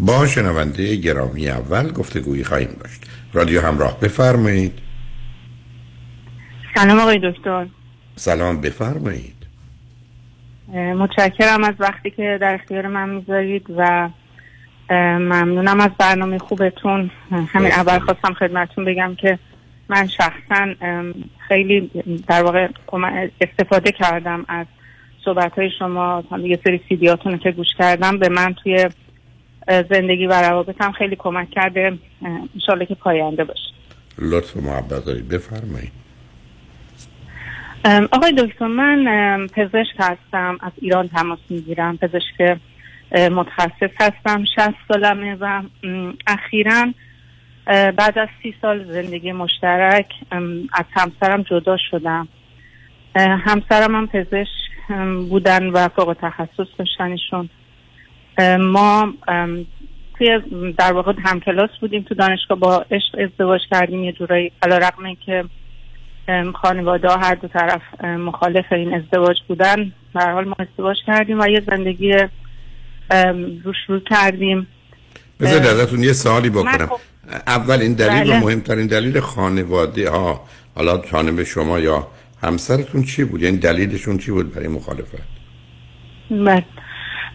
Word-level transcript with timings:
با 0.00 0.26
شنونده 0.26 0.96
گرامی 0.96 1.48
اول 1.48 1.92
گفتگویی 1.92 2.44
خواهیم 2.44 2.76
داشت. 2.80 3.10
رادیو 3.32 3.60
همراه 3.60 4.00
بفرمایید. 4.00 4.78
سلام 6.74 6.98
آقای 6.98 7.20
دکتر. 7.32 7.66
سلام 8.16 8.60
بفرمایید. 8.60 9.46
متشکرم 10.74 11.64
از 11.64 11.74
وقتی 11.78 12.10
که 12.10 12.38
در 12.40 12.54
اختیار 12.54 12.86
من 12.86 13.08
می‌ذارید 13.08 13.66
و 13.76 14.08
ممنونم 14.90 15.80
از 15.80 15.90
برنامه 15.98 16.38
خوبتون. 16.38 17.10
همین 17.30 17.72
اول 17.72 17.98
خواستم 17.98 18.34
خدمتون 18.34 18.84
بگم 18.84 19.14
که 19.14 19.38
من 19.88 20.06
شخصا 20.06 20.74
خیلی 21.48 21.90
در 22.28 22.42
واقع 22.42 22.68
استفاده 23.40 23.92
کردم 23.92 24.44
از 24.48 24.66
صحبت 25.24 25.52
های 25.58 25.70
شما 25.78 26.24
یه 26.42 26.60
سری 26.64 26.80
سیدیاتون 26.88 27.38
که 27.38 27.50
گوش 27.50 27.68
کردم 27.78 28.18
به 28.18 28.28
من 28.28 28.54
توی 28.54 28.88
زندگی 29.68 30.26
و 30.26 30.32
روابطم 30.32 30.92
خیلی 30.92 31.16
کمک 31.16 31.50
کرده. 31.50 31.98
انشالله 32.54 32.86
که 32.86 32.94
پاینده 32.94 33.44
باشه. 33.44 33.70
لطف 34.18 34.56
محبت 34.56 35.04
دارید. 35.04 35.28
بفرمایید. 35.28 35.92
آقای 38.12 38.32
دکتر 38.32 38.66
من 38.66 39.46
پزشک 39.46 39.94
هستم. 39.98 40.58
از 40.60 40.72
ایران 40.76 41.08
تماس 41.08 41.38
می‌گیرم. 41.50 41.96
پزشک 41.96 42.58
متخصص 43.12 43.90
هستم. 44.00 44.44
60 44.56 44.74
سالمه 44.88 45.36
و 45.40 45.62
اخیرا 46.26 46.86
بعد 47.66 48.18
از 48.18 48.28
سی 48.42 48.54
سال 48.62 48.84
زندگی 48.84 49.32
مشترک 49.32 50.12
از 50.72 50.84
همسرم 50.90 51.42
جدا 51.42 51.76
شدم. 51.90 52.28
همسرم 53.16 53.94
هم 53.94 54.06
پزشک 54.06 54.48
بودن 55.28 55.66
و 55.66 55.88
فوق 55.88 56.16
تخصص 56.20 56.66
داشتنشون. 56.78 57.50
ما 58.60 59.14
توی 60.18 60.40
در 60.78 60.92
واقع 60.92 61.12
هم 61.24 61.40
کلاس 61.40 61.70
بودیم 61.80 62.02
تو 62.02 62.14
دانشگاه 62.14 62.58
با 62.58 62.84
عشق 62.90 63.18
ازدواج 63.18 63.60
کردیم. 63.70 64.04
یه 64.04 64.12
جورایی 64.12 64.52
علا 64.62 64.78
رقمه 64.78 65.16
که 65.26 65.44
خانواده 66.54 67.08
هر 67.08 67.34
دو 67.34 67.48
طرف 67.48 68.04
مخالف 68.04 68.72
این 68.72 68.94
ازدواج 68.94 69.36
بودن 69.48 69.92
در 70.14 70.32
حال 70.32 70.44
ما 70.44 70.56
ازدواج 70.58 70.96
کردیم 71.06 71.40
و 71.40 71.48
یه 71.48 71.62
زندگی 71.70 72.14
رو 73.88 74.00
کردیم. 74.10 74.66
بذارید 75.40 75.66
ازتون 75.66 76.02
یه 76.02 76.12
سوالی 76.12 76.50
بکنم. 76.50 76.86
خب 76.86 77.00
اول 77.46 77.80
این 77.80 77.94
دلیل 77.94 78.24
بله. 78.24 78.40
و 78.40 78.44
مهمترین 78.44 78.86
دلیل 78.86 79.20
خانواده 79.20 80.10
ها 80.10 80.40
حالا 80.74 80.98
جانب 80.98 81.42
شما 81.42 81.78
یا 81.78 82.06
همسرتون 82.42 83.02
چی 83.02 83.24
بود؟ 83.24 83.42
یعنی 83.42 83.58
دلیلشون 83.58 84.18
چی 84.18 84.30
بود 84.30 84.54
برای 84.54 84.68
مخالفت؟ 84.68 85.22
بله. 86.30 86.64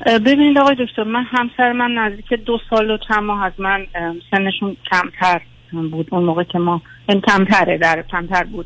ببینید 0.05 0.57
آقای 0.57 0.75
دکتر 0.75 1.03
من 1.03 1.23
همسر 1.23 1.71
من 1.71 1.91
نزدیک 1.91 2.33
دو 2.33 2.59
سال 2.69 2.91
و 2.91 2.97
چند 2.97 3.23
ماه 3.23 3.43
از 3.43 3.53
من 3.57 3.87
سنشون 4.31 4.77
کمتر 4.91 5.41
بود. 5.71 6.07
اون 6.11 6.23
موقع 6.23 6.43
که 6.43 6.59
ما 6.59 6.81
این 7.09 7.21
کمتره 7.21 7.77
در 7.77 8.01
کمتر 8.11 8.43
بود. 8.43 8.65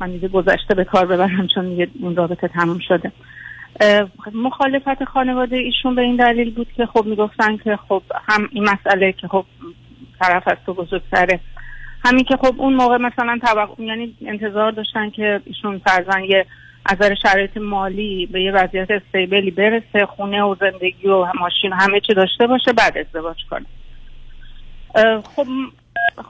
من 0.00 0.10
دیگه 0.10 0.28
گذشته 0.28 0.74
به 0.74 0.84
کار 0.84 1.06
ببرم 1.06 1.46
چون 1.54 1.68
دیگه 1.68 1.88
اون 2.00 2.16
رابطه 2.16 2.48
تموم 2.48 2.78
شده. 2.78 3.12
مخالفت 4.34 5.04
خانواده 5.04 5.56
ایشون 5.56 5.94
به 5.94 6.02
این 6.02 6.16
دلیل 6.16 6.54
بود 6.54 6.72
که 6.76 6.86
خب 6.86 7.06
می‌گفتن 7.06 7.56
که 7.56 7.78
خب 7.88 8.02
هم 8.28 8.48
این 8.52 8.64
مسئله 8.64 9.12
که 9.12 9.28
خب 9.28 9.44
طرف 10.20 10.48
از 10.48 10.56
تو 10.66 10.74
بزرگتره. 10.74 11.40
همین 12.04 12.24
که 12.24 12.36
خب 12.36 12.54
اون 12.56 12.74
موقع 12.74 12.96
مثلا 12.96 13.38
توقع 13.42 13.82
یعنی 13.82 14.16
انتظار 14.26 14.70
داشتن 14.70 15.10
که 15.10 15.40
ایشون 15.44 15.78
فرزن 15.78 16.24
یه 16.24 16.46
از 16.88 16.98
شرایط 17.22 17.56
مالی 17.56 18.26
به 18.26 18.42
یه 18.42 18.52
وضعیت 18.52 18.90
استیبلی 18.90 19.50
برسه 19.50 20.06
خونه 20.06 20.42
و 20.42 20.56
زندگی 20.60 21.08
و 21.08 21.26
ماشین 21.40 21.72
همه 21.72 22.00
چی 22.00 22.14
داشته 22.14 22.46
باشه 22.46 22.72
بعد 22.72 22.98
ازدواج 22.98 23.36
کنه. 23.50 23.66
خب 25.36 25.46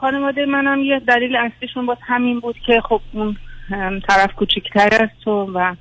خانواده 0.01 0.47
منم 0.47 0.83
یه 0.83 1.01
دلیل 1.01 1.37
اصلیشون 1.37 1.87
باز 1.87 1.99
همین 2.07 2.41
بود 2.41 2.57
که 2.67 2.81
خب 2.81 3.01
اون 3.13 3.37
طرف 4.09 4.35
کوچکتر 4.35 4.89
است 5.05 5.25
تو 5.25 5.51
و 5.55 5.75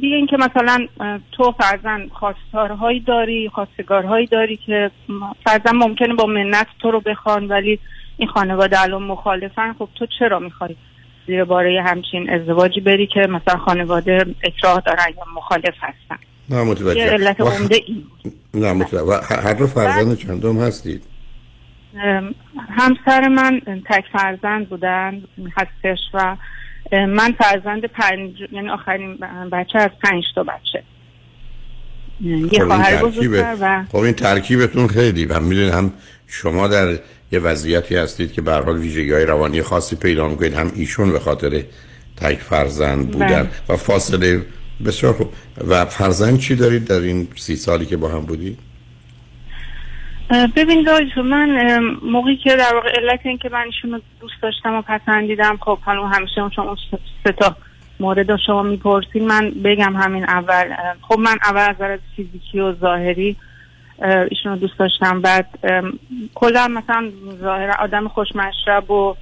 دیگه 0.00 0.16
اینکه 0.16 0.36
مثلا 0.36 0.86
تو 1.32 1.54
فرزن 1.58 2.08
خواستارهایی 2.08 3.00
داری 3.00 3.48
خواستگارهایی 3.48 4.26
داری 4.26 4.56
که 4.56 4.90
فرزن 5.44 5.76
ممکنه 5.76 6.14
با 6.14 6.26
منت 6.26 6.66
تو 6.78 6.90
رو 6.90 7.00
بخوان 7.00 7.48
ولی 7.48 7.78
این 8.16 8.28
خانواده 8.28 8.80
الان 8.80 9.02
مخالفن 9.02 9.72
خب 9.72 9.88
تو 9.94 10.06
چرا 10.18 10.38
می‌خوای 10.38 10.76
زیر 11.30 11.44
باره 11.44 11.82
همچین 11.82 12.30
ازدواجی 12.30 12.80
بری 12.80 13.06
که 13.06 13.20
مثلا 13.20 13.56
خانواده 13.56 14.26
اکراه 14.44 14.82
دارن 14.86 15.04
یا 15.16 15.24
مخالف 15.36 15.74
هستن. 15.80 16.18
نه 16.48 16.62
متوجه. 16.62 17.10
علت 17.10 17.40
عمده 17.40 17.76
این. 17.86 18.04
نه 18.54 18.72
متوجه. 18.72 19.02
و 19.02 19.20
هر 19.42 19.52
دو 19.52 19.66
فرزند 19.66 20.18
چندم 20.18 20.60
هستید؟ 20.60 21.02
همسر 22.70 23.28
من 23.28 23.60
تک 23.90 24.04
فرزند 24.12 24.68
بودن 24.68 25.22
هستش 25.56 25.98
و 26.14 26.36
من 26.90 27.34
فرزند 27.38 27.84
پنج 27.84 28.30
یعنی 28.52 28.70
آخرین 28.70 29.18
بچه 29.52 29.78
از 29.78 29.90
پنج 30.02 30.24
تا 30.34 30.42
بچه. 30.42 30.82
یه 32.20 32.58
خب 32.58 32.66
خواهر 32.66 33.04
بزرگتر 33.04 33.56
و 33.60 33.84
خب 33.92 33.98
این 33.98 34.14
ترکیبتون 34.14 34.86
خیلی. 34.86 35.24
و 35.24 35.40
می‌دونید 35.40 35.72
هم 35.72 35.92
شما 36.26 36.68
در 36.68 36.98
یه 37.32 37.38
وضعیتی 37.38 37.96
هستید 37.96 38.32
که 38.32 38.42
به 38.42 38.52
حال 38.52 38.78
ویژگی 38.78 39.12
های 39.12 39.24
روانی 39.24 39.62
خاصی 39.62 39.96
پیدا 39.96 40.28
می‌کنید 40.28 40.54
هم 40.54 40.72
ایشون 40.74 41.12
به 41.12 41.18
خاطر 41.18 41.62
تک 42.16 42.38
فرزند 42.38 43.10
بودن 43.10 43.42
بله. 43.42 43.48
و 43.68 43.76
فاصله 43.76 44.42
بسیار 44.86 45.12
خوب 45.12 45.32
و 45.68 45.84
فرزند 45.84 46.38
چی 46.38 46.54
دارید 46.56 46.84
در 46.84 47.00
این 47.00 47.28
سی 47.36 47.56
سالی 47.56 47.86
که 47.86 47.96
با 47.96 48.08
هم 48.08 48.20
بودید؟ 48.20 48.58
ببین 50.56 50.84
دایجو 50.84 51.22
من 51.22 51.78
موقعی 52.02 52.36
که 52.36 52.56
در 52.56 52.74
واقع 52.74 52.88
علت 52.88 53.20
این 53.22 53.38
که 53.38 53.48
من 53.52 53.62
ایشون 53.66 54.02
دوست 54.20 54.34
داشتم 54.42 54.74
و 54.74 54.82
پسندیدم 54.82 55.58
خب 55.60 55.78
حالا 55.78 56.06
همیشه 56.06 56.34
چون 56.56 56.76
سه 57.24 57.32
تا 57.32 57.56
مورد 58.00 58.36
شما 58.46 58.62
می‌پرسید 58.62 59.22
من 59.22 59.50
بگم 59.50 59.96
همین 59.96 60.24
اول 60.24 60.74
خب 61.02 61.18
من 61.18 61.36
اول 61.44 61.60
از 61.60 61.76
نظر 61.76 61.98
فیزیکی 62.16 62.60
و 62.60 62.74
ظاهری 62.74 63.36
ایشون 64.00 64.52
رو 64.52 64.56
دوست 64.56 64.78
داشتم. 64.78 65.20
بعد 65.20 65.46
کلا 66.34 66.68
مثلا 66.68 67.10
ظاهر 67.40 67.70
آدم 67.70 68.08
خوشمشرب 68.08 68.90
و 68.90 69.16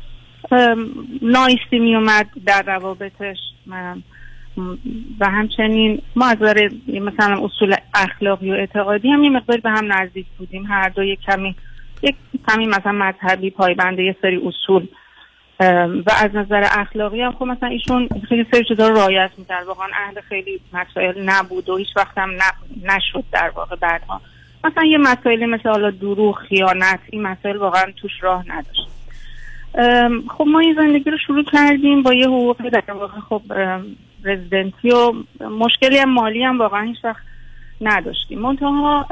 نایستی 1.23 1.79
میومد 1.79 2.27
در 2.47 2.63
روابطش. 2.63 3.37
و 5.21 5.31
همچنین 5.31 6.03
ما 6.17 6.27
از 6.27 6.39
مثلا 6.89 7.45
اصول 7.45 7.75
اخلاقی 7.95 8.51
و 8.51 8.55
اعتقادی 8.55 9.11
هم 9.11 9.25
یه 9.25 9.31
مقدار 9.31 9.57
به 9.57 9.71
هم 9.71 9.93
نزدیک 9.93 10.27
بودیم. 10.39 10.67
هر 10.67 10.89
دو 10.89 11.05
یک 11.05 11.21
کمی 11.21 11.57
یک 12.03 12.15
کمی 12.49 12.67
مثلا 12.67 12.93
مذهبی 12.93 13.51
پایبنده 13.51 14.03
یه 14.03 14.17
سری 14.23 14.43
اصول. 14.47 14.87
و 16.07 16.11
از 16.25 16.35
نظر 16.35 16.65
اخلاقی 16.71 17.23
هم 17.23 17.33
خب 17.33 17.45
مثلا 17.45 17.69
ایشون 17.69 18.09
خیلی 18.29 18.47
سری 18.53 18.65
چیزا 18.65 18.89
رو 18.89 18.97
رعایت 18.97 19.31
می‌کرد. 19.39 19.67
واقعا 19.67 19.89
اهل 19.95 20.21
خیلی 20.21 20.61
مسائل 20.73 21.23
نبود 21.25 21.69
و 21.69 21.77
هیچ 21.77 21.97
وقت 21.97 22.19
هم 22.19 22.31
نشد 22.83 23.25
در 23.33 23.53
واقع 23.55 23.77
بعدها. 23.77 24.21
مثلا 24.65 24.85
یه 24.85 24.99
مسائلی 24.99 25.47
مثل 25.47 25.69
حالا 25.69 25.91
دروغ 25.91 26.39
خیانت 26.39 27.01
این 27.11 27.23
مسائل 27.23 27.57
واقعا 27.57 27.85
توش 27.97 28.13
راه 28.21 28.45
نداشت. 28.49 28.89
خب 30.29 30.45
ما 30.47 30.61
این 30.61 30.75
زندگی 30.75 31.11
رو 31.11 31.19
شروع 31.27 31.45
کردیم 31.45 32.03
با 32.03 32.15
یه 32.15 32.27
حقوق 32.27 32.69
در 32.69 32.93
واقع 32.93 33.21
خب 33.21 33.43
رزیدنتی 34.25 34.91
و 34.91 35.13
مشکلی 35.49 35.99
هم 35.99 36.11
مالی 36.11 36.45
هم 36.45 36.59
واقعا 36.59 36.83
هیچ 36.83 37.05
وقت 37.05 37.23
نداشتیم. 37.81 38.39
منتها 38.39 39.07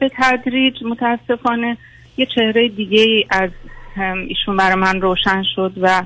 به 0.00 0.10
تدریج 0.16 0.84
متاسفانه 0.84 1.76
یه 2.16 2.26
چهره 2.26 2.68
دیگه 2.68 3.26
از 3.30 3.50
ایشون 4.28 4.56
برای 4.56 4.74
من 4.74 5.00
روشن 5.00 5.42
شد 5.54 5.72
و 5.76 6.02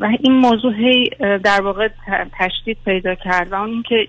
و 0.00 0.04
این 0.20 0.32
موضوع 0.32 0.74
هی 0.74 1.10
در 1.44 1.60
واقع 1.60 1.88
تشدید 2.38 2.78
پیدا 2.84 3.14
کرد 3.14 3.52
و 3.52 3.54
اون 3.54 3.68
اینکه 3.68 4.08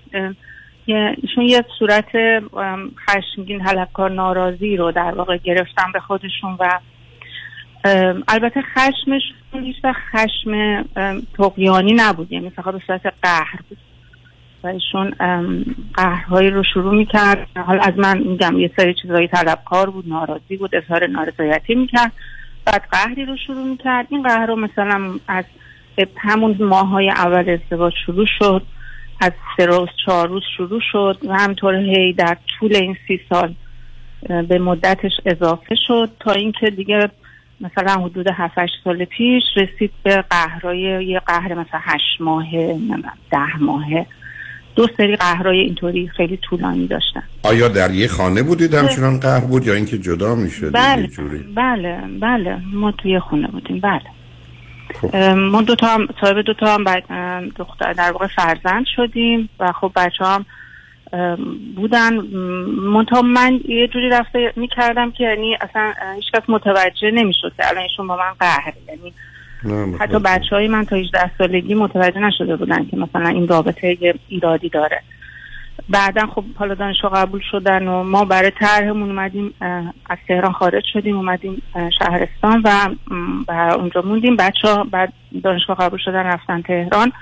ایشون 0.94 1.44
یه 1.44 1.64
صورت 1.78 2.08
خشمگین 3.08 3.60
حلبکار 3.60 4.10
ناراضی 4.10 4.76
رو 4.76 4.92
در 4.92 5.14
واقع 5.14 5.36
گرفتن 5.36 5.92
به 5.92 6.00
خودشون 6.00 6.56
و 6.60 6.78
البته 8.28 8.62
خشمش 8.62 9.22
هیچ 9.52 9.76
خشم 10.12 10.82
تقیانی 11.38 11.94
نبود 11.94 12.32
یعنی 12.32 12.50
فقط 12.50 12.74
به 12.74 12.80
صورت 12.86 13.14
قهر 13.22 13.58
بود. 13.68 13.78
و 14.64 14.66
ایشون 14.66 15.14
قهرهایی 15.94 16.50
رو 16.50 16.62
شروع 16.62 16.94
می‌کرد. 16.94 17.46
حالا 17.66 17.82
از 17.82 17.98
من 17.98 18.18
میگم 18.18 18.58
یه 18.58 18.70
سری 18.76 18.94
چیزایی 18.94 19.28
طلبکار 19.28 19.90
بود 19.90 20.08
ناراضی 20.08 20.56
بود 20.56 20.74
اظهار 20.74 21.06
نارضایتی 21.06 21.74
می‌کرد. 21.74 22.12
بعد 22.64 22.82
قهری 22.90 23.24
رو 23.24 23.36
شروع 23.46 23.64
می‌کرد. 23.66 24.06
این 24.10 24.22
قهر 24.22 24.46
رو 24.46 24.56
مثلا 24.56 25.10
از 25.28 25.44
همون 26.16 26.56
ماه 26.60 26.88
های 26.88 27.10
اول 27.10 27.50
ازدواج 27.50 27.94
شروع 28.06 28.26
شد. 28.38 28.62
از 29.20 29.32
سه 29.56 29.66
روز 29.66 29.88
چهار 30.06 30.28
روز 30.28 30.42
شروع 30.56 30.80
شد 30.92 31.18
و 31.28 31.38
همطور 31.38 31.74
هی 31.74 32.12
در 32.12 32.36
طول 32.58 32.76
این 32.76 32.96
سی 33.08 33.20
سال 33.28 33.54
به 34.48 34.58
مدتش 34.58 35.12
اضافه 35.26 35.74
شد 35.86 36.10
تا 36.20 36.32
اینکه 36.32 36.70
دیگه 36.70 37.10
مثلا 37.60 37.94
حدود 37.94 38.26
7 38.34 38.54
سال 38.84 39.04
پیش 39.04 39.42
رسید 39.56 39.90
به 40.02 40.24
قهرای 40.30 41.06
یه 41.06 41.20
قهر 41.26 41.54
مثلا 41.54 41.80
8 41.82 42.20
ماهه 42.20 42.78
ده 43.30 43.56
ماهه. 43.60 44.06
دو 44.76 44.86
سری 44.96 45.16
قهرای 45.16 45.58
اینطوری 45.58 46.08
خیلی 46.08 46.36
طولانی 46.36 46.86
داشتن. 46.86 47.22
آیا 47.42 47.68
در 47.68 47.90
یه 47.90 48.08
خانه 48.08 48.42
بودید 48.42 48.74
همچنان 48.74 49.20
قهر 49.20 49.40
بود 49.40 49.66
یا 49.66 49.74
اینکه 49.74 49.98
جدا 49.98 50.34
می‌شد 50.34 50.74
بله 50.74 51.08
بله 51.54 52.00
بله. 52.20 52.58
ما 52.74 52.92
توی 52.92 53.20
خونه 53.20 53.48
بودیم 53.48 53.80
بله. 53.80 54.02
ما 55.36 55.62
دو 55.62 55.74
تا 55.74 55.86
هم 55.86 56.08
صاحب 56.20 56.40
دو 56.40 56.54
تا 56.54 56.66
هم 56.74 56.84
دختر 57.56 57.92
در 57.92 58.12
واقع 58.12 58.26
فرزند 58.26 58.86
شدیم 58.96 59.48
و 59.60 59.72
خب 59.72 59.92
بچه 59.96 60.24
هم 60.24 60.46
بودن. 61.76 62.16
منتها 62.92 63.22
من 63.22 63.60
یه 63.68 63.88
جوری 63.88 64.08
رفته 64.08 64.52
می‌کردم 64.56 65.10
که 65.10 65.24
یعنی 65.24 65.56
اصلا 65.60 65.92
هیچکس 66.16 66.42
متوجه 66.48 67.10
نمی‌شد 67.10 67.52
که 67.56 67.68
الان 67.68 67.82
ایشون 67.82 68.06
با 68.06 68.16
من 68.16 68.32
قهر 68.40 68.72
یعنی 68.88 69.12
حتی 69.98 70.18
بچه 70.18 70.56
های 70.56 70.68
من 70.68 70.84
تا 70.84 70.96
18 70.96 71.30
سالگی 71.38 71.74
متوجه 71.74 72.20
نشده 72.20 72.56
بودن 72.56 72.86
که 72.86 72.96
مثلا 72.96 73.28
این 73.28 73.48
رابطه 73.48 73.96
ایرادی 74.28 74.68
داره. 74.68 75.02
بعدا 75.88 76.26
خب 76.26 76.44
حالا 76.58 76.74
دانشگاه 76.74 77.12
قبول 77.12 77.40
شدن 77.50 77.88
و 77.88 78.02
ما 78.02 78.24
برای 78.24 78.50
طرحمون 78.50 79.10
اومدیم 79.10 79.54
از 80.10 80.18
تهران 80.28 80.52
خارج 80.52 80.84
شدیم 80.92 81.16
اومدیم 81.16 81.62
شهرستان 81.98 82.62
و, 82.64 82.88
اونجا 83.74 84.02
موندیم. 84.02 84.36
بچه 84.36 84.84
بعد 84.90 85.12
دانشگاه 85.42 85.76
قبول 85.76 85.98
شدن 86.04 86.22
رفتن 86.22 86.62
تهران. 86.62 87.12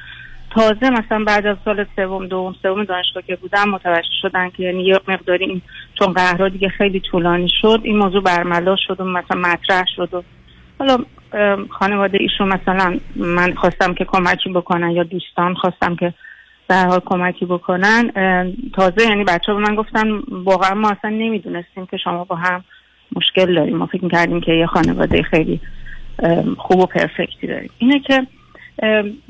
تازه 0.51 0.91
مثلا 0.91 1.25
بعد 1.25 1.47
از 1.47 1.57
سال 1.65 1.87
سوم 1.97 2.27
دوم 2.27 2.55
سوم 2.63 2.85
دانشگاه 2.85 3.23
که 3.23 3.37
بودم 3.37 3.69
متوجه 3.69 4.09
شدن 4.23 4.51
که 4.51 4.63
یعنی 4.63 4.85
یه 4.85 5.01
مقداری 5.09 5.45
این 5.45 5.63
چون 5.99 6.13
قهرها 6.13 6.49
دیگه 6.49 6.69
خیلی 6.69 7.01
طولانی 7.01 7.49
شد 7.61 7.81
این 7.83 7.99
موضوع 7.99 8.23
برملا 8.23 8.77
شد 8.87 9.01
و 9.01 9.05
مثلا 9.05 9.41
مطرح 9.41 9.85
شد 9.97 10.15
و 10.15 10.23
حالا 10.79 10.99
خانواده 11.71 12.19
ایشون 12.21 12.49
مثلا 12.49 12.99
من 13.17 13.55
خواستم 13.55 13.95
که 13.95 14.05
کمکی 14.05 14.51
بکنن 14.51 14.91
یا 14.91 15.03
دوستان 15.03 15.55
خواستم 15.55 15.97
که 15.97 16.15
در 16.69 16.87
حال 16.87 17.01
کمکی 17.07 17.45
بکنن 17.45 18.11
تازه 18.75 19.03
یعنی 19.09 19.25
بچه 19.25 19.55
به 19.55 19.59
من 19.59 19.75
گفتن 19.75 20.23
واقعا 20.29 20.75
ما 20.75 20.91
اصلا 20.91 21.11
نمی‌دونستیم 21.11 21.87
که 21.87 21.97
شما 21.97 22.25
با 22.25 22.37
هم 22.37 22.65
مشکل 23.17 23.55
داریم. 23.55 23.77
ما 23.77 23.87
فکر 23.87 24.09
کردیم 24.09 24.41
که 24.41 24.53
یه 24.53 24.67
خانواده 24.67 25.23
خیلی 25.23 25.61
خوب 26.59 26.79
و 26.79 26.87
پرفکتی 26.87 27.47
داریم. 27.47 27.71
اینه 27.79 28.01
که 28.01 28.27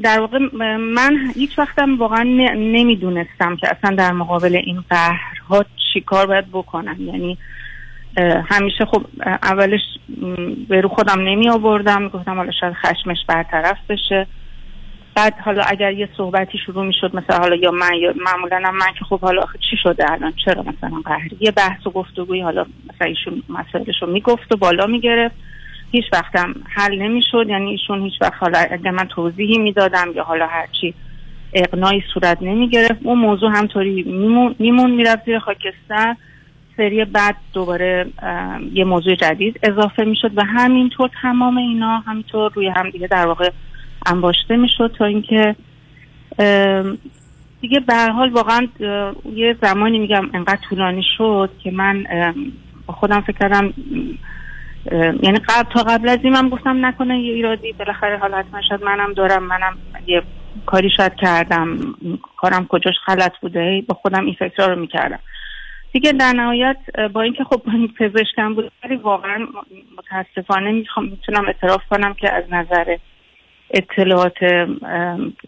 در 0.02 0.20
واقع 0.20 0.38
من 0.76 1.16
هیچ 1.34 1.58
وقتم 1.58 1.98
واقعا 1.98 2.22
نمی‌دونستم 2.56 3.56
که 3.56 3.68
اصلا 3.68 3.96
در 3.96 4.12
مقابل 4.12 4.56
این 4.64 4.84
قهرها 4.90 5.64
چی 5.92 6.00
کار 6.00 6.26
باید 6.26 6.50
بکنم. 6.52 6.96
یعنی 6.98 7.38
همیشه 8.44 8.84
خب 8.84 9.02
اولش 9.42 9.80
به 10.68 10.80
رو 10.80 10.88
خودم 10.88 11.20
نمی 11.20 11.48
آوردم 11.48 12.08
گفتم 12.08 12.34
حالا 12.34 12.52
شاید 12.60 12.74
خشمش 12.74 13.18
برطرف 13.28 13.78
بشه. 13.88 14.26
بعد 15.16 15.34
حالا 15.44 15.62
اگر 15.62 15.92
یه 15.92 16.08
صحبتی 16.16 16.58
شروع 16.66 16.84
می 16.84 16.94
شد 17.00 17.16
مثلا 17.16 17.38
حالا 17.38 17.56
یا 17.56 17.70
من 17.70 17.94
یا 18.00 18.14
معمولا 18.16 18.70
من 18.70 18.92
که 18.98 19.04
خب 19.04 19.20
حالا 19.20 19.42
چی 19.70 19.76
شده 19.82 20.12
الان؟ 20.12 20.32
چرا 20.44 20.62
مثلا 20.62 21.00
قهری؟ 21.04 21.36
یه 21.40 21.50
بحث 21.50 21.86
و 21.86 21.90
گفتگوی 21.90 22.40
حالا 22.40 22.66
مثلا 22.94 23.08
ایشون 23.08 23.42
مسائلش 23.48 24.02
رو 24.02 24.12
می‌گفت 24.12 24.52
و 24.52 24.56
بالا 24.56 24.86
می‌گرفت. 24.86 25.34
هیچ 25.92 26.04
وقتم 26.12 26.54
حل 26.68 26.98
نمی‌شد. 26.98 27.46
یعنی 27.48 27.70
ایشون 27.70 28.02
هیچ 28.02 28.14
وقت 28.20 28.34
حالا 28.40 28.58
اگر 28.70 28.90
من 28.90 29.04
توضیحی 29.04 29.58
می‌دادم 29.58 30.12
یا 30.14 30.24
حالا 30.24 30.46
هرچی 30.46 30.94
اقنایی 31.52 32.04
صورت 32.14 32.42
نمی 32.42 32.68
گرفت 32.68 33.00
اون 33.02 33.18
موضوع 33.18 33.50
همطوری 33.50 34.02
میمون, 34.02 34.54
میمون 34.58 34.90
می‌رفت 34.90 35.24
زیر 35.24 35.38
خاکستر. 35.38 36.16
سری 36.76 37.04
بعد 37.04 37.36
دوباره 37.52 38.06
یه 38.72 38.84
موضوع 38.84 39.14
جدید 39.14 39.60
اضافه 39.62 40.04
می‌شد 40.04 40.30
و 40.34 40.44
همینطور 40.44 41.10
تمام 41.22 41.56
اینا 41.56 41.98
همینطور 41.98 42.52
روی 42.54 42.68
هم 42.68 42.90
دیگه 42.90 43.06
در 43.06 43.26
واقع 43.26 43.50
انباشته 44.06 44.56
می‌شد 44.56 44.94
تا 44.98 45.04
اینکه 45.04 45.56
دیگه 47.60 47.80
به 47.80 47.94
حال 47.94 48.30
واقعا 48.30 48.68
یه 49.34 49.56
زمانی 49.62 49.98
میگم 49.98 50.30
انقدر 50.34 50.60
طولانی 50.68 51.02
شد 51.18 51.50
که 51.62 51.70
من 51.70 52.04
با 52.86 52.94
خودم 52.94 53.20
فکر 53.20 53.38
کردم 53.38 53.74
یعنی 55.22 55.38
قبل 55.48 55.72
تا 55.72 55.82
قبل 55.82 56.08
از 56.08 56.18
این 56.22 56.32
من 56.32 56.48
گفتم 56.48 56.86
نکنه 56.86 57.20
یه 57.20 57.34
ایرادی 57.34 57.72
بالاخره 57.72 58.18
حالا 58.18 58.36
حتما 58.36 58.62
شاید 58.68 58.84
منم 58.84 59.12
دارم 59.12 59.42
منم 59.42 59.76
یه 60.06 60.22
کاری 60.66 60.90
شاید 60.96 61.14
کردم 61.14 61.78
کارم 62.36 62.66
کجاش 62.66 62.94
غلط 63.06 63.32
بوده 63.40 63.84
با 63.88 63.94
خودم 63.94 64.24
این 64.24 64.34
فکر 64.38 64.66
رو 64.66 64.80
می‌کردم. 64.80 65.18
دیگه 65.92 66.12
در 66.12 66.32
نهایت 66.32 66.76
با 67.12 67.22
اینکه 67.22 67.44
خب 67.44 67.62
پزشکم 67.98 68.54
بود 68.54 68.72
ولی 68.84 68.96
واقعا 68.96 69.46
متاسفانه 69.98 70.72
می‌خوام 70.72 71.06
می‌تونم 71.06 71.46
اعتراف 71.46 71.82
کنم 71.90 72.14
که 72.14 72.32
از 72.32 72.44
نظر 72.50 72.96
اطلاعات 73.70 74.42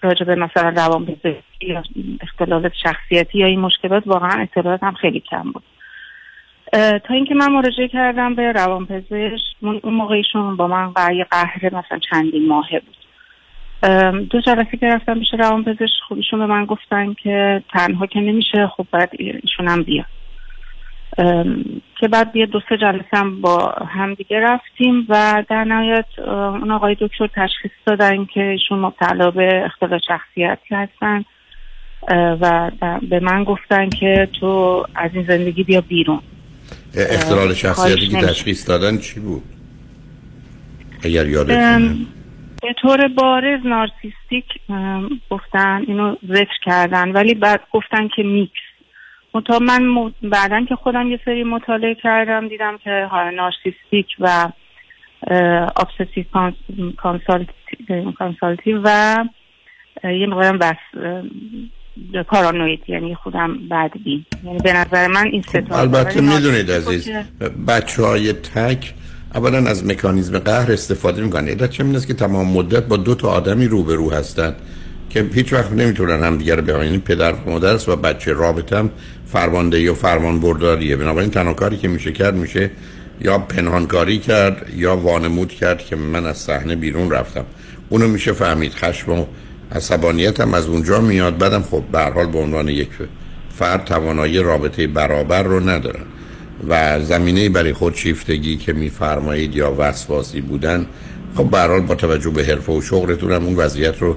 راجع 0.02 0.24
به 0.24 0.34
مثلا 0.34 0.68
روان 0.68 1.16
یا 1.60 1.82
اختلالات 2.20 2.72
شخصیتی 2.82 3.38
یا 3.38 3.46
این 3.46 3.60
مشکلات 3.60 4.02
واقعا 4.06 4.42
اطلاعات 4.42 4.82
هم 4.82 4.94
خیلی 4.94 5.20
کم 5.20 5.52
بود. 5.52 5.62
تا 6.72 7.14
اینکه 7.14 7.34
من 7.34 7.52
مراجعه 7.52 7.88
کردم 7.88 8.34
به 8.34 8.52
روانپزشک 8.52 9.56
اون 9.60 9.94
موقع 9.94 10.14
ایشون 10.14 10.56
با 10.56 10.66
من 10.66 10.90
قهر 10.90 11.24
قهر 11.30 11.64
مثلا 11.64 11.98
چندین 12.10 12.48
ماهه 12.48 12.80
بود. 12.80 12.96
دو 14.30 14.40
جلسه 14.40 14.76
که 14.80 14.86
رفتم 14.86 15.18
پیش 15.18 15.28
روانپزشک 15.38 15.94
خب 16.08 16.14
ایشون 16.14 16.38
به 16.38 16.46
من 16.46 16.64
گفتن 16.64 17.14
که 17.14 17.62
تنها 17.72 18.06
که 18.06 18.20
نمیشه 18.20 18.66
خب 18.76 18.86
باید 18.92 19.08
ایشون 19.18 19.82
بیاد. 19.82 20.17
که 22.00 22.08
بعد 22.10 22.36
یه 22.36 22.46
دو 22.46 22.60
سه 22.68 22.76
جلسه 22.76 23.08
هم 23.12 23.40
با 23.40 23.74
هم 23.88 24.14
دیگه 24.14 24.40
رفتیم 24.40 25.06
و 25.08 25.44
در 25.48 25.64
نهایت 25.64 26.18
اون 26.18 26.70
آقای 26.70 26.96
دکتر 27.00 27.26
تشخیص 27.26 27.72
دادن 27.86 28.24
که 28.24 28.42
ایشون 28.42 28.78
مبتلا 28.78 29.30
به 29.30 29.62
اختلال 29.64 30.00
شخصیتی 30.08 30.74
هستن 30.74 31.24
و 32.10 32.70
به 33.10 33.20
من 33.20 33.44
گفتن 33.44 33.88
که 33.88 34.28
تو 34.40 34.84
از 34.94 35.10
این 35.14 35.24
زندگی 35.24 35.62
بیا 35.62 35.80
بیرون. 35.80 36.20
اختلال 36.96 37.54
شخصیتی 37.54 38.06
که 38.08 38.16
تشخیص 38.16 38.68
دادن 38.68 38.98
چی 38.98 39.20
بود؟ 39.20 39.42
اگر 41.04 41.26
یادتونه. 41.26 41.96
به 42.62 42.74
طور 42.82 43.08
بارز 43.08 43.60
narcissistic 43.66 44.44
گفتن 45.30 45.84
اینو 45.86 46.16
ذکر 46.28 46.58
کردن 46.64 47.12
ولی 47.12 47.34
بعد 47.34 47.60
گفتن 47.72 48.08
که 48.16 48.22
میکس. 48.22 48.67
منتها 49.34 49.58
من. 49.58 50.12
بعدا 50.22 50.64
که 50.68 50.74
خودم 50.74 51.10
یه 51.10 51.20
سری 51.24 51.44
مطالعه 51.44 51.94
کردم 51.94 52.48
دیدم 52.48 52.78
که 52.84 53.08
ها 53.10 53.30
narcissistic 53.30 54.06
و 54.18 54.48
obsessive 55.76 56.24
کانسالتی 58.18 58.74
و 58.84 59.16
یه 60.04 60.26
مقدارم 60.26 60.58
بس 60.58 60.76
پارانوید 62.28 62.80
یعنی 62.88 63.14
خودم 63.14 63.68
بدبین 63.70 64.24
یعنی 64.44 64.58
به 64.58 64.72
نظر 64.72 65.06
من 65.06 65.26
این 65.26 65.42
ستا 65.42 65.60
خب، 65.60 65.72
البته 65.72 66.20
می‌دونید 66.20 66.70
نارسیستیک 66.70 66.70
عزیز 66.70 67.10
بچه 67.68 68.02
های 68.02 68.32
تک 68.32 68.94
اولا 69.34 69.58
از 69.58 69.86
مکانیزم 69.86 70.38
قهر 70.38 70.72
استفاده 70.72 71.22
می‌کنن 71.22 71.48
علت 71.48 71.70
چه 71.70 71.84
که 72.06 72.14
تمام 72.14 72.52
مدت 72.52 72.82
با 72.82 72.96
دو 72.96 73.14
تا 73.14 73.28
آدمی 73.28 73.66
روبرو 73.66 74.10
هستن 74.10 74.54
که 75.10 75.26
هیچ 75.34 75.52
وقت 75.52 75.72
نمی‌تونن 75.72 76.24
هم 76.24 76.38
دیگر 76.38 76.60
به 76.60 76.72
یعنی 76.72 76.98
پدر 76.98 77.32
و 77.32 77.50
مادر 77.50 77.74
است 77.74 77.88
و 77.88 77.96
بچه 77.96 78.32
رابطه 78.32 78.78
هم 78.78 78.90
فرماندهی 79.26 79.88
و 79.88 79.94
فرمان 79.94 80.40
برداریه 80.40 80.96
بنابراین 80.96 81.30
تنها 81.30 81.52
کاری 81.52 81.76
که 81.76 81.88
میشه 81.88 82.12
کرد 82.12 82.34
میشه 82.34 82.70
یا 83.20 83.38
پنهانکاری 83.38 84.18
کرد 84.18 84.66
یا 84.76 84.96
وانمود 84.96 85.52
کرد 85.52 85.78
که 85.78 85.96
من 85.96 86.26
از 86.26 86.36
صحنه 86.36 86.76
بیرون 86.76 87.10
رفتم. 87.10 87.44
اونو 87.88 88.08
میشه 88.08 88.32
فهمید. 88.32 88.72
خشم 88.72 89.12
و 89.12 89.24
عصبانیت 89.72 90.40
هم 90.40 90.54
از 90.54 90.66
اونجا 90.66 91.00
میاد. 91.00 91.38
بعدم 91.38 91.62
خب 91.62 91.82
به 91.92 92.00
حال 92.00 92.26
به 92.26 92.38
عنوان 92.38 92.68
یک 92.68 92.88
فرد 93.58 93.84
توانایی 93.84 94.38
رابطه 94.38 94.86
برابر 94.86 95.42
رو 95.42 95.70
ندارن 95.70 96.04
و 96.68 97.02
زمینه 97.02 97.48
برای 97.48 97.72
خودشیفتگی 97.72 98.56
که 98.56 98.72
میفرمایید 98.72 99.56
یا 99.56 99.74
وسواسی 99.78 100.40
بودن 100.40 100.86
خب 101.36 101.50
به 101.50 101.60
حال 101.60 101.80
با 101.80 101.94
توجه 101.94 102.30
به 102.30 102.44
حرفه 102.44 102.72
و 102.72 102.82
شغلتون 102.82 103.32
هم 103.32 103.44
اون 103.44 103.56
وضعیت 103.56 103.98
رو 103.98 104.16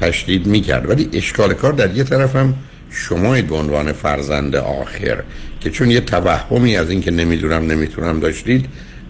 تشدید 0.00 0.46
می‌کرد. 0.46 0.90
ولی 0.90 1.08
اشکال 1.12 1.54
کار 1.54 1.72
در 1.72 1.96
یه 1.96 2.04
طرف 2.04 2.36
هم 2.36 2.54
شمایید 2.90 3.46
به 3.46 3.56
عنوان 3.56 3.92
فرزند 3.92 4.56
آخر 4.56 5.22
که 5.60 5.70
چون 5.70 5.90
یه 5.90 6.00
توهمی 6.00 6.76
از 6.76 6.90
این 6.90 7.00
که 7.00 7.10
نمی‌دونم 7.10 7.66
نمی‌تونم 7.66 8.20
داشتید 8.20 8.66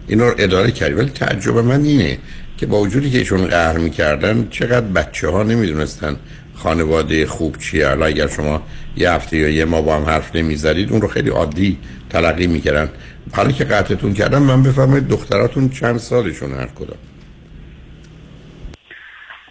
این 0.09 0.21
رو 0.21 0.35
اداره 0.38 0.71
کردید. 0.71 0.99
ولی 0.99 1.11
تعجب 1.11 1.59
من 1.59 1.85
اینه 1.85 2.18
که 2.57 2.66
با 2.66 2.80
وجودی 2.80 3.11
که 3.11 3.18
ایشون 3.18 3.47
قهر 3.47 3.78
می‌کردن 3.78 4.49
چقدر 4.50 4.87
بچه 4.87 5.28
ها 5.28 5.42
نمی‌دونستن 5.42 6.16
خانواده 6.54 7.26
خوب 7.26 7.59
چیه. 7.59 7.88
حالا 7.88 8.07
اگر 8.07 8.28
شما 8.28 8.62
یه 8.97 9.11
هفته 9.11 9.37
یا 9.37 9.49
یه 9.49 9.64
ماه 9.64 9.83
با 9.83 9.97
هم 9.97 10.04
حرف 10.04 10.37
نمی‌زدید 10.37 10.92
اون 10.92 11.00
رو 11.00 11.09
خیلی 11.09 11.30
عادی 11.30 11.78
تلقی 12.11 12.47
می‌کردن. 12.47 12.88
حالا 13.33 13.52
که 13.52 13.64
قطعتون 13.64 14.14
کردم 14.14 14.42
من 14.42 14.62
بفرمایید 14.62 15.09
دختراتون 15.09 15.68
چند 15.68 15.97
سالشون 15.97 16.52
هر 16.52 16.66
کدام؟ 16.66 16.99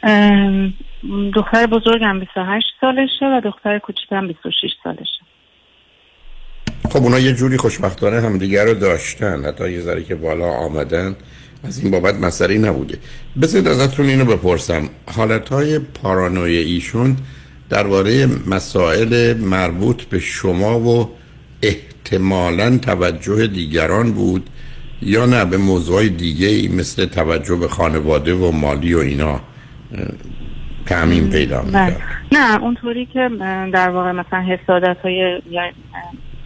ام، 0.04 0.74
دختر 1.36 1.66
بزرگم 1.66 2.20
28 2.20 2.66
سالشه 2.82 3.26
و 3.26 3.42
دختر 3.44 3.80
کوچیکم 3.80 4.28
26 4.28 4.70
سالشه. 4.84 5.20
خب 6.90 7.04
اونا 7.04 7.20
یه 7.20 7.34
جوری 7.34 7.58
خوشبختانه 7.58 8.22
همدیگر 8.22 8.66
رو 8.66 8.74
داشتن. 8.74 9.46
حتی 9.46 9.72
یه 9.72 9.80
ذره 9.80 10.04
که 10.04 10.16
بالا 10.16 10.50
آمدن 10.50 11.16
از 11.64 11.80
این 11.80 11.92
بابت 11.92 12.16
مسئله 12.16 12.58
نبوده. 12.58 12.98
بذارید 13.42 13.68
ازتون 13.68 14.06
اینو 14.06 14.26
بپرسم. 14.26 14.90
حالتهای 15.16 15.80
پارانوی 15.80 16.56
ایشون 16.56 17.18
درباره 17.70 18.26
مسائل 18.48 19.34
مربوط 19.38 20.04
به 20.04 20.20
شما 20.20 20.80
و 20.80 21.10
احتمالا 21.62 22.78
توجه 22.78 23.48
دیگران 23.48 24.12
بود 24.12 24.50
یا 25.02 25.26
نه؟ 25.26 25.46
به 25.46 25.58
موضوع 25.58 26.08
دیگه 26.08 26.48
ای 26.48 26.68
مثل 26.68 27.06
توجه 27.06 27.56
به 27.56 27.68
خانواده 27.68 28.34
و 28.34 28.52
مالی 28.52 28.94
و 28.94 29.00
اینا. 29.00 29.42
اه، 30.92 31.00
تعمیم 31.00 31.30
پیدا 31.30 31.62
بله. 31.62 31.86
می‌کرد 31.86 32.02
نه 32.32 32.64
اونطوری 32.64 33.06
که 33.06 33.30
در 33.74 33.90
واقع 33.90 34.12
مثلا 34.12 34.40
حسادت 34.42 34.98
های 35.04 35.42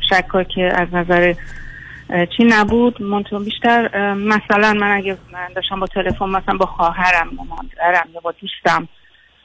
شکا 0.09 0.43
که 0.43 0.71
از 0.75 0.87
نظر 0.93 1.33
چی 2.37 2.43
نبود 2.43 3.01
منطقه 3.01 3.39
بیشتر 3.39 4.13
مثلا 4.13 4.73
من 4.73 4.91
اگه 4.91 5.17
من 5.33 5.47
داشتم 5.55 5.79
با 5.79 5.87
تلفن 5.87 6.25
مثلا 6.25 6.57
با 6.57 6.65
خواهرم 6.65 7.29
یا 7.37 7.43
مادرم 7.43 8.07
یا 8.13 8.19
با 8.23 8.33
دوستم 8.41 8.87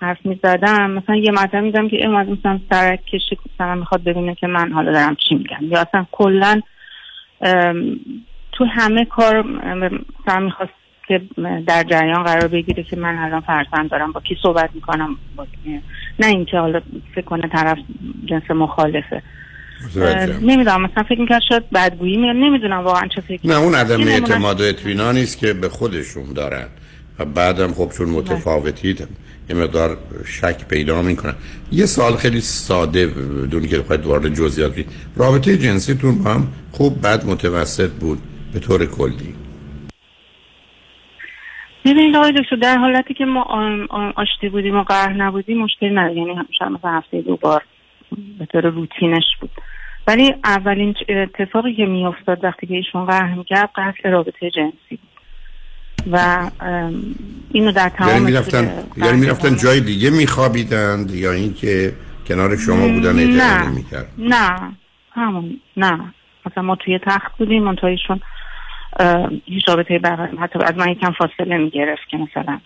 حرف 0.00 0.18
می 0.24 0.40
زدم 0.42 0.90
مثلا 0.90 1.16
یه 1.16 1.30
مطلب 1.30 1.64
میدم 1.64 1.88
که 1.88 1.96
این 1.96 2.10
مثلا 2.10 2.60
سرک 2.70 3.04
کشی 3.06 3.38
مثلا 3.54 3.74
می‌خواد 3.74 4.04
ببینه 4.04 4.34
که 4.34 4.46
من 4.46 4.72
حالا 4.72 4.92
دارم 4.92 5.16
چی 5.28 5.34
میگم 5.34 5.58
یا 5.60 5.80
اصلا 5.80 6.06
کلا 6.12 6.60
تو 8.52 8.64
همه 8.64 9.04
کار 9.04 9.42
مثلا 9.42 10.40
می‌خواست 10.40 10.72
که 11.08 11.20
در 11.66 11.82
جریان 11.82 12.22
قرار 12.22 12.48
بگیره 12.48 12.82
که 12.82 12.96
من 12.96 13.18
الان 13.18 13.40
فرزند 13.40 13.90
دارم 13.90 14.12
با 14.12 14.20
کی 14.20 14.36
صحبت 14.42 14.70
می‌کنم؟ 14.74 15.16
با. 15.36 15.46
نه 16.18 16.26
اینکه 16.26 16.58
حالا 16.58 16.80
فکر 17.14 17.24
کنه 17.24 17.48
طرف 17.48 17.78
جنس 18.24 18.50
مخالفه. 18.50 19.22
نمی‌دونم 20.42 20.82
مثلا 20.82 21.02
فکر 21.02 21.20
می‌کرد 21.20 21.42
شاید 21.48 21.70
بدگویی 21.70 22.16
میاد 22.16 22.36
نمی‌دونم 22.36 22.78
واقعا 22.78 23.08
چه 23.14 23.20
فکر 23.20 23.46
نه 23.46 23.54
اون 23.54 23.74
عدم 23.74 24.00
اعتماد 24.00 24.60
و 24.60 24.64
اطمینانی 24.64 25.22
است 25.22 25.38
که 25.38 25.52
به 25.52 25.68
خودشون 25.68 26.32
دارن. 26.32 26.66
و 27.18 27.24
بعدم 27.24 27.72
خب 27.72 27.92
چون 27.98 28.08
متفاوتید 28.08 29.08
یه 29.50 29.56
مقدار 29.56 29.98
شک 30.24 30.68
پیدا 30.68 31.02
می‌کنن. 31.02 31.34
یه 31.72 31.86
سال 31.86 32.16
خیلی 32.16 32.40
ساده 32.40 33.06
بدون 33.06 33.66
که 33.66 33.78
بخواید 33.78 34.06
وارد 34.06 34.34
جزئیات 34.34 34.84
رابطه 35.16 35.58
جنسیتون 35.58 36.18
با 36.18 36.30
هم 36.30 36.48
خوب 36.72 37.02
بد 37.02 37.26
متوسط 37.26 37.90
بود. 37.90 38.18
به 38.52 38.58
طور 38.58 38.86
کلی. 38.86 39.34
ببینید 41.86 42.16
آقای 42.16 42.32
دکتر 42.32 42.56
در 42.56 42.76
حالتی 42.76 43.14
که 43.14 43.24
ما 43.24 43.42
آشتی 44.16 44.48
بودیم 44.48 44.76
و 44.76 44.82
قهر 44.82 45.12
نبودیم 45.12 45.58
مشکلی 45.58 45.90
نداره. 45.90 46.14
یعنی 46.14 46.34
شاید 46.58 46.72
مثلا 46.72 46.90
هفته 46.90 47.20
دو 47.20 47.36
بار 47.36 47.62
به 48.38 48.46
طور 48.46 48.66
روتینش 48.66 49.24
بود. 49.40 49.50
ولی 50.06 50.34
اولین 50.44 50.94
اتفاقی 51.08 51.74
که 51.74 51.86
میافتاد 51.86 52.44
وقتی 52.44 52.66
که 52.66 52.74
ایشون 52.74 53.04
قهر 53.04 53.34
می‌کرد 53.34 53.70
قتل 53.76 54.10
رابطه 54.10 54.50
جنسی 54.50 54.98
و 56.12 56.50
اینو 57.52 57.72
در 57.72 57.88
تمام 57.88 58.10
یعنی 58.10 58.24
می‌رفتن 58.24 58.84
یعنی 58.96 59.20
می‌رفتن 59.20 59.48
قهر 59.48 59.58
جای 59.58 59.80
دیگه 59.80 60.10
میخوابیدند 60.10 61.10
یا 61.10 61.32
اینکه 61.32 61.92
کنار 62.28 62.56
شما 62.56 62.88
بودن 62.88 63.18
اعتماد 63.18 63.72
نمی‌کرد 63.72 64.08
نه. 64.18 64.72
همون 65.12 65.60
نه. 65.76 66.00
مثلا 66.46 66.62
ما 66.62 66.76
توی 66.76 66.98
تخت 66.98 67.38
بودیم 67.38 67.62
منتها 67.62 67.88
ایشون 67.88 68.20
هیچ 69.44 69.68
رابطه 69.68 69.98
برقرار 69.98 70.36
حتی 70.40 70.58
از 70.58 70.76
من 70.76 70.88
یکم 70.88 71.12
فاصله 71.12 71.58
می‌گرفت 71.58 72.02
که 72.10 72.16
مثلا 72.16 72.60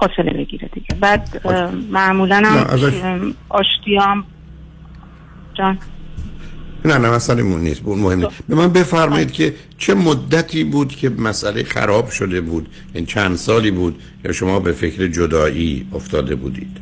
فاصله 0.00 0.32
بگیره 0.32 0.68
دیگه. 0.72 0.86
بعد 1.00 1.46
معمولا 1.90 2.36
هم 2.36 2.44
نه، 2.44 2.72
ازش- 2.72 3.04
ام، 3.04 3.34
آشتی 3.48 3.96
هم 3.96 4.24
جان. 5.54 5.78
نه 6.84 6.98
نه 6.98 7.10
مسئله 7.10 7.42
مون 7.42 7.60
نیست 7.60 7.82
اون 7.84 7.98
مهم 7.98 8.18
نیست. 8.18 8.42
به 8.48 8.54
من 8.54 8.72
بفرمایید 8.72 9.32
که 9.32 9.54
چه 9.78 9.94
مدتی 9.94 10.64
بود 10.64 10.88
که 10.88 11.08
مسئله 11.08 11.64
خراب 11.64 12.08
شده 12.10 12.40
بود؟ 12.40 12.68
این 12.94 13.06
چند 13.06 13.36
سالی 13.36 13.70
بود 13.70 14.02
یا 14.24 14.32
شما 14.32 14.60
به 14.60 14.72
فکر 14.72 15.06
جدایی 15.06 15.86
افتاده 15.94 16.34
بودید؟ 16.34 16.76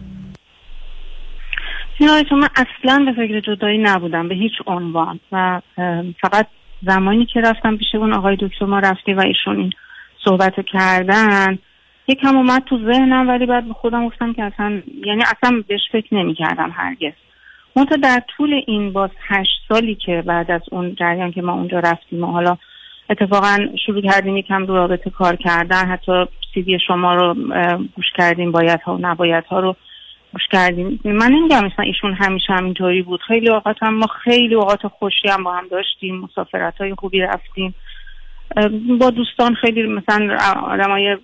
نه 2.01 2.25
من 2.33 2.49
اصلا 2.57 3.05
به 3.05 3.13
فکر 3.13 3.41
جدایی 3.41 3.79
نبودم 3.79 4.29
به 4.29 4.35
هیچ 4.35 4.53
عنوان. 4.67 5.21
و 5.33 5.61
فقط 6.23 6.47
زمانی 6.83 7.27
که 7.27 7.41
رفتم 7.41 7.77
پیش 7.77 7.95
اون 7.95 8.13
آقای 8.13 8.37
دکتر 8.41 8.65
ما 8.65 8.79
رفتی 8.79 9.15
و 9.15 9.21
ایشون 9.21 9.57
این 9.57 9.73
صحبت 10.25 10.55
کردن 10.73 11.59
یکم 12.09 12.37
اومد 12.37 12.63
تو 12.65 12.79
ذهنم 12.79 13.29
ولی 13.29 13.47
بعد 13.47 13.69
به 13.69 13.75
خودم 13.75 14.07
گفتم 14.07 14.33
که 14.33 14.45
اصلا 14.45 14.83
یعنی 15.07 15.23
اصلا 15.23 15.63
بهش 15.69 15.81
فکر 15.93 16.15
نمی 16.15 16.35
کردم 16.35 16.71
هرگز. 16.71 17.13
منتها 17.77 17.97
در 17.97 18.23
طول 18.37 18.63
این 18.67 18.93
باز 18.93 19.11
هشت 19.29 19.61
سالی 19.69 19.95
که 19.95 20.23
بعد 20.27 20.51
از 20.51 20.63
اون 20.71 20.95
جریان 20.95 21.33
که 21.33 21.43
ما 21.43 21.53
اونجا 21.53 21.79
رفتیم 21.79 22.25
و 22.25 22.27
حالا 22.27 22.57
اتفاقا 23.11 23.59
شروع 23.87 24.01
کردیم 24.01 24.37
یکم 24.37 24.67
رو 24.67 24.75
رابطه 24.75 25.11
کار 25.11 25.37
کردن 25.37 25.87
حتی 25.87 26.25
سیدی 26.55 26.79
شما 26.87 27.15
رو 27.15 27.35
گوش 27.97 28.13
کردیم 28.17 28.53
باید 28.53 28.81
ها 28.81 28.95
و 28.95 28.99
نباید 29.01 29.45
ها 29.45 29.61
رو 29.61 29.77
گوش 30.37 30.47
کردیم. 30.53 31.01
من 31.05 31.33
نمیگم 31.33 31.65
مثلا 31.65 31.85
ایشون 31.85 32.15
همیشه 32.15 32.53
همینطوری 32.53 33.03
بود. 33.03 33.21
خیلی 33.21 33.49
اوقات 33.49 33.77
هم 33.83 33.95
ما 33.95 34.07
خیلی 34.07 34.55
اوقات 34.55 34.87
خوشی 34.87 35.29
هم 35.29 35.45
با 35.45 35.53
هم 35.53 35.69
داشتیم. 35.69 36.17
مسافرت 36.17 36.77
های 36.81 36.95
خوبی 36.95 37.21
رفتیم. 37.21 37.75
با 39.01 39.11
دوستان 39.11 39.55
خیلی 39.55 39.83
مثلا 39.83 40.37
آدمای 40.63 41.17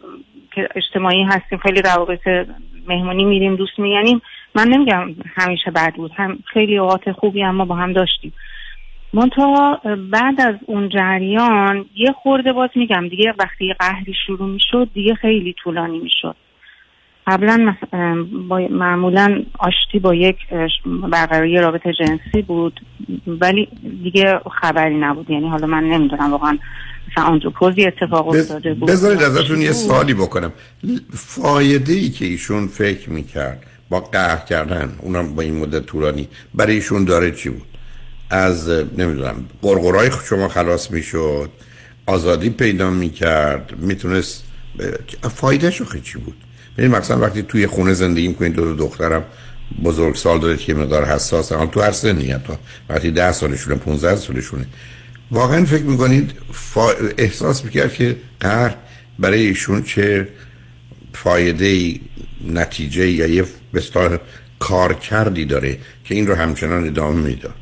که 0.55 0.69
اجتماعی 0.75 1.23
هستیم 1.23 1.59
خیلی 1.59 1.83
روابط 1.83 2.49
مهمونی 2.89 3.25
میریم 3.25 3.57
دوست 3.57 3.79
میگنیم 3.79 4.23
من 4.55 4.69
نمیگم 4.69 5.15
همیشه 5.37 5.71
بد 5.71 5.95
بود. 5.95 6.11
هم 6.17 6.39
خیلی 6.47 6.79
اوقات 6.79 7.13
خوبی 7.13 7.43
هم 7.43 7.55
ما 7.55 7.65
با 7.65 7.75
هم 7.75 7.93
داشتیم. 7.93 8.33
منتها 9.13 9.81
بعد 10.11 10.41
از 10.41 10.55
اون 10.67 10.89
جریان 10.89 11.85
یه 11.95 12.13
خورده 12.13 12.53
باز 12.53 12.71
میگم 12.75 13.09
دیگه 13.09 13.35
وقتی 13.39 13.75
قهری 13.79 14.15
شروع 14.27 14.49
می‌شد 14.49 14.89
دیگه 14.95 15.15
خیلی 15.15 15.55
طولانی 15.63 15.99
می‌شد. 15.99 16.37
قبلا 17.27 17.75
معمولا 18.71 19.43
آشتی 19.59 19.99
با 19.99 20.15
یک 20.15 20.37
برقراری 21.11 21.59
رابطه 21.59 21.93
جنسی 21.93 22.43
بود 22.43 22.81
ولی 23.27 23.69
دیگه 24.03 24.41
خبری 24.61 24.99
نبود. 24.99 25.31
یعنی 25.31 25.49
حالا 25.49 25.67
من 25.67 25.85
نمی‌دونم 25.85 26.31
واقعا 26.31 26.59
مثلا 27.11 27.25
آندروپوزی 27.25 27.87
اتفاق 27.87 28.29
افتاده 28.29 28.75
بود 28.75 28.89
بذارید 28.89 29.23
ازتون 29.23 29.63
یه 29.63 29.73
سوالی 29.73 30.15
بکنم. 30.15 30.53
فایده 31.13 31.93
ای 31.93 32.11
که 32.11 32.25
ایشون 32.25 32.67
فکر 32.67 33.11
می‌کرد 33.11 33.67
با 33.89 34.01
قهر 34.01 34.45
کردن 34.45 34.93
اونم 34.99 35.35
با 35.35 35.43
این 35.43 35.57
مدت 35.57 35.87
طولانی 35.87 36.29
برای 36.55 36.75
ایشون 36.75 37.05
داره 37.05 37.31
چی 37.31 37.49
بود؟ 37.49 37.67
از 38.31 38.71
نمی‌دونم 38.71 39.45
قرقرای 39.63 40.11
شما 40.29 40.49
خلاص 40.49 40.91
می‌شد 40.91 41.51
آزادی 42.07 42.51
پیدا 42.51 42.91
می‌کرد 42.91 43.75
می‌تونست 43.79 44.45
فایده 45.35 45.71
شو 45.71 45.85
چی 45.85 46.19
بود؟ 46.19 46.37
ببین 46.79 46.91
مثلا 46.91 47.19
وقتی 47.19 47.43
توی 47.43 47.67
خونه 47.67 47.93
زندگی 47.93 48.29
می‌کنید 48.29 48.53
دو, 48.53 48.75
دخترم 48.75 49.25
بزرگ 49.85 50.15
سال 50.15 50.41
داره 50.41 50.57
که 50.57 50.75
مقدار 50.75 51.05
حساس 51.05 51.53
حال 51.53 51.67
تو 51.67 51.81
هر 51.81 51.93
سنی 51.93 52.35
تا. 52.35 52.59
وقتی 52.89 53.11
ده 53.11 53.33
سالشونه 53.33 53.77
15 53.77 54.17
سالشونه. 54.17 54.67
واقعا 55.31 55.65
فکر 55.65 55.83
می‌کنید 55.83 56.33
فا... 56.53 56.91
احساس 57.19 57.65
می‌کرد 57.65 57.95
که 57.95 58.17
قهر 58.41 58.75
برای 59.19 59.47
ایشون 59.47 59.83
چه 59.83 60.29
فایده 61.13 62.01
نتیجه 62.49 63.11
یا 63.11 63.27
یه 63.27 63.45
بستار 63.75 64.21
کار 64.59 64.95
کردی 64.95 65.45
داره 65.45 65.79
که 66.05 66.15
این 66.15 66.27
رو 66.27 66.35
همچنان 66.35 66.87
ادامه 66.87 67.21
می‌داد 67.21 67.55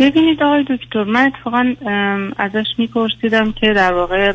ببینید 0.00 0.42
آقای 0.42 0.64
دکتر 0.68 1.04
من 1.04 1.26
اتفاقا 1.26 1.74
ازش 2.36 2.66
میپرسیدم 2.78 3.52
که 3.52 3.72
در 3.72 3.92
واقع 3.92 4.32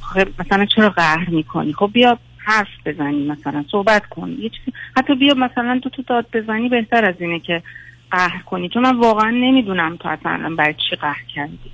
خب 0.00 0.28
مثلا 0.40 0.64
چرا 0.64 0.90
قهر 0.90 1.30
می‌کنی؟ 1.30 1.72
خب 1.72 1.90
بیا 1.92 2.18
حرف 2.38 2.68
بزنی 2.86 3.26
مثلا 3.26 3.64
صحبت 3.70 4.06
کن. 4.06 4.30
یه 4.30 4.48
چیزی 4.48 4.72
حتی 4.96 5.14
بیا 5.14 5.34
مثلا 5.34 5.80
تو 5.82 5.90
تو 5.90 6.02
داد 6.02 6.26
بزنی 6.32 6.68
بهتر 6.68 7.04
از 7.04 7.14
اینه 7.18 7.38
که 7.38 7.62
قهر 8.10 8.42
کنی. 8.42 8.68
چون 8.68 8.82
من 8.82 8.96
واقعا 8.96 9.30
نمی‌دونم 9.30 9.96
تو 9.96 10.08
اصلا 10.08 10.54
برای 10.58 10.74
چی 10.90 10.96
قهر 10.96 11.22
کردی. 11.34 11.70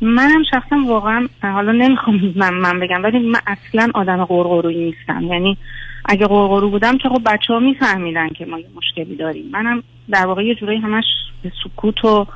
منم 0.00 0.42
شخصا 0.50 0.76
واقعا 0.86 1.28
حالا 1.42 1.72
نمی‌خوام 1.72 2.32
من, 2.36 2.54
من 2.54 2.80
بگم 2.80 3.02
ولی 3.02 3.18
من 3.18 3.40
اصلا 3.46 3.90
آدم 3.94 4.24
قرقرویی 4.24 4.84
نیستم. 4.84 5.22
یعنی 5.22 5.56
اگه 6.04 6.26
قرقرو 6.26 6.70
بودم 6.70 6.98
که 6.98 7.08
خب 7.08 7.22
بچه 7.26 7.52
ها 7.52 7.58
میفهمیدن 7.58 8.28
که 8.28 8.46
ما 8.46 8.58
یه 8.58 8.66
مشکلی 8.76 9.16
داریم. 9.16 9.44
منم 9.52 9.82
در 10.10 10.26
واقع 10.26 10.44
یه 10.44 10.54
جورایی 10.54 10.78
همش 10.78 11.04
به 11.42 11.52
سکوت 11.64 12.04
و 12.04 12.26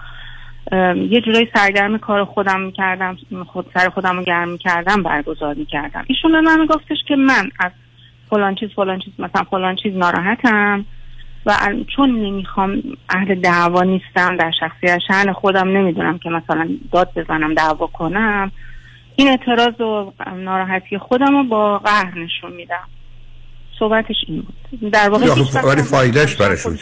یه 1.10 1.20
جورایی 1.20 1.48
سرگرم 1.54 1.98
کار 1.98 2.24
خودم 2.24 2.60
می‌کردم 2.60 3.16
خود 3.46 3.66
سر 3.74 3.88
خودم 3.88 4.16
رو 4.16 4.22
گرم 4.22 4.48
می‌کردم 4.48 5.02
برگزار 5.02 5.54
می‌کردم. 5.54 6.04
ایشون 6.06 6.32
به 6.32 6.40
من 6.40 6.66
گفتش 6.66 6.98
که 7.08 7.16
من 7.16 7.50
از 7.58 7.72
فلان 8.30 8.54
چیز 8.54 8.70
فلان 8.76 8.98
چیز 8.98 9.12
مثلا 9.18 9.42
فلان 9.50 9.76
چیز 9.76 9.96
ناراحتم 9.96 10.84
و 11.46 11.56
چون 11.96 12.10
نمی‌خوام 12.10 12.82
اهل 13.08 13.34
دعوا 13.34 13.82
نیستم 13.82 14.36
در 14.36 14.52
شخصیت 14.60 14.98
شهن 15.08 15.32
خودم 15.32 15.68
نمی‌دونم 15.68 16.18
که 16.18 16.30
مثلا 16.30 16.68
داد 16.92 17.10
بزنم 17.16 17.54
دعوا 17.54 17.86
کنم. 17.86 18.52
این 19.16 19.28
اعتراض 19.28 19.80
و 19.80 20.12
ناراحتی 20.36 20.98
خودم 20.98 21.36
رو 21.36 21.44
با 21.44 21.78
قهر 21.78 22.18
نشون 22.18 22.52
میدم. 22.52 22.88
صحبتش 23.78 24.16
این 24.28 24.42
بود. 24.42 24.90
در 24.90 25.08
واقع 25.08 25.26
ولی 25.64 25.82
فایدهش 25.82 26.34
برشون 26.34 26.78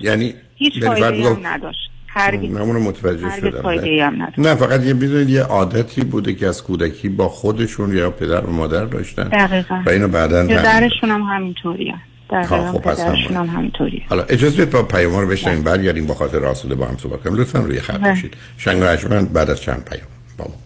یعنی 0.00 0.34
هیچ 0.56 0.84
فایده 0.84 1.30
هم 1.34 1.46
نداشت. 1.46 1.90
هرگز. 2.16 2.50
من 2.50 2.64
متوجه 2.64 3.36
شدم. 3.40 4.32
نه. 4.38 4.54
فقط 4.54 4.84
یه 4.84 4.94
بدونید 4.94 5.30
یه 5.30 5.42
عادتی 5.42 6.00
بوده 6.00 6.34
که 6.34 6.46
از 6.46 6.62
کودکی 6.62 7.08
با 7.08 7.28
خودشون 7.28 7.96
یا 7.96 8.10
پدر 8.10 8.40
و 8.40 8.50
مادر 8.50 8.84
داشتن 8.84 9.28
دقیقا. 9.28 9.82
و 9.86 9.90
اینو 9.90 10.08
بعدا 10.08 10.46
پدرشون 10.46 11.10
هم 11.10 11.22
همینطوریه. 11.22 11.94
خب 12.48 12.80
پدرشون 12.80 13.36
هم 13.36 13.46
همینطوریه. 13.46 14.02
حالا 14.08 14.22
اجازه 14.22 14.56
بدید 14.56 14.70
با 14.70 14.82
پیام 14.82 15.16
رو 15.16 15.26
بشنیم 15.26 15.62
بله. 15.62 15.76
برگردیم 15.76 16.06
با 16.06 16.14
خاطر 16.14 16.38
راسوده 16.38 16.74
با 16.74 16.86
هم 16.86 16.96
صحبت 16.96 17.22
کنیم. 17.22 17.36
لطفا 17.36 17.58
روی 17.58 17.80
خط 17.80 18.00
بله. 18.00 18.08
باشید. 18.08 18.34
شنگ 18.56 18.82
بعد 19.32 19.50
از 19.50 19.60
چند 19.60 19.84
پیام. 19.90 20.06
با 20.38 20.44
ما. 20.44 20.65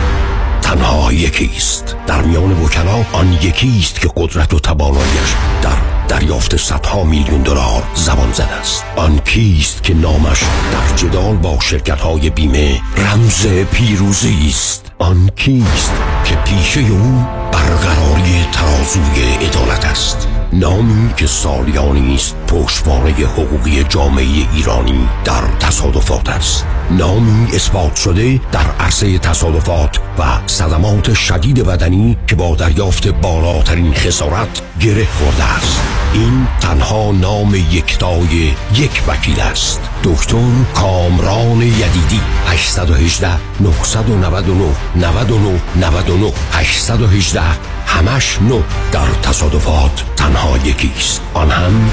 تنها 0.71 1.13
یکیست. 1.13 1.95
در 2.07 2.21
میان 2.21 2.51
وکلا 2.51 3.05
آن 3.13 3.33
یکیست 3.33 4.01
که 4.01 4.09
قدرت 4.17 4.53
و 4.53 4.59
توانایش 4.59 5.35
در 5.61 5.77
دریافت 6.07 6.57
صدها 6.57 7.03
میلیون 7.03 7.41
دلار 7.41 7.83
زبان 7.95 8.31
زد 8.31 8.49
است. 8.59 8.85
آن 8.95 9.19
کیست 9.19 9.83
که 9.83 9.93
نامش 9.93 10.39
در 10.71 10.95
جدال 10.95 11.35
با 11.35 11.59
شرکت 11.59 12.01
های 12.01 12.29
بیمه 12.29 12.81
رمز 12.97 13.47
پیروزی 13.47 14.47
است. 14.49 14.91
آن 14.99 15.31
کیست 15.35 15.93
که 16.25 16.35
پیشه 16.35 16.81
او 16.81 17.25
برقراری 17.51 18.45
ترازوی 18.51 19.23
عدالت 19.41 19.85
است. 19.85 20.27
نامی 20.53 21.13
که 21.17 21.27
سالیانی 21.27 22.15
است 22.15 22.35
پشتوانه 22.47 23.11
حقوقی 23.11 23.83
جامعه 23.83 24.47
ایرانی 24.55 25.09
در 25.23 25.41
تصادفات 25.59 26.29
است. 26.29 26.65
نامی 26.97 27.47
اثبات 27.55 27.95
شده 27.95 28.41
در 28.51 28.71
عرصه 28.79 29.19
تصادفات 29.19 29.99
و 30.19 30.23
صدمات 30.47 31.13
شدید 31.13 31.65
بدنی 31.65 32.17
که 32.27 32.35
با 32.35 32.55
دریافت 32.55 33.07
بالاترین 33.07 33.93
خسارت 33.93 34.61
گره 34.79 35.05
خورده 35.05 35.43
است. 35.43 35.81
این 36.13 36.47
تنها 36.61 37.11
نام 37.11 37.55
یکتای 37.55 38.53
یک 38.75 39.03
وکیل 39.07 39.39
است. 39.39 39.81
دکتر 40.03 40.51
کامران 40.75 41.61
یدیدی 41.61 42.21
818 42.47 43.29
999 43.59 44.65
99 44.95 45.59
99 45.75 46.31
818 46.51 47.41
همش 47.87 48.41
نو 48.41 48.61
در 48.91 49.07
تصادفات 49.23 50.03
تنها 50.15 50.57
یکیست 50.57 51.21
آن 51.33 51.51
هم 51.51 51.91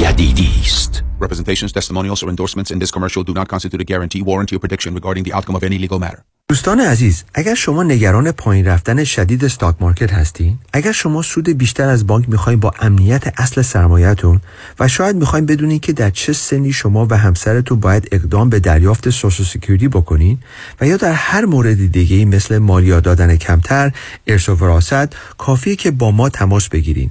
یدیدی 0.00 0.50
است. 0.64 1.09
Representations, 1.20 1.72
testimonials, 1.72 2.22
or 2.22 2.30
endorsements 2.30 2.70
in 2.70 2.78
this 2.78 2.90
commercial 2.90 3.22
do 3.22 3.34
not 3.34 3.46
constitute 3.46 3.80
a 3.80 3.84
guarantee, 3.84 4.22
warranty, 4.22 4.56
or 4.56 4.58
prediction 4.58 4.94
regarding 4.94 5.24
the 5.24 5.32
outcome 5.36 5.54
of 5.54 5.62
any 5.62 5.78
legal 5.78 5.98
matter. 5.98 6.24
دوستان 6.50 6.80
عزیز 6.80 7.24
اگر 7.34 7.54
شما 7.54 7.82
نگران 7.82 8.32
پایین 8.32 8.66
رفتن 8.66 9.04
شدید 9.04 9.44
استاک 9.44 9.76
مارکت 9.80 10.12
هستین 10.12 10.58
اگر 10.72 10.92
شما 10.92 11.22
سود 11.22 11.48
بیشتر 11.48 11.88
از 11.88 12.06
بانک 12.06 12.28
می‌خواین 12.28 12.60
با 12.60 12.72
امنیت 12.80 13.40
اصل 13.40 13.62
سرمایهتون 13.62 14.40
و 14.80 14.88
شاید 14.88 15.16
می‌خواین 15.16 15.46
بدونین 15.46 15.78
که 15.78 15.92
در 15.92 16.10
چه 16.10 16.32
سنی 16.32 16.72
شما 16.72 17.06
و 17.10 17.16
همسرتون 17.16 17.80
باید 17.80 18.08
اقدام 18.12 18.50
به 18.50 18.60
دریافت 18.60 19.10
Social 19.10 19.46
Security 19.46 19.88
بکنین 19.88 20.38
و 20.80 20.86
یا 20.86 20.96
در 20.96 21.12
هر 21.12 21.44
مورد 21.44 21.92
دیگه 21.92 22.24
مثل 22.24 22.58
مالیات 22.58 23.04
دادن 23.04 23.36
کمتر 23.36 23.92
ارث 24.26 24.48
و 24.48 24.54
وراثت 24.54 25.14
کافیه 25.38 25.76
که 25.76 25.90
با 25.90 26.10
ما 26.10 26.28
تماس 26.28 26.68
بگیرین 26.68 27.10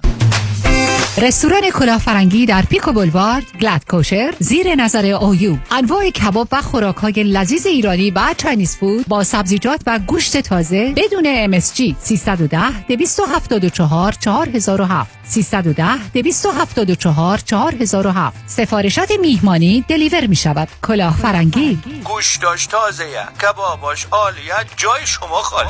رستوران 1.17 1.69
کلافرنگی 1.69 2.45
در 2.45 2.61
Pico 2.61 2.91
Boulevard 2.91 3.43
glatt 3.61 3.85
kosher 3.89 4.33
زیر 4.39 4.75
نظر 4.75 5.05
اویو 5.05 5.57
انواع 5.71 6.09
کباب 6.09 6.47
و 6.51 6.61
خوراک 6.61 6.95
های 6.95 7.23
لذیذ 7.23 7.65
ایرانی 7.65 8.11
و 8.11 8.33
Chinese 8.37 8.77
food 8.77 9.07
با 9.07 9.23
سبزیجات 9.23 9.81
و 9.87 9.99
گوشت 9.99 10.37
تازه 10.37 10.93
بدون 10.95 11.59
MSG 11.59 11.95
310 11.99 12.85
274 12.87 14.11
4007 14.11 15.19
310 15.23 16.11
274 16.13 17.37
4007 17.37 18.43
سفارشات 18.47 19.11
میهمانی 19.21 19.85
deliver 19.87 20.27
می 20.27 20.35
شود 20.35 20.67
کلافرنگی. 20.83 21.79
گوش 22.03 22.37
داشت 22.37 22.71
تازه 22.71 23.03
کباباش 23.41 24.07
عالیه 24.11 24.55
جای 24.77 25.05
شما 25.05 25.41
خالی. 25.41 25.69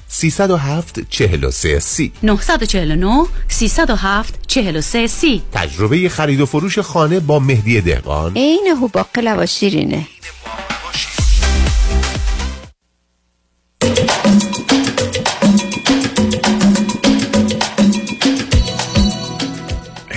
307 0.13 0.99
43 1.09 1.79
سی. 1.79 2.11
949 2.23 3.25
307 3.47 4.39
43 4.47 5.07
سی. 5.07 5.41
تجربه 5.53 6.09
خرید 6.09 6.41
و 6.41 6.45
فروش 6.45 6.79
خانه 6.79 7.19
با 7.19 7.39
مهدی 7.39 7.81
دهقان. 7.81 8.33
عین 8.35 8.67
هوبا 8.81 9.05
و 9.37 9.45
شیرینه. 9.45 10.07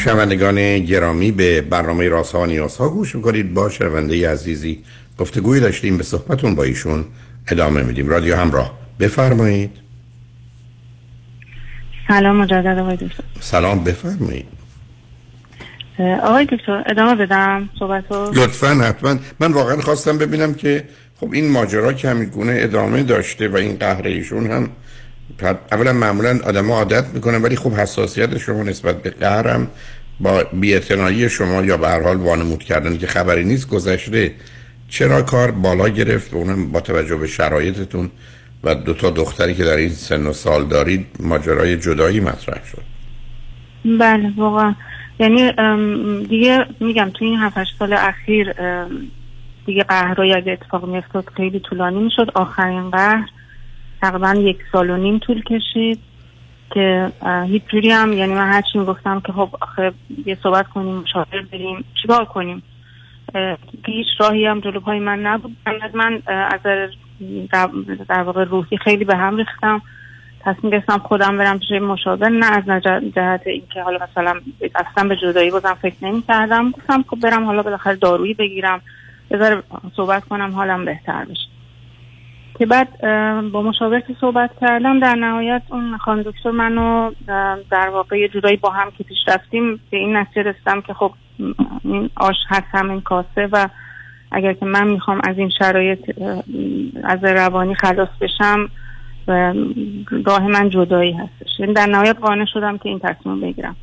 شنوندگان 0.04 0.78
گرامی 0.78 1.32
به 1.32 1.60
برنامه 1.60 2.08
راسا 2.08 2.40
و 2.40 2.46
نیاسا 2.46 2.88
گوش 2.88 3.14
می‌کنید. 3.14 3.54
با 3.54 3.70
شنونده 3.70 4.30
عزیزی 4.30 4.84
گفتگوی 5.18 5.60
داشتیم. 5.60 5.96
به 5.96 6.04
صحبتون 6.04 6.54
با 6.54 6.62
ایشون 6.62 7.04
ادامه 7.48 7.82
میدیم. 7.82 8.08
رادیو 8.08 8.36
همراه. 8.36 8.78
بفرمایید. 9.00 9.83
سلام 12.08 12.36
مجدد 12.36 12.78
آقای 12.78 12.96
دکتر. 12.96 13.24
سلام 13.40 13.84
بفرمایید. 13.84 14.46
آقای 16.22 16.44
دکتر 16.44 16.82
ادامه 16.86 17.26
بدم 17.26 17.68
صحبت 17.78 18.04
رو 18.10 18.30
لطفا 18.34 18.68
حتما. 18.68 19.16
من 19.40 19.52
واقعا 19.52 19.80
خواستم 19.80 20.18
ببینم 20.18 20.54
که 20.54 20.84
خب 21.20 21.32
این 21.32 21.50
ماجرا 21.50 21.92
که 21.92 22.08
همین 22.10 22.28
گونه 22.28 22.54
ادامه 22.58 23.02
داشته 23.02 23.48
و 23.48 23.56
این 23.56 23.76
قهر 23.76 24.06
ایشون 24.06 24.50
هم 24.50 24.70
اولا 25.72 25.92
معمولا 25.92 26.40
آدم 26.44 26.72
عادت 26.72 27.04
می‌کنن 27.14 27.42
ولی 27.42 27.56
خب 27.56 27.72
حساسیت 27.72 28.38
شما 28.38 28.62
نسبت 28.62 29.02
به 29.02 29.10
قهرم 29.10 29.68
با 30.20 30.44
بی‌اعتنایی 30.52 31.28
شما 31.28 31.62
یا 31.62 31.76
به 31.76 31.88
هر 31.88 32.02
حال 32.02 32.16
وانمود 32.16 32.62
کردن 32.62 32.98
که 32.98 33.06
خبری 33.06 33.44
نیست 33.44 33.68
گذشته 33.68 34.32
چرا 34.88 35.22
کار 35.22 35.50
بالا 35.50 35.88
گرفت؟ 35.88 36.34
و 36.34 36.36
اونم 36.36 36.72
با 36.72 36.80
توجه 36.80 37.16
به 37.16 37.26
شرایطتون. 37.26 38.10
و 38.64 38.74
دو 38.74 38.94
تا 38.94 39.10
دختری 39.10 39.54
که 39.54 39.64
در 39.64 39.76
این 39.76 39.88
سن 39.88 40.26
و 40.26 40.32
سال 40.32 40.64
دارید 40.64 41.06
ماجرای 41.20 41.76
جدایی 41.76 42.20
مطرح 42.20 42.64
شد. 42.64 42.82
بله 43.84 44.32
واقعا. 44.36 44.74
یعنی 45.18 45.52
دیگه 46.26 46.66
میگم 46.80 47.10
توی 47.14 47.28
این 47.28 47.38
7 47.38 47.64
سال 47.78 47.92
اخیر 47.92 48.54
دیگه 49.66 49.82
قهرهای 49.82 50.34
اگه 50.34 50.52
اتفاق 50.52 50.88
میافتاد 50.88 51.28
خیلی 51.36 51.60
طولانی 51.60 51.98
می‌شد. 51.98 52.30
آخرین 52.34 52.90
قهر 52.90 53.28
تقریبا 54.02 54.34
یک 54.38 54.58
سال 54.72 54.90
و 54.90 54.96
نیم 54.96 55.18
طول 55.18 55.42
کشید 55.42 55.98
که 56.74 57.12
هیچ 57.46 57.62
جوری 57.72 57.90
هم 57.90 58.12
یعنی 58.12 58.34
من 58.34 58.52
هرچی 58.52 58.78
می‌گفتم 58.78 59.20
که 59.20 59.32
خب 59.32 59.48
آخه 59.60 59.92
یه 60.26 60.38
صحبت 60.42 60.68
کنیم 60.68 60.94
مشاور 60.94 61.42
بریم 61.52 61.84
چیکار 62.02 62.24
کنیم؟ 62.24 62.62
هیچ 63.86 64.06
راهی 64.18 64.46
هم 64.46 64.60
جلو 64.60 64.80
پای 64.80 64.98
من 64.98 65.18
نبود. 65.18 65.56
من 65.94 66.22
از 66.26 66.60
در 68.08 68.22
واقع 68.22 68.44
روحی 68.44 68.76
خیلی 68.76 69.04
به 69.04 69.16
هم 69.16 69.36
ریختم. 69.36 69.82
تصمیم 70.40 70.72
گرفتم 70.72 70.98
خودم 70.98 71.38
برم 71.38 71.58
پیش 71.58 71.70
مشاور 71.70 72.28
نه 72.28 72.46
از 72.46 72.82
جهت 73.14 73.46
اینکه 73.46 73.82
حالا 73.82 73.98
مثلا 74.10 74.40
اصلا 74.74 75.08
به 75.08 75.16
جدایی 75.16 75.50
بازم 75.50 75.78
فکر 75.82 75.96
نمی 76.02 76.22
کردم 76.22 76.70
گفتم 76.70 77.04
خب 77.08 77.20
برم 77.20 77.44
حالا 77.44 77.62
بالاخره 77.62 77.96
دارویی 77.96 78.34
بگیرم 78.34 78.80
بذار 79.30 79.62
صحبت 79.96 80.24
کنم 80.24 80.50
حالم 80.50 80.84
بهتر 80.84 81.24
بشه. 81.24 81.48
که 82.58 82.66
بعد 82.66 83.00
با 83.50 83.62
مشاور 83.62 84.00
که 84.00 84.14
صحبت 84.20 84.50
کردم 84.60 85.00
در 85.00 85.14
نهایت 85.14 85.62
اون 85.68 85.98
خانم 85.98 86.22
دکتر 86.22 86.50
منو 86.50 87.10
در 87.70 87.88
واقع 87.88 88.18
یه 88.18 88.28
جورایی 88.28 88.56
با 88.56 88.70
هم 88.70 88.90
که 88.90 89.04
پیش 89.04 89.18
رفتیم 89.28 89.80
به 89.90 89.96
این 89.96 90.16
نتیجه 90.16 90.42
رسیدم 90.42 90.80
که 90.80 90.94
خب 90.94 91.12
این 91.84 92.10
آش 92.16 92.36
هست 92.48 92.66
همین 92.72 93.00
کاسه 93.00 93.48
و 93.52 93.68
اگر 94.34 94.52
که 94.52 94.66
من 94.66 94.88
می‌خوام 94.88 95.20
از 95.24 95.38
این 95.38 95.50
شرایط 95.58 95.98
از 97.04 97.24
روانی 97.24 97.74
خلاص 97.74 98.08
بشم 98.20 98.68
راه 100.26 100.46
من 100.46 100.70
جدایی 100.70 101.12
هستش. 101.12 101.60
یعنی 101.60 101.72
در 101.72 101.86
نهایت 101.86 102.16
قانع 102.18 102.44
شدم 102.44 102.78
که 102.78 102.88
این 102.88 102.98
تصمیم 102.98 103.40
بگیرم. 103.40 103.76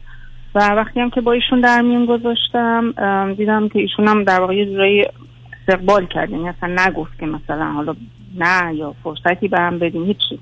و 0.56 0.60
وقتی 0.60 1.00
هم 1.00 1.10
که 1.10 1.22
با 1.22 1.32
ایشون 1.32 1.62
در 1.62 1.82
میون 1.82 2.06
گذاشتم 2.06 2.94
دیدم 3.38 3.70
که 3.70 3.80
ایشون 3.80 4.08
هم 4.08 4.24
در 4.24 4.40
واقع 4.40 4.56
یه 4.56 4.66
جورایی 4.66 5.06
استقبال 5.60 6.06
کرد. 6.06 6.30
یعنی 6.30 6.50
اصلا 6.50 6.76
نگفت 6.88 7.20
که 7.20 7.26
مثلا 7.26 7.66
حالا 7.72 7.96
نه 8.38 8.76
یا 8.76 8.96
فرصتی 9.04 9.48
به 9.48 9.60
هم 9.60 9.80
بدیم 9.80 10.06
هیچی 10.06 10.40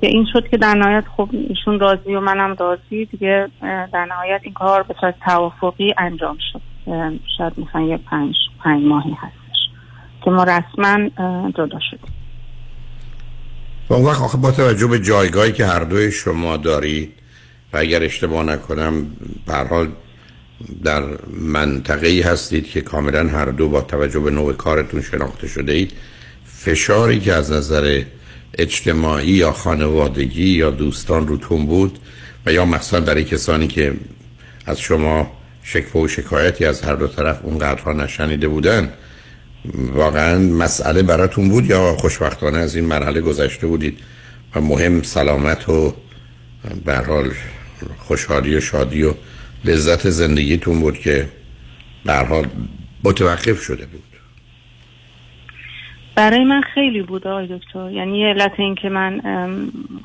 که 0.00 0.06
این 0.06 0.26
شد 0.32 0.48
که 0.48 0.56
در 0.56 0.74
نهایت 0.74 1.04
خب 1.16 1.28
ایشون 1.48 1.80
راضی 1.80 2.14
و 2.14 2.20
منم 2.20 2.56
راضی. 2.58 3.04
دیگه 3.04 3.48
در 3.62 4.04
نهایت 4.04 4.40
این 4.42 4.54
کار 4.54 4.82
به 4.82 4.94
صورت 5.00 5.14
توافقی 5.24 5.94
انجام 5.98 6.36
شد. 6.52 6.60
شاید 7.38 7.52
مثلا 7.56 7.80
یه 7.80 7.96
پنج 7.96 8.34
پنج 8.64 8.84
ماهی 8.84 9.12
هستش 9.12 9.58
که 10.24 10.30
ما 10.30 10.44
رسما 10.44 11.08
جدا 11.48 11.78
شدیم. 11.90 12.14
و 13.88 13.94
اون 13.94 14.04
وقت 14.04 14.22
آخه 14.22 14.38
با 14.38 14.50
توجه 14.50 14.86
به 14.86 14.98
جایگاهی 14.98 15.52
که 15.52 15.66
هر 15.66 15.84
دوی 15.84 16.12
شما 16.12 16.56
دارید 16.56 17.12
و 17.72 17.76
اگر 17.76 18.02
اشتباه 18.02 18.44
نکنم 18.44 19.06
حال 19.70 19.88
در 20.84 21.02
منطقه 21.40 22.22
هستید 22.24 22.66
که 22.70 22.80
کاملا 22.80 23.28
هر 23.28 23.44
دو 23.44 23.68
با 23.68 23.80
توجه 23.80 24.20
به 24.20 24.30
نوع 24.30 24.52
کارتون 24.52 25.02
شناخته 25.02 25.48
شده 25.48 25.72
اید 25.72 25.92
فشاری 26.44 27.20
که 27.20 27.32
از 27.32 27.52
نظر 27.52 28.02
اجتماعی 28.58 29.30
یا 29.30 29.52
خانوادگی 29.52 30.48
یا 30.48 30.70
دوستان 30.70 31.28
روتون 31.28 31.66
بود 31.66 31.98
و 32.46 32.52
یا 32.52 32.64
مثلا 32.64 33.00
برای 33.00 33.24
کسانی 33.24 33.66
که 33.66 33.94
از 34.66 34.80
شما 34.80 35.30
شکوه 35.68 36.02
و 36.02 36.08
شکایتی 36.08 36.64
از 36.64 36.82
هر 36.82 36.94
دو 36.94 37.06
طرف 37.06 37.44
اونقدرها 37.44 37.92
نشنیده 37.92 38.48
بودن 38.48 38.92
واقعا 39.92 40.38
مسئله 40.38 41.02
براتون 41.02 41.48
بود 41.48 41.64
یا 41.64 41.96
خوشبختانه 41.96 42.58
از 42.58 42.76
این 42.76 42.84
مرحله 42.84 43.20
گذشته 43.20 43.66
بودید؟ 43.66 43.98
و 44.54 44.60
مهم 44.60 45.02
سلامت 45.02 45.68
و 45.68 45.94
حال 47.06 47.30
خوشحالی 47.98 48.56
و 48.56 48.60
شادی 48.60 49.02
و 49.02 49.14
لذت 49.64 50.10
زندگیتون 50.10 50.80
بود 50.80 50.98
که 50.98 51.28
حال 52.06 52.46
متوقف 53.04 53.62
شده 53.62 53.86
بود. 53.86 54.02
برای 56.14 56.44
من 56.44 56.60
خیلی 56.74 57.02
بود 57.02 57.26
آقای 57.26 57.46
دکتر. 57.46 57.90
یعنی 57.90 58.24
علت 58.24 58.52
این 58.58 58.74
که 58.74 58.88
من 58.88 59.20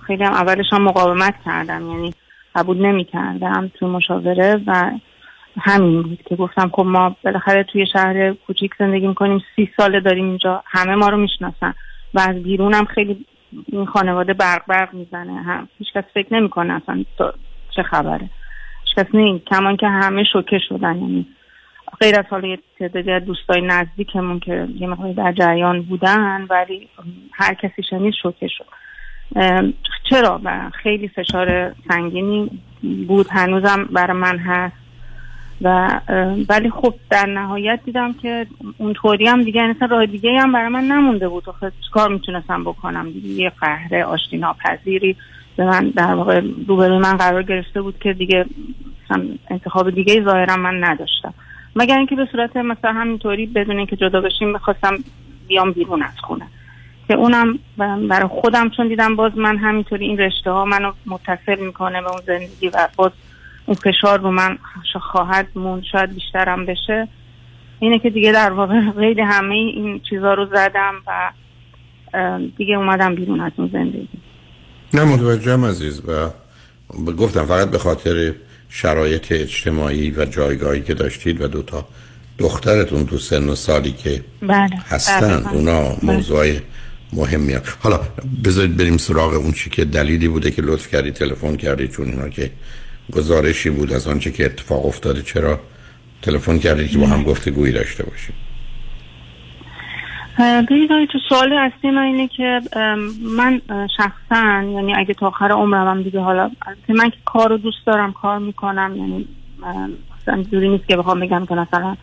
خیلی 0.08 0.24
هم 0.24 0.34
اولش 0.34 0.66
هم 0.72 0.84
مقاومت 0.84 1.36
کردم. 1.46 1.92
یعنی 1.92 2.14
قبول 2.56 2.86
نمی 2.86 3.06
کردم 3.06 3.72
تو 3.80 3.88
مشاوره 3.88 4.62
و 4.68 4.92
همین 5.62 6.02
بود 6.02 6.22
که 6.26 6.36
گفتم 6.36 6.70
خب 6.74 6.84
ما 6.86 7.16
بالاخره 7.24 7.64
توی 7.64 7.88
شهر 7.88 8.34
کوچیک 8.34 8.72
زندگی 8.80 9.08
می‌کنیم 9.08 9.44
سی 9.56 9.70
ساله 9.78 10.00
داریم 10.00 10.26
اینجا 10.26 10.64
همه 10.66 10.96
ما 10.96 11.10
رو 11.10 11.18
می‌شناسن 11.18 11.74
و 12.14 12.20
از 12.20 12.44
بیرون 12.44 12.74
هم 12.74 12.86
خیلی 12.86 13.26
این 13.68 13.86
خانواده 13.86 14.34
برق 14.34 14.62
برق 14.68 14.94
می‌زنه. 14.94 15.44
هم 15.44 15.68
هیچ 15.80 15.88
کس 15.94 16.04
فکر 16.14 16.34
نمی‌کنه 16.34 16.74
اصلا 16.74 17.04
چه 17.76 17.84
خبره. 17.84 18.30
هیچ 18.84 18.96
کس 18.98 19.16
نیم 19.16 19.40
کمان 19.40 19.78
که 19.78 19.88
همه 19.88 20.24
شوکه 20.34 20.60
شدن. 20.70 20.96
یعنی 20.96 21.28
غیر 22.02 22.20
از 22.20 22.26
حالا 22.30 22.58
تعدادی 22.80 23.12
از 23.12 23.26
دوستای 23.26 23.62
نزدیکمون 23.62 24.40
که 24.40 24.68
یه 24.80 24.88
مقداری 24.88 25.14
در 25.14 25.32
جریان 25.32 25.82
بودن 25.82 26.48
ولی 26.50 26.90
هر 27.34 27.54
کسی 27.54 27.84
شنید 27.90 28.14
شوکه 28.24 28.48
شد. 28.48 28.66
چرا؟ 30.10 30.42
و 30.44 30.70
خیلی 30.74 31.08
فشار 31.08 31.76
سنگینی 31.90 32.62
بود. 33.08 33.28
هنوزم 33.32 33.84
برای 33.92 34.18
من 34.18 34.38
هست. 34.38 34.83
و 35.62 36.00
ولی 36.50 36.70
خب 36.70 36.94
در 37.10 37.26
نهایت 37.26 37.80
دیدم 37.86 38.14
که 38.14 38.48
اونطوری 38.78 39.28
هم 39.28 39.44
دیگه 39.44 39.62
مثلا 39.68 39.88
راه 39.88 40.06
دیگه 40.06 40.40
هم 40.40 40.52
برای 40.52 40.70
من 40.70 40.84
نمونده 40.84 41.30
بود. 41.30 41.50
آخه 41.50 41.72
کار 41.92 42.10
می‌تونستم 42.10 42.64
بکنم؟ 42.64 43.12
دیگه 43.12 43.30
یه 43.30 43.52
قهر 43.62 43.96
آشتی 43.96 44.38
ناپذیری 44.38 45.16
به 45.56 45.66
من 45.66 45.90
در 45.90 46.16
واقع 46.16 46.40
روبروی 46.68 46.98
من 46.98 47.18
قرار 47.18 47.44
گرفته 47.44 47.82
بود 47.82 48.00
که 48.00 48.14
دیگه 48.14 48.46
انتخاب 49.50 49.90
دیگه 49.90 50.24
ظاهرا 50.24 50.58
من 50.58 50.84
نداشتم. 50.84 51.34
مگر 51.76 51.98
اینکه 51.98 52.16
به 52.16 52.28
صورت 52.32 52.58
مثلا 52.58 52.94
همینطوری 52.94 53.46
بدون 53.46 53.78
اینکه 53.78 53.96
جدا 53.96 54.22
بشیم 54.22 54.50
می‌خواستم 54.50 54.98
بیام 55.48 55.72
بیرون 55.72 56.04
از 56.04 56.20
خونه. 56.24 56.46
که 57.08 57.14
اونم 57.14 57.60
برای 58.10 58.28
خودم 58.28 58.70
چون 58.70 58.88
دیدم 58.88 59.16
باز 59.16 59.38
من 59.38 59.58
همینطوری 59.58 60.06
این 60.06 60.18
رشته 60.18 60.52
ها 60.52 60.66
منو 60.66 60.92
متصل 61.06 61.66
می‌کنه 61.66 62.02
به 62.02 62.10
اون 62.10 62.22
زندگی 62.26 62.68
و 62.68 62.88
باز 62.96 63.12
اون 63.66 63.78
فشار 63.84 64.20
رو 64.20 64.32
من 64.32 64.58
خواهد 65.02 65.48
مون 65.56 65.84
شاید 65.92 66.14
بیشترم 66.14 66.66
بشه 66.66 67.08
اینه 67.80 68.00
که 68.00 68.10
دیگه 68.10 68.32
در 68.32 68.52
واقع 68.52 68.92
غیر 68.92 69.22
همه 69.22 69.56
این 69.56 70.02
چیزها 70.10 70.34
رو 70.34 70.46
زدم 70.46 70.94
و 71.08 71.32
دیگه 72.58 72.76
اومدم 72.76 73.16
بیرون 73.16 73.42
از 73.42 73.52
اون 73.58 73.70
زندگی 73.74 74.10
نه 74.94 75.04
متوجهم 75.04 75.66
عزیز 75.66 76.02
و 76.10 76.30
گفتم 77.12 77.46
فقط 77.46 77.72
به 77.72 77.78
خاطر 77.78 78.34
شرایط 78.70 79.32
اجتماعی 79.32 80.12
و 80.12 80.26
جایگاهی 80.26 80.82
که 80.82 80.94
داشتید 80.94 81.42
و 81.42 81.48
دوتا 81.48 81.88
دخترتون 82.38 83.06
تو 83.06 83.18
سن 83.18 83.50
و 83.50 83.56
سالی 83.56 83.92
که 83.92 84.24
بله. 84.42 84.70
هستن 84.90 85.40
بله. 85.40 85.54
اونا 85.54 85.82
بله. 85.82 85.98
موضوع 86.02 86.54
مهمی 87.14 87.58
حالا 87.80 88.00
بذارید 88.46 88.78
بریم 88.78 88.98
سراغ 88.98 89.34
اون 89.34 89.52
چی 89.52 89.70
که 89.70 89.86
دلیلی 89.86 90.28
بوده 90.28 90.52
که 90.52 90.62
لطف 90.62 90.88
کردی 90.88 91.12
تلفن 91.12 91.56
کردی 91.56 91.88
چون 91.88 92.08
اینا 92.10 92.30
که 92.30 92.52
گزارشی 93.12 93.70
بود 93.70 93.94
از 93.94 94.08
آنچه 94.08 94.32
که 94.32 94.46
اتفاق 94.46 94.86
افتاده 94.86 95.22
چرا 95.22 95.60
تلفن 96.22 96.60
کردید 96.60 96.92
که 96.92 96.98
با 96.98 97.08
هم 97.08 97.24
گفتگویی 97.24 97.74
داشته 97.74 98.04
باشیم؟ 98.04 98.36
ببینید 100.40 101.10
تو 101.12 101.20
سوال 101.30 101.54
اصلی 101.54 101.92
من 101.92 102.02
اینه 102.02 102.28
که 102.28 102.62
من 103.38 103.62
شخصا 103.98 104.64
یعنی 104.64 104.96
اگه 104.96 105.14
تا 105.14 105.28
آخر 105.28 105.52
عمرم 105.52 105.88
هم 105.88 106.04
دیگه 106.04 106.20
حالا 106.20 106.52
من 106.90 107.10
که 107.10 107.18
کار 107.26 107.50
رو 107.50 107.58
دوست 107.58 107.86
دارم 107.86 108.14
کار 108.14 108.40
می‌کنم 108.40 108.94
یعنی 108.96 109.28
مثلا 110.22 110.44
جوری 110.44 110.70
نیست 110.70 110.88
که 110.88 110.98
بخوام 110.98 111.20
بگم 111.20 111.46
که 111.46 111.56
مثلا 111.56 111.96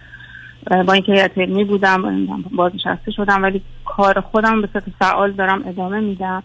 با 0.86 0.92
اینکه 0.92 1.12
هیئت 1.12 1.38
علمی 1.38 1.64
بودم 1.64 2.26
بازنشسته 2.50 3.10
شدم 3.10 3.42
ولی 3.42 3.62
کار 3.84 4.20
خودم 4.20 4.62
به 4.62 4.68
صورت 4.72 4.84
فعال 4.98 5.32
دارم 5.32 5.68
ادامه 5.68 6.00
میدم. 6.00 6.42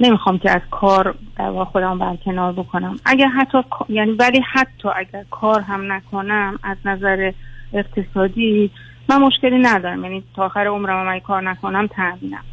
نمی‌خوام 0.00 0.38
که 0.38 0.50
از 0.50 0.60
کار 0.70 1.14
در 1.36 1.50
واقع 1.50 1.64
خودم 1.64 1.98
برکنار 1.98 2.52
بکنم. 2.52 2.96
اگر 3.04 3.28
حتی 3.28 3.58
یعنی 3.88 4.12
ولی 4.12 4.40
حتی 4.52 4.88
اگر 4.96 5.24
کار 5.30 5.60
هم 5.60 5.92
نکنم 5.92 6.58
از 6.62 6.76
نظر 6.84 7.32
اقتصادی 7.72 8.70
من 9.08 9.16
مشکلی 9.16 9.58
ندارم. 9.58 10.04
یعنی 10.04 10.22
تا 10.36 10.44
آخر 10.44 10.66
عمرم 10.66 11.08
اگه 11.08 11.20
کار 11.20 11.42
نکنم 11.42 11.86
تامینم 11.86 12.44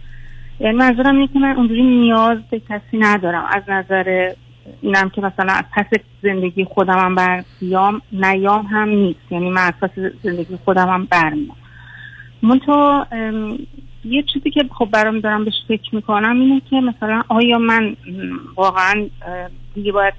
یعنی 0.59 0.77
منظورم 0.77 1.15
اینه 1.15 1.27
که 1.27 1.39
من 1.39 1.55
اونجوری 1.55 1.83
نیاز 1.83 2.37
به 2.51 2.59
کسی 2.59 2.97
ندارم. 2.97 3.45
از 3.51 3.63
نظر 3.67 4.31
اینم 4.81 5.09
که 5.09 5.21
مثلا 5.21 5.53
از 5.53 5.63
پس 5.75 5.99
زندگی 6.21 6.65
خودم 6.65 6.97
هم 6.97 7.15
بر 7.15 7.43
بیام 7.59 8.01
نیام 8.11 8.65
هم 8.65 8.89
نیست. 8.89 9.31
یعنی 9.31 9.49
من 9.49 9.61
از 9.61 9.73
پس 9.81 9.89
زندگی 10.23 10.57
خودم 10.65 10.87
هم 10.89 11.05
برمیام. 11.05 11.57
منتها 12.43 13.07
یه 14.05 14.23
چیزی 14.33 14.51
که 14.51 14.65
خب 14.77 14.89
برام 14.91 15.19
دارم 15.19 15.45
بهش 15.45 15.53
فکر 15.67 15.95
می‌کنم 15.95 16.39
اینه 16.39 16.61
که 16.69 16.75
مثلا 16.75 17.23
آیا 17.29 17.57
من 17.57 17.95
واقعا 18.55 19.09
دیگه 19.75 19.91
باید 19.91 20.13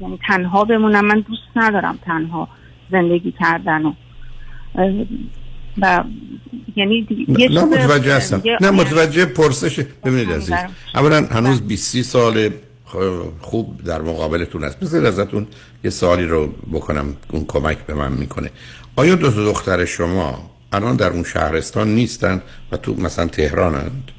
یعنی 0.00 0.18
تنها 0.26 0.64
بمونم؟ 0.64 1.04
من 1.04 1.20
دوست 1.20 1.42
ندارم 1.56 1.98
تنها 2.04 2.48
زندگی 2.90 3.34
کردن 3.40 3.82
و 3.86 3.92
و 5.78 6.04
یعنی 6.76 7.06
نه 7.28 7.64
متوجه 7.64 8.14
هستم. 8.14 8.42
نه 8.60 8.70
متوجه 8.70 9.24
پرسش 9.24 9.80
ببینید 10.04 10.32
عزیز 10.32 10.54
اولا 10.94 11.26
هنوز 11.26 11.62
20 11.68 12.02
سال 12.02 12.50
خوب 13.40 13.82
در 13.82 14.02
مقابلتون 14.02 14.64
هست. 14.64 14.80
بذارید 14.80 15.06
ازتون 15.06 15.46
یه 15.84 15.90
سوالی 15.90 16.24
رو 16.24 16.46
بکنم 16.72 17.16
اون 17.32 17.44
کمک 17.48 17.78
به 17.78 17.94
من 17.94 18.12
می‌کنه. 18.12 18.50
آیا 18.96 19.14
دو 19.14 19.30
دختر 19.30 19.84
شما 19.84 20.50
الان 20.72 20.96
در 20.96 21.10
اون 21.10 21.24
شهرستان 21.24 21.94
نیستن 21.94 22.42
و 22.72 22.76
تو 22.76 22.94
مثلا 22.94 23.26
تهرانند؟ 23.26 24.10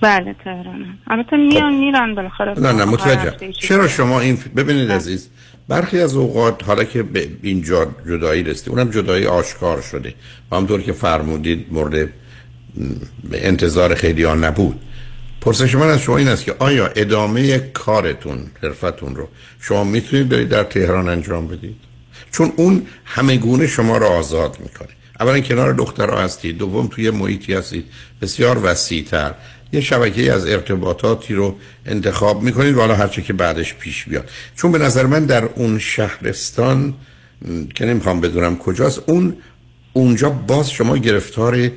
بله 0.00 0.34
تهران 0.44 0.98
البته 1.06 1.36
میان 1.36 1.72
خب. 1.72 1.78
میرن 1.78 2.14
بالاخره 2.14 2.60
نه 2.60 2.72
نه 2.72 2.84
متوجه. 2.84 3.52
چرا 3.52 3.88
شما 3.88 4.20
این 4.20 4.38
ببینید 4.56 4.88
بله. 4.88 4.96
عزیز 4.96 5.30
برخی 5.68 6.00
از 6.00 6.16
اوقات 6.16 6.64
حالا 6.64 6.84
که 6.84 7.02
به 7.02 7.28
اینجا 7.42 7.86
جدایی 8.08 8.42
رسید 8.42 8.68
اونم 8.68 8.90
جدایی 8.90 9.26
آشکار 9.26 9.80
شده. 9.80 10.14
و 10.50 10.56
همطور 10.56 10.82
که 10.82 10.92
فرمودید 10.92 11.66
مورد 11.70 12.08
انتظار 13.32 13.94
خیلی 13.94 14.22
ها 14.22 14.34
نبود. 14.34 14.80
پرسش 15.40 15.74
من 15.74 15.88
از 15.88 16.00
شما 16.00 16.16
این 16.16 16.28
است 16.28 16.44
که 16.44 16.54
آیا 16.58 16.86
ادامه 16.86 17.58
کارتون 17.58 18.38
حرفتون 18.62 19.16
رو 19.16 19.28
شما 19.60 19.84
می‌تونید 19.84 20.48
در 20.48 20.62
تهران 20.62 21.08
انجام 21.08 21.46
بدید؟ 21.46 21.76
چون 22.34 22.52
اون 22.56 22.86
همه 23.04 23.36
گونه 23.36 23.66
شما 23.66 23.98
رو 23.98 24.06
آزاد 24.06 24.56
می‌کنه. 24.60 24.88
اولا 25.20 25.40
کنار 25.40 25.72
دخترها 25.72 26.20
هستید 26.20 26.58
دوم 26.58 26.86
توی 26.86 27.10
محیطی 27.10 27.54
هستید 27.54 27.84
بسیار 28.22 28.60
وسیعتر. 28.62 29.34
یه 29.72 29.80
شبکه 29.80 30.32
از 30.32 30.46
ارتباطاتی 30.46 31.34
رو 31.34 31.56
انتخاب 31.86 32.42
می‌کنید 32.42 32.74
والا 32.74 32.94
هرچه 32.94 33.22
که 33.22 33.32
بعدش 33.32 33.74
پیش 33.74 34.04
بیاد. 34.04 34.30
چون 34.56 34.72
به 34.72 34.78
نظر 34.78 35.06
من 35.06 35.24
در 35.24 35.44
اون 35.44 35.78
شهرستان 35.78 36.94
که 37.74 37.84
نمی‌خوام 37.84 38.20
بدونم 38.20 38.58
کجاست 38.58 39.02
اون 39.06 39.36
اونجا 39.92 40.30
باز 40.30 40.70
شما 40.70 40.96
گرفتار 40.96 41.70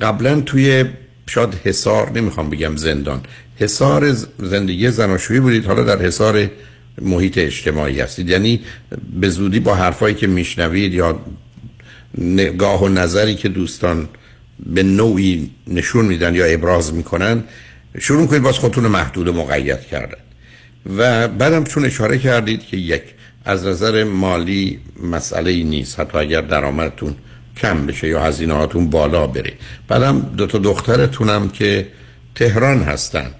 قبلا 0.00 0.40
توی 0.40 0.84
شاید 1.26 1.54
حسار 1.64 2.10
نمی‌خوام 2.10 2.50
بگم 2.50 2.76
زندان 2.76 3.20
حسار 3.56 4.12
زندگی 4.38 4.90
زناشویی 4.90 5.40
بودید. 5.40 5.66
حالا 5.66 5.84
در 5.84 6.02
حسار 6.02 6.50
محیط 7.00 7.38
اجتماعی 7.38 8.00
هستید. 8.00 8.28
یعنی 8.28 8.60
به 9.20 9.28
زودی 9.28 9.60
با 9.60 9.74
حرفایی 9.74 10.14
که 10.14 10.26
میشنوید 10.26 10.94
یا 10.94 11.20
نگاه 12.18 12.82
و 12.82 12.88
نظری 12.88 13.34
که 13.34 13.48
دوستان 13.48 14.08
به 14.66 14.82
نوعی 14.82 15.50
نشون 15.66 16.04
میدن 16.04 16.34
یا 16.34 16.44
ابراز 16.44 16.94
می‌کنن 16.94 17.44
شروع 17.98 18.26
کنید 18.26 18.42
باز 18.42 18.58
خودتون 18.58 18.86
محدود 18.86 19.28
و 19.28 19.32
مقید 19.32 19.80
کردن. 19.80 20.18
و 20.96 21.28
بعدم 21.28 21.64
چون 21.64 21.84
اشاره 21.84 22.18
کردید 22.18 22.66
که 22.66 22.76
یک 22.76 23.02
از 23.44 23.66
نظر 23.66 24.04
مالی 24.04 24.80
مسئله 25.02 25.50
ای 25.50 25.64
نیست. 25.64 26.00
حتی 26.00 26.18
اگر 26.18 26.40
درآمدتون 26.40 27.14
کم 27.56 27.86
بشه 27.86 28.08
یا 28.08 28.22
هزینه 28.22 28.54
هاتون 28.54 28.90
بالا 28.90 29.26
بره. 29.26 29.52
بعدم 29.88 30.20
دو 30.36 30.46
تا 30.46 30.58
دخترتونم 30.58 31.48
که 31.48 31.86
تهران 32.34 32.82
هستن. 32.82 33.30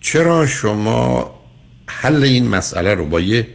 چرا 0.00 0.46
شما 0.46 1.37
حل 1.88 2.24
این 2.24 2.48
مسئله 2.48 2.94
رو 2.94 3.04
با 3.04 3.20
یه 3.20 3.46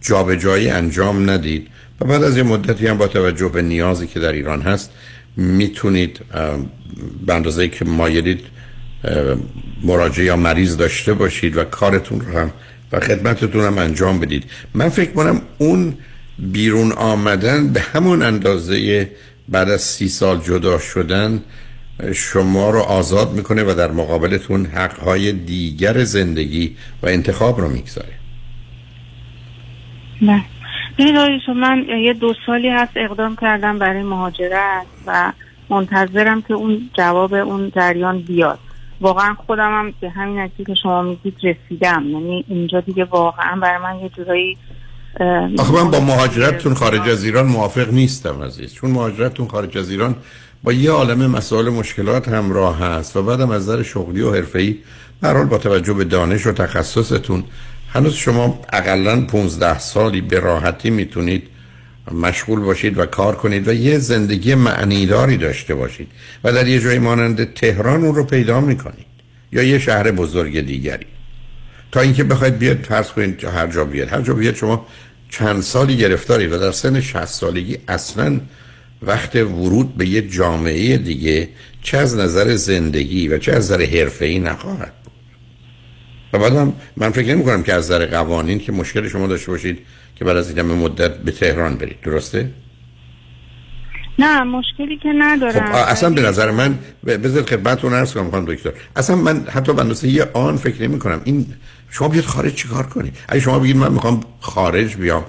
جابجایی 0.00 0.68
انجام 0.68 1.30
ندید. 1.30 1.68
و 2.00 2.04
بعد 2.04 2.22
از 2.22 2.36
یه 2.36 2.42
مدتی 2.42 2.86
هم 2.86 2.98
با 2.98 3.08
توجه 3.08 3.48
به 3.48 3.62
نیازی 3.62 4.06
که 4.06 4.20
در 4.20 4.32
ایران 4.32 4.62
هست 4.62 4.90
می‌تونید 5.36 6.20
به 7.26 7.34
اندازه 7.34 7.68
که 7.68 7.84
مایلید 7.84 8.40
مراجعه 9.84 10.24
یا 10.24 10.36
مریض 10.36 10.76
داشته 10.76 11.14
باشید 11.14 11.56
و 11.56 11.64
کارتون 11.64 12.20
رو 12.20 12.38
هم 12.38 12.50
و 12.92 13.00
خدمتتون 13.00 13.64
هم 13.64 13.78
انجام 13.78 14.20
بدید. 14.20 14.44
من 14.74 14.88
فکر 14.88 15.10
کنم 15.10 15.40
اون 15.58 15.94
بیرون 16.38 16.92
آمدن 16.92 17.72
به 17.72 17.80
همون 17.80 18.22
اندازه 18.22 19.10
بعد 19.48 19.70
از 19.70 19.82
سی 19.82 20.08
سال 20.08 20.40
جدا 20.40 20.78
شدن 20.78 21.42
شما 22.14 22.70
رو 22.70 22.80
آزاد 22.80 23.32
می‌کنه 23.32 23.62
و 23.62 23.74
در 23.74 23.90
مقابلتون 23.90 24.66
حقهای 24.66 25.32
دیگر 25.32 26.04
زندگی 26.04 26.76
و 27.02 27.06
انتخاب 27.06 27.60
رو 27.60 27.68
می‌گذاره. 27.68 28.12
نه 30.22 30.44
ببینید 30.98 31.40
من 31.56 31.84
یه 32.04 32.12
دو 32.12 32.34
سالی 32.46 32.68
هست 32.68 32.92
اقدام 32.96 33.36
کردم 33.36 33.78
برای 33.78 34.02
مهاجرت 34.02 34.86
و 35.06 35.32
منتظرم 35.70 36.42
که 36.42 36.54
اون 36.54 36.90
جواب 36.98 37.34
اون 37.34 37.72
جریان 37.76 38.18
بیاد. 38.18 38.58
واقعا 39.00 39.34
خودم 39.34 39.78
هم 39.78 39.92
به 40.00 40.10
همین 40.10 40.38
نتیجه 40.38 40.64
که 40.64 40.74
شما 40.82 41.02
میگید 41.02 41.34
رسیدم. 41.42 42.04
یعنی 42.10 42.44
اینجا 42.48 42.80
دیگه 42.80 43.04
واقعا 43.04 43.56
برای 43.56 43.82
من 43.82 43.98
یه 43.98 44.08
جورایی 44.08 44.56
آخه 45.58 45.72
من 45.72 45.90
با 45.90 46.00
مهاجرتتون 46.00 46.74
خارج 46.74 47.08
از 47.08 47.24
ایران 47.24 47.46
موافق 47.46 47.92
نیستم 47.92 48.42
عزیز. 48.42 48.74
چون 48.74 48.90
مهاجرتتون 48.90 49.48
خارج 49.48 49.78
از 49.78 49.90
ایران 49.90 50.16
با 50.62 50.72
یه 50.72 50.90
عالم 50.90 51.30
مسائل 51.30 51.68
مشکلات 51.68 52.28
همراه 52.28 52.78
هست 52.78 53.16
و 53.16 53.22
بعدم 53.22 53.50
از 53.50 53.62
نظر 53.62 53.82
شغلی 53.82 54.20
و 54.20 54.34
حرفه‌ای 54.34 54.76
به 55.20 55.44
با 55.44 55.58
توجه 55.58 55.92
به 55.92 56.04
دانش 56.04 56.46
و 56.46 56.52
تخصصتون 56.52 57.44
هنوز 57.92 58.14
شما 58.14 58.60
اقلا 58.72 59.20
15 59.20 59.78
سالی 59.78 60.20
به 60.20 60.40
راحتی 60.40 60.90
می‌تونید 60.90 61.42
مشغول 62.12 62.60
باشید 62.60 62.98
و 62.98 63.06
کار 63.06 63.36
کنید 63.36 63.68
و 63.68 63.72
یه 63.72 63.98
زندگی 63.98 64.54
معنیداری 64.54 65.36
داشته 65.36 65.74
باشید 65.74 66.08
و 66.44 66.52
در 66.52 66.66
یه 66.66 66.80
جای 66.80 66.98
مانند 66.98 67.54
تهران 67.54 68.04
اون 68.04 68.14
رو 68.14 68.24
پیدا 68.24 68.60
می‌کنید 68.60 69.06
یا 69.52 69.62
یه 69.62 69.78
شهر 69.78 70.10
بزرگ 70.10 70.60
دیگری. 70.60 71.06
تا 71.92 72.00
اینکه 72.00 72.24
بخواید 72.24 72.58
بیاد 72.58 72.76
فرض 72.76 73.08
کنید 73.08 73.44
هر 73.44 73.66
جا 73.66 73.84
بیاد 73.84 74.08
هر 74.08 74.20
جا 74.20 74.34
بیاد 74.34 74.54
شما 74.54 74.86
چند 75.30 75.62
سالی 75.62 75.96
گرفتارید 75.96 76.52
و 76.52 76.58
در 76.58 76.72
سن 76.72 77.00
60 77.00 77.24
سالگی 77.24 77.78
اصلا 77.88 78.40
وقت 79.02 79.36
ورود 79.36 79.96
به 79.96 80.08
یه 80.08 80.22
جامعه 80.22 80.96
دیگه 80.96 81.48
چه 81.82 81.98
از 81.98 82.16
نظر 82.16 82.54
زندگی 82.54 83.28
و 83.28 83.38
چه 83.38 83.52
از 83.52 83.72
نظر 83.72 83.84
حرفه‌ای 83.84 84.38
نخواهد 84.38 84.92
بود. 85.04 85.12
و 86.32 86.38
بعدم 86.38 86.72
من 86.96 87.10
فکر 87.10 87.34
نمی 87.34 87.44
کنم 87.44 87.62
که 87.62 87.74
از 87.74 87.84
نظر 87.84 88.06
قوانین 88.06 88.58
که 88.58 88.72
مشکل 88.72 89.08
شما 89.08 89.26
داشته 89.26 89.50
باشید 89.50 89.78
که 90.16 90.24
بعد 90.24 90.36
از 90.36 90.56
این 90.56 90.66
مدت 90.66 91.18
به 91.18 91.32
تهران 91.32 91.74
برید. 91.74 92.00
درسته؟ 92.00 92.50
نه 94.18 94.44
مشکلی 94.44 94.96
که 95.02 95.08
ندارم. 95.18 95.72
خب 95.72 95.74
اصلا 95.88 96.10
به 96.10 96.20
نظر 96.20 96.50
من 96.50 96.78
بذار 97.04 97.42
خدمتتون 97.42 97.92
عرض 97.92 98.14
کنم 98.14 98.30
خانم 98.30 98.44
دکتر. 98.44 98.72
اصلا 98.96 99.16
من 99.16 99.44
حتی 99.50 99.72
به 99.72 100.08
یه 100.08 100.30
آن 100.34 100.56
فکر 100.56 100.82
نمی 100.82 100.98
کنم 100.98 101.20
این 101.24 101.46
شما 101.90 102.08
بیاد 102.08 102.24
خارج 102.24 102.54
چیکار 102.54 102.86
کنید 102.86 103.16
اگه 103.28 103.40
شما 103.40 103.58
بگید 103.58 103.76
من 103.76 103.92
می‌خوام 103.92 104.20
خارج 104.40 104.96
بیام 104.96 105.24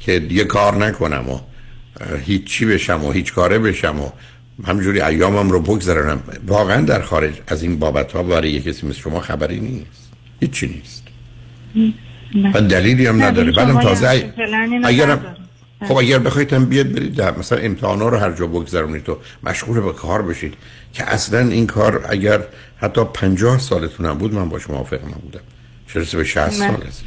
که 0.00 0.18
دیگه 0.18 0.44
کار 0.44 0.76
نکنم 0.86 1.28
و 1.30 1.40
هیچی 2.24 2.66
بشم 2.66 3.04
و 3.04 3.12
هیچ 3.12 3.32
کاره 3.32 3.58
بشم 3.58 4.00
و 4.00 4.10
همجوری 4.66 5.00
ایامم 5.00 5.50
رو 5.50 5.60
بگذرنم 5.60 6.22
واقعا 6.46 6.80
در 6.80 7.02
خارج 7.02 7.34
از 7.46 7.62
این 7.62 7.78
بابت 7.78 8.12
ها 8.12 8.22
برای 8.22 8.60
کسی 8.60 8.86
مثل 8.86 8.98
شما 8.98 9.20
خبری 9.20 9.60
نیست. 9.60 10.12
هیچی 10.40 10.66
نیست. 10.66 11.02
و 12.54 12.60
دلیلی 12.60 13.06
هم 13.06 13.22
نداره. 13.22 13.52
بعدم 13.52 13.80
تازه 13.80 14.32
اگرم 14.84 15.36
خب 15.88 15.96
اگر 15.96 16.18
بخواید 16.18 16.52
هم 16.52 16.64
بیاد 16.64 16.92
برید 16.92 17.14
در 17.14 17.38
مثلا 17.38 17.58
امتحانا 17.58 18.08
رو 18.08 18.16
هر 18.16 18.32
جا 18.32 18.46
بگذرونید 18.46 19.04
تو 19.04 19.18
مشغول 19.42 19.80
به 19.80 19.92
کار 19.92 20.22
بشید 20.22 20.54
که 20.92 21.04
اصلا 21.04 21.38
این 21.38 21.66
کار 21.66 22.06
اگر 22.08 22.40
حتی 22.76 23.04
پنجاه 23.14 23.58
سالتون 23.58 24.06
هم 24.06 24.18
بود 24.18 24.34
من 24.34 24.48
باش 24.48 24.70
موافق 24.70 25.00
بودم. 25.00 25.40
چرا 25.92 26.04
به 26.12 26.24
60 26.24 26.50
سال 26.50 26.68
عزیز 26.68 27.02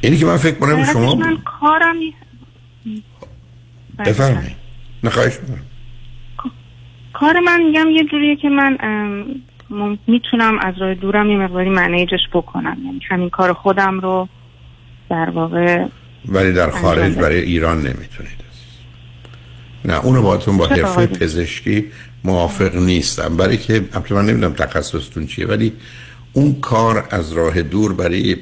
اینی 0.00 0.16
که 0.18 0.26
من 0.26 0.36
فکر 0.36 0.58
کنم 0.58 0.84
شما 0.84 1.14
من 1.14 1.38
کارم 1.60 1.96
بفرمایید. 3.98 4.56
نخواهش 5.04 5.38
کار 7.12 7.40
من 7.40 7.62
میگم 7.62 7.90
یه 7.90 8.04
جوریه 8.04 8.36
که 8.36 8.48
من 8.48 8.78
می‌تونم 10.06 10.58
از 10.58 10.74
راه 10.78 10.94
دورم 10.94 11.30
یه 11.30 11.36
مقداری 11.36 11.70
منیجش 11.70 12.20
بکنم. 12.32 12.76
یعنی 12.84 13.00
همین 13.10 13.30
کار 13.30 13.52
خودم 13.52 14.00
رو 14.00 14.28
در 15.10 15.30
واقع 15.30 15.86
ولی 16.28 16.52
در 16.52 16.70
خارج 16.70 17.14
برای 17.14 17.40
ایران 17.40 17.78
نمی‌تونید. 17.78 18.46
نه 19.84 20.04
اونو 20.04 20.22
باهاتون 20.22 20.56
با 20.56 20.66
حرفه 20.66 21.06
پزشکی 21.06 21.84
موافق 22.24 22.76
نیستم. 22.76 23.36
برای 23.36 23.56
که 23.56 23.84
من 24.10 24.26
نمی‌دونم 24.26 24.52
تخصصتون 24.52 25.26
چیه 25.26 25.46
ولی 25.46 25.72
اون 26.32 26.60
کار 26.60 27.08
از 27.10 27.32
راه 27.32 27.62
دور 27.62 27.94
برای 27.94 28.36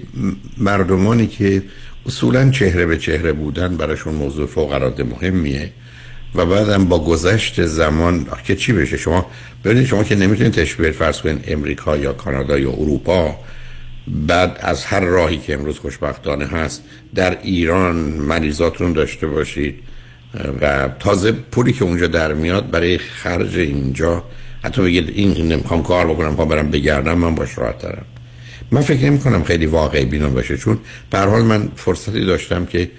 مردمانی 0.58 1.26
که 1.26 1.62
اصولا 2.06 2.50
چهره 2.50 2.86
به 2.86 2.98
چهره 2.98 3.32
بودن 3.32 3.76
براشون 3.76 4.14
موضوع 4.14 4.46
فوق 4.46 4.72
العاده 4.72 5.04
مهمیه 5.04 5.72
و 6.34 6.46
بعدم 6.46 6.84
با 6.84 7.04
گذشت 7.04 7.66
زمان 7.66 8.26
که 8.44 8.56
چی 8.56 8.72
بشه؟ 8.72 8.96
شما 8.96 9.26
ببینید 9.64 9.86
شما 9.86 10.04
که 10.04 10.14
نمی‌تونید 10.14 10.52
تشبیه 10.52 10.90
فرض 10.90 11.20
کنید 11.20 11.44
امریکا 11.48 11.96
یا 11.96 12.12
کانادا 12.12 12.58
یا 12.58 12.70
اروپا 12.70 13.36
بعد 14.26 14.58
از 14.60 14.84
هر 14.84 15.00
راهی 15.00 15.38
که 15.38 15.54
امروز 15.54 15.78
خوشبختانه 15.78 16.46
هست 16.46 16.82
در 17.14 17.38
ایران 17.42 17.96
مریضاتون 17.96 18.92
داشته 18.92 19.26
باشید 19.26 19.74
و 20.60 20.88
تازه 20.98 21.32
پولی 21.32 21.72
که 21.72 21.84
اونجا 21.84 22.06
در 22.06 22.32
میاد 22.32 22.70
برای 22.70 22.98
خرج 22.98 23.58
اینجا 23.58 24.22
حتی 24.64 24.82
بگید 24.82 25.08
این 25.08 25.52
نمی‌خوام 25.52 25.82
کار 25.82 26.06
بکنم 26.06 26.36
پا 26.36 26.44
برم 26.44 26.70
بگردم 26.70 27.18
من 27.18 27.34
باش 27.34 27.58
راحت 27.58 27.78
دارم 27.78 28.04
من 28.74 28.80
فکر 28.80 29.04
نمی 29.04 29.18
کنم 29.18 29.44
خیلی 29.44 29.66
واقعی 29.66 30.04
بینا 30.04 30.28
باشه 30.28 30.56
چون 30.56 30.78
به 31.10 31.18
حال 31.18 31.42
من 31.42 31.68
فرصتی 31.76 32.24
داشتم 32.24 32.66
که 32.66 32.90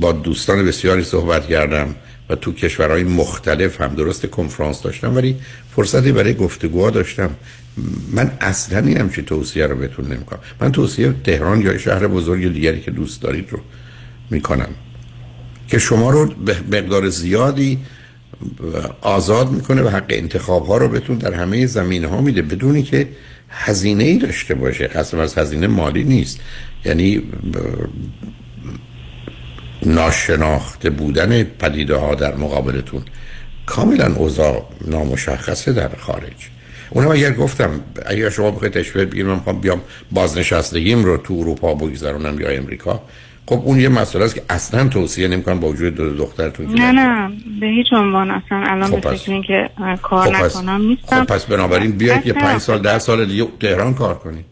با 0.00 0.12
دوستان 0.12 0.66
بسیاری 0.66 1.04
صحبت 1.04 1.46
کردم 1.46 1.94
و 2.30 2.34
تو 2.34 2.52
کشورهای 2.52 3.04
مختلف 3.04 3.80
هم 3.80 3.94
درست 3.94 4.26
کنفرانس 4.26 4.82
داشتم 4.82 5.16
ولی 5.16 5.36
فرصتی 5.76 6.12
برای 6.12 6.34
گفتگوها 6.34 6.90
داشتم. 6.90 7.30
من 8.12 8.32
اصلا 8.40 8.78
این 8.78 8.96
همچی 8.96 9.22
توصیه 9.22 9.66
رو 9.66 9.76
بهتون 9.76 10.06
نمی‌کنم 10.06 10.38
من 10.60 10.72
توصیه 10.72 11.14
تهران 11.24 11.62
یا 11.62 11.78
شهر 11.78 12.06
بزرگ 12.06 12.52
دیگری 12.52 12.80
که 12.80 12.90
دوست 12.90 13.22
دارید 13.22 13.48
رو 13.50 13.58
می‌کنم 14.30 14.68
که 15.68 15.78
شما 15.78 16.10
رو 16.10 16.26
به 16.26 16.56
مقدار 16.72 17.08
زیادی 17.08 17.78
آزاد 19.00 19.50
می‌کنه 19.50 19.82
و 19.82 19.88
حق 19.88 20.06
انتخاب 20.08 20.66
ها 20.66 20.76
رو 20.76 20.88
بهتون 20.88 21.18
در 21.18 21.34
همه 21.34 21.66
زمینه 21.66 22.06
ها 22.06 22.20
میده 22.20 22.42
بدونی 22.42 22.82
که 22.82 23.08
هزینه 23.52 24.04
ای 24.04 24.18
داشته 24.18 24.54
باشه. 24.54 24.86
قسم 24.86 25.18
از 25.18 25.38
هزینه 25.38 25.66
مالی 25.66 26.04
نیست. 26.04 26.40
یعنی 26.84 27.22
ناشناخته 29.82 30.90
بودن 30.90 31.42
پدیده 31.42 31.96
ها 31.96 32.14
در 32.14 32.34
مقابلتون 32.34 33.02
کاملا 33.66 34.14
اوضاع 34.14 34.68
نامشخصه 34.86 35.72
در 35.72 35.90
خارج. 35.98 36.32
اونم 36.90 37.08
اگر 37.08 37.32
گفتم 37.32 37.80
اگر 38.06 38.30
شما 38.30 38.50
بخواید 38.50 38.72
تشبیه 38.72 39.04
بگیم 39.04 39.26
من 39.26 39.60
بیام 39.60 39.80
بازنشستگیم 40.10 41.04
رو 41.04 41.16
تو 41.16 41.34
اروپا 41.34 41.74
بگذارونم 41.74 42.40
یا 42.40 42.48
امریکا. 42.48 43.02
خب 43.46 43.62
اون 43.64 43.80
یه 43.80 43.88
مسئله 43.88 44.24
است 44.24 44.34
که 44.34 44.42
اصلا 44.50 44.88
توصیه 44.88 45.28
نمی‌کنم 45.28 45.60
با 45.60 45.68
وجود 45.68 45.94
دو 45.94 46.16
دخترتون 46.16 46.66
نه 46.66 46.92
نه 46.92 47.30
به 47.60 47.66
هیچ 47.66 47.86
عنوان 47.92 48.30
اصلا 48.30 48.64
الان 48.66 48.90
خب 48.90 49.00
به 49.00 49.16
فکر 49.16 49.42
که 49.42 49.70
کار 50.02 50.32
خب 50.32 50.44
نکنم 50.44 50.86
نیستم. 50.86 51.24
خب 51.24 51.34
پس 51.34 51.44
بنابراین 51.44 51.92
بیاید 51.92 52.26
یه 52.26 52.32
پنج 52.32 52.60
سال 52.60 52.78
ده 52.78 52.98
سال 52.98 53.26
دیگه 53.26 53.46
تهران 53.60 53.94
کار 53.94 54.14
کنید. 54.14 54.44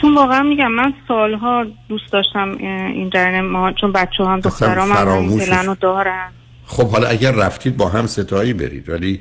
چون 0.00 0.14
واقعا 0.14 0.42
میگم 0.42 0.72
من 0.72 0.94
سالها 1.08 1.64
دوست 1.88 2.12
داشتم 2.12 2.56
این 2.58 3.10
جریان 3.10 3.44
ما 3.44 3.72
چون 3.72 3.92
بچه 3.92 4.24
هم 4.24 4.40
دخترام 4.40 4.92
هم 4.92 5.74
دارن. 5.74 6.28
خب 6.66 6.90
حالا 6.90 7.08
اگر 7.08 7.32
رفتید 7.32 7.76
با 7.76 7.88
هم 7.88 8.06
ستایی 8.06 8.52
برید 8.52 8.88
ولی 8.88 9.20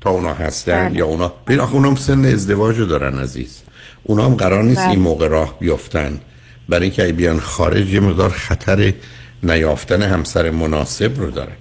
تا 0.00 0.10
اونا 0.10 0.34
هستن 0.34 0.88
بله. 0.88 0.98
یا 0.98 1.06
اونا 1.06 1.32
بین 1.46 1.60
آخه 1.60 1.74
اونا 1.74 1.88
هم 1.88 1.94
سن 1.94 2.24
ازدواج 2.24 2.80
دارن 2.80 3.18
عزیز. 3.18 3.62
اونا 4.02 4.24
هم 4.24 4.34
قرار 4.34 4.62
نیست 4.62 4.80
این 4.80 4.88
بله. 4.88 4.98
موقع 4.98 5.28
راه 5.28 5.58
بیفتن 5.58 6.20
برای 6.68 6.82
اینکه 6.82 7.04
ای 7.04 7.12
بیان 7.12 7.40
خارج 7.40 7.92
یه 7.92 8.00
مقدار 8.00 8.30
خطر 8.30 8.92
نیافتن 9.42 10.02
همسر 10.02 10.50
مناسب 10.50 11.20
رو 11.20 11.30
دارن. 11.30 11.56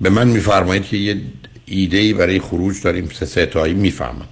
به 0.00 0.10
من 0.10 0.28
میفرمایید 0.28 0.84
که 0.84 0.96
یه 0.96 1.20
ایده 1.66 1.96
ای 1.96 2.12
برای 2.12 2.40
خروج 2.40 2.82
داریم 2.82 3.08
سه 3.12 3.26
ستایی 3.26 3.74
می‌فهمم. 3.74 4.26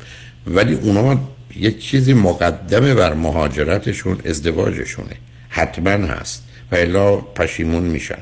ولی 0.46 0.74
اونا 0.74 1.20
یک 1.57 1.78
چیزی 1.78 2.14
مقدمه 2.14 2.94
بر 2.94 3.14
مهاجرتشون 3.14 4.18
ازدواجشونه. 4.24 5.16
حتما 5.48 5.90
هست 5.90 6.44
و 6.72 6.76
الا 6.76 7.16
پشیمون 7.16 7.82
میشن. 7.82 8.18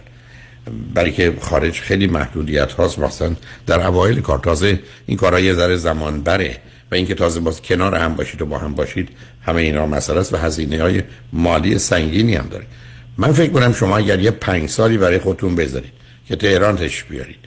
برای 0.94 1.12
که 1.12 1.32
خارج 1.40 1.80
خیلی 1.80 2.06
محدودیت 2.06 2.72
هاست 2.72 2.98
مثلا 2.98 3.36
در 3.66 3.86
اوایل 3.86 4.20
کار. 4.20 4.38
تازه 4.38 4.80
این 5.06 5.16
کارها 5.16 5.40
یه 5.40 5.54
ذره 5.54 5.76
زمان 5.76 6.22
بره. 6.22 6.56
و 6.90 6.94
اینکه 6.94 7.14
تازه 7.14 7.40
باز 7.40 7.62
کنار 7.62 7.94
هم 7.94 8.14
باشید 8.14 8.42
و 8.42 8.46
با 8.46 8.58
هم 8.58 8.74
باشید 8.74 9.08
همه 9.42 9.60
اینا 9.60 9.86
مسئله 9.86 10.20
است 10.20 10.34
و 10.34 10.36
هزینه 10.36 10.82
های 10.82 11.02
مالی 11.32 11.78
سنگینی 11.78 12.34
هم 12.34 12.48
داره 12.48 12.64
من 13.18 13.32
فکر 13.32 13.52
کنم 13.52 13.72
شما 13.72 13.96
اگر 13.96 14.20
یه 14.20 14.30
پنج 14.30 14.68
سالی 14.68 14.98
برای 14.98 15.18
خودتون 15.18 15.54
بذارید 15.54 15.92
که 16.28 16.36
تهران 16.36 16.76
تش 16.76 17.04
بیارید 17.04 17.38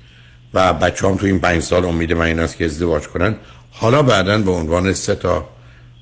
و 0.53 0.73
بچه 0.73 1.07
هم 1.07 1.15
تو 1.15 1.25
این 1.25 1.39
پنج 1.39 1.61
سال 1.61 1.85
امید 1.85 2.13
من 2.13 2.25
این 2.25 2.39
است 2.39 2.57
که 2.57 2.65
ازدواج 2.65 3.07
کنن 3.07 3.35
حالا 3.71 4.03
بعدا 4.03 4.37
به 4.37 4.51
عنوان 4.51 4.93
سه 4.93 5.15
تا 5.15 5.49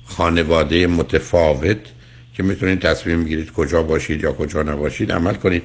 خانواده 0.04 0.86
متفاوت 0.86 1.76
که 2.34 2.42
می‌تونید 2.42 2.80
تصمیم 2.80 3.24
بگیرید 3.24 3.52
کجا 3.52 3.82
باشید 3.82 4.22
یا 4.22 4.32
کجا 4.32 4.62
نباشید 4.62 5.12
عمل 5.12 5.34
کنید 5.34 5.62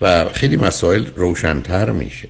و 0.00 0.28
خیلی 0.28 0.56
مسائل 0.56 1.04
روشنتر 1.16 1.90
میشه. 1.90 2.28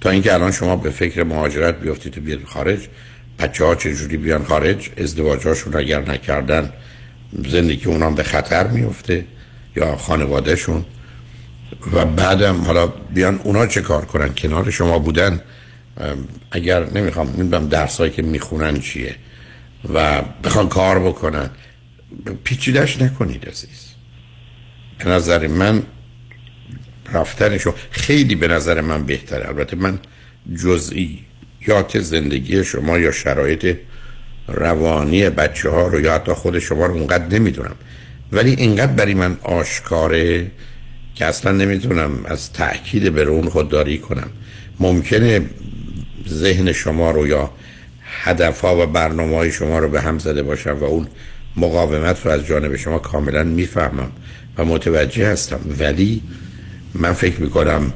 تا 0.00 0.10
اینکه 0.10 0.34
الان 0.34 0.52
شما 0.52 0.76
به 0.76 0.90
فکر 0.90 1.22
مهاجرت 1.22 1.80
بیافتید 1.80 2.18
و 2.18 2.20
بیاد 2.20 2.44
خارج 2.44 2.88
بچه 3.38 3.64
ها 3.64 3.74
چجوری 3.74 4.16
بیان 4.16 4.44
خارج؟ 4.44 4.90
ازدواجهاشون 4.96 5.76
اگر 5.76 6.00
نکردن 6.00 6.72
زندگی 7.48 7.84
اونام 7.84 8.14
به 8.14 8.22
خطر 8.22 8.66
میفته 8.66 9.24
یا 9.76 9.96
خانوادهشون؟ 9.96 10.84
و 11.92 12.04
بعدم 12.04 12.60
حالا 12.60 12.86
بیان 12.86 13.40
اونا 13.44 13.66
چه 13.66 13.80
کار 13.80 14.04
کنن؟ 14.04 14.34
کنار 14.34 14.70
شما 14.70 14.98
بودن؟ 14.98 15.40
اگر 16.50 16.90
نمی‌خوام 16.90 17.28
نمی‌دونم 17.28 17.68
درسایی 17.68 18.12
که 18.12 18.22
می‌خونن 18.22 18.80
چیه؟ 18.80 19.16
و 19.94 20.22
بخوان 20.44 20.68
کار 20.68 20.98
بکنن؟ 20.98 21.50
پیچیدش 22.44 23.02
نکنید 23.02 23.48
عزیز. 23.48 23.86
به 24.98 25.10
نظر 25.10 25.46
من 25.46 25.82
رفتنشو 27.12 27.74
خیلی 27.90 28.34
به 28.34 28.48
نظر 28.48 28.80
من 28.80 29.06
بهتره. 29.06 29.48
البته 29.48 29.76
من 29.76 29.98
جزئیات 31.66 31.98
زندگی 31.98 32.64
شما 32.64 32.98
یا 32.98 33.12
شرایط 33.12 33.76
روانی 34.48 35.30
بچه 35.30 35.70
ها 35.70 35.86
رو 35.86 36.00
یا 36.00 36.14
حتی 36.14 36.32
خود 36.32 36.58
شما 36.58 36.86
رو 36.86 36.94
اونقدر 36.94 37.38
نمی‌دونم. 37.38 37.74
ولی 38.32 38.50
اینقدر 38.50 38.92
برای 38.92 39.14
من 39.14 39.36
آشکاره 39.42 40.46
که 41.14 41.24
اصلا 41.24 41.52
نمی‌تونم 41.52 42.10
از 42.24 42.52
تأکید 42.52 43.12
به 43.12 43.22
اون 43.22 43.48
خودداری 43.48 43.98
کنم. 43.98 44.28
ممکنه 44.80 45.40
ذهن 46.28 46.72
شما 46.72 47.10
رو 47.10 47.26
یا 47.26 47.50
هدفها 48.22 48.82
و 48.82 48.86
برنامه 48.86 49.36
های 49.36 49.52
شما 49.52 49.78
رو 49.78 49.88
به 49.88 50.00
هم 50.00 50.18
زده 50.18 50.42
باشم 50.42 50.76
و 50.80 50.84
اون 50.84 51.06
مقاومت 51.56 52.26
رو 52.26 52.32
از 52.32 52.46
جانب 52.46 52.76
شما 52.76 52.98
کاملا 52.98 53.44
می‌فهمم 53.44 54.10
و 54.58 54.64
متوجه 54.64 55.28
هستم. 55.28 55.60
ولی 55.78 56.22
من 56.94 57.12
فکر 57.12 57.40
می‌کنم 57.40 57.92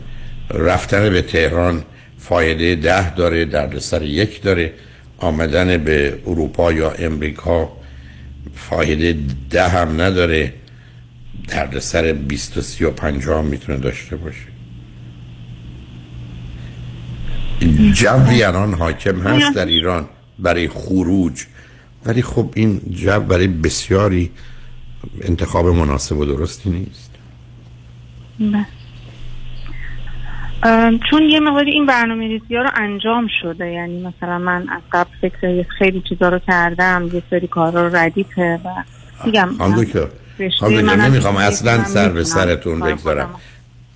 رفتن 0.55 1.11
به 1.11 1.23
تهران 1.23 1.85
فایده 2.31 2.75
ده 2.75 3.15
داره 3.15 3.45
دردسر 3.45 4.03
یک 4.03 4.43
داره. 4.43 4.73
آمدن 5.19 5.77
به 5.85 6.19
اروپا 6.27 6.73
یا 6.73 6.91
امریکا 6.91 7.73
فایده 8.55 9.19
ده 9.51 9.69
هم 9.69 10.01
نداره. 10.01 10.53
دردسر 11.49 12.13
بیست 12.13 12.57
و 12.57 12.61
سی 12.61 12.85
و 12.85 12.91
پنجاه 12.91 13.43
می‌تونه 13.43 13.79
داشته 13.79 14.17
باشه. 14.17 14.47
جوی 17.93 18.43
الان 18.43 18.75
حاکم 18.75 19.21
هست 19.21 19.55
در 19.57 19.67
ایران 19.67 20.09
برای 20.39 20.69
خروج. 20.69 21.45
ولی 22.07 22.23
خب 22.23 22.53
این 22.57 22.81
جو 22.91 23.21
برای 23.21 23.47
بسیاری 23.47 24.31
انتخاب 25.23 25.67
مناسب 25.67 26.17
و 26.19 26.25
درستی 26.25 26.71
نیست. 26.71 27.11
بله. 28.39 28.80
چون 31.11 31.23
یه 31.23 31.41
مقداری 31.41 31.71
این 31.71 31.87
برنامه 31.87 32.29
ریزی 32.29 32.57
ها 32.57 32.63
رو 32.63 32.71
انجام 32.75 33.27
شده 33.43 33.71
یعنی 33.71 34.03
مثلا 34.03 34.39
من 34.39 34.69
از 34.69 34.83
قبل 34.93 35.11
فکر 35.21 35.67
خیلی 35.79 36.03
چیزا 36.09 36.29
رو 36.29 36.39
کردم 36.39 37.11
یه 37.13 37.23
سری 37.31 37.47
کارا 37.47 37.87
رو 37.87 37.97
ردیفه 37.97 38.61
و 38.65 38.69
میگم 39.25 39.49
هم 39.61 41.01
نمی‌خوام 41.03 41.37
اصلا 41.37 41.85
سر 41.85 42.09
به 42.09 42.25
سرتون 42.25 42.81
بگذارم. 42.81 43.31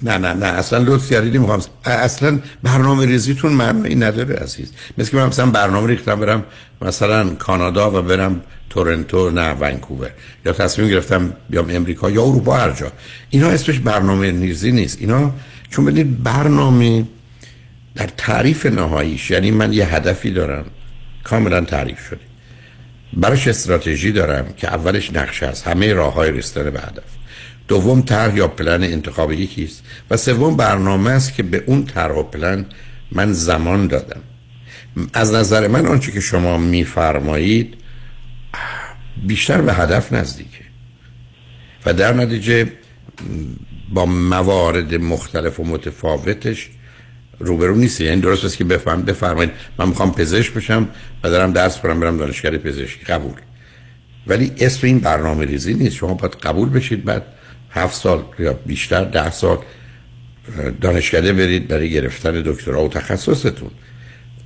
نه 0.03 0.19
نه 0.19 0.33
نه 0.33 0.47
اصلا 0.47 0.79
لطف 0.79 1.13
کردید 1.13 1.37
می‌خوام 1.37 1.61
اصلا 1.85 2.39
برنامه 2.63 3.07
ریزیتون 3.07 3.53
معنی 3.53 3.95
نداره 3.95 4.37
عزیز. 4.37 4.73
مثل 4.99 5.11
که 5.11 5.17
من 5.17 5.27
مثلا 5.27 5.47
برنامه 5.47 5.87
ریختم 5.87 6.21
برم 6.21 6.45
مثلا 6.83 7.29
کانادا 7.29 7.91
و 7.91 8.03
برم 8.03 8.41
تورنتو 8.71 9.31
نه 9.31 9.53
ونکوور. 9.53 10.11
یا 10.47 10.53
تصمیم 10.53 10.89
گرفتم 10.89 11.33
بیام 11.51 11.67
امریکا 11.71 12.11
یا 12.11 12.23
اروپا 12.23 12.55
هر 12.57 12.71
جا. 12.71 12.87
اینا 13.31 13.49
اسمش 13.49 13.79
برنامه 13.79 14.31
ریزی 14.31 14.73
نیست. 14.73 15.01
اینا 15.01 15.31
چون 15.75 15.85
بدید 15.85 16.23
برنامه 16.23 17.05
در 17.95 18.07
تعریف 18.17 18.67
نهاییش 18.67 19.31
یعنی 19.31 19.51
من 19.51 19.73
یه 19.73 19.95
هدفی 19.95 20.31
دارم 20.31 20.65
کاملا 21.25 21.61
تعریف 21.61 22.07
شده. 22.09 22.21
براش 23.13 23.49
استراتژی 23.49 24.13
دارم 24.13 24.53
که 24.57 24.69
اولش 24.69 25.13
نقشه 25.13 25.47
است 25.47 25.67
همه 25.67 25.93
راه 25.93 26.15
های 26.15 26.31
رسیدن 26.31 26.71
به 26.71 26.81
هدف. 26.81 27.03
دوم 27.69 28.03
طرح 28.03 28.37
یا 28.37 28.49
پلن 28.49 28.83
انتخاب 28.83 29.33
یکیست 29.33 29.83
و 30.11 30.17
سوم 30.17 30.57
برنامه 30.57 31.11
است 31.11 31.35
که 31.35 31.43
به 31.43 31.65
اون 31.67 31.85
طرح 31.85 32.15
و 32.15 32.23
پلن 32.23 32.67
من 33.13 33.33
زمان 33.33 33.87
دادم. 33.87 34.21
از 35.13 35.35
نظر 35.35 35.69
من 35.69 35.87
آنچه 35.87 36.13
که 36.13 36.21
شما 36.21 36.59
میفرمایید 36.59 37.75
بیشتر 39.27 39.61
به 39.61 39.75
هدف 39.75 40.13
نزدیکه. 40.13 40.65
و 41.87 41.93
در 41.93 42.13
نتیجه 42.13 42.73
با 43.95 44.07
موارد 44.07 44.95
مختلف 44.95 45.61
و 45.61 45.65
متفاوتش 45.65 46.69
روبرو 47.39 47.75
نیست. 47.75 48.01
یعنی 48.01 48.21
درست 48.21 48.45
است 48.45 48.57
که 48.57 48.65
بفهم 48.65 49.03
بفرمایید. 49.03 49.51
من 49.79 49.89
می‌خوام 49.89 50.15
پزشک 50.15 50.53
بشم 50.53 50.89
و 51.25 51.31
دارم 51.31 51.53
درس 51.53 51.79
برم 51.79 52.01
برم 52.01 52.17
دانشگاه 52.17 52.59
پزشکی. 52.59 53.05
قبول. 53.05 53.33
ولی 54.27 54.53
اسم 54.59 54.87
این 54.87 54.99
برنامه 54.99 55.45
ریزی 55.45 55.75
نیست. 55.75 55.97
شما 55.97 56.15
باید 56.15 56.35
قبول 56.35 56.69
بشید. 56.69 57.05
بعد 57.05 57.23
هفت 57.71 57.95
سال 57.95 58.25
یا 58.39 58.53
بیشتر 58.53 59.05
ده 59.05 59.31
سال 59.31 59.59
دانشکده 60.81 61.33
برید 61.33 61.69
برای 61.69 61.91
گرفتن 61.91 62.43
دکترا 62.47 62.85
و 62.85 62.89
تخصصتون. 62.89 63.71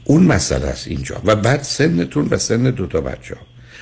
اون 0.05 0.23
مسئله 0.23 0.67
است 0.67 0.89
اینجا. 0.89 1.23
و 1.25 1.37
بعد 1.37 1.63
سنتون 1.63 2.29
و 2.31 2.39
سن 2.39 2.63
دو 2.63 2.87
تا 2.87 3.01
بچه 3.01 3.35
ها. 3.35 3.41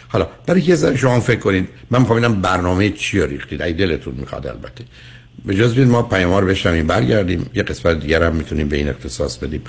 حالا 0.09 0.29
برای 0.47 0.61
یه 0.61 0.75
ذره 0.75 0.97
شما 0.97 1.21
فکر 1.21 1.41
کنید. 1.41 1.69
من 1.91 1.99
می‌خوام 2.01 2.41
برنامه 2.43 2.91
چی 2.91 3.27
ریختید. 3.27 3.62
ای 3.62 3.73
دلتون 3.73 4.14
می‌خواد 4.14 4.47
البته. 4.47 4.85
به 5.47 5.55
جز 5.55 5.74
بید 5.74 5.88
ما 5.88 6.03
پیام 6.03 6.34
رو 6.34 6.47
بشنویم 6.47 6.86
برگردیم. 6.86 7.51
یه 7.55 7.62
قسمت 7.62 8.01
دیگر 8.01 8.22
هم 8.22 8.36
می‌تونیم 8.36 8.68
به 8.68 8.76
این 8.76 8.88
اختصاص 8.88 9.38
بدیم 9.38 9.62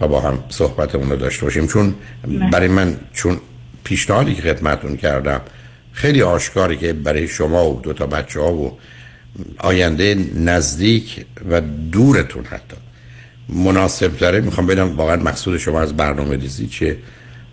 و 0.00 0.08
با 0.08 0.20
هم 0.20 0.44
صحبتمون 0.48 1.10
رو 1.10 1.16
داشته 1.16 1.44
باشیم. 1.44 1.66
چون 1.66 1.94
برای 2.52 2.68
من 2.68 2.96
چون 3.12 3.40
پیشنهادی 3.84 4.34
که 4.34 4.42
خدمتون 4.42 4.96
کردم 4.96 5.40
خیلی 5.92 6.22
آشکاری 6.22 6.76
که 6.76 6.92
برای 6.92 7.28
شما 7.28 7.70
و 7.70 7.80
دو 7.80 7.92
تا 7.92 8.06
بچه 8.06 8.40
ها 8.40 8.52
و 8.54 8.78
آینده 9.58 10.16
نزدیک 10.34 11.24
و 11.50 11.60
دورتون 11.92 12.44
حتی 12.44 12.76
مناسب 13.48 14.18
داره 14.18 14.40
می‌خوام 14.40 14.66
ببینم 14.66 14.96
واقعا 14.96 15.16
مقصود 15.16 15.58
شما 15.58 15.80
از 15.80 15.96
برنامه 15.96 16.36
ریزی 16.36 16.66
چیه 16.66 16.96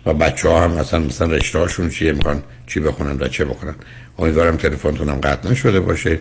و 0.06 0.14
بچه 0.14 0.48
ها 0.48 0.64
هم 0.64 0.70
مثلا 0.70 1.00
مثلا 1.00 1.26
رشته 1.26 1.58
هاشون 1.58 1.88
چیه 1.90 2.12
می‌خوان 2.12 2.42
چی 2.66 2.80
بخونن 2.80 3.16
و 3.20 3.28
چه 3.28 3.44
بخونن. 3.44 3.74
امیدوارم 4.18 4.56
تلفنتون 4.56 5.08
هم 5.08 5.20
قطع 5.20 5.50
نشده 5.50 5.80
باشه. 5.80 6.20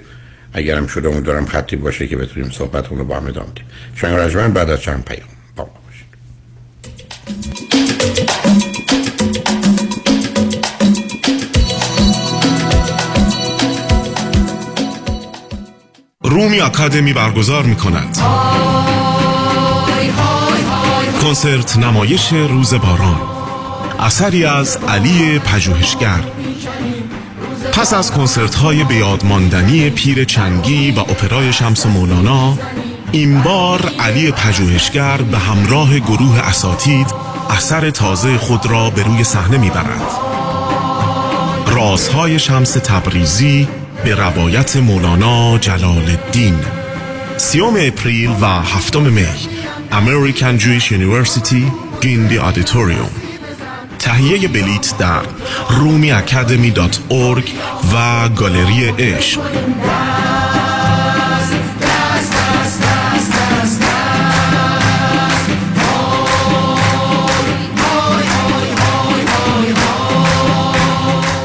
اگرم 0.54 0.88
شده 0.88 1.10
امیدوارم 1.10 1.46
خطی 1.46 1.76
باشه 1.76 2.08
که 2.08 2.18
بتونیم 2.18 2.50
صحبتمون 2.50 3.00
رو 3.00 3.06
با 3.06 3.18
هم 3.18 3.28
ادامه 3.28 3.52
بدیم. 3.52 3.66
شنگ 3.96 4.54
بعد 4.54 4.70
از 4.70 4.82
چند 4.82 5.06
پیام. 5.06 5.28
با 5.56 5.64
ما 5.64 5.82
رومی 16.24 16.62
اکادمی 16.62 17.14
برگزار 17.14 17.64
می 17.64 17.76
کند 17.76 18.18
کنسرت 21.22 21.78
نمایش 21.78 22.34
روز 22.34 22.74
باران. 22.74 23.22
اثری 24.00 24.46
از 24.46 24.78
علی 24.78 25.40
پژوهشگر. 25.40 26.41
پس 27.74 27.94
از 27.94 28.12
کنسرت 28.12 28.56
های 28.56 28.84
بیادماندنی 28.84 29.90
پیر 29.90 30.24
چنگی 30.24 30.92
و 30.92 31.00
اپرای 31.00 31.54
شمس 31.54 31.86
مولانا 31.86 32.58
این 33.12 33.42
بار 33.42 33.92
علی 34.00 34.32
پژوهشگر 34.32 35.18
به 35.18 35.38
همراه 35.38 36.00
گروه 36.00 36.40
اساتید 36.40 37.08
اثر 37.50 37.90
تازه 37.90 38.38
خود 38.38 38.66
را 38.66 38.90
به 38.90 39.04
روی 39.04 39.24
صحنه 39.24 39.58
می‌برد. 39.58 40.02
رازهای 41.68 42.40
شمس 42.40 42.72
تبریزی 42.72 43.68
به 44.04 44.16
روایت 44.16 44.78
مولانا 44.78 45.58
جلال 45.58 46.10
الدین 46.10 46.56
سی‌ام 47.38 47.74
اپریل 47.80 48.30
و 48.42 48.46
هفتم 48.46 49.02
می 49.02 49.26
American 49.92 50.62
Jewish 50.62 50.92
University 50.92 51.64
Gindi 52.02 52.38
Auditorium 52.38 53.21
تهیه 54.02 54.48
بلیت 54.48 54.98
در 54.98 55.22
Rumi 55.70 56.12
Academy 56.12 56.72
dot 56.72 57.00
org 57.12 57.52
و 57.94 58.30
گالری 58.30 58.86
عشق. 59.00 59.40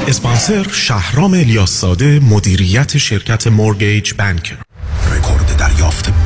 اسپانسر 0.08 0.66
شهرام 0.72 1.32
الیاس‌زاده 1.32 2.20
مدیریت 2.20 2.98
شرکت 2.98 3.46
mortgage 3.46 4.12
banker 4.14 4.56
رکورد 5.12 5.56
دریافت 5.56 6.25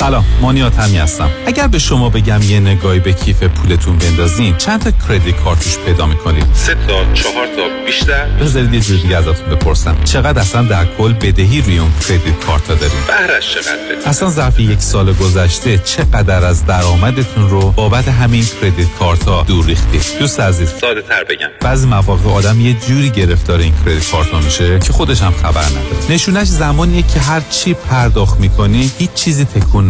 سلام 0.00 0.24
مانیات 0.40 0.78
همی 0.78 0.98
هستم. 0.98 1.30
اگر 1.46 1.66
به 1.66 1.78
شما 1.78 2.08
بگم 2.08 2.42
یه 2.42 2.60
نگاهی 2.60 3.00
به 3.00 3.12
کیف 3.12 3.42
پولتون 3.42 3.98
بندازین 3.98 4.56
چند 4.56 4.82
تا 4.82 4.90
کردیت 5.08 5.36
کارتوش 5.36 5.78
پیدا 5.78 6.06
می‌کنید 6.06 6.46
سه 6.54 6.74
تا 6.74 7.14
چهار 7.14 7.46
تا 7.46 7.84
بیشتر؟ 7.86 8.26
بذارید 8.26 8.74
یه 8.74 8.80
جور 8.80 8.96
دیگه 8.96 9.16
ازتون 9.16 9.48
بپرسم. 9.50 9.96
چقدر 10.04 10.40
اصلا 10.40 10.62
در 10.62 10.86
کل 10.98 11.12
بدهی 11.12 11.62
روی 11.62 11.78
اون 11.78 11.90
کردیت 12.08 12.40
کارت 12.46 12.68
ها 12.68 12.74
دارین؟ 12.74 12.96
بهرش 13.06 13.54
چقدر 13.54 14.08
اصلا 14.08 14.30
ظرف 14.30 14.60
یک 14.60 14.80
سال 14.80 15.12
گذشته 15.12 15.78
چقدر 15.78 16.44
از 16.44 16.66
درآمدتون 16.66 17.50
رو 17.50 17.70
بابت 17.70 18.08
همین 18.08 18.44
کردیت 18.62 18.88
کارت 18.98 19.28
ها 19.28 19.42
دور 19.42 19.66
ریختید 19.66 20.02
دوست 20.18 20.40
عزیز. 20.40 20.68
ساده 20.80 21.02
تر 21.02 21.24
بگم. 21.24 21.48
بعضی 21.60 21.86
مواقع 21.86 22.30
آدم 22.30 22.60
یه 22.60 22.76
جوری 22.88 23.10
گرفتار 23.10 23.58
این 23.58 23.74
کردیت 23.84 24.10
کارت 24.10 24.28
ها 24.28 24.40
میشه 24.40 24.78
که 24.78 24.92
خودش 24.92 25.22
هم 25.22 25.32
خبر 25.42 25.64
نداره. 25.64 26.10
نشونش 26.10 26.46
زمانیه 26.46 27.02
که 27.02 27.20
هر 27.20 27.40
چی 27.50 27.74
پرداخت 27.74 28.40
می‌کنی 28.40 28.90
هیچ 28.98 29.12
چیزی 29.14 29.44
تکون 29.44 29.89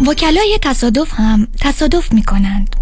وکلای 0.00 0.58
تصادف 0.62 1.08
هم 1.14 1.48
تصادف 1.60 2.12
می 2.12 2.22
کنند 2.22 2.76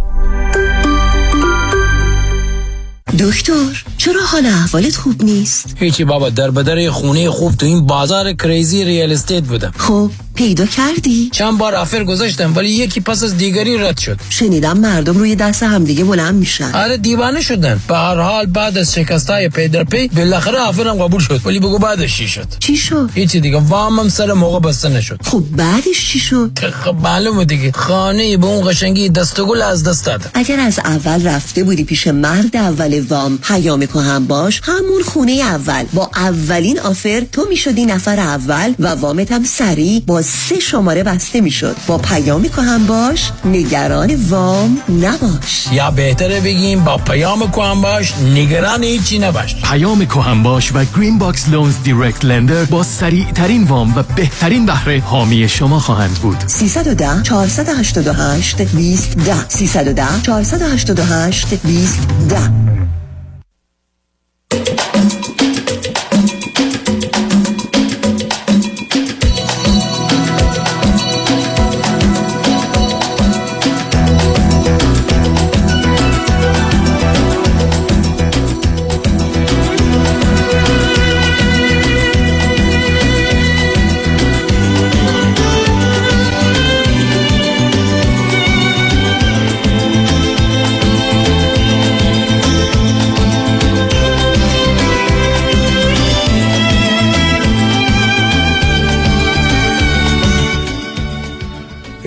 دکتر 3.18 3.84
چرا 3.98 4.20
حال 4.26 4.46
احوالت 4.46 4.96
خوب 4.96 5.24
نیست؟ 5.24 5.76
هیچی 5.76 6.04
بابا 6.04 6.30
در 6.30 6.50
بدر 6.50 6.90
خونه 6.90 7.30
خوب 7.30 7.54
تو 7.54 7.66
این 7.66 7.86
بازار 7.86 8.32
crazy 8.32 8.84
real 8.84 9.12
estate 9.12 9.44
بودم 9.44 9.72
خب 9.76 10.10
پیدا 10.34 10.66
کردی؟ 10.66 11.30
چند 11.32 11.58
بار 11.58 11.74
offer 11.74 12.04
گذاشتم 12.04 12.56
ولی 12.56 12.70
یکی 12.70 13.00
پس 13.00 13.22
از 13.22 13.36
دیگری 13.36 13.78
رد 13.78 13.98
شد. 13.98 14.18
شنیدم 14.30 14.78
مردم 14.78 15.18
روی 15.18 15.34
دست 15.34 15.62
همدیگه 15.62 16.04
بلند 16.04 16.34
میشن. 16.34 16.74
آره 16.74 16.96
دیوانه 16.96 17.40
شدن. 17.40 17.80
به 17.88 17.96
هر 17.96 18.20
حال 18.20 18.46
بعد 18.46 18.78
از 18.78 18.94
شکستای 18.94 19.48
پی 19.48 19.68
در 19.68 19.84
پی 19.84 20.08
بالاخره 20.08 20.58
offer 20.58 20.95
م 20.95 21.02
قبول 21.02 21.20
شد. 21.20 21.40
ولی 21.44 21.58
بگو 21.58 21.78
بعدش 21.78 22.16
چی 22.16 22.28
شد؟ 22.28 22.46
چی 22.58 22.76
شد؟ 22.76 23.10
هیچی 23.14 23.40
دیگه 23.40 23.58
وامم 23.58 24.08
سر 24.08 24.32
موقع 24.32 24.60
بسته 24.60 24.88
نشد. 24.88 25.20
خب 25.24 25.44
بعدش 25.56 26.08
چی 26.08 26.18
شد؟ 26.18 26.58
خب 26.84 26.96
معلومه 27.02 27.44
دیگه. 27.44 27.72
خانه 27.72 28.36
به 28.36 28.46
اون 28.46 28.70
قشنگی 28.70 29.08
دسته 29.08 29.44
گل 29.44 29.62
از 29.62 29.84
دست 29.84 30.06
داد 30.06 30.30
اگر 30.34 30.60
از 30.60 30.78
اول 30.78 31.26
رفته 31.26 31.64
بودی 31.64 31.84
پیش 31.84 32.06
مرد 32.06 32.56
اول 32.56 33.00
وام 33.08 33.38
پیام 33.38 33.82
هم 33.82 34.26
باش 34.26 34.60
همون 34.64 35.02
خونه 35.02 35.32
اول. 35.32 35.84
با 35.92 36.10
اولین 36.16 36.80
offer 36.80 37.22
تو 37.32 37.46
می‌شدی 37.48 37.86
نفر 37.86 38.20
اول 38.20 38.74
و 38.78 38.88
وامت 38.88 39.32
هم 39.32 39.44
سریع 39.44 40.02
با 40.06 40.21
سه 40.22 40.60
شماره 40.60 41.02
بسته 41.02 41.40
می‌شد. 41.40 41.76
با 41.86 41.98
پیام 41.98 42.44
هم 42.44 42.86
باش 42.86 43.30
نگران 43.44 44.14
وام 44.28 44.78
نباش. 44.88 45.66
یا 45.72 45.90
بهتره 45.90 46.40
بگیم 46.40 46.84
با 46.84 46.96
پیام 46.96 47.42
هم 47.42 47.80
باش 47.80 48.14
نگران 48.34 48.84
هیچی 48.84 49.18
نباش. 49.18 49.56
پیام 49.56 50.02
هم 50.02 50.42
باش 50.42 50.72
و 50.74 50.84
Green 50.96 51.18
Box 51.18 51.48
Loans 51.48 51.74
direct 51.84 52.24
lender 52.24 52.64
با 52.64 52.82
سریع 52.82 53.32
ترین 53.32 53.64
وام 53.64 53.96
و 53.96 54.02
بهترین 54.16 54.66
بهره 54.66 55.00
حامی 55.00 55.48
شما 55.48 55.78
خواهند 55.78 56.14
بود. 56.14 56.44
310 56.46 57.22
488 57.22 58.62
20 58.62 59.16
10 59.16 59.48
310 59.48 60.22
488 60.22 61.54
20 61.54 61.98
10 62.28 62.50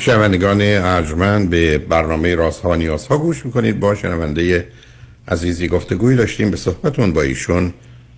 شنوندگان 0.05 0.61
ارجمند 0.61 1.49
به 1.49 1.77
برنامه 1.77 2.35
رازها 2.35 2.69
و 2.69 2.75
نیازها 2.75 3.17
گوش 3.17 3.45
می‌کنید. 3.45 3.79
با 3.79 3.95
شنونده 3.95 4.67
عزیزی 5.27 5.67
گفتگوی 5.67 6.15
داشتیم. 6.15 6.51
به 6.51 6.57
صحبتون 6.57 7.13
با 7.13 7.21
ایشون 7.21 7.73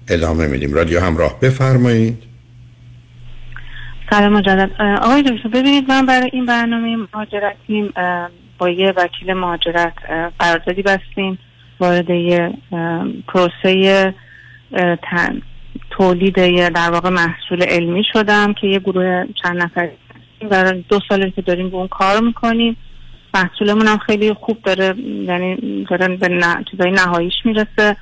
ادامه 0.10 0.48
میدیم. 0.48 0.74
رادیو 0.74 1.00
همراه 1.00 1.40
بفرمایید. 1.40 2.24
سلام 4.10 4.34
مجدد. 4.34 4.72
آقای 5.02 5.24
دکتر 5.24 5.50
ببینید 5.50 5.90
من 5.90 6.06
برای 6.06 6.30
این 6.34 6.46
برنامه 6.46 6.98
مهاجرتیم 7.14 7.94
با 8.58 8.70
یه 8.70 8.94
وکیل 8.98 9.34
مهاجرت 9.34 9.94
قراردادی 10.40 10.82
بستیم. 10.82 11.40
وارد 11.80 12.10
یه 12.10 12.54
پروسه 13.28 14.14
تولید 15.90 16.36
در 16.74 16.92
واقع 16.92 17.10
محصول 17.10 17.64
علمی 17.64 18.04
شدم 18.14 18.54
که 18.54 18.68
یه 18.68 18.80
گروه 18.80 19.24
چند 19.44 19.58
نفری 19.58 19.90
هستیم. 20.38 20.50
برای 20.50 20.84
دو 20.90 21.00
ساله 21.10 21.32
که 21.32 21.42
داریم 21.42 21.70
به 21.70 21.78
اون 21.78 21.88
کار 21.88 22.22
می‌کنیم. 22.22 22.78
محصولمون 23.34 23.88
هم 23.88 23.98
خیلی 23.98 24.34
خوب 24.34 24.58
داره 24.64 24.96
یعنی 25.00 25.86
داره 25.90 26.08
به 26.08 26.28
نه... 26.28 26.66
چیزای 26.72 26.92
نهاییش 26.92 27.34
می‌رسه. 27.46 27.98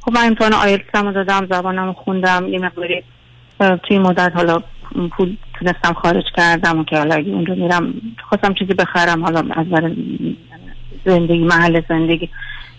خب 0.00 0.12
من 0.12 0.26
امتحان 0.26 0.52
آیلتس 0.52 0.94
هم 0.94 1.12
دادم 1.12 1.46
زبانم 1.50 1.92
خوندم 1.92 2.48
یه 2.48 2.58
مقداری 2.58 3.02
توی 3.82 3.98
مدت 3.98 4.32
حالا 4.34 4.62
پول 5.10 5.36
تونستم 5.58 5.92
خارج 5.92 6.24
کردم 6.36 6.78
و 6.78 6.84
که 6.84 6.96
حالا 6.96 7.14
اگه 7.14 7.32
اونجا 7.32 7.54
میرم 7.54 7.94
خواستم 8.28 8.54
چیزی 8.54 8.74
بخرم 8.74 9.24
حالا 9.24 9.42
از 9.54 9.66
برای 9.66 9.96
زندگی 11.04 11.44
محل 11.44 11.82
زندگی. 11.88 12.30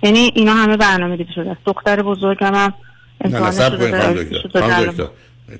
یعنی 0.03 0.31
اینا 0.35 0.53
همه 0.53 0.77
برنامه 0.77 1.17
دیده 1.17 1.33
شده. 1.33 1.51
است 1.51 1.59
دختر 1.65 2.01
بزرگم 2.01 2.55
هم 2.55 2.73
نه 3.25 3.39
نه 3.39 3.51
سب 3.51 3.79
کنید 3.79 5.09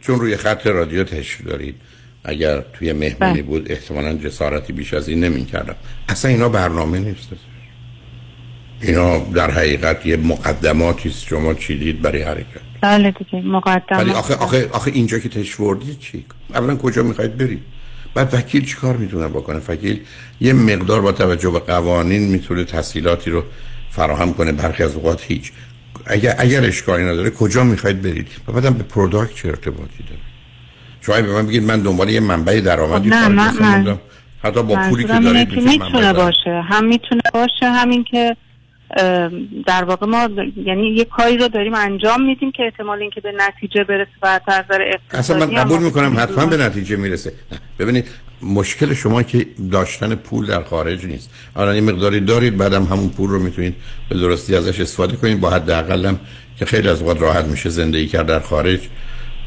چون 0.02 0.20
روی 0.20 0.38
خط 0.38 0.68
رادیو 0.68 1.04
تشریف 1.04 1.48
دارید. 1.48 1.76
اگر 2.26 2.62
توی 2.62 2.94
مهمونی 2.94 3.34
بله. 3.34 3.42
بود 3.42 3.72
احتمالا 3.72 4.14
جسارتی 4.14 4.74
بیش 4.74 4.94
از 4.94 5.10
این 5.10 5.24
نمی 5.24 5.46
کردم 5.46 5.76
اصلا 6.10 6.32
اینا 6.32 6.50
برنامه 6.50 7.00
نیست. 7.00 7.30
اینا 8.82 9.18
در 9.18 9.52
حقیقت 9.52 10.06
یه 10.06 10.18
مقدماتی 10.18 11.10
است. 11.10 11.26
شما 11.26 11.54
چیدید 11.54 12.02
برای 12.02 12.22
حرکت؟ 12.22 12.62
بله 12.82 13.12
دیگه 13.12 13.48
مقدم 13.48 13.98
ولی 13.98 14.12
آخه 14.12 14.36
آخه 14.36 14.70
آخه 14.72 14.92
اینجا 14.92 15.20
که 15.20 15.30
تشوردی 15.30 15.96
چی؟ 15.96 16.26
اولا 16.54 16.76
کجا 16.76 17.04
می‌خواید 17.04 17.38
برید؟ 17.38 17.62
بعد 18.14 18.34
وکیل 18.34 18.66
چیکار 18.66 18.98
می‌تونه 18.98 19.28
بکنه؟ 19.28 19.62
وکیل 19.68 20.00
یه 20.42 20.54
مقدار 20.54 21.02
با 21.02 21.12
توجه 21.12 21.50
به 21.50 21.60
قوانین 21.60 22.28
می‌تونه 22.28 22.64
تسهیلاتی 22.64 23.30
رو 23.32 23.44
فراهم 23.92 24.34
کنه. 24.34 24.52
برخی 24.52 24.84
از 24.84 24.96
اوقات 24.96 25.24
هیچ. 25.24 25.52
اگر 26.06 26.36
اگر 26.38 26.66
اشکالی 26.66 27.04
نداره 27.04 27.30
کجا 27.30 27.64
می‌خواید 27.64 28.02
برید؟ 28.02 28.28
و 28.48 28.52
بعدم 28.52 28.74
به 28.74 28.84
پروداکت 28.84 29.36
چه 29.36 29.48
ارتباطی 29.48 30.04
داره؟ 30.10 30.22
شما 31.06 31.22
به 31.22 31.34
من 31.34 31.48
بگید 31.48 31.64
من 31.64 31.80
دنبال 31.82 32.10
یه 32.10 32.20
منبع 32.20 32.60
درآمدی 32.60 33.10
خب 33.10 33.16
نه، 33.16 33.28
من-. 33.28 33.54
من- 33.60 33.98
حتی 34.44 34.64
با 34.64 34.76
پولی 34.76 35.04
که 35.04 35.20
دارید 35.20 35.50
که 35.50 35.62
می‌تونه. 35.62 36.14
باشه. 36.14 36.62
هم 36.70 36.86
می‌تونه 36.86 37.22
باشه 37.34 37.66
همین 37.66 38.04
که 38.04 38.36
در 39.68 39.84
واقع 39.84 40.08
ما 40.08 40.30
یعنی 40.66 40.90
یه 40.90 41.06
کاری 41.06 41.38
رو 41.38 41.48
داریم 41.48 41.74
انجام 41.74 42.26
میدیم 42.26 42.52
که 42.52 42.64
احتمال 42.64 43.02
اینکه 43.02 43.22
به 43.22 43.34
نتیجه 43.38 43.84
برسه 43.84 44.10
و 44.22 44.28
از 44.28 44.42
نظر 44.48 44.82
اصلا 45.12 45.46
من 45.46 45.56
قبول 45.56 45.80
می‌کنم 45.80 46.20
حتما 46.20 46.46
به 46.46 46.58
نتیجه 46.58 46.96
می‌رسه. 46.96 47.34
ببینید 47.80 48.08
مشکل 48.42 48.94
شما 48.94 49.24
که 49.24 49.46
داشتن 49.72 50.16
پول 50.16 50.46
در 50.46 50.64
خارج 50.64 51.06
نیست. 51.06 51.30
الان 51.56 51.76
یه 51.76 51.82
مقداری 51.82 52.20
دارید 52.20 52.58
بعدم 52.58 52.84
همون 52.84 53.10
پول 53.10 53.30
رو 53.30 53.40
می‌تونید 53.40 53.76
به 54.10 54.16
درستی 54.16 54.56
ازش 54.56 54.80
استفاده 54.80 55.16
کنید. 55.16 55.40
با 55.40 55.50
حداقل 55.50 56.06
هم 56.06 56.20
که 56.60 56.66
خیلی 56.66 56.90
از 56.90 57.02
وقت 57.02 57.22
راحت 57.22 57.46
میشه 57.46 57.70
زندگی 57.70 58.08
کرد 58.08 58.26
در 58.26 58.40
خارج. 58.40 58.80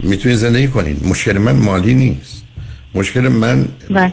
می‌تونید 0.01 0.39
زندگی 0.39 0.69
کنید 0.69 1.07
مشکل 1.07 1.39
من 1.39 1.57
مالی 1.57 1.95
نیست. 1.95 2.43
مشکل 2.95 3.21
من 3.21 3.69
بله. 3.91 4.13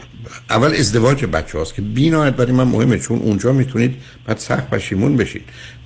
اول 0.50 0.74
ازدواج 0.74 1.24
بچه 1.24 1.58
هاست 1.58 1.74
که 1.74 1.82
بینایت 1.82 2.34
برای 2.34 2.52
من 2.52 2.64
مهمه 2.64 2.98
چون 2.98 3.18
اونجا 3.18 3.52
می‌تونید 3.52 3.94
بعد 4.26 4.38
سخت 4.38 4.70
پشیمون 4.70 5.16
بشید. 5.16 5.42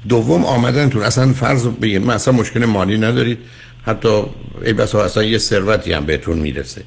دوم 0.09 0.45
آمدنتون. 0.45 1.03
اصلا 1.03 1.33
فرض 1.33 1.65
رو 1.65 1.71
بگیر 1.71 1.99
من 1.99 2.15
اصلا 2.15 2.35
مشکل 2.35 2.65
مالی 2.65 2.99
ندارید. 2.99 3.39
حتی 3.87 4.23
ای 4.65 4.73
بسا 4.73 5.05
اصلا 5.05 5.23
یه 5.23 5.39
ثروتی 5.39 5.93
هم 5.93 6.07
بهتون 6.07 6.39
می‌رسه. 6.39 6.83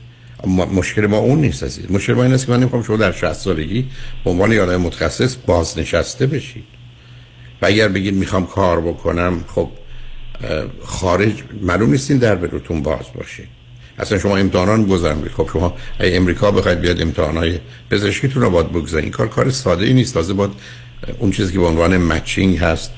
مشکل 0.73 1.05
ما 1.05 1.17
اون 1.17 1.41
نیست 1.41 1.63
عزیز. 1.63 1.91
مشکل 1.91 2.13
ما 2.13 2.23
این 2.23 2.33
است 2.33 2.45
که 2.45 2.51
من 2.51 2.59
نمی‌خوام 2.59 2.83
شما 2.83 2.97
در 2.97 3.11
60 3.11 3.33
سالگی 3.33 3.85
به 4.23 4.29
عنوان 4.29 4.51
یه 4.51 4.61
آدم 4.61 4.81
متخصص 4.81 5.35
بازنشسته 5.45 6.27
بشید. 6.27 6.63
و 7.61 7.65
اگر 7.65 7.87
بگید 7.87 8.13
می‌خوام 8.13 8.45
کار 8.45 8.81
بکنم 8.81 9.43
خب 9.47 9.69
خارج 10.85 11.33
معلوم 11.61 11.91
نیستین 11.91 12.17
در 12.17 12.35
به 12.35 12.47
روتون 12.47 12.81
باز 12.81 13.05
باشه. 13.15 13.43
اصلا 13.99 14.19
شما 14.19 14.37
امتحانان 14.37 14.85
گذارم 14.85 15.21
بید 15.21 15.31
خب 15.31 15.49
شما 15.53 15.73
ای 15.99 16.15
امریکا 16.15 16.51
بخواید 16.51 16.79
بیاد 16.79 17.01
امتحانای 17.01 17.59
پزشکیتون 17.89 18.41
رو 18.41 18.49
باید 18.49 18.69
بگذارین. 18.69 19.11
کار 19.11 19.27
کار 19.27 19.49
ساده 19.49 19.85
ای 19.85 19.93
نیست. 19.93 20.13
تازه 20.13 20.33
باید 20.33 20.51
اون 21.19 21.31
چیزی 21.31 21.53
که 21.53 21.59
به 21.59 21.65
عنوان 21.65 21.97
مچینگ 21.97 22.57
هست 22.57 22.91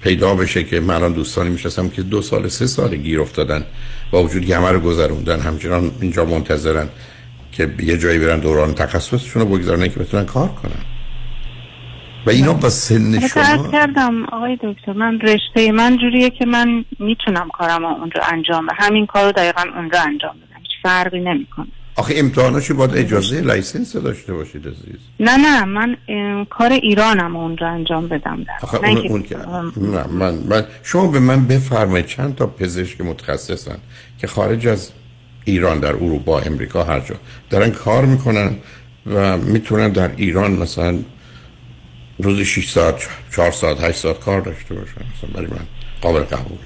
پیدا 0.00 0.34
بشه 0.34 0.64
که 0.64 0.80
من 0.80 0.94
الان 0.94 1.12
دوستانی 1.12 1.50
می‌شناسم 1.50 1.88
که 1.88 2.02
دو 2.02 2.22
سال 2.22 2.48
سه 2.48 2.66
سال 2.66 2.96
گیر 2.96 3.20
افتادن 3.20 3.64
با 4.10 4.22
وجود 4.22 4.44
که 4.44 4.56
همه 4.56 4.70
رو 4.70 4.80
گذروندن. 4.80 5.40
همچنان 5.40 5.90
اینجا 6.00 6.24
منتظرن 6.24 6.88
که 7.52 7.70
یه 7.82 7.98
جایی 7.98 8.18
برن 8.18 8.40
دوران 8.40 8.74
تخصصشون 8.74 9.42
رو 9.42 9.48
بگذارن 9.48 9.88
که 9.88 10.00
بتونن 10.00 10.24
کار 10.24 10.48
کنن. 10.48 10.97
و 12.26 12.30
اینا 12.30 12.52
با 12.52 12.70
سن 12.70 13.28
شما 13.28 13.68
کردم 13.72 14.24
آقای 14.24 14.58
دکتر 14.62 14.92
من 14.92 15.20
رشته 15.20 15.72
من 15.72 15.96
جوریه 15.96 16.30
که 16.30 16.46
من 16.46 16.84
می‌تونم 16.98 17.48
کارم 17.58 17.84
اونجا 17.84 18.20
انجام 18.32 18.66
بدم. 18.66 18.76
همین 18.78 19.06
کار 19.06 19.24
رو 19.24 19.32
دقیقا 19.32 19.62
اونجا 19.76 20.00
انجام 20.00 20.30
بدم. 20.30 20.60
هیچ 20.62 20.70
فرقی 20.82 21.20
نمی‌کنه. 21.20 21.66
آخه 21.96 22.14
امتحاناشو 22.16 22.74
باید 22.74 22.96
اجازه 22.96 23.40
license 23.40 23.96
داشته 23.96 24.34
باشید 24.34 24.66
عزیز. 24.66 25.00
نه 25.20 25.36
نه 25.36 25.64
من 25.64 25.96
ام، 26.08 26.44
کار 26.44 26.72
ایرانم 26.72 27.36
اونجا 27.36 27.68
انجام 27.68 28.08
بدم. 28.08 28.44
در 28.44 28.52
آخه 28.62 28.78
نه 28.80 28.88
اون, 28.88 29.06
اون 29.08 29.22
که 29.22 29.36
نه 29.76 30.06
من, 30.06 30.34
من 30.34 30.64
شما 30.82 31.06
به 31.06 31.20
من 31.20 31.46
بفرمایید 31.46 32.06
چند 32.06 32.34
تا 32.34 32.46
پزشک 32.46 33.00
متخصصن 33.00 33.76
که 34.18 34.26
خارج 34.26 34.66
از 34.66 34.90
ایران 35.44 35.80
در 35.80 35.94
اروپا 35.94 36.38
امریکا 36.38 36.84
هر 36.84 37.00
جا 37.00 37.14
دارن 37.50 37.70
کار 37.70 38.04
می‌کنن 38.04 38.56
و 39.06 39.38
می‌تونن 39.38 39.88
در 39.88 40.10
ایران 40.16 40.52
مثلا 40.52 40.98
روزی 42.18 42.44
6 42.44 42.70
ساعت 42.70 43.08
4 43.36 43.52
ساعت 43.52 43.80
8 43.80 43.98
ساعت 43.98 44.20
کار 44.20 44.40
داشته 44.40 44.74
باشن 44.74 44.92
مثلا 44.92 45.30
برای 45.34 45.46
من 45.46 45.66
قابل 46.00 46.20
قبول. 46.20 46.58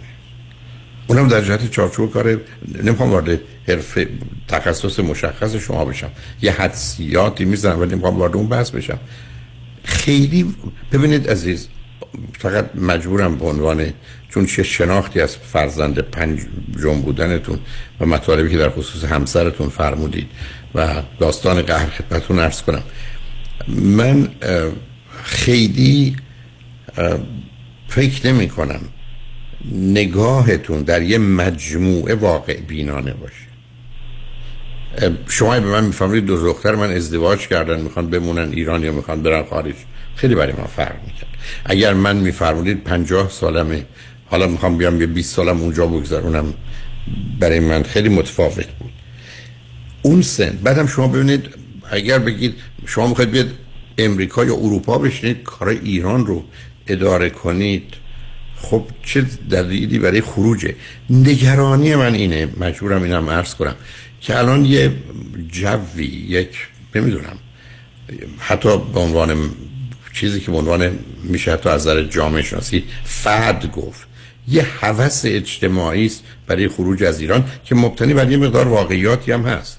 اونم 1.07 1.29
در 1.29 1.41
جهت 1.41 1.71
چارچوب 1.71 2.13
کار 2.13 2.41
نمی‌خوام 2.83 3.11
وارد 3.11 3.41
حرفه 3.69 4.09
تخصص 4.49 4.99
مشخص 4.99 5.57
شما 5.57 5.85
بشم. 5.85 6.11
یه 6.43 6.53
حدسیاتی 6.53 7.45
می‌زنم 7.45 7.81
ولی 7.81 7.93
نمی‌خوام 7.93 8.19
وارد 8.19 8.37
اون 8.37 8.49
بحث 8.49 8.71
بشم. 8.71 8.99
خیلی 9.85 10.55
ببینید 10.93 11.31
عزیز 11.31 11.69
فقط 12.39 12.71
مجبورم 12.75 13.37
به 13.37 13.45
عنوان 13.45 13.93
چون 14.29 14.47
چه 14.47 14.63
شناختی 14.63 15.21
از 15.21 15.37
فرزند 15.37 15.99
پنجم 15.99 17.01
بودنتون 17.03 17.59
و 18.01 18.07
مطالبی 18.07 18.51
که 18.51 18.57
در 18.57 18.71
خصوص 18.71 19.05
همسرتون 19.05 19.69
فرمودید 19.69 20.29
و 20.75 21.03
داستان 21.19 21.63
قهر 21.63 21.87
خدمتتون 21.87 22.39
ارز 22.39 22.63
کنم. 22.63 22.83
من 23.69 24.29
خیلی 25.23 26.17
فکر 27.89 28.27
نمی 28.27 28.49
کنم 28.49 28.81
نگاهتون 29.73 30.83
در 30.83 31.03
یه 31.03 31.19
مجموعه 31.19 32.15
واقع 32.15 32.61
بینانه 32.61 33.13
باشه. 33.13 33.53
شما 35.29 35.61
به 35.61 35.67
من 35.67 35.85
می‌فهمید 35.85 36.27
دو 36.27 36.37
دختر 36.37 36.75
من 36.75 36.91
ازدواج 36.91 37.49
کردن 37.49 37.81
می‌خوان 37.81 38.11
بمونن 38.11 38.53
ایران 38.53 38.85
یا 38.85 38.93
می‌خوان 38.93 39.23
برن 39.23 39.45
خارج. 39.45 39.75
خیلی 40.17 40.35
برای 40.35 40.53
من 40.53 40.65
فرق 40.65 40.97
می‌کرد. 41.07 41.29
اگر 41.65 41.95
من 41.95 42.17
میفرمودید 42.17 42.85
پنجاه 42.85 43.31
سالمه 43.31 43.85
حالا 44.27 44.47
می‌خوام 44.47 44.77
بیام 44.79 45.01
یه 45.01 45.07
20 45.07 45.35
سالم 45.35 45.61
اونجا 45.61 45.87
بگذرونم 45.87 46.55
برای 47.41 47.61
من 47.61 47.83
خیلی 47.83 48.09
متفاوت 48.09 48.67
بود. 48.67 48.93
اون 50.03 50.23
سن 50.23 50.59
بعدم 50.63 50.87
شما 50.87 51.09
ببینید 51.09 51.49
اگر 51.91 52.19
بگید 52.19 52.55
شما 52.87 53.07
می‌خواید 53.07 53.31
بیاد 53.31 53.51
امریکا 53.99 54.45
یا 54.45 54.55
اروپا 54.55 54.99
بشینید 54.99 55.43
کار 55.43 55.69
ایران 55.69 56.27
رو 56.27 56.45
اداره 56.87 57.31
کنید. 57.31 57.95
خب 58.57 58.85
چه 59.03 59.27
دلیلی 59.51 59.99
برای 59.99 60.21
خروجه؟ 60.21 60.75
نگرانی 61.11 61.95
من 61.95 62.15
اینه. 62.15 62.49
مجبورم 62.61 63.03
اینم 63.03 63.31
عرض 63.31 63.55
کنم 63.55 63.75
که 64.21 64.39
الان 64.39 64.65
یه 64.65 64.93
جوی 65.49 66.05
یک 66.29 66.67
نمی‌دونم 66.95 67.37
حتی 68.39 68.79
به 68.95 69.01
عنوان 69.01 69.51
چیزی 70.13 70.41
که 70.41 70.51
به 70.51 70.57
عنوان 70.57 70.99
میشه 71.23 71.53
حتی 71.53 71.69
از 71.69 71.81
نظر 71.81 72.03
جامعه 72.03 72.43
شناسی 72.43 72.85
فد 73.05 73.71
گفت. 73.71 74.07
یه 74.49 74.67
هوس 74.81 75.23
اجتماعی 75.25 76.07
است 76.07 76.25
برای 76.47 76.69
خروج 76.69 77.03
از 77.03 77.21
ایران 77.21 77.45
که 77.65 77.75
مبتنی 77.75 78.15
بر 78.15 78.31
یه 78.31 78.37
مقدار 78.37 78.69
واقعیاتی 78.69 79.33
هم 79.33 79.43
هست. 79.43 79.79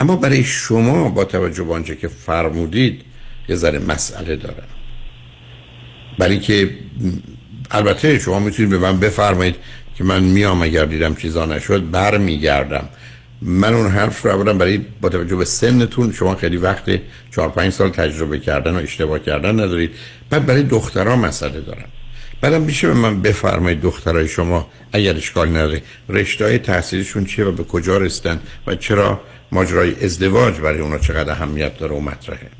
اما 0.00 0.16
برای 0.16 0.44
شما 0.44 1.08
با 1.08 1.24
توجه 1.24 1.64
به 1.64 1.74
آنچه 1.74 1.96
که 1.96 2.08
فرمودید 2.08 3.00
یه 3.48 3.56
ذره 3.56 3.78
مسئله 3.78 4.36
دارم. 4.36 4.68
برای 6.18 6.38
که 6.38 6.70
البته 7.70 8.18
شما 8.18 8.38
می‌تونید 8.38 8.70
به 8.70 8.78
من 8.78 9.00
بفرمایید 9.00 9.56
که 9.96 10.04
من 10.04 10.22
میام 10.22 10.62
اگر 10.62 10.84
دیدم 10.84 11.14
چیزا 11.14 11.46
نشد 11.46 11.90
بر 11.90 12.18
میگردم 12.18 12.88
من 13.42 13.74
اون 13.74 13.90
حرف 13.90 14.22
رو 14.22 14.30
اولا 14.30 14.54
برای 14.54 14.80
با 15.00 15.08
توجه 15.08 15.36
به 15.36 15.44
سنتون 15.44 16.12
شما 16.12 16.34
خیلی 16.34 16.56
وقت 16.56 17.00
4 17.30 17.48
5 17.48 17.72
سال 17.72 17.90
تجربه 17.90 18.38
کردن 18.38 18.74
و 18.74 18.78
اشتباه 18.78 19.18
کردن 19.18 19.60
ندارید. 19.60 19.90
بعد 20.30 20.46
برای 20.46 20.62
دخترها 20.62 21.16
مسئله 21.16 21.60
دارم. 21.60 21.88
بعدم 22.40 22.62
میشه 22.62 22.88
به 22.88 22.94
من 22.94 23.22
بفرمایید 23.22 23.80
دخترای 23.80 24.28
شما 24.28 24.68
اگر 24.92 25.16
اشکال 25.16 25.48
نداره 25.48 25.82
رشته 26.08 26.44
های 26.44 26.58
تحصیلشون 26.58 27.24
چیه 27.24 27.44
و 27.44 27.52
به 27.52 27.64
کجا 27.64 27.98
رسیدن 27.98 28.40
و 28.66 28.74
چرا 28.74 29.20
ماجرای 29.54 30.04
ازدواج 30.04 30.60
برای 30.60 30.80
اونا 30.80 30.98
چقدر 30.98 31.32
اهمیت 31.32 31.78
داره 31.78 31.96
و 31.96 32.00
مطرحه؟ 32.00 32.50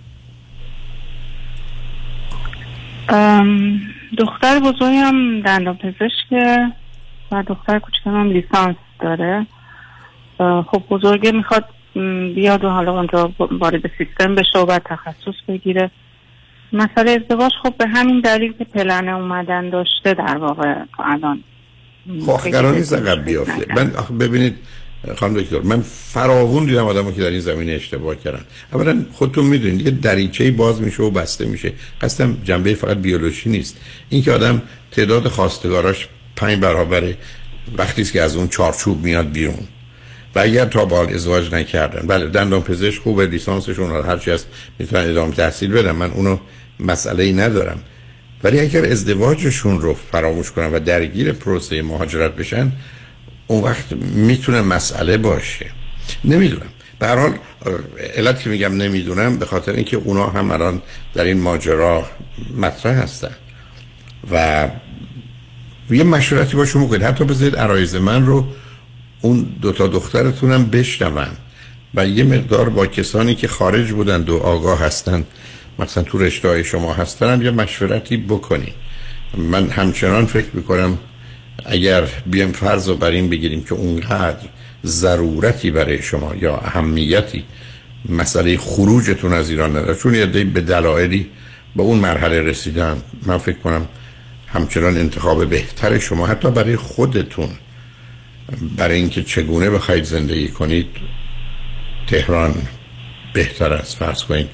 دختر 4.19 4.61
بزرگم 4.61 5.41
دندان 5.41 5.77
پزشکه 5.77 6.73
و 7.33 7.43
دختر 7.47 7.79
کوچکم 7.79 8.11
هم 8.11 8.31
لیسانس 8.31 8.77
داره. 9.01 9.47
خب 10.39 10.83
بزرگه 10.91 11.33
می‌خواد 11.33 11.65
بیاد 12.35 12.65
و 12.65 12.69
حالا 12.69 12.93
اونجا 12.93 13.33
وارد 13.39 13.83
سیستم 13.99 14.35
بشه 14.35 14.59
و 14.59 14.67
بعد 14.67 14.83
تخصص 14.85 15.35
بگیره. 15.49 15.91
مسئله 16.73 17.11
ازدواج 17.11 17.53
خب 17.63 17.75
به 17.79 17.87
همین 17.87 18.21
دلیل 18.21 18.53
که 18.53 18.65
پلن 18.65 19.09
اومدن 19.09 19.71
داشته 19.71 20.15
در 20.15 20.37
واقع 20.37 20.75
الان 20.99 21.45
خب 22.27 22.51
قرار 22.51 22.75
نیست 22.75 22.93
عقب 22.93 23.25
بیافته. 23.25 23.75
من 23.75 24.19
ببینید 24.19 24.59
خانم 25.17 25.41
دکتر 25.41 25.61
من 25.61 25.83
فراوون 25.83 26.65
دیدم 26.65 26.87
آدمو 26.87 27.13
که 27.13 27.21
در 27.21 27.31
این 27.31 27.41
زمینه 27.41 27.73
اشتباه 27.73 28.17
کردن. 28.17 28.45
اولا 28.73 29.05
خودتون 29.13 29.45
می‌دونید 29.45 29.87
یه 29.87 29.91
دریچه 29.91 30.51
باز 30.51 30.81
میشه 30.81 31.03
و 31.03 31.11
بسته 31.11 31.45
میشه. 31.45 31.73
قصدم 32.01 32.37
جنبه 32.45 32.75
فقط 32.75 32.97
بیولوژی 32.97 33.51
نیست. 33.51 33.77
اینکه 34.09 34.33
آدم 34.33 34.63
تعداد 34.91 35.29
خواستگاراش 35.29 36.09
پنج 36.37 36.59
برابره 36.59 37.17
وقتی 37.79 38.05
که 38.05 38.23
از 38.23 38.37
اون 38.37 38.49
چارچوب 38.49 39.05
میاد 39.05 39.33
بیرون. 39.33 39.69
و 40.35 40.39
اگر 40.39 40.65
تا 40.65 40.85
بال 40.85 41.15
ازدواج 41.15 41.55
نکردن 41.55 42.07
بله 42.07 42.27
دندان 42.27 42.63
پزشک 42.63 43.03
خوبه 43.03 43.27
لیسانسشون 43.27 44.05
هر 44.07 44.19
چی 44.19 44.31
هست 44.31 44.47
می‌تونن 44.79 45.11
ادامه 45.11 45.35
تحصیل 45.35 45.73
بدن. 45.73 45.91
من 45.91 46.11
اونو 46.11 46.39
مسئله 46.81 47.25
ای 47.25 47.33
ندارم. 47.33 47.79
ولی 48.45 48.61
اگر 48.61 48.85
ازدواجشون 48.85 49.81
رو 49.81 49.95
فراموش 50.13 50.51
کنن 50.51 50.73
و 50.73 50.79
درگیر 50.79 51.33
پروسه 51.33 51.83
مهاجرت 51.83 52.37
بشن 52.37 52.73
اون 53.47 53.63
وقت 53.63 53.93
می‌تونه 53.93 54.63
مسئله 54.63 55.17
باشه. 55.17 55.67
نمی‌دونم. 56.25 56.67
به 56.99 57.07
هر 57.07 57.17
حال 57.17 57.35
علت 58.15 58.41
که 58.41 58.51
میگم 58.51 58.77
نمی‌دونم 58.77 59.39
به 59.39 59.47
خاطر 59.47 59.73
اینکه 59.73 59.97
اونا 59.97 60.27
هم 60.27 60.51
الان 60.51 60.83
در 61.15 61.25
این 61.25 61.41
ماجرا 61.41 62.07
مطرح 62.57 63.03
هستن. 63.03 63.31
و 64.33 64.69
یه 65.91 66.05
مشورتی 66.05 66.57
باشون 66.57 66.87
بکنید. 66.87 67.03
حتی 67.03 67.25
بذارید 67.25 67.57
عرایز 67.57 67.95
من 67.95 68.27
رو 68.27 68.47
اون 69.21 69.47
دوتا 69.63 69.87
دخترتونم 69.87 70.67
بشنون 70.67 71.29
و 71.95 72.07
یه 72.07 72.25
مقدار 72.25 72.69
با 72.69 72.87
کسانی 72.87 73.35
که 73.35 73.49
خارج 73.49 73.93
بودند 73.93 74.31
و 74.31 74.37
آگاه 74.37 74.81
هستند 74.81 75.27
مثلا 75.79 76.03
تو 76.03 76.19
رشته 76.19 76.63
شما 76.63 76.95
هستن 76.95 77.43
یه 77.43 77.51
مشورتی 77.51 78.17
بکنید. 78.17 78.75
من 79.37 79.71
همچنان 79.71 80.27
فکر 80.27 80.49
می‌کنم 80.53 80.99
اگر 81.65 82.05
بیام 82.27 82.53
فرض 82.53 82.89
رو 82.89 82.97
بر 82.97 83.11
این 83.11 83.31
بگیریم 83.31 83.65
که 83.65 83.75
اونقدر 83.75 84.49
ضرورتی 84.85 85.71
برای 85.71 86.03
شما 86.03 86.35
یا 86.35 86.57
اهمیتی 86.57 87.45
مسئله 88.09 88.59
خروجتون 88.59 89.33
از 89.33 89.51
ایران 89.51 89.71
نداره 89.71 89.95
چون 89.95 90.15
یه 90.15 90.27
به 90.27 90.61
دلایلی 90.61 91.31
به 91.77 91.83
اون 91.83 91.99
مرحله 91.99 92.41
رسیدن 92.41 92.97
من 93.27 93.39
فکر 93.39 93.59
کنم 93.59 93.89
همچنان 94.47 94.97
انتخاب 94.97 95.51
بهتر 95.51 95.99
شما 95.99 96.27
حتی 96.27 96.51
برای 96.51 96.77
خودتون 96.77 97.49
برای 98.77 98.97
اینکه 98.97 99.23
چگونه 99.23 99.71
بخواید 99.71 100.05
زندگی 100.05 100.49
کنید 100.49 100.87
تهران 102.07 102.55
بهتر 103.33 103.73
از 103.73 103.97
فرض 103.97 104.23
کنید 104.23 104.49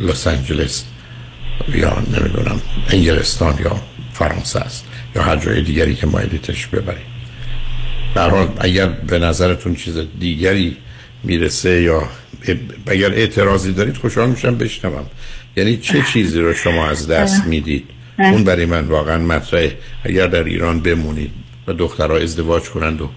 لس 0.00 0.26
آنجلس 0.26 0.84
یا 1.74 2.02
نمی‌دونم 2.12 2.60
انگلستان 2.90 3.58
یا 3.64 3.80
فرانسه 4.18 4.60
است. 4.60 4.84
یا 5.16 5.22
هر 5.22 5.36
جای 5.36 5.62
دیگری 5.62 5.94
که 5.94 6.06
مایلیتش 6.06 6.66
ببرید 6.66 7.08
در 8.14 8.30
حال 8.30 8.48
اگر 8.60 8.86
به 8.86 9.18
نظرتون 9.18 9.74
چیز 9.74 9.98
دیگری 10.20 10.76
می‌رسه 11.24 11.82
یا 11.82 12.08
اگر 12.86 13.10
اعتراضی 13.12 13.72
دارید 13.72 13.96
خوشحال 13.96 14.30
میشم 14.30 14.58
بشنوم. 14.58 15.06
یعنی 15.56 15.76
چه 15.76 16.02
چیزی 16.12 16.40
رو 16.40 16.54
شما 16.54 16.88
از 16.88 17.08
دست 17.08 17.46
می‌دید؟ 17.46 17.84
اون 18.18 18.44
برای 18.44 18.66
من 18.66 18.84
واقعا 18.84 19.18
مطرحه. 19.18 19.76
اگر 20.04 20.26
در 20.26 20.44
ایران 20.44 20.80
بمونید 20.80 21.30
و 21.66 21.72
دخترها 21.72 22.16
ازدواج 22.16 22.62
کنند 22.62 23.00
و 23.00 23.10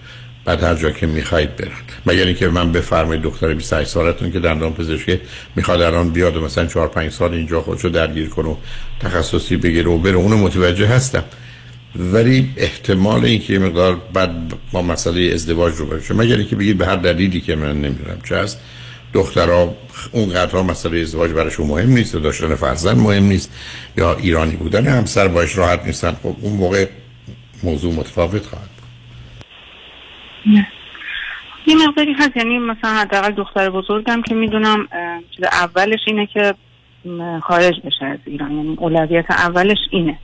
بعد 0.44 0.62
هر 0.62 0.74
جا 0.74 0.90
که 0.90 1.06
می‌خواید 1.06 1.56
برن 1.56 1.70
مگر 2.06 2.24
اینکه 2.24 2.48
من 2.48 2.72
بفرمایید 2.72 3.22
دختر 3.22 3.54
28 3.54 3.90
سالتون 3.90 4.32
که 4.32 4.40
دندان 4.40 4.72
پزشکی 4.72 5.20
می‌خواد 5.56 5.80
الان 5.80 6.10
بیاد 6.10 6.36
و 6.36 6.40
مثلا 6.40 6.66
4 6.66 6.88
5 6.88 7.12
سال 7.12 7.34
اینجا 7.34 7.60
خودشو 7.60 7.88
درگیر 7.88 8.28
کنه 8.28 8.48
و 8.48 8.56
تخصصی 9.00 9.56
بگیره 9.56 9.90
و 9.90 9.98
بره. 9.98 10.16
اونو 10.16 10.36
متوجه 10.36 10.86
هستم. 10.86 11.24
ولی 11.96 12.50
احتمال 12.56 13.24
اینکه 13.24 13.58
مقدار 13.58 13.96
بعد 14.12 14.30
با 14.72 14.82
مسئله 14.82 15.32
ازدواج 15.34 15.74
رو 15.74 15.86
باشه. 15.86 16.14
مگر 16.14 16.36
اینکه 16.36 16.56
بگید 16.56 16.78
به 16.78 16.86
هر 16.86 16.96
دلیلی 16.96 17.40
که 17.40 17.56
من 17.56 17.72
نمی‌دونم 17.72 18.18
چه 18.28 18.36
هست 18.36 18.58
دخترها 19.14 19.74
اونقدر 20.12 20.62
مسئله 20.62 21.00
ازدواج 21.00 21.30
براشون 21.30 21.66
مهم 21.66 21.92
نیست 21.92 22.14
و 22.14 22.18
داشتن 22.18 22.54
فرزند 22.54 22.96
مهم 22.96 23.24
نیست. 23.24 23.50
یا 23.96 24.16
ایرانی 24.16 24.56
بودن 24.56 24.86
همسر 24.86 25.28
باش 25.28 25.58
راحت 25.58 25.86
نیستن. 25.86 26.16
خب 26.22 26.36
اون 26.40 26.52
موقع 26.52 26.86
موضوع 27.62 27.94
متفاوت 27.94 28.46
خواهد 28.46 28.71
نه. 30.46 30.66
یه 31.66 31.88
مقداری 31.88 32.12
هست 32.12 32.36
یعنی 32.36 32.58
مثلا 32.58 32.90
حداقل 32.90 33.30
دختر 33.30 33.70
بزرگم 33.70 34.22
که 34.22 34.34
می‌دونم 34.34 34.88
چیز 35.36 35.44
اولش 35.44 36.00
اینه 36.06 36.26
که 36.26 36.54
خارج 37.42 37.74
بشه 37.84 38.04
از 38.04 38.18
ایران. 38.26 38.50
یعنی 38.50 38.76
اولویت 38.78 39.30
اولش 39.30 39.78
اینه. 39.90 40.18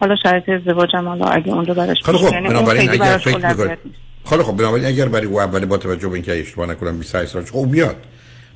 حالا 0.00 0.16
شرایط 0.22 0.48
ازدواجم 0.48 1.08
حالا 1.08 1.26
اگه 1.26 1.52
اونجا 1.52 1.74
براش 1.74 2.02
خیلی 2.02 2.18
پیش 2.18 2.26
خب 2.26 2.32
یعنی 2.32 2.46
اون 2.46 2.54
بنابراین 2.54 2.90
اگر 2.90 2.98
براش 2.98 3.24
فکر 3.24 3.36
می‌کنید 3.36 3.78
نیست. 3.84 3.98
خیلی 4.28 4.42
خب 4.42 4.56
بنابراین 4.56 4.86
اگر 4.86 5.08
برای 5.08 5.26
او 5.26 5.40
اولی 5.40 5.66
با 5.66 5.76
توجه 5.76 6.08
به 6.08 6.14
اینکه 6.14 6.40
اشتباه 6.40 6.66
نکنم 6.68 6.98
28 6.98 7.30
سال 7.30 7.44
خب 7.44 7.70
بیاد 7.70 7.96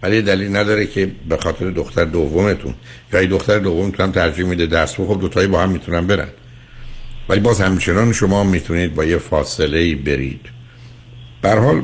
ولی 0.02 0.22
دلیل 0.22 0.56
نداره 0.56 0.86
که 0.86 1.10
به 1.28 1.36
خاطر 1.36 1.70
دختر 1.70 2.04
دومتون 2.04 2.74
یا 3.12 3.20
ای 3.20 3.26
دختر 3.26 3.58
دومتون 3.58 4.06
هم 4.06 4.12
ترجیح 4.12 4.46
میده 4.46 4.66
درس 4.66 4.96
خب 4.96 5.20
دوتایی 5.20 5.46
با 5.46 5.60
هم 5.60 5.68
می‌تونن 5.68 6.06
برن. 6.06 6.28
ولی 7.28 7.40
باز 7.40 7.60
همچنان 7.60 8.12
شما 8.12 8.44
می‌تونید 8.44 8.94
با 8.94 9.04
یه 9.04 9.18
فاصله 9.18 9.78
ای 9.78 9.94
برید. 9.94 10.53
به 11.44 11.50
هر 11.50 11.58
حال 11.58 11.82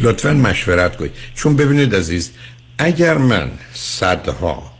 لطفا 0.00 0.32
مشورت 0.32 0.96
کنید. 0.96 1.12
چون 1.34 1.56
ببینید 1.56 1.94
عزیز 1.94 2.30
اگر 2.78 3.18
من 3.18 3.50
صدها 3.72 4.72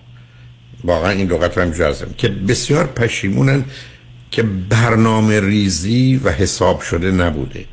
واقعا 0.84 1.10
این 1.10 1.28
لغت 1.28 1.58
رو 1.58 1.64
هم 1.64 2.14
که 2.18 2.28
بسیار 2.28 2.86
پشیمونن 2.86 3.64
که 4.30 4.42
برنامه 4.42 5.40
ریزی 5.40 6.20
و 6.24 6.30
حساب 6.30 6.80
شده 6.80 7.10
نبوده 7.10 7.64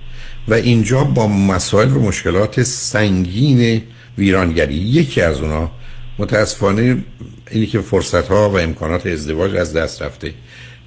و 0.47 0.53
اینجا 0.53 1.03
با 1.03 1.27
مسائل 1.27 1.91
و 1.91 1.99
مشکلات 1.99 2.63
سنگین 2.63 3.81
ویرانگری 4.17 4.75
یکی 4.75 5.21
از 5.21 5.41
اونا 5.41 5.71
متاسفانه 6.19 7.03
اینی 7.51 7.67
که 7.67 7.81
فرصت 7.81 8.27
ها 8.27 8.49
و 8.49 8.59
امکانات 8.59 9.05
ازدواج 9.07 9.55
از 9.55 9.73
دست 9.73 10.01
رفته 10.01 10.33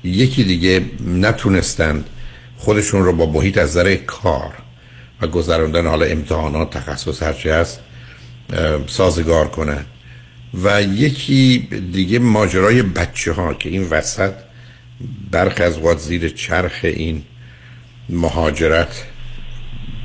یکی 0.05 0.45
دیگه 0.45 0.85
نتونستند 1.07 2.05
خودشون 2.57 3.05
رو 3.05 3.13
با 3.13 3.27
محیط 3.27 3.59
از 3.59 3.71
نظر 3.71 3.95
کار 3.95 4.62
و 5.23 5.27
گذراندن 5.27 5.87
حالا 5.87 6.07
امتحانات 6.07 6.71
تخصص 6.71 7.23
هرچی 7.23 7.49
هست 7.49 7.81
سازگار 8.87 9.49
کنن 9.49 9.85
و 10.63 10.83
یکی 10.83 11.69
دیگه 11.93 12.19
ماجرای 12.19 12.83
بچه 12.83 13.33
ها 13.33 13.55
که 13.55 13.69
این 13.69 13.89
وسط 13.91 14.33
برخ 15.31 15.61
از 15.61 15.79
وقت 15.79 15.99
زیر 15.99 16.29
چرخ 16.29 16.81
این 16.83 17.23
مهاجرت 18.09 19.05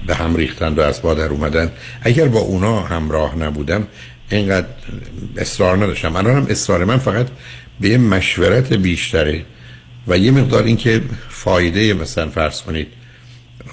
به 0.08 0.16
هم 0.16 0.36
ریختند 0.36 0.78
و 0.78 0.82
از 0.82 1.02
در 1.02 1.30
اومدن. 1.30 1.72
اگر 2.02 2.28
با 2.28 2.40
اونا 2.40 2.80
همراه 2.80 3.36
نبودم 3.36 3.88
اینقدر 4.30 4.68
اصرار 5.38 5.78
نداشتم. 5.78 6.16
الان 6.16 6.36
هم 6.36 6.48
اصرار 6.50 6.86
من 6.86 6.98
فقط 6.98 7.28
به 7.82 7.90
یه 7.90 7.98
مشورت 7.98 8.74
بیشتره 8.74 9.46
و 10.08 10.18
یه 10.18 10.32
مقدار 10.32 10.64
اینکه 10.64 11.02
فایده 11.30 11.94
مثلا 11.94 12.30
فرض 12.30 12.62
کنید 12.62 12.88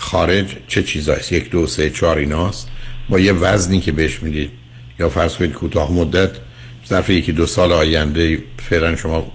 خارج 0.05 0.47
چه 0.69 0.83
چیزایست 0.83 1.33
یک 1.33 1.51
دو 1.51 1.67
سه 1.67 1.91
چهار 1.91 2.19
ایناست. 2.19 2.69
با 3.09 3.21
یه 3.21 3.33
وزنی 3.33 3.81
که 3.81 3.93
بهش 3.93 4.23
می‌دید. 4.23 4.51
یا 4.99 5.09
فرض 5.09 5.35
کنید 5.37 5.53
کوتاه 5.53 5.93
مدت 5.93 6.31
ظرف 6.89 7.11
یکی 7.11 7.33
دو 7.33 7.47
سال 7.47 7.73
آینده 7.73 8.39
فعلا 8.69 8.97
شما 8.97 9.33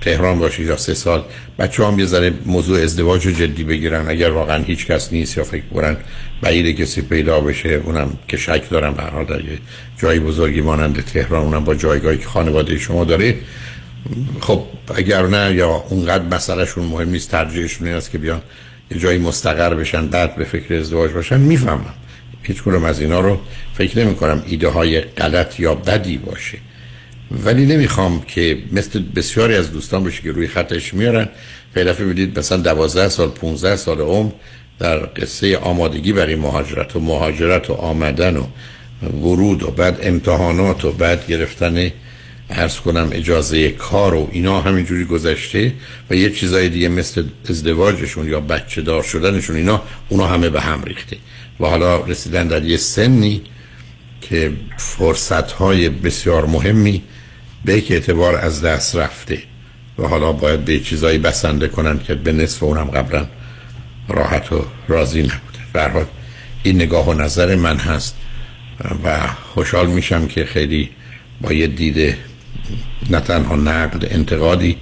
تهران 0.00 0.38
باشید 0.38 0.66
یا 0.66 0.76
سه 0.76 0.94
سال 0.94 1.24
بچه 1.58 1.86
هم 1.86 1.98
یه 1.98 2.32
موضوع 2.46 2.82
ازدواج 2.82 3.26
رو 3.26 3.32
جدی 3.32 3.64
بگیرن. 3.64 4.08
اگر 4.08 4.30
واقعا 4.30 4.62
هیچ 4.62 4.86
کس 4.86 5.12
نیست 5.12 5.36
یا 5.36 5.44
فکر 5.44 5.64
کنن 5.74 5.96
بعید 6.42 6.76
کسی 6.76 7.02
پیدا 7.02 7.40
بشه 7.40 7.68
اونم 7.68 8.18
که 8.28 8.36
شک 8.36 8.70
دارم 8.70 8.94
به 8.94 9.02
حال 9.02 9.24
در 9.24 9.44
یه 9.44 9.58
جایی 10.00 10.20
بزرگی 10.20 10.60
مانند 10.60 11.04
تهران 11.04 11.42
اونم 11.42 11.64
با 11.64 11.74
جایگاهی 11.74 12.18
که 12.18 12.26
خانواده 12.26 12.78
شما 12.78 13.04
داره. 13.04 13.34
خب 14.40 14.62
اگر 14.94 15.26
نه 15.26 15.54
یا 15.54 15.84
اونقدر 15.88 16.24
مسئلهشون 16.24 16.84
مهم 16.84 17.10
نیست 17.10 17.30
ترجیحشون 17.30 17.86
این 17.86 17.96
است 17.96 18.10
که 18.10 18.18
بیان 18.18 18.40
یه 18.90 18.98
جایی 18.98 19.18
مستقر 19.18 19.74
بشن 19.74 20.06
بعد 20.06 20.36
به 20.36 20.44
فکر 20.44 20.74
ازدواج 20.74 21.10
باشن 21.10 21.40
می‌فهمم. 21.40 21.94
هیچ 22.42 22.62
کنم 22.62 22.84
از 22.84 23.00
اینا 23.00 23.20
رو 23.20 23.40
فکر 23.74 23.98
نمی 23.98 24.14
کنم 24.14 24.42
ایده 24.46 24.68
های 24.68 25.00
غلط 25.00 25.60
یا 25.60 25.74
بدی 25.74 26.16
باشه. 26.16 26.58
ولی 27.30 27.66
نمی‌خوام 27.66 28.22
که 28.22 28.58
مثل 28.72 29.02
بسیاری 29.16 29.54
از 29.54 29.72
دوستان 29.72 30.04
باشه 30.04 30.22
که 30.22 30.32
روی 30.32 30.46
خطش 30.46 30.94
میارن. 30.94 31.28
دفعه 31.84 32.06
بدید 32.06 32.38
مثلا 32.38 32.58
12 32.58 33.08
سال 33.08 33.28
15 33.28 33.76
سال 33.76 34.00
عمر 34.00 34.30
در 34.78 34.98
قصه 34.98 35.56
آمادگی 35.56 36.12
برای 36.12 36.36
مهاجرت 36.36 36.96
و 36.96 37.00
مهاجرت 37.00 37.70
و 37.70 37.72
آمدن 37.72 38.36
و 38.36 38.44
ورود 39.02 39.62
و 39.62 39.70
بعد 39.70 39.98
امتحانات 40.02 40.84
و 40.84 40.92
بعد 40.92 41.26
گرفتن 41.26 41.90
ارز 42.50 42.76
کنم 42.76 43.08
اجازه 43.12 43.70
کار 43.70 44.14
و 44.14 44.28
اینا 44.32 44.60
همینجوری 44.60 45.04
گذشته 45.04 45.74
و 46.10 46.14
یه 46.14 46.30
چیزای 46.30 46.68
دیگه 46.68 46.88
مثل 46.88 47.24
ازدواجشون 47.50 48.28
یا 48.28 48.40
بچه 48.40 48.82
دار 48.82 49.02
شدنشون 49.02 49.56
اینا 49.56 49.82
اونا 50.08 50.26
همه 50.26 50.50
به 50.50 50.60
هم 50.60 50.82
ریخته. 50.82 51.16
و 51.60 51.66
حالا 51.66 52.04
رسیدن 52.04 52.48
در 52.48 52.64
یه 52.64 52.76
سنی 52.76 53.42
که 54.20 54.52
فرصت 54.76 55.52
های 55.52 55.88
بسیار 55.88 56.46
مهمی 56.46 57.02
به 57.64 57.78
یک 57.78 57.92
اعتبار 57.92 58.36
از 58.36 58.62
دست 58.62 58.96
رفته. 58.96 59.42
و 59.98 60.06
حالا 60.06 60.32
باید 60.32 60.64
به 60.64 60.80
چیزایی 60.80 61.18
بسنده 61.18 61.68
کنن 61.68 61.98
که 61.98 62.14
به 62.14 62.32
نصف 62.32 62.62
اونم 62.62 62.84
قبلا 62.84 63.26
راحت 64.08 64.52
و 64.52 64.64
راضی 64.88 65.22
نبوده 65.22 65.58
برحال 65.72 66.04
این 66.62 66.76
نگاه 66.76 67.08
و 67.08 67.12
نظر 67.12 67.56
من 67.56 67.76
هست 67.76 68.16
و 69.04 69.26
خوشحال 69.54 69.86
میشم 69.86 70.26
که 70.26 70.44
خیلی 70.44 70.90
با 71.40 71.52
یه 71.52 71.66
دیده 71.66 72.18
نه 73.10 73.20
تنها 73.20 73.56
نقد 73.56 74.06
انتقادی 74.10 74.76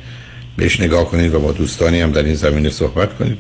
بهش 0.57 0.81
نگاه 0.81 1.05
کنید 1.05 1.35
و 1.35 1.41
با 1.41 1.53
دوستانی 1.53 2.01
هم 2.01 2.13
در 2.13 2.23
این 2.23 2.35
زمینه 2.35 2.71
صحبت 2.71 3.19
کنید 3.19 3.39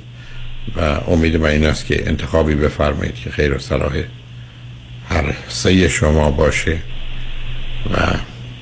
و 0.76 0.80
امید 0.80 1.36
من 1.36 1.49
این 1.49 1.66
است 1.66 1.86
که 1.86 2.09
انتخابی 2.09 2.55
بفرمایید 2.55 3.14
که 3.14 3.30
خیر 3.30 3.55
و 3.55 3.59
صلاح 3.59 4.03
هر 5.09 5.34
سه 5.49 5.88
شما 5.88 6.30
باشه 6.30 6.78
و 7.94 7.97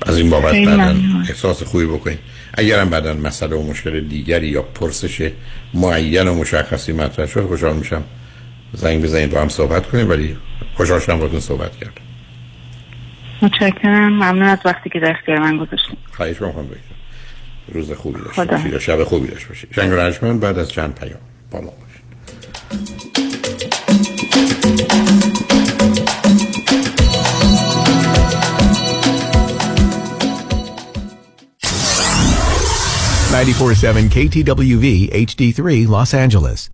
از 0.07 0.19
این 0.19 0.31
بابت 0.31 0.55
بعدا 0.55 0.97
احساس 1.29 1.63
خوبی 1.63 1.87
بکنید. 1.87 2.19
اگرم 2.55 2.91
بعدا 2.91 3.15
مسئله 3.15 3.57
و 3.57 3.63
مشکل 3.63 4.01
دیگری 4.01 4.49
یا 4.49 4.63
پرسش 4.63 5.31
معین 5.75 6.29
و 6.29 6.35
مشخصی 6.35 6.93
مطرح 6.93 7.27
شد 7.27 7.47
خوشحال 7.47 7.77
میشم. 7.77 8.05
زنگ 8.73 9.03
بزنید 9.03 9.31
با 9.31 9.41
هم 9.41 9.49
صحبت 9.49 9.87
کنیم 9.87 10.11
ولی 10.11 10.37
خوشحال 10.77 11.01
شدم 11.01 11.19
باتون 11.19 11.41
صحبت 11.41 11.77
کرد 11.77 12.04
متشکرم. 13.45 14.13
ممنون 14.13 14.43
از 14.43 14.59
وقتی 14.65 14.91
که 14.91 15.01
در 15.01 15.11
اختیار 15.11 15.39
من 15.39 15.57
گذاشتیم 15.57 15.97
خواهش 16.13 16.43
می‌کنم 16.43 16.67
روز 17.73 17.93
خوبی 17.93 18.21
داشته 18.21 18.45
باشید 18.45 18.73
یا 18.73 18.79
شب 18.79 19.05
خوبی 19.05 19.29
داشته 19.29 19.49
باشید. 19.49 19.71
شنگ 19.75 20.41
بعد 20.41 20.59
از 20.59 20.71
چند 20.71 20.95
پیام 20.95 21.21
با 21.51 21.61
ما 21.61 21.71
باشید. 21.71 21.85
947 33.35 34.11
KTWV 34.11 35.11
HD3 35.13 35.89
Los 35.89 36.15
Angeles. 36.15 36.74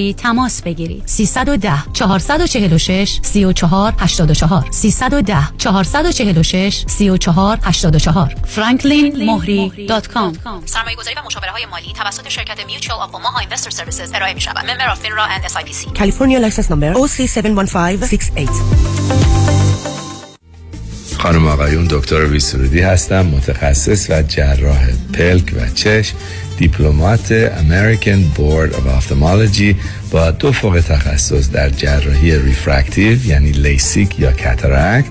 مهری 0.01 0.13
تماس 0.13 0.61
بگیرید. 0.61 1.03
310 1.05 1.73
446 1.93 3.19
34 3.23 3.93
84 3.97 4.65
310 4.71 5.47
446 5.57 6.83
34 6.87 7.59
84 7.63 8.35
franklinmohri.com 8.55 10.37
سرمایه 10.65 10.95
گذاری 10.97 11.15
و 11.15 11.25
مشاوره 11.25 11.51
های 11.51 11.65
مالی 11.65 11.93
توسط 11.93 12.29
شرکت 12.29 12.57
Mutual 12.59 12.99
of 13.05 13.11
Omaha 13.15 13.43
Investor 13.43 13.71
Services 13.71 14.15
ارائه 14.15 14.33
می 14.33 14.41
شود. 14.41 14.57
Member 14.57 14.89
of 14.93 14.97
FINRA 14.97 15.27
and 15.35 15.43
SIPC. 15.51 15.93
California 15.93 16.39
license 16.39 16.69
number 16.69 16.93
OC71568 16.93 18.49
خانم 21.17 21.47
آقایون 21.47 21.87
دکتر 21.87 22.25
ویسرودی 22.25 22.81
هستم 22.81 23.25
متخصص 23.25 24.09
و 24.09 24.21
جراح 24.21 24.87
پلک 25.13 25.53
و 25.55 25.69
چشم. 25.75 26.15
Diplomate 26.61 27.49
American 27.49 28.37
Board 28.37 28.75
of 28.75 28.85
Ophthalmology 28.97 29.75
با 30.11 30.31
دو 30.31 30.51
فوق 30.51 30.83
تخصص 30.87 31.51
در 31.51 31.69
جراحی 31.69 32.37
refractive 32.37 33.25
یعنی 33.25 33.51
لیسیک 33.51 34.19
یا 34.19 34.31
cataract 34.31 35.05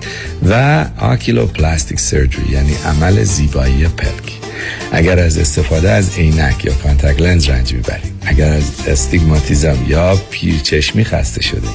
و 0.49 0.85
oculoplastic 0.97 1.99
surgery 1.99 2.51
یعنی 2.51 2.75
عمل 2.85 3.23
زیبایی 3.23 3.87
پلک. 3.87 4.39
اگر 4.91 5.19
از 5.19 5.37
استفاده 5.37 5.91
از 5.91 6.17
عینک 6.17 6.65
یا 6.65 6.73
contact 6.73 7.21
lens 7.21 7.49
رنج 7.49 7.73
می‌برید. 7.73 8.11
اگر 8.25 8.53
از 8.53 8.63
استیگماتیزم 8.87 9.77
یا 9.87 10.15
پیرچشمی 10.31 11.05
خسته 11.05 11.41
شده 11.41 11.67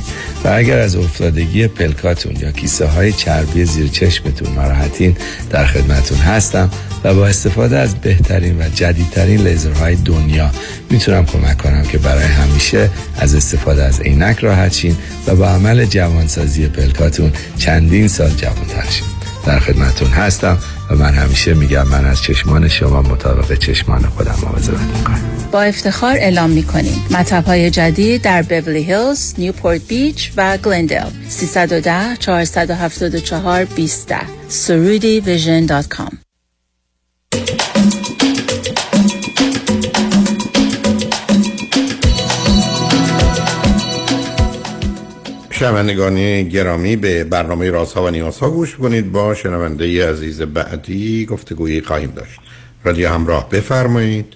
و 0.45 0.49
اگر 0.49 0.79
از 0.79 0.97
افتادگی 0.97 1.67
پلکاتون 1.67 2.37
یا 2.37 2.53
کیسه 2.53 2.87
های 2.87 3.13
چربی 3.13 3.65
زیر 3.65 3.89
چشمتون 3.89 4.55
ناراحتین 4.55 5.17
در 5.51 5.67
خدمتون 5.67 6.19
هستم. 6.19 6.71
با 7.15 7.27
استفاده 7.27 7.79
از 7.79 7.95
بهترین 7.95 8.59
و 8.59 8.69
جدیدترین 8.75 9.41
لیزرهای 9.41 9.95
دنیا 9.95 10.51
می‌تونم 10.91 11.27
کمک 11.27 11.59
کنم 11.59 11.83
که 11.83 11.99
برای 11.99 12.25
همیشه 12.25 12.91
از 13.19 13.35
استفاده 13.35 13.85
از 13.85 14.01
عینک 14.01 14.39
راحت 14.39 14.73
شین 14.73 14.97
و 15.27 15.37
با 15.37 15.49
عمل 15.49 15.85
جوانسازی 15.85 16.67
پلکاتون 16.67 17.33
چندین 17.59 18.09
سال 18.09 18.31
جوانتر 18.31 18.91
شین. 18.91 19.07
در 19.47 19.59
خدمتون 19.59 20.09
هستم 20.09 20.59
و 20.91 20.95
من 20.95 21.15
همیشه 21.15 21.55
میگم 21.55 21.89
من 21.89 22.05
از 22.05 22.23
چشمان 22.23 22.69
شما 22.69 23.03
مطابق 23.03 23.59
چشمان 23.59 24.03
خودم 24.03 24.35
مواظبت 24.43 24.81
می‌کنم. 24.81 25.21
با 25.53 25.63
افتخار 25.63 26.17
اعلام 26.17 26.51
می‌کنیم. 26.51 27.05
مطب 27.11 27.45
های 27.45 27.71
جدید 27.71 28.23
در 28.23 28.43
بیولی 28.43 28.83
هیلز، 28.83 29.35
نیوپورت 29.39 29.81
بیچ 29.89 30.33
و 30.37 30.57
گلندل 30.57 31.11
310 31.29 32.17
474 32.17 33.65
20 33.65 34.15
surudivision.com 34.51 36.26
شنوندگان 45.59 46.43
گرامی 46.43 46.97
به 46.97 47.25
برنامه 47.25 47.71
رازها 47.71 48.05
و 48.05 48.11
نیازها 48.11 48.51
گوش 48.51 48.77
کنید. 48.77 49.13
با 49.13 49.35
شنونده 49.35 50.11
عزیز 50.11 50.43
بعدی 50.43 51.27
گفتگویی 51.27 51.81
خواهیم 51.81 52.11
داشت. 52.11 52.41
رادیو 52.85 53.09
همراه 53.09 53.49
بفرمایید. 53.49 54.35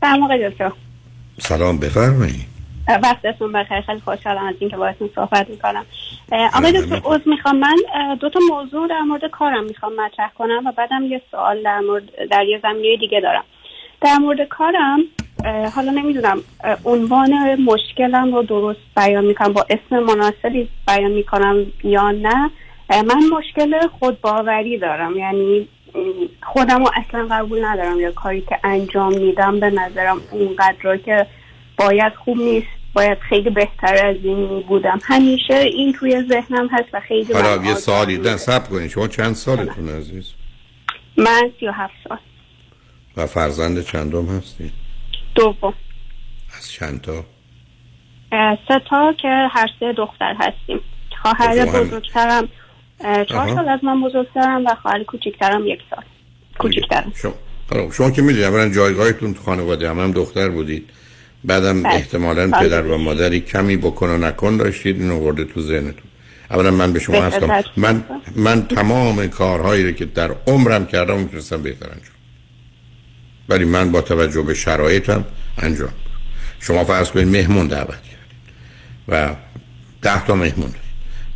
سلام 0.00 0.22
آقای 0.22 0.50
دکتر. 0.50 0.72
سلام 1.38 1.78
بفرمایید. 1.78 2.46
وقتتون 2.88 3.52
بخیر. 3.52 3.80
خیلی 3.80 4.00
خوشحالم 4.00 4.46
از 4.46 4.54
اینکه 4.60 4.76
باهاتون 4.76 5.10
صحبت 5.14 5.50
می‌کنم. 5.50 5.84
آقای 6.54 6.72
دکتر 6.72 7.00
عذر 7.04 7.22
می‌خوام. 7.26 7.58
من 7.58 7.76
دو 8.20 8.30
تا 8.30 8.40
موضوع 8.48 8.88
در 8.88 9.00
مورد 9.00 9.30
کارم 9.32 9.64
می‌خوام 9.64 9.92
مطرح 9.92 10.30
کنم 10.38 10.66
و 10.66 10.72
بعدم 10.72 11.04
یه 11.04 11.22
سوال 11.30 11.62
در 11.62 11.80
مورد 11.80 12.04
در 12.30 12.44
یه 12.44 12.60
زمینه 12.62 12.96
دیگه 13.00 13.20
دارم. 13.20 13.44
در 14.00 14.16
مورد 14.16 14.48
کارم 14.48 15.00
حالا 15.74 15.90
نمی‌دونم 15.90 16.40
عنوان 16.84 17.60
مشکلم 17.60 18.34
رو 18.34 18.42
درست 18.42 18.80
بیان 18.96 19.24
می‌کنم 19.24 19.52
با 19.52 19.66
اسم 19.70 19.98
مناسبی 19.98 20.68
بیان 20.86 21.10
می‌کنم 21.10 21.66
یا 21.84 22.10
نه؟ 22.10 22.50
من 22.90 23.22
مشکل 23.38 23.86
خودباوری 23.98 24.78
دارم 24.78 25.16
یعنی 25.16 25.68
خودم 26.42 26.78
رو 26.78 26.90
اصلا 26.96 27.28
قبول 27.30 27.64
ندارم 27.64 28.00
یا 28.00 28.12
کاری 28.12 28.40
که 28.40 28.58
انجام 28.64 29.18
میدم 29.18 29.60
به 29.60 29.70
نظرم 29.70 30.20
اونقدر 30.30 30.96
که 30.96 31.26
باید 31.78 32.12
خوب 32.14 32.38
نیست 32.38 32.66
باید 32.94 33.18
خیلی 33.18 33.50
بهتر 33.50 34.06
از 34.06 34.16
این 34.22 34.60
بودم. 34.60 34.98
همیشه 35.02 35.54
این 35.54 35.92
توی 35.92 36.22
ذهنم 36.28 36.68
هست 36.72 36.88
و 36.92 37.00
خیلی 37.00 37.32
حالا 37.32 37.64
یه 37.64 37.74
سالی 37.74 38.18
ده 38.18 38.36
سب 38.36 38.68
کنید 38.68 38.90
شما 38.90 39.08
چند 39.08 39.34
سالتون 39.34 39.88
عزیز؟ 39.88 40.32
من 41.16 41.50
سی 41.60 41.66
و 41.68 41.72
هفت 41.72 41.94
سال. 42.08 42.18
و 43.16 43.26
فرزند 43.26 43.84
چندم 43.84 44.26
هستید 44.26 44.85
دوم. 45.36 45.74
از 46.58 46.70
چند 46.70 47.00
تا؟ 47.00 47.24
سه 48.68 48.80
تا 48.90 49.14
که 49.22 49.28
هر 49.50 49.68
سه 49.80 49.92
دختر 49.92 50.34
هستیم. 50.38 50.80
خواهر 51.22 51.66
خب، 51.66 51.80
بزرگترم 51.80 52.48
چهار. 53.28 53.54
سال 53.54 53.68
از 53.68 53.84
من 53.84 54.02
بزرگترم 54.02 54.66
و 54.66 54.74
خواهر 54.82 55.02
کوچکترم 55.02 55.66
یک 55.66 55.80
سال. 55.90 56.04
کوچکترم 56.58 57.12
شما 57.22 57.34
حالا 57.70 57.90
شما 57.90 58.10
که 58.10 58.22
می‌دونید 58.22 58.44
اولا 58.44 58.68
جایگاهتون 58.68 59.34
تو 59.34 59.42
خانواده 59.42 59.90
هم, 59.90 60.00
هم 60.00 60.12
دختر 60.12 60.48
بودید. 60.48 60.90
بعدم 61.44 61.82
بله. 61.82 61.94
احتمالا 61.94 62.50
بله. 62.50 62.60
پدر 62.60 62.82
و 62.82 62.98
مادری 62.98 63.40
کمی 63.40 63.76
بکن 63.76 64.08
و 64.08 64.18
نکن 64.18 64.56
داشتید 64.56 65.00
اینو 65.00 65.18
ورده 65.18 65.44
تو 65.44 65.60
ذهنتون. 65.60 66.10
اولا 66.50 66.70
من 66.70 66.92
به 66.92 67.00
شما 67.00 67.22
هستم. 67.22 67.64
من 67.76 68.04
من 68.36 68.62
تمام 68.62 69.26
کارهایی 69.26 69.86
رو 69.86 69.92
که 69.92 70.04
در 70.04 70.30
عمرم 70.46 70.86
کردم 70.86 71.18
می‌تونستم 71.18 71.62
بهتر 71.62 71.86
انجام 71.86 72.15
ولی 73.48 73.64
من 73.64 73.92
با 73.92 74.00
توجه 74.00 74.42
به 74.42 74.54
شرایطم 74.54 75.24
انجام. 75.58 75.92
شما 76.60 76.84
فرض 76.84 77.10
کنید 77.10 77.28
مهمون 77.28 77.66
دعوت 77.66 77.88
کردید 77.88 78.16
و 79.08 79.34
ده 80.02 80.26
تا 80.26 80.34
مهمون 80.34 80.66
دارید. 80.66 80.86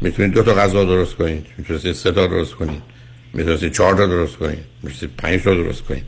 می‌تونید 0.01 0.33
دو 0.33 0.43
تا 0.43 0.55
غذا 0.55 0.85
درست 0.85 1.15
کنید 1.15 1.47
می‌تونید 1.59 1.93
سه 1.93 2.13
تا 2.13 2.27
درست 2.27 2.55
کنید 2.55 2.83
می‌تونید 3.33 3.73
چهار 3.73 3.97
تا 3.97 4.07
درست 4.07 4.37
کنید 4.37 4.65
می‌تونید 4.83 5.17
پنج 5.17 5.43
تا 5.43 5.55
درست 5.55 5.83
کنید 5.83 6.05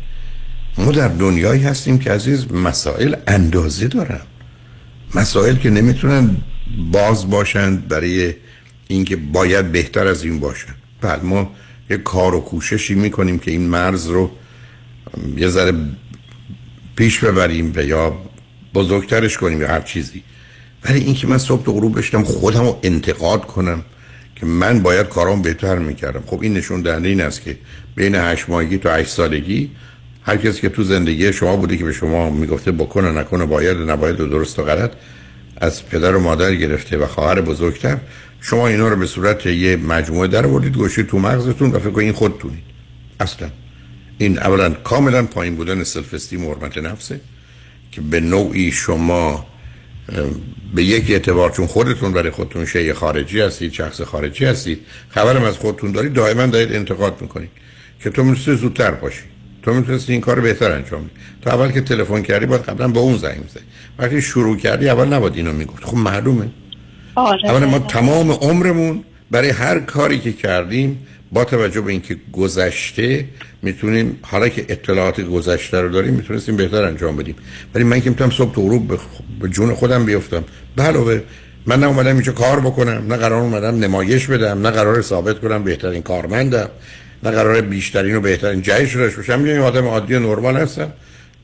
ما 0.79 0.93
در 0.93 1.09
دنیایی 1.09 1.63
هستیم 1.63 1.99
که 1.99 2.11
عزیز 2.11 2.53
مسائل 2.53 3.17
اندازه 3.27 3.89
دارن 3.89 4.21
مسائل 5.15 5.57
که 5.57 5.71
نمی‌تونن 5.71 6.37
باز 6.93 7.31
باشند 7.31 7.89
برای 7.89 8.35
اینکه 8.89 9.17
باید 9.17 9.73
بهتر 9.73 10.07
از 10.07 10.25
این 10.25 10.41
باشن 10.41 10.75
بعد 11.01 11.25
ما 11.25 11.55
یه 11.91 11.97
کار 11.97 12.35
و 12.35 12.41
کوششی 12.41 12.95
می‌کنیم 12.95 13.39
که 13.39 13.51
این 13.51 13.69
مرز 13.69 14.07
رو 14.07 14.31
یه 15.37 15.49
ذره 15.49 15.73
پیش 16.97 17.19
ببریم 17.19 17.73
و 17.77 17.85
یا 17.85 18.17
بزرگترش 18.75 19.39
کنیم 19.39 19.61
یا 19.61 19.69
هر 19.69 19.81
چیزی. 19.81 20.23
ولی 20.85 21.01
اینکه 21.01 21.27
من 21.27 21.39
صبح 21.39 21.65
تا 21.65 21.73
غروب 21.73 21.99
بشتم 21.99 22.25
خودم 22.25 22.61
رو 22.61 22.79
انتقاد 22.83 23.47
کنم 23.47 23.85
که 24.37 24.47
من 24.47 24.83
باید 24.83 25.09
کارام 25.09 25.43
بهتر 25.43 25.79
می‌کردم. 25.79 26.23
خب 26.27 26.39
این 26.43 26.55
نشون 26.55 26.83
دهنده 26.83 27.09
این 27.09 27.21
است 27.21 27.43
که 27.43 27.59
بین 27.95 28.15
هشت 28.15 28.49
ماهگی 28.49 28.79
تا 28.79 28.95
هشت 28.95 29.09
سالگی 29.09 29.71
هر 30.23 30.37
کسی 30.37 30.61
که 30.61 30.69
تو 30.69 30.83
زندگی 30.83 31.33
شما 31.33 31.57
بوده 31.57 31.77
که 31.77 31.85
به 31.85 31.93
شما 31.93 32.31
می‌گفته 32.31 32.73
بکن 32.73 33.05
و 33.05 33.13
نکن 33.13 33.41
و 33.41 33.47
باید 33.47 33.77
نباید 33.77 34.21
و 34.21 34.27
درست 34.27 34.59
و 34.59 34.63
غلط 34.63 34.93
از 35.57 35.89
پدر 35.89 36.17
و 36.17 36.21
مادر 36.21 36.55
گرفته 36.55 36.99
و 36.99 37.07
خواهر 37.07 37.41
بزرگتر 37.41 37.99
شما 38.41 38.69
اینا 38.69 38.89
رو 38.89 38.97
به 38.97 39.07
صورت 39.07 39.47
یه 39.47 39.77
مجموعه 39.77 40.29
در 40.29 40.47
آوردید 40.47 40.77
گوشید 40.77 41.07
تو 41.07 41.19
مغزتون 41.19 41.71
و 41.71 41.79
فکر 41.79 41.99
این 41.99 42.13
خودتونید. 42.13 42.63
اصلا. 43.21 43.49
این 44.23 44.39
اولا 44.39 44.71
کاملا 44.71 45.23
پایین 45.23 45.57
بودن 45.57 45.85
سلف 45.85 46.15
استیم 46.15 46.47
و 46.47 46.55
حرمت 46.55 46.79
نفسه 46.79 47.21
که 47.93 48.01
به 48.01 48.21
نوعی 48.21 48.73
شما 48.73 49.47
به 50.75 50.85
یک 50.85 51.11
اعتبار 51.11 51.51
چون 51.51 51.67
خودتون 51.67 52.13
برای 52.13 52.31
خودتون 52.31 52.67
شیء 52.67 52.95
خارجی 52.95 53.41
هستید 53.41 53.73
شخص 53.73 54.01
خارجی 54.01 54.45
هستید 54.45 54.81
خبرم 55.09 55.43
از 55.43 55.57
خودتون 55.59 55.93
دارید 55.93 56.13
دائما 56.13 56.47
دارید 56.47 56.73
انتقاد 56.73 57.23
می‌کنید 57.23 57.51
که 58.03 58.11
تو 58.11 58.25
می‌تونستی 58.25 58.57
زودتر 58.57 58.91
باشی. 58.91 59.23
تو 59.63 59.75
می‌تونستی 59.75 60.13
این 60.13 60.21
کار 60.21 60.41
بهتر 60.41 60.73
انجام 60.73 61.05
بدی. 61.05 61.11
تو 61.43 61.51
اول 61.51 61.71
که 61.71 61.81
تلفن 61.81 62.23
کردی 62.23 62.47
باید 62.47 62.63
قبلا 62.63 62.89
با 62.89 63.01
اون 63.01 63.17
زنگ 63.17 63.39
می‌زدی. 63.43 63.65
وقتی 63.99 64.23
شروع 64.23 64.57
کردی 64.57 64.89
اول 64.89 65.09
نباید 65.09 65.37
اینو 65.37 65.53
می‌گفت. 65.53 65.85
خب 65.85 65.97
معلومه. 65.97 66.51
آره 67.15 67.51
اولا 67.51 67.67
ما 67.67 67.79
تمام 67.79 68.31
عمرمون 68.31 69.05
برای 69.31 69.51
هر 69.51 69.79
کاری 69.81 70.19
که 70.19 70.33
کردیم 70.33 71.07
با 71.33 71.45
توجه 71.45 71.81
به 71.81 71.93
اینکه 71.93 72.17
گذشته 72.33 73.25
می‌تونیم 73.63 74.19
حالا 74.23 74.49
که 74.49 74.67
اطلاعات 74.69 75.21
گذشته 75.21 75.81
رو 75.81 75.89
داریم 75.89 76.15
می‌تونستیم 76.15 76.57
بهتر 76.57 76.85
انجام 76.85 77.17
بدیم. 77.17 77.37
ولی 77.75 77.85
من 77.85 78.01
که 78.01 78.11
می‌تونم 78.11 78.31
صبح 78.31 78.55
تو 78.55 78.63
غروب 78.63 79.01
به 79.41 79.49
جون 79.49 79.75
خودم 79.75 80.05
بیفتم. 80.05 80.45
علاوه 80.79 81.23
من 81.67 81.81
نه 81.81 81.87
اومدم 81.87 82.15
اینجا 82.15 82.33
کار 82.33 82.61
بکنم 82.61 83.05
نه 83.09 83.17
قرار 83.17 83.41
اومدم 83.43 83.79
نمایش 83.79 84.27
بدم 84.27 84.67
نه 84.67 84.71
قرار 84.71 85.03
ثابت 85.03 85.41
کنم 85.41 85.65
بهترین 85.65 86.03
کارمندم 86.03 86.69
نه 87.23 87.31
قرار 87.31 87.61
بیشترین 87.61 88.17
و 88.17 88.21
بهترین 88.21 88.63
جایش 88.63 88.93
رو 88.93 89.11
باشم. 89.17 89.47
یه 89.47 89.61
آدم 89.61 89.87
عادی 89.87 90.15
و 90.15 90.19
نرمال 90.19 90.57
هستم. 90.57 90.93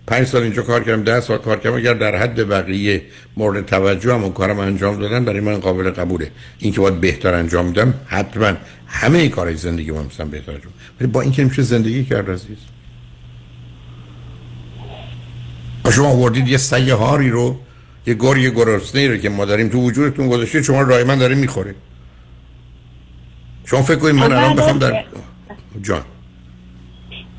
پنج 0.09 0.27
سال 0.27 0.43
اینجا 0.43 0.63
کار 0.63 0.85
کردم 0.85 1.03
ده 1.03 1.21
سال 1.21 1.39
کار 1.39 1.59
کردم 1.59 1.77
اگر 1.77 1.95
در 1.95 2.17
حد 2.17 2.49
بقیه 2.49 3.03
مورد 3.37 3.67
توجه 3.67 4.15
هم 4.15 4.23
اون 4.23 4.33
کارم 4.33 4.59
انجام 4.59 5.01
دادن 5.01 5.25
برای 5.25 5.41
من 5.41 5.61
قابل 5.61 5.91
قبوله. 5.91 6.31
این 6.59 6.73
که 6.73 6.81
باید 6.81 7.01
بهتر 7.01 7.35
انجام 7.35 7.67
میدم 7.67 7.95
حتما 8.07 8.53
همه 8.87 9.29
کارهای 9.29 9.57
زندگی 9.57 9.91
من 9.91 10.05
مثلا 10.05 10.27
بهتر 10.27 10.53
انجام 10.53 10.73
ولی 11.01 11.11
با 11.11 11.21
این 11.21 11.33
که 11.33 11.45
میشه 11.45 11.63
زندگی 11.63 12.05
کرد 12.05 12.31
عزیز. 12.31 12.57
و 15.85 15.91
شما 15.91 16.09
آوردید 16.09 16.49
یه 16.49 16.57
سیه 16.57 16.95
هاری 16.95 17.31
رو 17.31 17.61
یه 18.07 18.15
گرگ 18.15 18.55
گرسنه 18.55 19.09
رو 19.09 19.17
که 19.17 19.29
ما 19.29 19.45
داریم 19.45 19.69
تو 19.69 19.79
وجودتون 19.79 20.29
گذاشته 20.29 20.63
شما 20.63 20.83
رای 20.83 21.05
من 21.05 21.19
داره 21.19 21.35
می‌خوره. 21.35 21.75
شما 23.65 23.83
فکر 23.83 23.97
کنید 23.97 24.15
من 24.15 24.33
الان 24.33 24.57
بخوام 24.57 24.79
در 24.79 25.05
جان. 25.83 26.03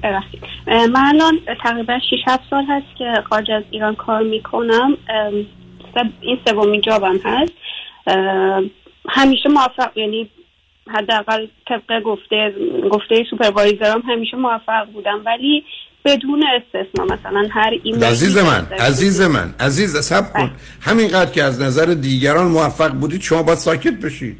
ببخشید. 0.03 0.43
من 0.67 1.05
الان 1.05 1.39
تقریبا 1.63 1.99
6 2.09 2.17
7 2.27 2.43
سال 2.49 2.65
هست 2.69 2.97
که 2.97 3.13
خارج 3.29 3.51
از 3.51 3.63
ایران 3.71 3.95
کار 3.95 4.23
می‌کنم. 4.23 4.97
این 6.21 6.39
سومین 6.47 6.81
job 6.81 7.10
م 7.10 7.19
هست. 7.25 7.53
همیشه 9.09 9.49
موفق 9.49 9.97
یعنی 9.97 10.29
حداقل 10.87 11.47
طبق 11.67 12.01
گفته 12.03 12.53
گفته 12.91 13.25
supervisor 13.29 13.95
م 13.95 14.01
همیشه 14.07 14.37
موفق 14.37 14.85
بودم. 14.93 15.21
ولی 15.25 15.63
بدون 16.05 16.43
استثنا 16.43 17.05
مثلا 17.05 17.47
هر 17.51 17.73
ایمیل 17.83 18.03
عزیز 18.03 18.37
من 18.37 18.67
عزیز 18.79 19.21
من 19.21 19.53
عزیز 19.59 19.97
صبر 19.97 20.33
کن. 20.33 20.51
همینقدر 20.81 21.31
که 21.31 21.43
از 21.43 21.61
نظر 21.61 21.85
دیگران 21.85 22.47
موفق 22.47 22.91
بودید 22.91 23.21
شما 23.21 23.43
باید 23.43 23.57
ساکت 23.57 23.93
بشید. 23.93 24.37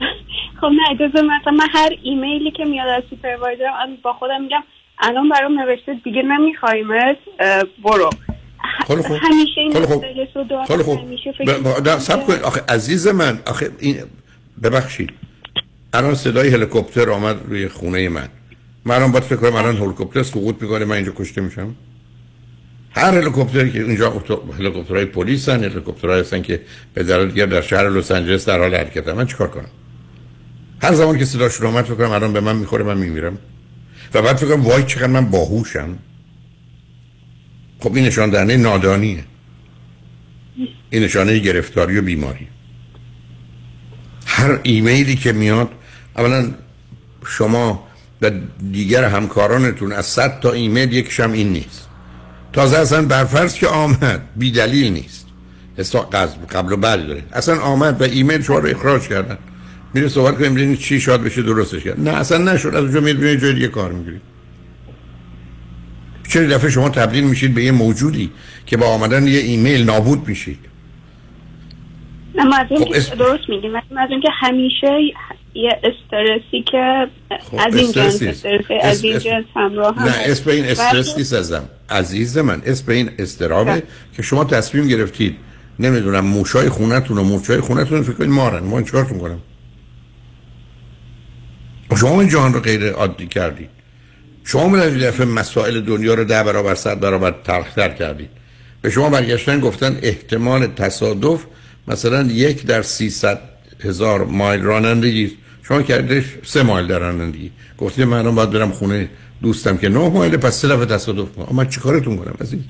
خب 0.60 0.66
نه 0.66 0.90
اجازه 0.90 1.22
مثلا 1.22 1.52
من 1.52 1.66
هر 1.74 1.90
ایمیلی 2.02 2.50
که 2.50 2.64
میاد 2.64 2.88
از 2.88 3.02
supervisor 3.10 3.88
م 3.88 3.96
با 4.02 4.12
خودم 4.12 4.42
میگم 4.42 4.62
الان 4.98 5.28
برام 5.28 5.60
نوشته 5.60 5.94
دیگه 6.04 6.22
نمیخوایمت 6.22 7.16
برو. 7.84 8.10
خیلی 8.86 9.02
خوب. 9.02 9.18
خیلی 9.18 9.86
خوب. 9.86 10.04
خیلی 10.66 10.82
خوب. 10.82 11.98
سب 11.98 12.26
کنید. 12.26 12.42
آخه 12.42 12.60
عزیز 12.68 13.08
من 13.08 13.38
آخه 13.46 13.70
این 13.78 13.96
ببخشید. 14.62 15.10
الان 15.92 16.14
صدای 16.14 16.48
هلیکوپتر 16.48 17.10
آمد 17.10 17.36
روی 17.48 17.68
خونه 17.68 18.08
من. 18.08 18.28
من 18.84 18.94
الان 18.94 19.12
باید 19.12 19.24
فکر 19.24 19.36
کنم 19.36 19.56
الان 19.56 19.76
هلیکوپتر 19.76 20.22
سقوط 20.22 20.62
می‌کنه 20.62 20.84
من 20.84 20.96
اینجا 20.96 21.12
کشته 21.16 21.40
میشم. 21.40 21.74
هر 22.90 23.18
هلیکوپتری 23.18 23.72
که 23.72 23.82
اینجا 23.82 24.22
هلیکوپترهای 24.58 25.04
پلیس 25.04 25.48
هن 25.48 25.64
هلیکوپترهای 25.64 26.20
هستن 26.20 26.42
که 26.42 26.60
به 26.94 27.26
دیگر 27.26 27.46
در 27.46 27.60
شهر 27.60 27.88
لس 27.88 28.10
آنجلس 28.10 28.48
در 28.48 28.58
حال 28.58 28.74
حرکت 28.74 29.08
من 29.08 29.26
چیکار 29.26 29.48
کنم؟ 29.48 29.70
هر 30.82 30.94
زمان 30.94 31.18
که 31.18 31.24
صداشون 31.24 31.66
اومد 31.66 31.84
فکر 31.84 31.94
کنم 31.94 32.10
الان 32.10 32.32
به 32.32 32.40
من 32.40 32.56
می‌خوره 32.56 32.84
من 32.84 32.96
میمیرم. 32.98 33.38
و 34.14 34.22
بعد 34.22 34.36
فکر 34.36 34.56
کنم 34.56 34.66
وای 34.66 34.82
چقدر 34.82 35.06
من 35.06 35.30
باهوشم. 35.30 35.98
خب 37.80 37.94
این 37.94 38.04
نشان 38.04 38.30
دهنده 38.30 38.56
نادانیه. 38.56 39.24
این 40.90 41.02
نشانه 41.02 41.38
گرفتاری 41.38 41.98
و 41.98 42.02
بیماری. 42.02 42.48
هر 44.26 44.60
ایمیلی 44.62 45.16
که 45.16 45.32
میاد 45.32 45.70
اولا 46.16 46.50
شما 47.26 47.88
و 48.22 48.30
دیگر 48.72 49.04
همکارانتون 49.04 49.92
از 49.92 50.06
صد 50.06 50.40
تا 50.40 50.52
ایمیل 50.52 50.92
یکشم 50.92 51.32
این 51.32 51.52
نیست. 51.52 51.88
تازه 52.52 52.78
اصلا 52.78 53.02
برفرض 53.02 53.54
که 53.54 53.66
آمد 53.66 54.22
بی 54.36 54.50
دلیل 54.50 54.92
نیست. 54.92 55.26
حسا- 55.78 56.08
قبل 56.12 56.46
قبل 56.46 56.72
و 56.72 56.76
بعد 56.76 57.06
داره. 57.06 57.22
اصلا 57.32 57.60
آمد 57.60 58.00
و 58.00 58.04
ایمیل 58.04 58.42
شما 58.42 58.58
رو 58.58 58.68
اخراج 58.68 59.08
کردن. 59.08 59.38
میره 59.94 60.08
صحبت 60.08 60.38
کنیم 60.38 60.54
ببینید 60.54 60.78
چی 60.78 61.00
شاد 61.00 61.22
بشه 61.22 61.42
درستش 61.42 61.82
کرد. 61.84 62.00
نه 62.00 62.10
اصلا 62.10 62.52
نشد. 62.52 62.68
از 62.68 62.74
اونجا 62.74 63.00
میره 63.00 63.36
جای 63.36 63.52
دیگه 63.52 63.68
کار 63.68 63.92
می‌گیرید 63.92 64.20
چرا 66.28 66.46
دفعه 66.46 66.70
شما 66.70 66.88
تبدیل 66.88 67.24
میشید 67.24 67.54
به 67.54 67.64
یه 67.64 67.72
موجودی 67.72 68.30
که 68.66 68.76
با 68.76 68.86
آمدن 68.86 69.26
یه 69.26 69.38
ایمیل 69.38 69.84
نابود 69.84 70.28
میشید؟ 70.28 70.58
نه 72.34 72.44
من 72.44 72.58
از 72.60 72.66
خب، 72.68 73.14
درست 73.18 73.48
میگیم. 73.48 73.72
من 73.72 73.98
از 73.98 74.10
این 74.10 74.20
که 74.20 74.28
همیشه 74.40 74.98
یه 75.54 75.80
استرسی 75.82 76.62
که 76.70 77.08
از 77.58 77.76
این 77.76 77.86
خب، 77.86 77.92
جنس 77.92 78.22
نیست. 78.22 78.46
استرس 78.46 78.64
اس- 78.70 78.84
از 78.84 79.04
این 79.04 79.18
جنس 79.18 79.44
همراه 79.56 79.96
هم 79.96 80.02
نه. 80.04 80.14
اسم 80.16 80.50
این 80.50 80.64
استرس 80.64 81.18
نیست 81.18 81.32
ازم. 81.32 81.68
عزیز 81.90 82.38
من 82.38 82.62
اسم 82.66 82.92
این 82.92 83.10
استرابه 83.18 83.82
که 84.16 84.22
شما 84.22 84.44
تصمیم 84.44 84.88
گرفتید. 84.88 85.36
نمی‌دونم 85.78 86.24
موشای 86.24 86.68
خونتون 86.68 87.18
و 87.18 87.22
موشای 87.22 87.60
خونتون 87.60 88.02
فکر 88.02 88.12
کنید 88.12 88.30
مارن. 88.30 88.64
ما 88.64 88.82
چیکارتون 88.82 89.18
کنم؟ 89.18 89.38
شما 91.96 92.20
این 92.20 92.30
جهان 92.30 92.54
رو 92.54 92.60
غیر 92.60 92.90
عادی 92.90 93.26
کردید. 93.26 93.68
شما 94.44 94.68
من 94.68 94.78
دفعه 94.80 95.26
مسائل 95.26 95.80
دنیا 95.80 96.14
رو 96.14 96.24
ده 96.24 96.42
برابر 96.42 96.74
صد 96.74 97.00
برابر 97.00 97.34
تلختر 97.44 97.88
کردید. 97.88 98.28
به 98.82 98.90
شما 98.90 99.10
برگشتن 99.10 99.60
گفتن 99.60 99.98
احتمال 100.02 100.66
تصادف 100.66 101.44
مثلا 101.88 102.22
یک 102.22 102.66
در 102.66 102.82
سیصد 102.82 103.40
هزار 103.80 104.24
مایل 104.24 104.60
رانندگی. 104.62 105.32
شما 105.62 105.82
کردش 105.82 106.24
سه 106.44 106.62
مایل 106.62 106.86
در 106.86 106.98
رانندگی. 106.98 107.50
گفتید 107.78 108.04
من 108.04 108.34
باید 108.34 108.50
برم 108.50 108.70
خونه 108.70 109.08
دوستم 109.42 109.76
که 109.76 109.88
نه 109.88 110.08
مایل 110.08 110.36
پس 110.36 110.60
سه 110.60 110.68
دفعه 110.68 110.86
تصادف 110.86 111.32
کنم. 111.36 111.56
من 111.56 111.68
چیکارتون 111.68 112.16
کنم 112.16 112.34
از 112.40 112.52
این 112.52 112.64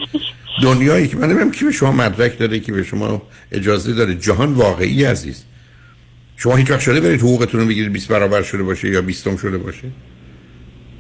دنیایی 0.63 1.09
که 1.09 1.17
من 1.17 1.29
نمی‌دونم 1.29 1.51
کی 1.51 1.65
به 1.65 1.73
شما 1.73 1.93
مدرک 1.93 2.39
داده 2.39 2.59
کی 2.59 2.73
به 2.73 2.83
شما 2.83 3.23
اجازه 3.53 3.93
داره 3.93 4.15
جهان 4.15 4.53
واقعی 4.53 5.05
عزیز. 5.05 5.43
شما 6.41 6.57
هیچ 6.57 6.71
وقت 6.71 6.81
شده 6.81 7.01
برید 7.01 7.21
حقوقتون 7.21 7.61
رو 7.61 7.67
بگیرید 7.67 7.93
20 7.93 8.09
برابر 8.09 8.43
شده 8.43 8.63
باشه 8.63 8.89
یا 8.89 9.03
20 9.03 9.37
شده 9.39 9.59
باشه؟ 9.59 9.89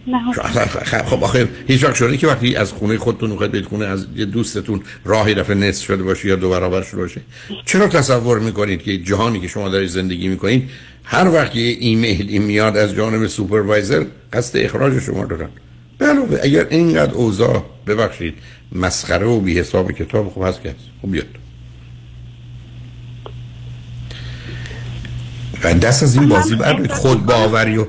نه. 0.06 0.32
خب 0.32 1.02
خب 1.02 1.24
آخه 1.24 1.48
هیچ 1.68 1.84
وقت 1.84 1.94
شده 1.94 2.16
که 2.16 2.26
وقتی 2.26 2.56
از 2.56 2.72
خونه 2.72 2.98
خودتون 2.98 3.30
می‌خواید 3.30 3.52
برید 3.52 3.64
خونه 3.64 3.86
از 3.86 4.06
یه 4.16 4.24
دوستتون 4.24 4.82
راهی 5.04 5.34
دفعه 5.34 5.54
نصف 5.56 5.84
شده 5.84 6.02
باشه 6.02 6.28
یا 6.28 6.36
دو 6.36 6.50
برابر 6.50 6.82
شده 6.82 7.00
باشه؟ 7.00 7.20
چرا 7.64 7.88
تصور 7.88 8.38
می‌کنید 8.38 8.82
که 8.82 8.98
جهانی 8.98 9.40
که 9.40 9.48
شما 9.48 9.68
دارید 9.68 9.88
زندگی 9.88 10.28
می‌کنید 10.28 10.70
هر 11.04 11.28
وقت 11.28 11.56
یه 11.56 11.76
ایمیلی 11.80 12.38
میاد 12.38 12.76
از 12.76 12.94
جانب 12.94 13.26
سوپروایزر 13.26 14.04
قصد 14.32 14.58
اخراج 14.58 14.98
شما 14.98 15.24
دارن؟ 15.24 15.48
بله 15.98 16.40
اگر 16.42 16.66
اینقدر 16.70 17.12
اوضاع 17.12 17.64
ببخشید 17.86 18.34
مسخره 18.72 19.26
و 19.26 19.40
بی 19.40 19.58
حساب 19.58 19.92
کتاب 19.92 20.28
خوب 20.28 20.44
هست 20.44 20.62
که 20.62 20.68
هست. 20.68 20.78
خب 21.02 21.12
بیاد. 21.12 21.26
و 25.64 25.74
دست 25.74 26.02
از 26.02 26.16
این 26.16 26.28
بازی 26.28 26.54
بردارید 26.54 26.92
خود 26.92 27.26
باوری 27.26 27.76
و 27.78 27.86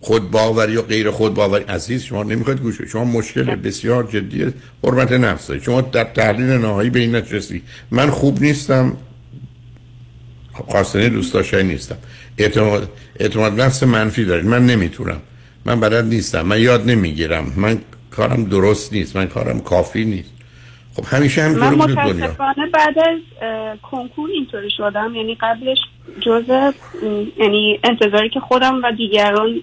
خود 0.00 0.30
باوری 0.30 0.76
و 0.76 0.82
غیر 0.82 1.10
خود 1.10 1.34
باوری. 1.34 1.64
عزیز 1.64 2.02
شما 2.02 2.22
نمی‌خواید 2.22 2.60
گوش. 2.60 2.82
شما 2.82 3.04
مشکل 3.04 3.54
بسیار 3.54 4.04
جدی 4.04 4.46
حرمت 4.84 5.12
نفس 5.12 5.46
دارید. 5.46 5.62
شما 5.62 5.80
در 5.80 6.04
تحلیل 6.04 6.46
نهایی 6.46 6.90
به 6.90 7.00
این 7.00 7.16
نتیجه 7.16 7.60
من 7.90 8.10
خوب 8.10 8.42
نیستم. 8.42 8.96
خواستنی 10.52 11.08
دوست 11.08 11.34
داشتنی 11.34 11.62
نیستم. 11.62 11.96
اعتماد, 12.38 12.92
اعتماد 13.20 13.60
نفس 13.60 13.82
منفی 13.82 14.24
دارید. 14.24 14.46
من 14.46 14.66
نمی‌تونم. 14.66 15.20
من 15.64 15.80
بلد 15.80 16.04
نیستم. 16.04 16.42
من 16.42 16.60
یاد 16.60 16.90
نمی‌گیرم. 16.90 17.52
من 17.56 17.78
کارم 18.10 18.44
درست 18.44 18.92
نیست. 18.92 19.16
من 19.16 19.26
کارم 19.26 19.60
کافی 19.60 20.04
نیست. 20.04 20.30
خب 20.94 21.04
همیشه 21.06 21.48
من 21.48 21.74
بوده 21.74 21.94
دنیا. 21.94 22.12
متاسفانه 22.12 22.70
بعد 22.72 22.98
از 22.98 23.18
کنکور 23.82 24.30
اینطوری 24.30 24.70
شدم. 24.76 25.14
یعنی 25.14 25.36
قبلش 25.40 25.78
جزء 26.20 26.70
یعنی 27.38 27.80
انتظاری 27.84 28.28
که 28.28 28.40
خودم 28.40 28.80
و 28.84 28.92
دیگران 28.92 29.60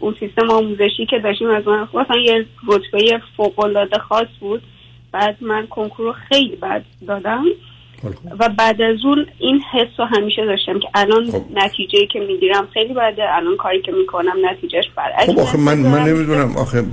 اون 0.00 0.14
سیستم 0.20 0.50
آموزشی 0.50 1.06
که 1.06 1.18
داشتیم 1.18 1.50
از 1.50 1.68
من 1.68 1.88
مثلا 1.94 2.20
یه 2.20 2.46
رتبه 2.68 3.20
فوق 3.36 3.60
العاده 3.60 3.98
خاص 3.98 4.28
بود. 4.40 4.62
بعد 5.12 5.36
من 5.40 5.66
کنکور 5.66 6.06
رو 6.06 6.12
خیلی 6.12 6.56
بد 6.56 6.84
دادم. 7.06 7.44
و 8.38 8.48
بعد 8.48 8.82
از 8.82 9.04
اون 9.04 9.26
این 9.38 9.60
حس 9.72 9.88
رو 9.98 10.04
همیشه 10.04 10.44
داشتم 10.46 10.78
که 10.78 10.88
الان 10.94 11.30
خب. 11.30 11.42
نتیجه 11.54 12.06
که 12.06 12.20
می‌گیرم 12.20 12.68
خیلی 12.74 12.94
بده 12.94 13.36
الان 13.36 13.56
کاری 13.56 13.82
که 13.82 13.92
می‌کنم 13.92 14.32
نتیجهش 14.50 14.84
برعکس. 14.96 15.30
خب 15.30 15.38
آخه 15.38 15.58
من 15.58 15.78
من. 15.78 16.08
نمی‌دونم. 16.08 16.56
آخه 16.56 16.84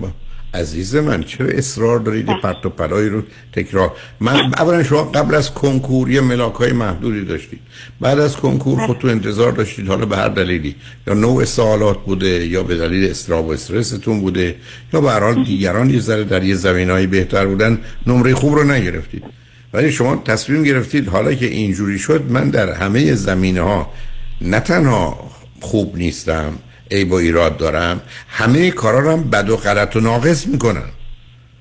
عزیز 0.53 0.95
من 0.95 1.23
چرا 1.23 1.47
اصرار 1.47 1.99
دارید 1.99 2.29
یه 2.29 2.35
پرت 2.43 2.65
و 2.65 2.69
پلایی 2.69 3.09
رو 3.09 3.21
تکرار؟ 3.53 3.91
من 4.19 4.53
اولا 4.57 4.83
شما 4.83 5.03
قبل 5.03 5.35
از 5.35 5.53
کنکور 5.53 6.09
یه 6.09 6.21
ملاک 6.21 6.53
های 6.53 6.71
محدودی 6.71 7.25
داشتید. 7.25 7.59
بعد 7.99 8.19
از 8.19 8.37
کنکور 8.37 8.85
خودتون 8.85 9.09
انتظار 9.09 9.51
داشتید 9.51 9.87
حالا 9.87 10.05
به 10.05 10.17
هر 10.17 10.29
دلیلی. 10.29 10.75
یا 11.07 11.13
نوع 11.13 11.45
سوالات 11.45 11.97
بوده 12.05 12.47
یا 12.47 12.63
به 12.63 12.77
دلیل 12.77 13.09
استراب 13.09 13.47
و 13.47 13.51
استرستون 13.51 14.21
بوده 14.21 14.55
یا 14.93 15.01
به 15.01 15.11
هر 15.11 15.19
حال 15.19 15.43
دیگران 15.43 15.89
یه 15.89 15.99
ذره 15.99 16.23
در 16.23 16.43
یه 16.43 16.55
زمینه‌ای 16.55 17.07
بهتر 17.07 17.45
بودن 17.45 17.79
نمره 18.07 18.33
خوب 18.35 18.55
رو 18.55 18.63
نگرفتید. 18.63 19.23
ولی 19.73 19.91
شما 19.91 20.15
تصمیم 20.15 20.63
گرفتید 20.63 21.07
حالا 21.07 21.33
که 21.33 21.45
اینجوری 21.45 21.99
شد 21.99 22.23
من 22.29 22.49
در 22.49 22.71
همه 22.71 23.13
زمینه 23.13 23.61
ها 23.61 23.91
نه 24.41 24.59
تنها 24.59 25.31
خوب 25.61 25.97
نیستم 25.97 26.53
عیب 26.91 27.11
و 27.11 27.15
ایراد 27.15 27.57
دارم 27.57 28.01
همه 28.27 28.71
کارا 28.71 29.13
هم 29.13 29.23
بد 29.23 29.49
و 29.49 29.57
غلط 29.57 29.95
و 29.95 29.99
ناقص 29.99 30.47
می‌کنم 30.47 30.89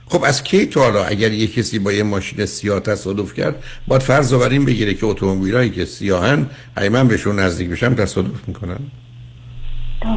خب 0.06 0.24
از 0.24 0.44
کی 0.44 0.66
تا 0.66 0.80
حالا 0.80 1.04
اگر 1.04 1.32
یه 1.32 1.46
کسی 1.46 1.78
با 1.78 1.92
یه 1.92 2.02
ماشین 2.02 2.46
سیاه 2.46 2.80
تصادف 2.80 3.34
کرد 3.34 3.62
باید 3.86 4.02
فرض 4.02 4.32
رو 4.32 4.40
این 4.42 4.64
بگیره 4.64 4.94
که 4.94 5.06
اتومبیلایی 5.06 5.70
که 5.70 5.84
سیاهن 5.84 6.46
من 6.76 7.08
بهشون 7.08 7.38
نزدیک 7.38 7.68
بشم 7.70 7.94
تصادف 7.94 8.48
می‌کنم 8.48 8.80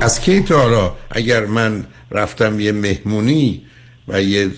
از 0.02 0.22
کی 0.22 0.42
تا 0.42 0.58
حالا 0.58 0.96
اگر 1.12 1.46
من 1.46 1.86
رفتم 2.12 2.60
یه 2.60 2.72
مهمونی 2.72 3.62
و 4.08 4.22
یه 4.22 4.50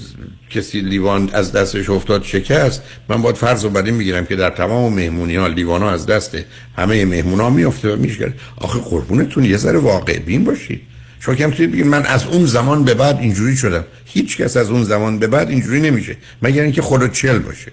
کسی 0.50 0.82
لیوان 0.82 1.30
از 1.34 1.52
دستش 1.52 1.90
افتاد 1.90 2.24
شکست 2.24 2.82
من 3.10 3.22
باید 3.22 3.36
فرض 3.36 3.64
رو 3.64 3.70
بر 3.70 3.84
این 3.84 3.94
می‌گیرم 3.94 4.26
که 4.26 4.36
در 4.36 4.50
تمام 4.50 4.94
مهمونی 4.94 5.36
ها 5.36 5.48
لیوان 5.48 5.82
ها 5.82 5.92
از 5.92 6.06
دست 6.06 6.38
همه 6.78 7.06
مهمون 7.06 7.40
ها 7.40 7.50
میفته 7.50 7.94
و 7.94 7.96
میشه 7.96 8.34
آخه 8.58 8.80
قربونتون 8.80 9.46
یه 9.46 9.58
ذره 9.58 9.80
واقع 9.80 10.20
بین 10.20 10.44
باشید. 10.44 10.82
شما 11.20 11.36
می‌تونید 11.36 11.72
بگید 11.72 11.86
من 11.86 12.06
از 12.06 12.26
اون 12.26 12.46
زمان 12.46 12.84
به 12.84 12.94
بعد 12.94 13.20
اینجوری 13.20 13.58
شدم. 13.58 13.86
هیچ 14.06 14.38
کس 14.38 14.58
از 14.58 14.70
اون 14.70 14.84
زمان 14.84 15.20
به 15.20 15.28
بعد 15.28 15.50
اینجوری 15.50 15.82
نمیشه. 15.82 16.18
مگر 16.42 16.64
اینکه 16.64 16.82
خود 16.82 17.14
چل 17.14 17.40
باشه. 17.40 17.72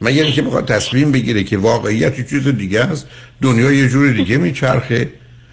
مگر 0.00 0.22
اینکه 0.22 0.42
بخواد 0.42 0.68
تصمیم 0.68 1.12
بگیره 1.12 1.44
که 1.44 1.58
واقعیت 1.58 2.28
چیز 2.30 2.48
دیگه 2.48 2.80
است. 2.80 3.06
دنیا 3.42 3.72
یه 3.72 3.88
جور 3.88 4.12
دیگه 4.12 4.36
میچرخه. 4.36 5.08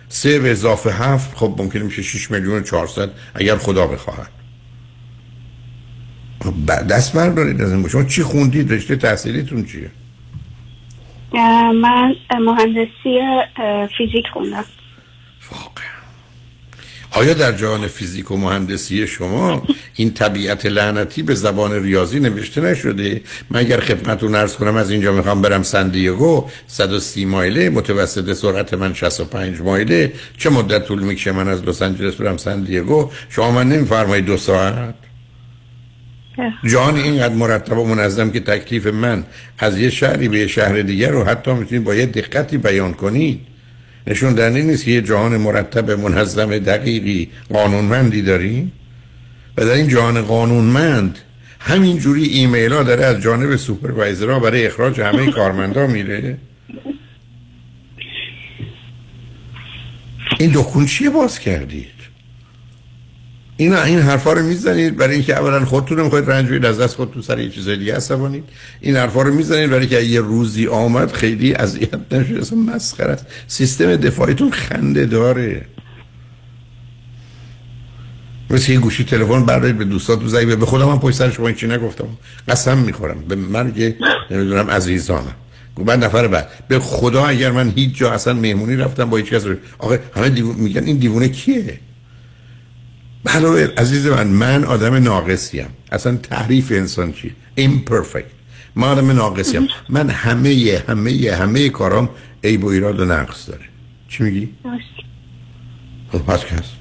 سه 0.10 0.40
به 0.40 0.52
اضافه 0.52 0.91
هفت 0.91 1.38
خب 1.38 1.56
ممکن 1.57 1.80
میشه 1.80 2.02
6 2.02 2.32
میلیون 2.32 2.57
و 2.57 2.61
400 2.61 3.10
اگر 3.36 3.57
خدا 3.57 3.88
بخواهد. 3.88 4.36
دست 6.90 7.14
بردارید 7.14 7.61
از 7.61 7.72
این 7.72 7.88
شما 7.88 8.03
چی 8.03 8.24
خوندید؟ 8.24 8.74
رشته 8.74 8.95
تحصیلیتون 8.95 9.65
چیه؟ 9.65 9.91
من 11.82 12.15
مهندسی 12.40 13.19
فیزیک 13.98 14.26
خوندم. 14.34 14.65
آیا 17.11 17.34
در 17.34 17.52
جهان 17.52 17.88
فیزیک 17.88 18.32
و 18.32 18.38
مهندسی 18.38 19.07
شما 19.07 19.64
این 19.95 20.14
طبیعت 20.14 20.65
لعنتی 20.65 21.24
به 21.24 21.36
زبان 21.36 21.84
ریاضی 21.84 22.19
نوشته 22.19 22.61
نشده؟ 22.61 23.22
من 23.49 23.60
اگر 23.60 23.80
خدمتتون 23.80 24.36
عرض 24.36 24.56
کنم 24.56 24.76
از 24.76 24.91
اینجا 24.91 25.11
می‌خوام 25.11 25.41
برم 25.41 25.64
سندیگو 25.64 26.49
130 26.68 27.26
مایله 27.26 27.69
متوسط 27.69 28.34
سرعت 28.34 28.74
من 28.74 28.94
65 28.94 29.61
مایله. 29.61 30.14
چه 30.38 30.49
مدت 30.49 30.86
طول 30.86 31.03
می‌کشه 31.03 31.32
من 31.32 31.48
از 31.48 31.64
لس 31.64 31.82
آنجلس 31.82 32.15
برم 32.15 32.38
سندیگو 32.38 33.10
شما 33.30 33.52
من 33.52 33.69
نمیفرمایید 33.69 34.26
دو 34.26 34.38
ساعت. 34.38 34.95
جهان 36.64 36.95
اینقدر 36.95 37.34
مرتب 37.34 37.77
و 37.77 37.85
منظم 37.85 38.31
که 38.31 38.39
تکلیف 38.39 38.88
من 38.88 39.23
از 39.59 39.80
یه 39.80 39.89
شهری 39.89 40.27
به 40.27 40.39
یه 40.39 40.47
شهر 40.47 40.81
دیگر 40.81 41.09
رو 41.09 41.23
حتی 41.23 41.53
می‌تونید 41.53 41.84
با 41.84 41.95
یه 41.95 42.05
دقتی 42.05 42.57
بیان 42.57 42.93
کنید 42.93 43.39
نشون 44.07 44.34
دهنده 44.34 44.61
نیست 44.61 44.85
که 44.85 44.91
یه 44.91 45.01
جهان 45.01 45.38
مرتب 45.38 45.91
منظم 45.91 46.57
دقیقی 46.57 47.30
قانونمندی 47.53 48.22
داری؟ 48.22 48.72
و 49.57 49.65
در 49.65 49.72
این 49.72 49.88
جهان 49.88 50.22
قانونمند 50.22 51.19
همین 51.59 51.97
جوری 51.97 52.23
ایمیل 52.23 52.73
ها 52.73 52.84
داره 52.84 53.05
از 53.05 53.22
جانب 53.22 53.55
سوپروایزر 53.55 54.39
برای 54.39 54.68
اخراج 54.68 55.01
همه 55.01 55.31
کارمندا 55.38 55.88
میره؟ 55.88 56.38
این 60.39 60.51
دکون 60.51 60.85
چیه 60.85 61.09
باز 61.09 61.39
کردید 61.39 61.97
این 63.58 63.74
این 63.74 64.00
حرفا 64.00 64.34
رو 64.34 64.44
می‌زنید 64.44 64.98
برای 64.98 65.16
اینکه 65.16 65.38
اولا 65.38 65.66
خودتون 65.66 66.02
می‌خواید 66.02 66.30
رنج 66.30 66.48
بدید 66.48 66.66
از 66.66 66.80
دست 66.80 66.96
خودتون 66.96 67.22
سر 67.22 67.40
یه 67.40 67.50
چیز 67.50 67.70
دیگه 67.70 67.96
عصبانید. 67.96 68.44
این 68.82 68.96
حرفا 68.96 69.22
رو 69.22 69.34
می‌زنید 69.34 69.70
برای 69.70 69.80
اینکه 69.80 70.02
یه 70.02 70.22
روزی 70.22 70.68
آمد 70.68 71.12
خیلی 71.12 71.54
اذیت 71.54 72.14
نشه 72.14 72.36
اصلا 72.40 72.60
مسخره 72.60 73.12
است. 73.12 73.26
سیستم 73.48 73.96
دفاعیتون 73.96 74.52
خنده 74.52 75.06
داره. 75.06 75.66
مثل 78.50 78.72
یه 78.72 78.80
گوشی 78.80 79.04
تلفن 79.04 79.46
بردارید 79.46 79.78
به 79.78 79.86
دوستاتون 79.86 80.28
زنگ 80.28 80.58
به 80.58 80.66
خودم 80.66 80.86
من 80.86 81.00
پشت 81.00 81.18
سر 81.18 81.32
شما 81.32 81.52
چی 81.52 81.68
نگفتم. 81.68 82.08
قسم 82.48 82.78
می‌خورم. 82.78 83.24
به 83.28 83.36
مرگ 83.36 83.96
نمی‌دونم 84.32 84.70
عزیزانم. 84.70 85.36
بعد 85.86 86.04
نفر 86.04 86.28
بعد. 86.28 86.50
به 86.68 86.80
خدا 86.80 87.26
اگر 87.26 87.52
من 87.52 87.74
هیچ 87.76 87.98
جا 87.98 88.12
اصلا 88.12 88.34
مهمونی 88.34 88.76
رفتم 88.76 89.10
با 89.10 89.18
هیچ 89.18 89.30
کس 89.30 89.46
آقا 89.78 89.98
همه 90.16 90.30
دیو... 90.30 90.54
میگن 90.54 90.84
این 90.84 90.98
دیوونه 90.98 91.30
کیه؟ 91.30 91.80
بله 93.28 93.74
عزیز 93.78 94.08
من 94.08 94.28
من 94.28 94.64
آدم 94.64 94.95
ناقصیم 94.95 95.68
اصلا 95.91 96.16
تعریف 96.16 96.72
انسان 96.72 97.14
چیه 97.14 97.32
imperfect. 97.58 98.32
من 98.76 98.88
آدم 98.88 99.12
ناقصیم 99.12 99.68
من 99.90 100.10
همه 100.10 100.84
همه 100.88 101.36
همه 101.40 101.70
کارام 101.70 102.10
عیب 102.44 102.64
و 102.64 102.68
ایراد 102.68 102.99
و 102.99 103.06
نقص 103.06 103.49
داره. 103.49 103.66
چی 104.10 104.24
میگی؟ 104.24 104.49
خب 106.12 106.18
پس 106.18 106.45
که 106.45 106.56
هست. 106.56 106.72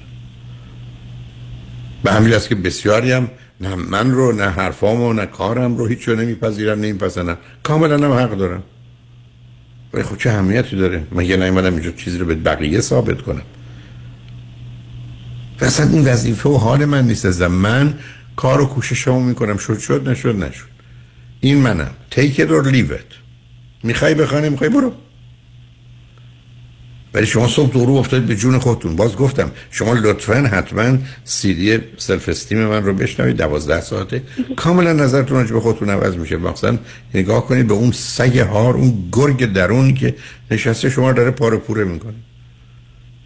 به 2.04 2.12
همین 2.12 2.38
که 2.38 2.54
بسیاری 2.54 3.12
هم 3.12 3.30
نه 3.60 3.74
من 3.74 4.10
رو 4.10 4.32
نه 4.32 4.44
حرفامو 4.44 5.12
نه 5.12 5.26
کارم 5.26 5.76
رو 5.76 5.86
هیچ 5.86 6.08
رو 6.08 6.16
نمیپذیرن 6.16 6.78
نمیپسندن 6.78 7.36
کاملا 7.62 7.94
هم 7.94 8.12
حق 8.12 8.36
دارم. 8.36 8.62
ولی 9.92 10.02
خب 10.02 10.16
چه 10.16 10.30
اهمیتی 10.30 10.76
داره؟ 10.76 11.06
من 11.12 11.24
یه 11.24 11.36
نیومدم 11.36 11.72
اینجا 11.72 11.90
چیزی 11.90 12.18
رو 12.18 12.26
به 12.26 12.34
بقیه 12.34 12.80
ثابت 12.80 13.22
کنم؟ 13.22 13.42
و 13.42 13.55
اصلا 15.60 15.90
این 15.90 16.04
وظیفه 16.04 16.48
و 16.48 16.56
حال 16.56 16.84
من 16.84 17.06
نیست 17.06 17.24
از 17.24 17.42
من 17.42 17.94
کار 18.36 18.60
و 18.60 18.66
کوششمو 18.66 19.20
می‌کنم. 19.20 19.56
شد 19.56 19.78
شد 19.78 20.08
نشد 20.08 20.36
نشد. 20.36 20.66
این 21.40 21.58
منم. 21.58 21.90
Take 22.10 22.34
it 22.36 22.48
or 22.48 22.66
leave 22.66 22.90
it. 22.90 23.14
می‌خوای 23.82 24.14
بخوای 24.14 24.48
می‌خوای 24.48 24.70
برو. 24.70 24.92
ولی 27.14 27.26
شما 27.26 27.48
صبح 27.48 27.72
دورو 27.72 27.92
افتادید 27.92 28.28
به 28.28 28.36
جون 28.36 28.58
خودتون. 28.58 28.96
باز 28.96 29.16
گفتم 29.16 29.50
شما 29.70 29.92
لطفا 29.92 30.34
حتما 30.34 30.98
سیدی 31.24 31.78
سلف 31.96 32.28
استیم 32.28 32.58
من 32.58 32.82
رو 32.82 32.94
بشنوید. 32.94 33.36
دوازده 33.36 33.80
ساعته. 33.80 34.22
کاملا 34.56 34.92
نظرتون 34.92 35.46
به 35.46 35.60
خودتون 35.60 35.90
عوض 35.90 36.16
میشه. 36.16 36.36
مثلا 36.36 36.78
نگاه 37.14 37.46
کنید 37.46 37.66
به 37.66 37.74
اون 37.74 37.92
سگ 37.92 38.38
هار 38.38 38.74
اون 38.74 39.08
گرگ 39.12 39.52
درونی 39.52 39.94
که 39.94 40.14
نشسته 40.50 40.90
شما 40.90 41.12
داره 41.12 41.30
پاره 41.30 41.56
پوره 41.56 41.84
می‌کنه. 41.84 42.14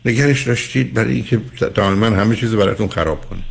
نگرش 0.04 0.46
داشتید 0.46 0.94
برای 0.94 1.14
اینکه 1.14 1.40
دائما 1.74 2.06
همه 2.06 2.36
چیز 2.36 2.54
براتون 2.54 2.88
خراب 2.88 3.24
کنه. 3.30 3.42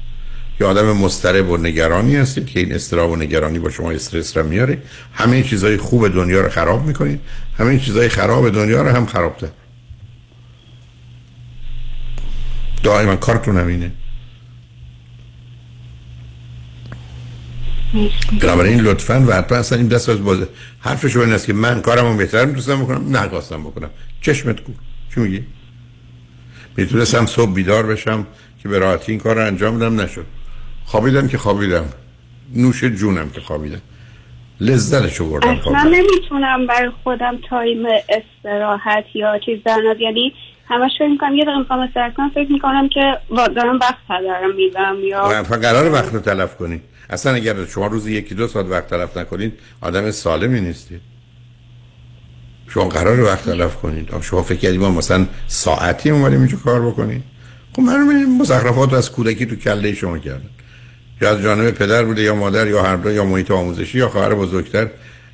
یا 0.59 0.69
آدم 0.69 0.97
مضطرب 0.97 1.49
و 1.49 1.57
نگرانی 1.57 2.15
هستید 2.15 2.45
که 2.45 2.59
این 2.59 2.73
استراب 2.73 3.11
و 3.11 3.15
نگرانی 3.15 3.59
با 3.59 3.69
شما 3.69 3.91
استرس 3.91 4.37
رو 4.37 4.47
میاره. 4.47 4.81
همه 5.13 5.43
چیزهای 5.43 5.77
خوب 5.77 6.07
دنیا 6.07 6.41
رو 6.41 6.49
خراب 6.49 6.85
می‌کنید. 6.85 7.19
همه 7.57 7.79
چیزهای 7.79 8.09
خراب 8.09 8.49
دنیا 8.49 8.81
رو 8.81 8.89
هم 8.89 9.05
خراب 9.05 9.37
کرد 9.37 9.53
دائما 12.83 13.15
کارتون 13.15 13.57
همینه. 13.57 13.91
بنابراین 18.41 18.79
لطفا 18.79 19.25
و 19.27 19.33
حتما 19.33 19.57
اصلا 19.57 19.77
این 19.77 19.87
دست 19.87 20.09
از 20.09 20.23
بازه. 20.23 20.47
حرف 20.79 21.07
شما 21.07 21.23
این 21.23 21.33
است 21.33 21.45
که 21.45 21.53
من 21.53 21.81
کارمو 21.81 22.17
بهتر 22.17 22.45
می‌تونستم 22.45 22.83
بکنم 22.83 23.17
نه 23.17 23.29
خواستم 23.29 23.63
بکنم. 23.63 23.89
چشمت 24.21 24.61
کو. 24.61 24.71
چی 25.15 25.19
میگی؟ 25.19 25.43
می‌تونستم 26.77 27.25
صبح 27.25 27.53
بیدار 27.53 27.85
بشم 27.85 28.27
که 28.63 28.69
به 28.69 28.79
راحتی 28.79 29.11
این 29.11 29.21
کار 29.21 29.35
رو 29.35 29.45
انجام 29.45 29.79
بدم 29.79 30.01
نشد. 30.01 30.25
خوابیدم 30.85 31.27
که 31.27 31.37
خوابیدم. 31.37 31.85
نوش 32.55 32.83
جونم 32.83 33.29
که 33.29 33.41
خوابیدم. 33.41 33.81
لذتشو 34.61 35.29
بردم 35.29 35.49
اصلا 35.49 35.61
خوابیدم 35.61 35.95
نمی‌تونم 35.95 36.67
برای 36.67 36.89
خودم 37.03 37.37
تایم 37.49 37.85
استراحت 38.09 39.05
یا 39.13 39.39
چیز 39.45 39.59
در 39.65 39.81
یعنی 39.99 40.33
همش 40.67 40.91
فکر 40.99 41.07
می‌کنم 41.07 41.35
یه 41.35 41.43
دقیقه 41.43 41.59
می‌خوام 41.59 41.79
استراحت 41.79 42.13
کنم 42.13 42.29
فکر 42.29 42.51
می‌کنم 42.51 42.89
که 42.89 43.17
دارم 43.29 43.79
وقت 43.79 43.97
هدرم 44.09 44.55
میدم 44.55 44.95
یا 45.03 45.43
قرار 45.43 45.93
وقت 45.93 46.13
رو 46.13 46.19
تلف 46.19 46.55
کنید. 46.55 46.81
اصلا 47.09 47.33
اگر 47.33 47.65
شما 47.65 47.87
روزی 47.87 48.13
یکی 48.13 48.35
دو 48.35 48.47
ساعت 48.47 48.65
وقت 48.65 48.87
تلف 48.87 49.17
نکنید 49.17 49.53
آدم 49.81 50.11
سالمی 50.11 50.61
نیستید. 50.61 51.01
شما 52.69 52.85
قرار 52.85 53.19
وقت 53.19 53.45
تلف 53.45 53.75
کنید 53.75 54.09
شما 54.21 54.43
فکر 54.43 54.57
کردید 54.57 54.79
ما 54.79 54.91
مثلا 54.91 55.27
ساعتی 55.47 56.09
اومدیم 56.09 56.39
اینجا 56.39 56.57
کار 56.57 56.81
بکنید 56.81 57.23
خب 57.73 57.81
من 57.81 58.07
می‌بینم 58.07 58.41
مزخرفات 58.41 58.91
رو 58.91 58.97
از 58.97 59.11
کودکی 59.11 59.45
تو 59.45 59.55
کله 59.55 59.93
شما 59.93 60.17
کردن. 60.17 60.49
یا 61.21 61.29
از 61.29 61.41
جانب 61.41 61.71
پدر 61.71 62.03
بوده 62.03 62.21
یا 62.21 62.35
مادر 62.35 62.67
یا 62.67 62.83
هر 62.83 62.95
دو 62.95 63.11
یا 63.11 63.25
محیط 63.25 63.51
آموزشی 63.51 63.97
یا 63.97 64.09
خواهر 64.09 64.33
بزرگتر 64.33 64.87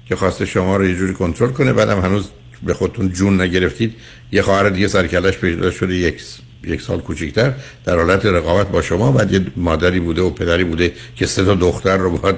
که 0.06 0.16
خواسته 0.16 0.46
شما 0.46 0.78
رو 0.78 0.86
یه 0.86 0.96
جوری 0.96 1.14
کنترل 1.14 1.50
کنه 1.50 1.74
بعدم 1.74 2.00
هنوز 2.00 2.30
به 2.64 2.74
خودتون 2.74 3.10
جون 3.10 3.42
نگرفتید. 3.42 3.94
یه 4.32 4.42
خواهر 4.42 4.70
دیگه 4.70 4.88
سرکلش 4.88 5.38
پیدا 5.38 5.72
شده 5.72 5.96
یک 5.96 6.22
یک 6.64 6.82
سال 6.82 7.00
کوچیکتر. 7.00 7.54
در 7.86 7.96
حالت 7.96 8.26
رقابت 8.26 8.68
با 8.68 8.82
شما 8.82 9.12
بعد 9.12 9.32
یه 9.32 9.42
مادری 9.56 10.00
بوده 10.00 10.22
و 10.22 10.30
پدری 10.30 10.64
بوده 10.64 10.94
که 11.16 11.26
سه 11.26 11.46
تا 11.46 11.56
دختر 11.56 11.98
رو 11.98 12.18
باید 12.18 12.36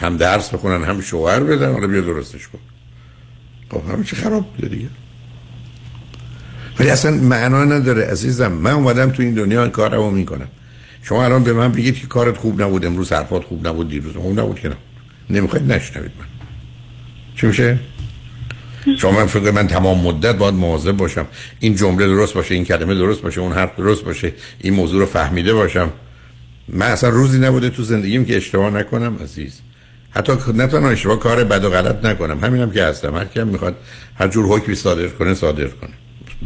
هم 0.00 0.16
درس 0.16 0.50
بخونن 0.50 0.84
هم 0.84 1.00
شوهر 1.00 1.40
بدن. 1.40 1.72
حالا 1.72 1.86
بیا 1.86 2.00
درستش 2.00 2.48
کن. 2.48 2.58
خب 3.70 3.82
همه 3.92 4.04
چی 4.04 4.16
خراب 4.16 4.46
بوده 4.46 4.68
دیگه. 4.68 4.88
ولی 6.80 6.90
اصلا 6.90 7.10
معنا 7.10 7.64
نداره 7.64 8.04
عزیزم. 8.04 8.52
من 8.52 8.70
اومدم 8.70 9.10
تو 9.10 9.22
این 9.22 9.34
دنیا 9.34 9.62
این 9.62 9.70
کارمو 9.70 10.10
می‌کنم. 10.10 10.48
شما 11.02 11.24
الان 11.24 11.44
به 11.44 11.52
من 11.52 11.72
بگید 11.72 11.98
که 11.98 12.06
کارت 12.06 12.36
خوب 12.36 12.62
نبود 12.62 12.86
امروز 12.86 13.12
حرفات 13.12 13.44
خوب 13.44 13.68
نبود 13.68 13.88
دیروز 13.88 14.16
خوب 14.16 14.40
نبود 14.40 14.60
که 14.60 14.68
نه. 14.68 14.76
نمی‌خواید 15.30 15.72
نشنوید 15.72 16.10
من. 16.18 16.26
چی 17.36 17.46
میشه؟ 17.46 17.78
شما 18.98 19.10
من 19.10 19.26
فکر 19.26 19.50
من 19.50 19.66
تمام 19.66 20.00
مدت 20.00 20.34
باید 20.34 20.54
مواظب 20.54 20.92
باشم. 20.92 21.26
این 21.60 21.74
جمله 21.74 22.06
درست 22.06 22.34
باشه 22.34 22.54
این 22.54 22.64
کلمه 22.64 22.94
درست 22.94 23.22
باشه 23.22 23.40
اون 23.40 23.52
حرف 23.52 23.76
درست 23.76 24.04
باشه 24.04 24.32
این 24.58 24.74
موضوع 24.74 25.00
رو 25.00 25.06
فهمیده 25.06 25.54
باشم. 25.54 25.92
من 26.68 26.86
اصلا 26.86 27.10
روزی 27.10 27.38
نبوده 27.38 27.70
تو 27.70 27.82
زندگیم 27.82 28.24
که 28.24 28.36
اشتباه 28.36 28.70
نکنم 28.70 29.16
عزیز. 29.22 29.60
حتی 30.10 30.32
نه 30.54 30.66
تنها 30.66 30.90
اشتباه 30.90 31.18
کار 31.18 31.44
بد 31.44 31.64
و 31.64 31.70
غلط 31.70 32.04
نکنم. 32.04 32.44
همینم 32.44 32.70
که 32.70 32.84
هستم. 32.84 33.16
هر 33.16 33.24
کیم 33.24 33.46
می‌خواد 33.46 33.76
هر 34.14 34.28
جور 34.28 34.58
حکمی 34.58 34.74
صادر 34.74 35.08
کنه 35.08 35.34
صادر 35.34 35.68
کنه. 35.68 35.90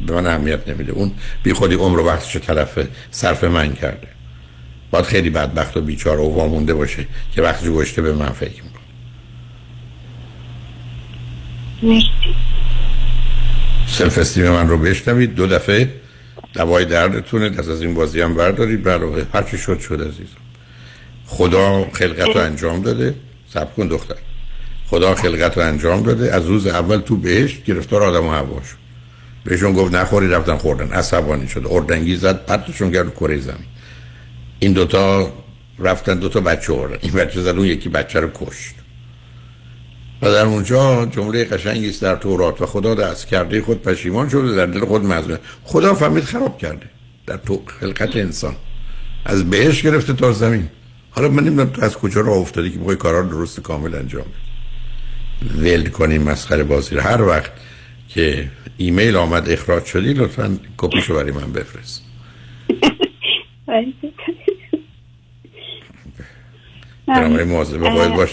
به 0.06 0.14
من 0.14 0.26
اهمیت 0.26 0.68
نمیده. 0.68 0.92
اون 0.92 1.12
بی 1.42 1.52
خودی 1.52 1.74
عمر 1.74 2.00
و 2.00 2.06
وقتش 2.06 2.32
تلف 2.32 2.78
صرف 3.10 3.44
من 3.44 3.72
کرده. 3.72 4.08
باید 4.90 5.04
خیلی 5.04 5.30
بدبخت 5.30 5.76
و 5.76 5.80
بیچاره 5.80 6.20
و 6.20 6.34
وامونده 6.34 6.74
باشه 6.74 7.06
که 7.34 7.42
وقتی 7.42 7.68
گوشته 7.68 8.02
به 8.02 8.12
من 8.12 8.28
فکر 8.28 8.62
می‌کنه. 8.62 8.82
سلف 13.86 14.18
استیم 14.18 14.50
من 14.50 14.68
رو 14.68 14.78
بشنوید. 14.78 15.34
دو 15.34 15.46
دفعه 15.46 15.88
دوای 16.54 16.84
دردتونه. 16.84 17.48
دست 17.48 17.68
از 17.68 17.82
این 17.82 17.94
بازی 17.94 18.20
هم 18.20 18.34
بردارید. 18.34 18.82
برای 18.82 19.22
هر 19.34 19.42
چی 19.42 19.58
شد 19.58 19.80
شد 19.80 20.00
عزیزم. 20.00 20.42
خدا 21.26 21.90
خلقت 21.92 22.36
رو 22.36 22.40
انجام 22.40 22.82
داده. 22.82 23.14
سب 23.54 23.74
کن 23.74 23.86
دختر. 23.88 24.16
خدا 24.86 25.14
خلقت 25.14 25.58
رو 25.58 25.64
انجام 25.64 26.02
داده 26.02 26.34
از 26.34 26.46
روز 26.46 26.66
اول 26.66 26.98
تو 26.98 27.16
بهشت 27.16 27.64
گرفتار 27.64 28.02
آدم 28.02 28.26
و 28.26 28.30
هوا 28.30 28.62
شد. 28.62 28.76
بهشون 29.44 29.72
گفت 29.72 29.94
نخوری 29.94 30.28
رفتن 30.28 30.56
خوردن. 30.56 30.92
عصبانی 30.92 31.48
شد. 31.48 31.66
اردنگی 31.70 32.16
زد 32.16 32.46
پرتشون 32.46 32.92
کرد 32.92 33.14
کره 33.14 33.40
زمین. 33.40 33.66
این 34.58 34.72
دوتا 34.72 35.32
رفتن 35.78 36.18
دوتا 36.18 36.40
بچه 36.40 36.72
آوردن. 36.72 36.98
این 37.00 37.12
بچه 37.12 37.40
زد 37.40 37.48
اون 37.48 37.66
یکی 37.66 37.88
بچه 37.88 38.20
رو 38.20 38.28
کشت. 38.34 38.74
و 40.22 40.32
در 40.32 40.44
اونجا 40.44 41.06
جمله 41.06 41.44
قشنگی 41.44 41.88
است 41.88 42.02
در 42.02 42.16
تورات 42.16 42.62
و 42.62 42.66
خدا 42.66 42.94
دست 42.94 43.26
کرده 43.26 43.62
خود 43.62 43.82
پشیمان 43.82 44.28
شده 44.28 44.56
در 44.56 44.66
دل 44.66 44.84
خود 44.84 45.04
مظلوم. 45.04 45.38
خدا 45.64 45.94
فهمید 45.94 46.24
خراب 46.24 46.58
کرده 46.58 46.86
در 47.26 47.36
تو 47.36 47.62
خلقت 47.80 48.16
انسان. 48.16 48.56
از 49.24 49.50
بهش 49.50 49.82
گرفته 49.82 50.12
تا 50.12 50.32
زمین. 50.32 50.68
حالا 51.14 51.28
من 51.28 51.44
نمی‌دونم 51.44 51.70
تو 51.70 51.84
از 51.84 51.96
کجا 51.96 52.20
راه 52.20 52.36
افتادی 52.36 52.70
که 52.70 52.78
بخوای 52.78 52.96
کارا 52.96 53.20
رو 53.20 53.28
درست 53.28 53.60
کامل 53.60 53.94
انجام 53.94 54.26
ول 55.56 55.88
کنیم 55.88 56.22
مسخره 56.22 56.64
بازی 56.64 56.94
رو. 56.94 57.00
هر 57.00 57.22
وقت 57.22 57.52
که 58.08 58.50
ایمیل 58.76 59.16
آمد 59.16 59.50
اخراج 59.50 59.84
شدی 59.84 60.12
لطفا 60.12 60.58
کپیشو 60.76 61.14
برای 61.14 61.30
من 61.30 61.52
بفرست. 61.52 62.02
برای 67.06 67.44
مواظب 67.44 67.78
باید 67.78 68.14
باش. 68.14 68.30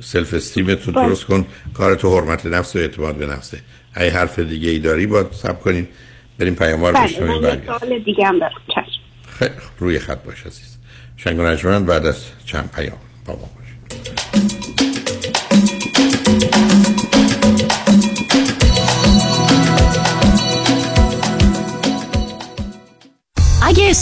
سلف 0.00 0.34
استیمت 0.34 0.86
رو 0.86 0.92
درست 0.92 1.24
کن. 1.24 1.46
کار 1.74 1.94
تو 1.94 2.20
حرمت 2.20 2.46
نفس 2.46 2.76
و 2.76 2.78
اعتماد 2.78 3.14
به 3.14 3.26
نفسه. 3.26 3.60
ای 3.96 4.08
حرف 4.08 4.38
دیگه 4.38 4.70
ای 4.70 4.78
داری 4.78 5.06
باید 5.06 5.32
سب 5.32 5.60
کنیم. 5.60 5.88
بریم 6.38 6.54
پیاموار 6.54 6.92
بله 6.92 7.04
بشنویم 7.04 7.42
برگرد. 7.42 7.78
سوال 7.78 7.98
دیگه 7.98 8.26
هم 8.26 8.38
دارم. 8.38 8.52
چشم. 8.68 9.52
روی 9.78 9.98
خط 9.98 10.22
باش 10.22 10.46
عزیز 10.46 10.75
شنگ 11.16 11.38
و 11.38 11.80
بعد 11.80 12.06
از 12.06 12.16
چند 12.44 12.70
پیام. 12.70 12.98
با 13.24 13.32
ما 13.32 13.50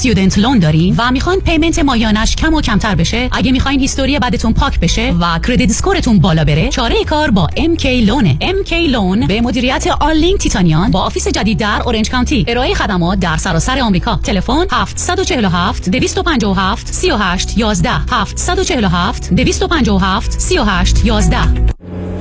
student 0.05 0.39
loan 0.39 0.59
دارین 0.59 0.95
و 0.99 1.11
می‌خواین 1.11 1.41
payment 1.41 1.79
ماهیانش 1.79 2.37
کم 2.37 2.55
و 2.55 2.61
کمتر 2.61 2.95
بشه 2.95 3.29
اگه 3.33 3.53
می‌خواین 3.53 3.81
history 3.81 4.19
بدتون 4.19 4.53
پاک 4.53 4.81
بشه 4.81 5.15
و 5.21 5.39
credit 5.39 5.71
score 5.71 6.01
تون 6.01 6.19
بالا 6.19 6.45
بره 6.45 6.69
چاره 6.69 7.05
کار 7.05 7.31
با 7.31 7.49
MK 7.57 7.87
Loan 7.87 8.28
ه 8.28 8.39
MK 8.41 8.73
Loan 8.73 9.27
به 9.27 9.41
مدیریت 9.41 9.87
آلینگ 10.01 10.39
تیتانیان 10.39 10.91
با 10.91 11.01
office 11.01 11.29
جدید 11.29 11.59
در 11.59 11.83
Orange 11.85 12.11
County 12.11 12.45
ارائه 12.49 12.75
خدمات 12.75 13.19
در 13.19 13.37
سراسر 13.37 13.81
آمریکا 13.81 14.21
تلفن 14.23 14.67
747 14.71 15.89
257 15.89 16.95
38 16.95 17.59
11 17.59 17.91
747 18.11 19.35
257 19.35 20.41
38 20.41 21.05
11 21.05 21.39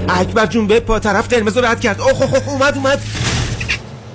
اکبر 0.09 0.45
جون 0.45 0.67
بپا 0.67 0.99
طرف 0.99 1.27
قرمز 1.27 1.57
رو 1.57 1.65
رد 1.65 1.79
کرد 1.79 2.01
اوه 2.01 2.21
اوه 2.21 2.49
اومد 2.49 2.75
اومد 2.75 2.99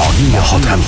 مانی 0.00 0.36
حاتم. 0.36 0.80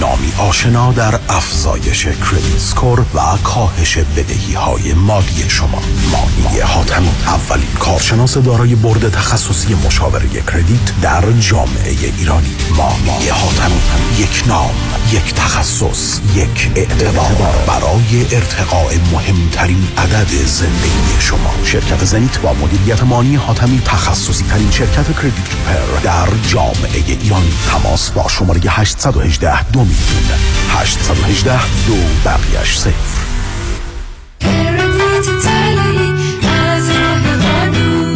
نامی 0.00 0.32
آشنا 0.38 0.92
در 0.92 1.20
افزایش 1.28 2.04
کردیت 2.04 2.58
سکور 2.58 3.00
و 3.00 3.20
کاهش 3.44 3.98
بدهی 3.98 4.54
های 4.54 4.94
مالی 4.94 5.48
شما. 5.48 5.82
مانی 6.12 6.60
حاتم 6.60 7.02
اولین 7.26 7.72
کارشناس 7.78 8.38
دارای 8.38 8.74
برد 8.74 9.08
تخصصی 9.08 9.74
مشاوره 9.74 10.28
کردیت 10.28 11.00
در 11.02 11.32
جامعه 11.32 11.96
ایرانی. 12.18 12.54
مانی 12.76 13.28
حاتم 13.28 13.72
یک 14.18 14.42
نام 14.46 14.74
یک 15.12 15.34
تخصص 15.34 16.20
یک 16.34 16.70
اعتبار 16.76 17.54
برای 17.66 18.26
ارتقاء 18.32 18.94
مهمترین 19.12 19.88
عدد 19.98 20.28
زندگی 20.46 21.20
شما. 21.20 21.50
شرکت 21.64 22.04
زنیت 22.04 22.38
با 22.38 22.52
مدیریت 22.52 23.02
مانی 23.02 23.36
حاتمی 23.36 23.82
تخصصی 23.84 24.44
ترین 24.44 24.70
شرکت 24.70 25.06
کردیت 25.16 25.50
پر 25.66 26.00
در 26.02 26.28
جامعه 26.48 27.04
ایرانی. 27.20 27.52
تماس 27.70 28.10
با 28.10 28.28
شماره 28.28 28.59
818 28.68 29.70
دو 29.70 29.80
میلیون 29.80 30.40
818 30.70 31.60
دو 31.86 31.96
بقیش 32.24 32.76
صفر. 32.76 33.20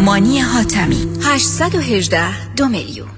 مانی 0.04 0.40
حاتمی. 0.40 1.06
818 1.22 2.54
دو 2.56 2.68
میلیون. 2.68 3.08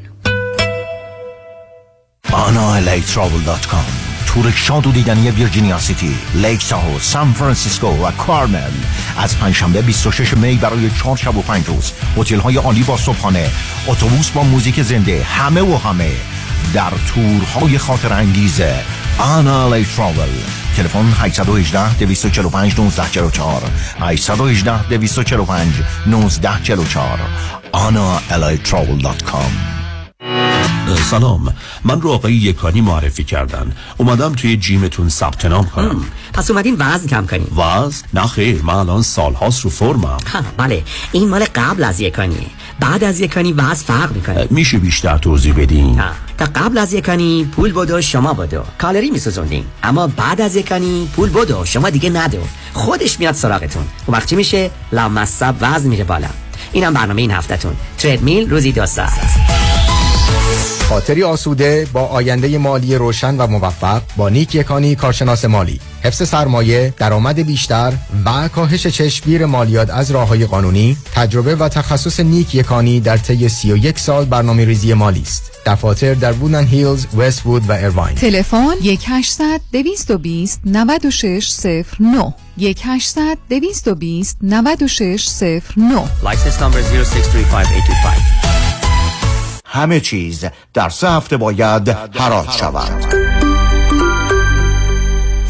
analatravel.com 2.28 4.06
تور 4.26 4.50
شاد 4.50 4.86
و 4.86 4.92
دیدنی 4.92 5.30
ویرجینیا 5.30 5.78
سیتی، 5.78 6.16
لیک 6.34 6.68
تاهو، 6.68 6.98
سان 6.98 7.32
فرانسیسکو 7.32 7.86
و 7.86 8.10
کارمل 8.10 8.70
از 9.18 9.38
پنجشنبه 9.38 9.82
26 9.82 10.34
می 10.36 10.56
برای 10.56 10.90
چهار 10.90 11.16
شب 11.16 11.36
و 11.36 11.42
پنج 11.42 11.66
روز. 11.66 11.92
هتل 12.16 12.38
های 12.38 12.56
عالی 12.56 12.82
با 12.82 12.96
صبحانه. 12.96 13.50
اتوبوس 13.86 14.30
با 14.30 14.42
موزیک 14.42 14.82
زنده. 14.82 15.24
همه 15.24 15.60
و 15.60 15.76
همه. 15.76 16.12
در 16.74 16.92
تورهای 17.14 17.78
خاطر 17.78 18.12
انگیز 18.12 18.60
آنال 19.18 19.82
تراول 19.82 20.28
تلفن 20.76 21.12
818 21.20 21.98
245 21.98 22.72
1944 22.72 23.62
818 24.00 24.88
245 24.88 25.74
1944 26.06 27.18
آنا 27.72 28.20
الی 28.30 28.56
تراول 28.58 28.98
دات 28.98 29.22
کام. 29.22 29.75
سلام. 31.10 31.54
من 31.84 32.00
رو 32.00 32.10
آقای 32.10 32.34
یکانی 32.34 32.80
معرفی 32.80 33.24
کردن. 33.24 33.72
اومدم 33.96 34.32
توی 34.32 34.56
جیمتون 34.56 35.08
ثبت 35.08 35.44
نام 35.44 35.66
کنم. 35.66 36.04
پس 36.32 36.50
اومدین 36.50 36.76
وزن 36.78 37.06
کم 37.06 37.26
کنین. 37.26 37.46
وزن؟ 37.56 38.06
نه 38.14 38.26
خیر 38.26 38.62
من 38.62 38.74
الان 38.74 39.02
سالهاست 39.02 39.64
رو 39.64 39.70
فرمم. 39.70 40.18
بله. 40.56 40.82
این 41.12 41.28
مال 41.28 41.44
قبل 41.54 41.84
از 41.84 42.00
یکانیه 42.00 42.46
بعد 42.80 43.04
از 43.04 43.20
یکانی 43.20 43.52
وزن 43.52 43.74
فرق 43.74 44.12
می‌کنه. 44.12 44.46
میشه 44.50 44.78
بیشتر 44.78 45.18
توضیح 45.18 45.54
بدین؟ 45.54 46.02
تا 46.38 46.44
قبل 46.54 46.78
از 46.78 46.92
یکانی 46.92 47.48
پول 47.52 47.72
بدو 47.72 48.00
شما 48.00 48.34
بدو. 48.34 48.62
کالری 48.78 49.10
میسوزوندین. 49.10 49.64
اما 49.82 50.06
بعد 50.06 50.40
از 50.40 50.56
یکانی 50.56 51.08
پول 51.16 51.30
بدو 51.30 51.64
شما 51.64 51.90
دیگه 51.90 52.10
ندو. 52.10 52.38
خودش 52.72 53.20
میاد 53.20 53.34
سراغتون. 53.34 53.84
و 54.08 54.12
وقت 54.12 54.28
چی 54.28 54.36
میشه؟ 54.36 54.70
لامصب 54.92 55.54
وزن 55.60 55.88
میره 55.88 56.04
بالا. 56.04 56.28
اینم 56.72 56.94
برنامه 56.94 57.22
این 57.22 57.30
هفتهتون. 57.30 57.76
تردمیل 57.98 58.50
روزی 58.50 58.72
دو 58.72 58.86
ساعت. 58.86 59.65
خاطری 60.88 61.22
آسوده 61.22 61.86
با 61.92 62.00
آینده 62.00 62.58
مالی 62.58 62.94
روشن 62.94 63.36
و 63.36 63.46
موفق 63.46 64.02
با 64.16 64.28
نیک 64.28 64.54
یکانی 64.54 64.94
کارشناس 64.94 65.44
مالی. 65.44 65.80
حفظ 66.02 66.28
سرمایه 66.28 66.94
درآمد 66.96 67.46
بیشتر 67.46 67.92
و 68.24 68.48
کاهش 68.48 68.86
چشمگیر 68.86 69.46
مالیات 69.46 69.90
از 69.90 70.10
راه 70.10 70.28
های 70.28 70.46
قانونی 70.46 70.96
تجربه 71.14 71.56
و 71.56 71.68
تخصص 71.68 72.20
نیک 72.20 72.54
یکانی 72.54 73.00
در 73.00 73.16
طی 73.16 73.48
31 73.48 73.98
سال 73.98 74.24
برنامه 74.24 74.64
ریزی 74.64 74.94
مالی 74.94 75.22
است. 75.22 75.52
دفاتر 75.66 76.14
در 76.14 76.32
وودلند 76.32 76.64
هیلز، 76.64 77.06
وست 77.16 77.46
وود 77.46 77.68
و 77.68 77.72
ایرواین 77.72 78.14
تلفن 78.14 78.74
1800 78.82 79.60
220 79.72 80.60
9609 80.64 82.34
1800 82.58 83.38
220 83.50 84.36
9609 84.42 86.04
license 86.22 86.62
number 86.62 86.82
0635825 86.82 88.65
همه 89.66 90.00
چیز 90.00 90.44
در 90.74 90.88
سه 90.88 91.10
هفته 91.10 91.36
باید 91.36 91.88
حراج 91.88 92.50
شود. 92.50 93.25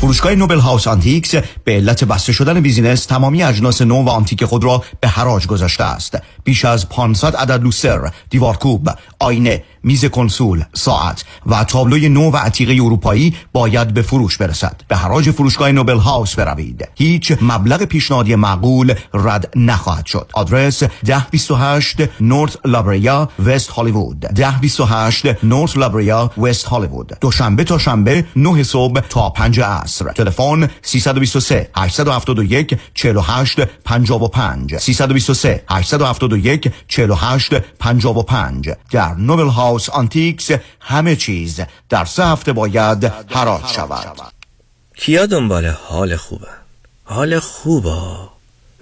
فروشگاه 0.06 0.34
Noble 0.34 0.58
House 0.58 0.88
Antiques 0.88 1.34
به 1.64 1.72
علت 1.72 2.04
بسته 2.04 2.32
شدن 2.32 2.60
business 2.60 3.06
تمامی 3.06 3.42
اجناس 3.42 3.82
نو 3.82 4.02
و 4.02 4.08
آنتیک 4.08 4.44
خود 4.44 4.64
را 4.64 4.84
به 5.00 5.08
حراج 5.08 5.46
گذاشته 5.46 5.84
است. 5.84 6.18
بیش 6.44 6.64
از 6.64 6.88
500 6.88 7.36
عدد 7.36 7.62
لوستر 7.62 8.10
دیوارکوب 8.30 8.90
آینه 9.18 9.64
میز 9.82 10.04
کنسول 10.04 10.64
ساعت 10.74 11.24
و 11.46 11.64
تابلوی 11.64 12.08
نو 12.08 12.30
و 12.30 12.36
عتیقه 12.36 12.72
اروپایی 12.72 13.34
باید 13.52 13.94
به 13.94 14.02
فروش 14.02 14.38
برسد. 14.38 14.80
به 14.88 14.96
حراج 14.96 15.30
فروشگاه 15.30 15.72
Noble 15.72 15.98
House 15.98 16.34
بروید. 16.34 16.88
هیچ 16.94 17.32
مبلغ 17.42 17.82
پیشنهادی 17.82 18.34
معقول 18.34 18.94
رد 19.14 19.52
نخواهد 19.56 20.06
شد. 20.06 20.30
آدرس 20.34 20.82
1028 20.82 21.96
North 22.20 22.58
La 22.64 22.86
Brea 22.86 23.28
West 23.44 23.70
Hollywood. 23.70 24.26
1028 24.38 25.44
North 25.44 25.76
La 25.76 25.94
Brea 25.94 26.30
West 26.38 26.64
Hollywood. 26.64 27.12
دوشنبه 27.20 27.64
تا 27.64 27.78
شنبه 27.78 28.24
9 28.36 28.62
صبح 28.62 29.00
تا 29.00 29.30
5 29.30 29.60
عصر 29.60 29.95
تلفن 30.02 30.68
323 30.82 31.70
871 31.76 32.78
48 32.94 33.60
55 33.84 34.76
323 34.76 35.64
871 35.70 36.72
48 36.88 37.54
55 37.58 38.70
در 38.90 39.14
Noble 39.14 39.48
House 39.48 39.88
Antiques 39.88 40.50
همه 40.80 41.16
چیز 41.16 41.60
در 41.88 42.04
سه 42.04 42.26
هفته 42.26 42.52
باید 42.52 43.04
حراج 43.30 43.66
شود. 43.66 44.32
کی 44.96 45.26
دنبال 45.26 45.66
حال 45.66 46.16
خوبه؟ 46.16 46.48
حال 47.04 47.38
خوبه 47.38 47.96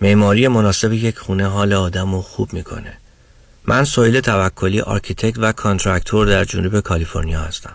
معماری 0.03 0.49
مناسب 0.49 0.93
یک 0.93 1.19
خونه 1.19 1.49
حال 1.49 1.73
آدم 1.73 2.15
رو 2.15 2.23
خوب 2.23 2.53
می‌کنه. 2.53 2.99
من 3.67 3.85
سویل 3.85 4.21
توکلی 4.21 4.81
architect 4.81 5.39
و 5.39 5.53
contractor 5.53 6.27
در 6.27 6.45
جنوب 6.45 6.81
کالیفرنیا 6.81 7.41
هستم. 7.41 7.75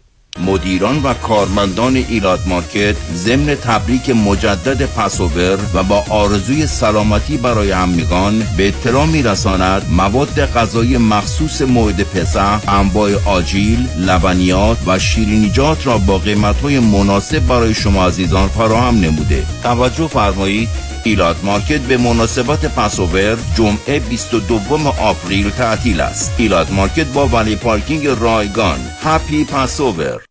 مدیران 0.45 1.03
و 1.03 1.13
کارمندان 1.13 1.95
ایلات 1.95 2.47
مارکت 2.47 2.95
ضمن 3.13 3.55
تبریک 3.55 4.09
مجدد 4.09 4.85
پسوور 4.85 5.59
و 5.73 5.83
با 5.83 6.05
آرزوی 6.09 6.67
سلامتی 6.67 7.37
برای 7.37 7.71
همگان 7.71 8.47
به 8.57 8.67
اطلاع 8.67 9.05
میرساند 9.05 9.85
مواد 9.89 10.45
غذایی 10.45 10.97
مخصوص 10.97 11.61
موعد 11.61 12.03
پسح 12.03 12.69
انواع 12.69 13.11
آجیل 13.25 13.87
لبنیات 13.97 14.77
و 14.87 14.99
شیرینیجات 14.99 15.87
را 15.87 15.97
با 15.97 16.17
قیمتهای 16.17 16.79
مناسب 16.79 17.47
برای 17.47 17.73
شما 17.73 18.07
عزیزان 18.07 18.47
فراهم 18.47 18.99
نموده. 18.99 19.43
توجه 19.63 20.07
فرمایید 20.07 20.69
Elat 21.03 21.43
Market 21.43 21.79
به 21.79 21.97
مناسبت 21.97 22.65
Passover 22.65 23.37
جمعه 23.55 23.99
22 23.99 24.59
April 24.87 25.49
تعطیل 25.49 26.01
است. 26.01 26.33
Elat 26.37 26.71
Market 26.71 27.05
با 27.05 27.27
valet 27.27 27.55
parking 27.55 28.07
رایگان. 28.07 28.79
happy 29.03 29.43
Passover 29.43 30.30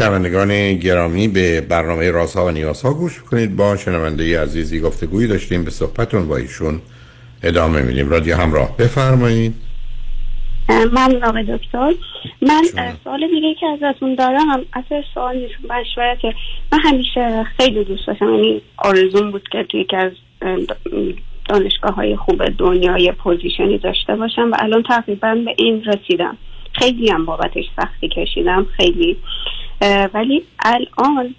شنوندگان 0.00 0.74
گرامی 0.74 1.28
به 1.28 1.60
برنامه 1.60 2.10
رازها 2.10 2.46
و 2.46 2.50
نیازها 2.50 2.94
گوش 2.94 3.22
کنید. 3.22 3.56
با 3.56 3.76
شنونده 3.76 4.42
عزیزی 4.42 4.80
گفتگویی 4.80 5.28
داشتیم. 5.28 5.64
به 5.64 5.70
صحبتون 5.70 6.28
با 6.28 6.36
ایشون 6.36 6.80
ادامه 7.42 7.82
میدیم. 7.82 8.10
رادیو 8.10 8.36
همراه 8.36 8.76
بفرمایید. 8.76 9.54
من 10.68 11.22
آقای 11.22 11.42
دکتر. 11.42 11.94
من 12.42 12.62
سوال 13.04 13.28
دیگه 13.30 13.54
که 13.60 13.66
ازتون 13.66 14.14
دارم 14.14 14.64
اصلا 14.72 15.02
سوال 15.14 15.36
نیست 15.36 15.54
که 16.20 16.34
من 16.72 16.78
همیشه 16.84 17.44
خیلی 17.56 17.84
دوست 17.84 18.06
داشتم. 18.06 18.34
یعنی 18.34 18.62
آرزوم 18.76 19.30
بود 19.30 19.48
که 19.52 19.64
توی 19.70 19.80
یکی 19.80 19.96
از 19.96 20.12
دانشگاه 21.48 21.94
های 21.94 22.16
خوب 22.16 22.48
دنیا 22.58 22.98
یه 22.98 23.12
position 23.12 23.71
ی 23.71 23.78
داشته 23.78 24.16
باشم 24.16 24.50
و 24.52 24.56
الان 24.58 24.82
تقریبا 24.82 25.34
به 25.34 25.54
این 25.58 25.84
رسیدم. 25.84 26.36
خیلی 26.72 27.10
هم 27.10 27.24
بابتش 27.24 27.64
سختی 27.76 28.08
کشیدم. 28.08 28.66
خیلی. 28.76 29.16
ولی 30.14 30.42
الان 30.58 31.34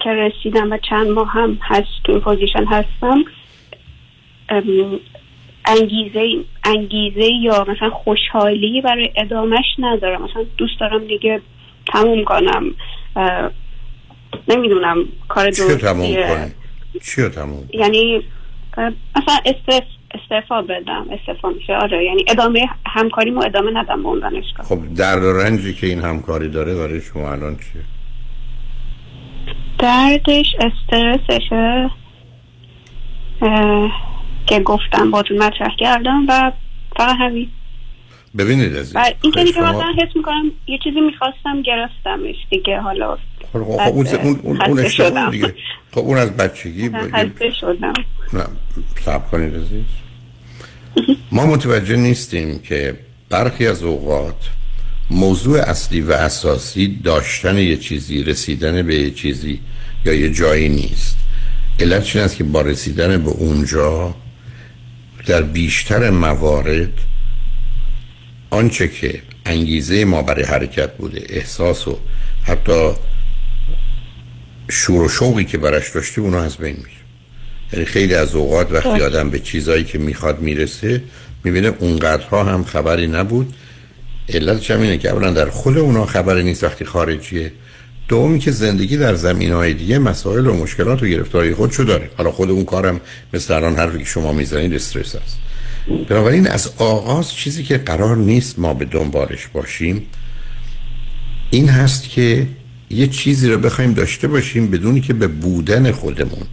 که 0.00 0.10
رسیدم 0.10 0.72
و 0.72 0.78
چند 0.88 1.08
ماه 1.08 1.28
هم 1.28 1.58
هست 1.62 2.02
تو 2.04 2.12
این 2.12 2.20
position 2.20 2.64
هستم 2.64 3.24
انگیزه 5.66 6.44
انگیزه 6.64 7.24
یا 7.42 7.66
مثلا 7.68 7.90
خوشحالی 7.90 8.80
برای 8.80 9.10
ادامهش 9.16 9.66
ندارم. 9.78 10.22
مثلا 10.22 10.44
دوست 10.56 10.80
دارم 10.80 11.04
دیگه 11.04 11.40
تموم 11.92 12.24
کنم. 12.24 12.74
نمی‌دونم 14.48 15.04
کار 15.28 15.50
چی 15.50 15.62
تموم 15.62 16.14
کنی؟ 16.14 16.52
چی 17.02 17.28
تموم 17.28 17.68
یعنی 17.72 18.22
مثلا 19.16 19.38
استف 19.44 19.84
استعفا 20.14 20.62
بدم 20.62 21.06
استعفا 21.10 21.48
میشه. 21.48 21.72
آره 21.72 22.04
یعنی 22.04 22.24
ادامه 22.28 22.68
همکاریمو 22.86 23.42
ادامه 23.44 23.70
ندم 23.74 24.02
به 24.02 24.08
اون 24.08 24.20
دانشگاه. 24.20 24.66
خب 24.66 24.94
درد 24.94 25.22
و 25.22 25.32
رنجی 25.32 25.74
که 25.74 25.86
این 25.86 26.00
همکاری 26.00 26.48
داره 26.48 26.74
برای 26.74 27.00
شما 27.00 27.32
الان 27.32 27.56
چیه؟ 27.56 27.82
دردش 29.78 30.46
استرسشه 30.60 31.90
که 34.46 34.60
گفتم 34.60 35.10
باتون 35.10 35.38
مطرح 35.38 35.76
کردم 35.78 36.26
و 36.28 36.52
فقط 36.96 37.16
همین. 37.20 37.48
ببینید 38.38 38.76
و 38.94 39.04
این 39.22 39.32
که 39.32 39.44
دیگه 39.44 39.60
مثلا 39.60 39.94
حس 39.98 40.16
می‌کنم 40.16 40.52
یه 40.66 40.78
چیزی 40.84 41.00
می‌خواستم 41.00 41.62
گرفتمش 41.62 42.36
دیگه. 42.50 42.80
حالا 42.80 43.18
خب 43.52 43.58
اون 43.58 44.06
اون 44.06 44.40
اون 44.42 44.60
اون. 44.60 45.30
دیگه. 45.30 45.54
خب 45.92 46.00
اون 46.00 46.18
از 46.18 46.36
بچگی 46.36 46.90
خسته 46.90 47.50
شدم. 47.60 47.92
نه 48.32 48.44
صبر 49.00 49.28
کنید 49.30 49.54
عزیز. 49.54 49.84
ما 51.32 51.46
متوجه 51.46 51.96
نیستیم 51.96 52.58
که 52.58 52.94
برخی 53.28 53.66
از 53.66 53.82
اوقات 53.82 54.36
موضوع 55.10 55.60
اصلی 55.60 56.00
و 56.00 56.12
اساسی 56.12 57.00
داشتن 57.04 57.58
یه 57.58 57.76
چیزی 57.76 58.22
رسیدن 58.22 58.86
به 58.86 58.94
یه 58.94 59.10
چیزی 59.10 59.60
یا 60.04 60.12
یه 60.12 60.30
جایی 60.30 60.68
نیست. 60.68 61.16
علت 61.80 62.16
است 62.16 62.36
که 62.36 62.44
با 62.44 62.60
رسیدن 62.60 63.24
به 63.24 63.30
اونجا 63.30 64.14
در 65.26 65.42
بیشتر 65.42 66.10
موارد 66.10 66.92
آنچه 68.50 68.88
که 68.88 69.22
انگیزه 69.46 70.04
ما 70.04 70.22
برای 70.22 70.44
حرکت 70.44 70.96
بوده 70.96 71.26
احساس 71.28 71.88
و 71.88 71.98
حتی 72.42 72.92
شور 74.70 75.02
و 75.02 75.08
شوقی 75.08 75.44
که 75.44 75.58
براش 75.58 75.90
داشته 75.90 76.20
اونا 76.20 76.42
از 76.42 76.56
بین 76.56 76.76
میشه 76.76 77.03
یعنی 77.74 77.86
خیلی 77.86 78.14
از 78.14 78.34
اوقات 78.34 78.72
وقتی 78.72 79.00
آدم 79.02 79.30
به 79.30 79.38
چیزایی 79.38 79.84
که 79.84 79.98
می‌خواد 79.98 80.40
می‌رسه 80.40 81.02
می‌بینه 81.44 81.72
اونقدرها 81.78 82.44
هم 82.44 82.64
خبری 82.64 83.06
نبود. 83.06 83.54
علتش 84.28 84.70
هم 84.70 84.80
اینه 84.80 84.98
که 84.98 85.10
اولا 85.10 85.30
در 85.30 85.50
خود 85.50 85.78
اونا 85.78 86.06
خبری 86.06 86.42
نیست 86.42 86.64
وقتی 86.64 86.84
خارجیه. 86.84 87.52
دومی 88.08 88.38
که 88.38 88.50
زندگی 88.50 88.96
در 88.96 89.14
زمین 89.14 89.52
های 89.52 89.74
دیگه 89.74 89.98
مسائل 89.98 90.46
و 90.46 90.54
مشکلات 90.54 91.02
و 91.02 91.06
گرفتاری 91.06 91.54
خودشو 91.54 91.82
داره. 91.82 92.10
حالا 92.16 92.30
خود 92.30 92.50
اون 92.50 92.64
کارم 92.64 93.00
مثل 93.32 93.54
الان 93.54 93.76
حرفی 93.76 93.98
که 93.98 94.04
شما 94.04 94.32
می‌زنید 94.32 94.74
استرس 94.74 95.14
است. 95.16 95.38
بنابراین 96.08 96.46
از 96.46 96.70
آغاز 96.78 97.32
چیزی 97.32 97.62
که 97.62 97.78
قرار 97.78 98.16
نیست 98.16 98.58
ما 98.58 98.74
به 98.74 98.84
دنبالش 98.84 99.46
باشیم 99.52 100.02
این 101.50 101.68
هست 101.68 102.08
که 102.08 102.46
یه 102.90 103.06
چیزی 103.06 103.50
رو 103.50 103.58
بخوایم 103.58 103.92
داشته 103.92 104.28
باشیم 104.28 104.70
بدونی 104.70 105.00
که 105.00 105.12
به 105.12 105.26
بودن 105.26 105.92
خودمون 105.92 106.46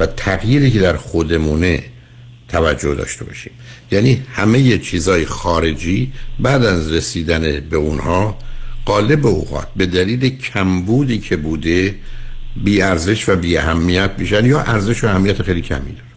و 0.00 0.06
تغییری 0.06 0.70
که 0.70 0.80
در 0.80 0.96
خودمونه 0.96 1.84
توجه 2.48 2.94
داشته 2.94 3.24
باشیم. 3.24 3.52
یعنی 3.90 4.22
همه 4.32 4.78
چیزای 4.78 5.26
خارجی 5.26 6.12
بعد 6.40 6.64
از 6.64 6.92
رسیدن 6.92 7.60
به 7.60 7.76
اونها 7.76 8.38
قالب 8.84 9.26
اوقات 9.26 9.68
به 9.76 9.86
دلیل 9.86 10.38
کمبودی 10.38 11.18
که 11.18 11.36
بوده 11.36 11.94
بی 12.64 12.82
ارزش 12.82 13.28
و 13.28 13.36
بی 13.36 13.56
اهمیت 13.56 14.10
میشن 14.18 14.46
یا 14.46 14.60
ارزش 14.60 15.04
و 15.04 15.06
اهمیت 15.06 15.42
خیلی 15.42 15.62
کمی 15.62 15.92
داره 15.92 16.08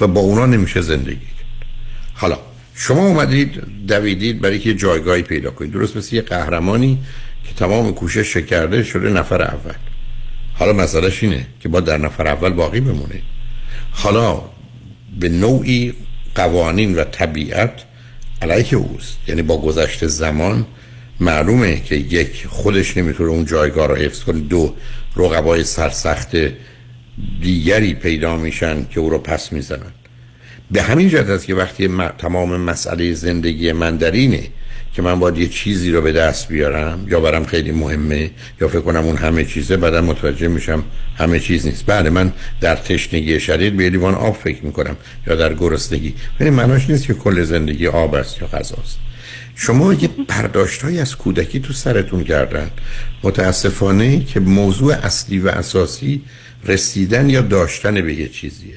و 0.00 0.06
با 0.06 0.20
اونا 0.20 0.46
نمیشه 0.46 0.80
زندگی 0.80 1.14
کرد. 1.14 1.66
حالا 2.14 2.38
شما 2.74 3.06
اومدید 3.06 3.62
دویدید 3.88 4.40
برای 4.40 4.58
که 4.58 4.74
جایگاهی 4.74 5.22
پیدا 5.22 5.50
کنید. 5.50 5.72
درست 5.72 5.96
مثل 5.96 6.16
یه 6.16 6.22
قهرمانی 6.22 6.98
که 7.44 7.54
تمام 7.54 7.94
کوشش 7.94 8.36
کرده 8.36 8.82
شده 8.82 9.10
نفر 9.10 9.42
اول. 9.42 9.74
حالا 10.62 10.72
مسئلهش 10.72 11.22
اینه 11.22 11.46
که 11.60 11.68
با 11.68 11.80
در 11.80 11.98
نفر 11.98 12.26
اول 12.26 12.50
باقی 12.50 12.80
بمونه. 12.80 13.22
حالا 13.90 14.42
به 15.20 15.28
نوعی 15.28 15.94
قوانین 16.34 16.94
و 16.94 17.04
طبیعت 17.04 17.72
علیه 18.42 18.74
اوست. 18.74 19.18
یعنی 19.28 19.42
با 19.42 19.60
گذشت 19.60 20.06
زمان 20.06 20.66
معلومه 21.20 21.80
که 21.80 21.94
یک 21.94 22.46
خودش 22.46 22.96
نمی‌تونه 22.96 23.30
اون 23.30 23.44
جایگاه 23.44 23.86
رو 23.86 23.94
حفظ 23.94 24.22
کنه. 24.22 24.40
دو 24.40 24.74
رقبای 25.16 25.64
سرسخت 25.64 26.36
دیگری 27.40 27.94
پیدا 27.94 28.36
میشن 28.36 28.86
که 28.90 29.00
او 29.00 29.10
رو 29.10 29.18
پس 29.18 29.52
می‌زنن. 29.52 29.92
به 30.70 30.82
همین 30.82 31.08
جهت 31.08 31.28
است 31.28 31.46
که 31.46 31.54
وقتی 31.54 31.88
تمام 32.18 32.60
مسئله 32.60 33.12
زندگی 33.12 33.72
من 33.72 33.96
در 33.96 34.10
اینه 34.10 34.48
که 34.94 35.02
من 35.02 35.20
باید 35.20 35.38
یه 35.38 35.48
چیزی 35.48 35.90
رو 35.90 36.00
به 36.02 36.12
دست 36.12 36.48
بیارم 36.48 37.06
یا 37.08 37.20
برام 37.20 37.44
خیلی 37.44 37.72
مهمه 37.72 38.30
یا 38.60 38.68
فکر 38.68 38.80
کنم 38.80 39.04
اون 39.04 39.16
همه 39.16 39.44
چیزه 39.44 39.76
بعدا 39.76 40.00
متوجه 40.00 40.48
میشم 40.48 40.84
همه 41.18 41.40
چیز 41.40 41.66
نیست. 41.66 41.84
بله 41.86 42.10
من 42.10 42.32
در 42.60 42.76
تشنگی 42.76 43.40
شدید 43.40 43.76
به 43.76 43.90
لیوان 43.90 44.14
آب 44.14 44.36
فکر 44.36 44.64
می‌کنم 44.64 44.96
یا 45.26 45.34
در 45.34 45.54
گرسنگی. 45.54 46.14
ولی 46.40 46.50
معناش 46.50 46.90
نیست 46.90 47.06
که 47.06 47.14
کل 47.14 47.42
زندگی 47.42 47.86
آب 47.86 48.14
است 48.14 48.42
یا 48.42 48.48
غذاست 48.48 48.98
شما 49.54 49.94
یه 49.94 50.08
برداشت 50.28 50.84
از 50.84 51.16
کودکی 51.16 51.60
تو 51.60 51.72
سرتون 51.72 52.24
کردن. 52.24 52.70
متاسفانه 53.22 54.24
که 54.24 54.40
موضوع 54.40 54.94
اصلی 54.94 55.38
و 55.38 55.48
اساسی 55.48 56.22
رسیدن 56.64 57.30
یا 57.30 57.40
داشتن 57.40 58.00
به 58.00 58.14
یه 58.14 58.28
چیزیه. 58.28 58.74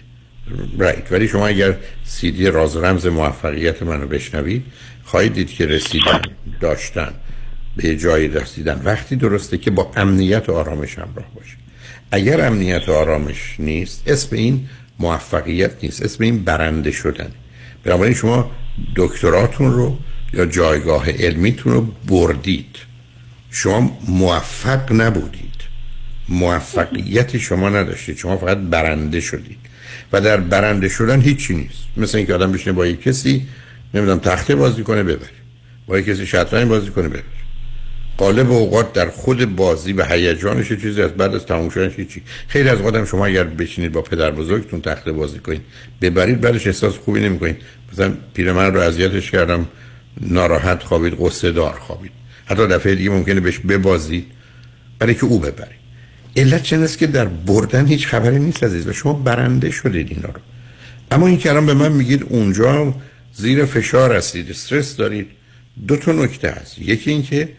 رایت 0.78 1.12
ولی 1.12 1.28
شما 1.28 1.48
اگر 1.48 1.76
سیدی 2.04 2.48
راز 2.48 2.78
رمز 2.78 3.06
موفقیت 3.06 3.84
منو 3.84 4.08
بشنوید 4.08 4.66
خواهید 5.06 5.34
دید 5.34 5.50
که 5.50 5.66
رسیدن 5.66 6.22
داشتن 6.60 7.14
به 7.78 7.96
جایی 7.96 8.28
رسیدن. 8.28 8.82
وقتی 8.84 9.16
درسته 9.16 9.58
که 9.58 9.72
با 9.72 9.92
امنیت 9.96 10.50
و 10.50 10.54
آرامش 10.54 11.00
همراه 11.00 11.26
باشه. 11.36 11.56
اگر 12.12 12.46
امنیت 12.46 12.90
و 12.90 12.94
آرامش 12.94 13.56
نیست 13.60 14.04
اسم 14.08 14.36
این 14.36 14.70
موفقیت 15.00 15.72
نیست. 15.84 16.04
اسم 16.04 16.24
این 16.24 16.44
برنده 16.44 16.92
شدن. 16.92 17.32
بنابراین 17.84 18.14
شما 18.14 18.52
دکتراتون 18.96 19.74
رو 19.74 19.98
یا 20.34 20.46
جایگاه 20.46 21.12
علمیتون 21.12 21.74
رو 21.74 21.82
بردید. 21.82 22.76
شما 23.52 23.98
موفق 24.08 24.92
نبودید. 24.92 25.56
موفقیت 26.30 27.38
شما 27.38 27.70
نداشتید. 27.70 28.18
شما 28.18 28.38
فقط 28.38 28.58
برنده 28.58 29.20
شدید. 29.20 29.58
و 30.12 30.22
در 30.22 30.38
برنده 30.38 30.90
شدن 30.90 31.22
هیچی 31.22 31.54
نیست. 31.54 31.84
مثل 31.98 32.18
اینکه 32.18 32.34
آدم 32.34 32.52
بشینه 32.52 32.74
با 32.74 32.88
یک 32.88 33.02
کسی 33.02 33.48
نمی‌دونم 33.96 34.20
تخته 34.20 34.56
بازی 34.56 34.84
کنه 34.84 35.04
ببره 35.04 35.30
با 35.88 36.02
کسی 36.02 36.26
شطرنج 36.26 36.68
بازی 36.68 36.90
کنه 36.90 37.08
ببره 37.08 37.24
قالب 38.18 38.52
اوقات 38.52 38.94
در 38.94 39.10
خود 39.10 39.56
بازی 39.56 39.94
و 39.94 40.06
هیجانش 40.06 40.68
چیزی 40.68 41.02
از 41.02 41.12
بعد 41.12 41.36
از 41.36 41.46
تموم 41.46 41.70
شدنش 41.70 41.94
هیچی 41.96 42.22
خیلی 42.48 42.70
از 42.70 42.82
آدم 42.82 43.06
شما 43.06 43.26
اگر 43.26 43.44
بشینید 43.44 43.92
با 43.92 44.02
پدر 44.02 44.32
بزرگتون 44.32 44.82
تخته 44.82 45.12
بازی 45.12 45.40
کنید 45.40 45.62
ببرید 46.02 46.42
بعدش 46.42 46.68
احساس 46.68 46.98
خوبی 46.98 47.20
نمی‌کنید. 47.20 47.58
مثلا 47.94 48.14
پیرمرد 48.34 48.76
رو 48.76 48.82
اذیتش 48.82 49.32
کردم 49.32 49.68
ناراحت 50.22 50.84
خوابید 50.84 51.16
قصه 51.20 51.52
دار 51.52 51.74
خوابید. 51.74 52.12
حتی 52.46 52.68
دفعه 52.68 52.96
دیگه 52.96 53.10
ممکنه 53.10 53.40
بهش 53.40 53.60
ببازید 53.60 54.26
برای 55.00 55.16
که 55.16 55.26
او 55.26 55.40
ببرید 55.40 55.86
علت 56.38 56.64
چند 56.64 56.84
است 56.84 56.98
که 56.98 57.08
در 57.08 57.26
بردن 57.26 57.86
هیچ 57.86 58.08
خبری 58.08 58.40
نیست 58.40 58.64
عزیز 58.64 58.88
و 58.88 58.94
شما 58.94 59.14
برنده 59.14 59.72
شدید 59.72 60.12
اینا 60.12 60.30
رو. 60.30 60.42
اما 61.12 61.28
این 61.28 61.38
کلام 61.38 61.66
به 61.66 61.74
من 61.74 61.92
میگید 61.92 62.26
اونجا 62.30 62.96
زیر 63.36 63.66
فشار 63.66 64.16
هستید 64.16 64.50
استرس 64.50 64.96
دارید. 64.96 65.28
دو 65.88 65.98
تا 65.98 66.12
نکته 66.12 66.50
هست. 66.50 66.80
یکی 66.80 67.12
اینکه 67.12 67.50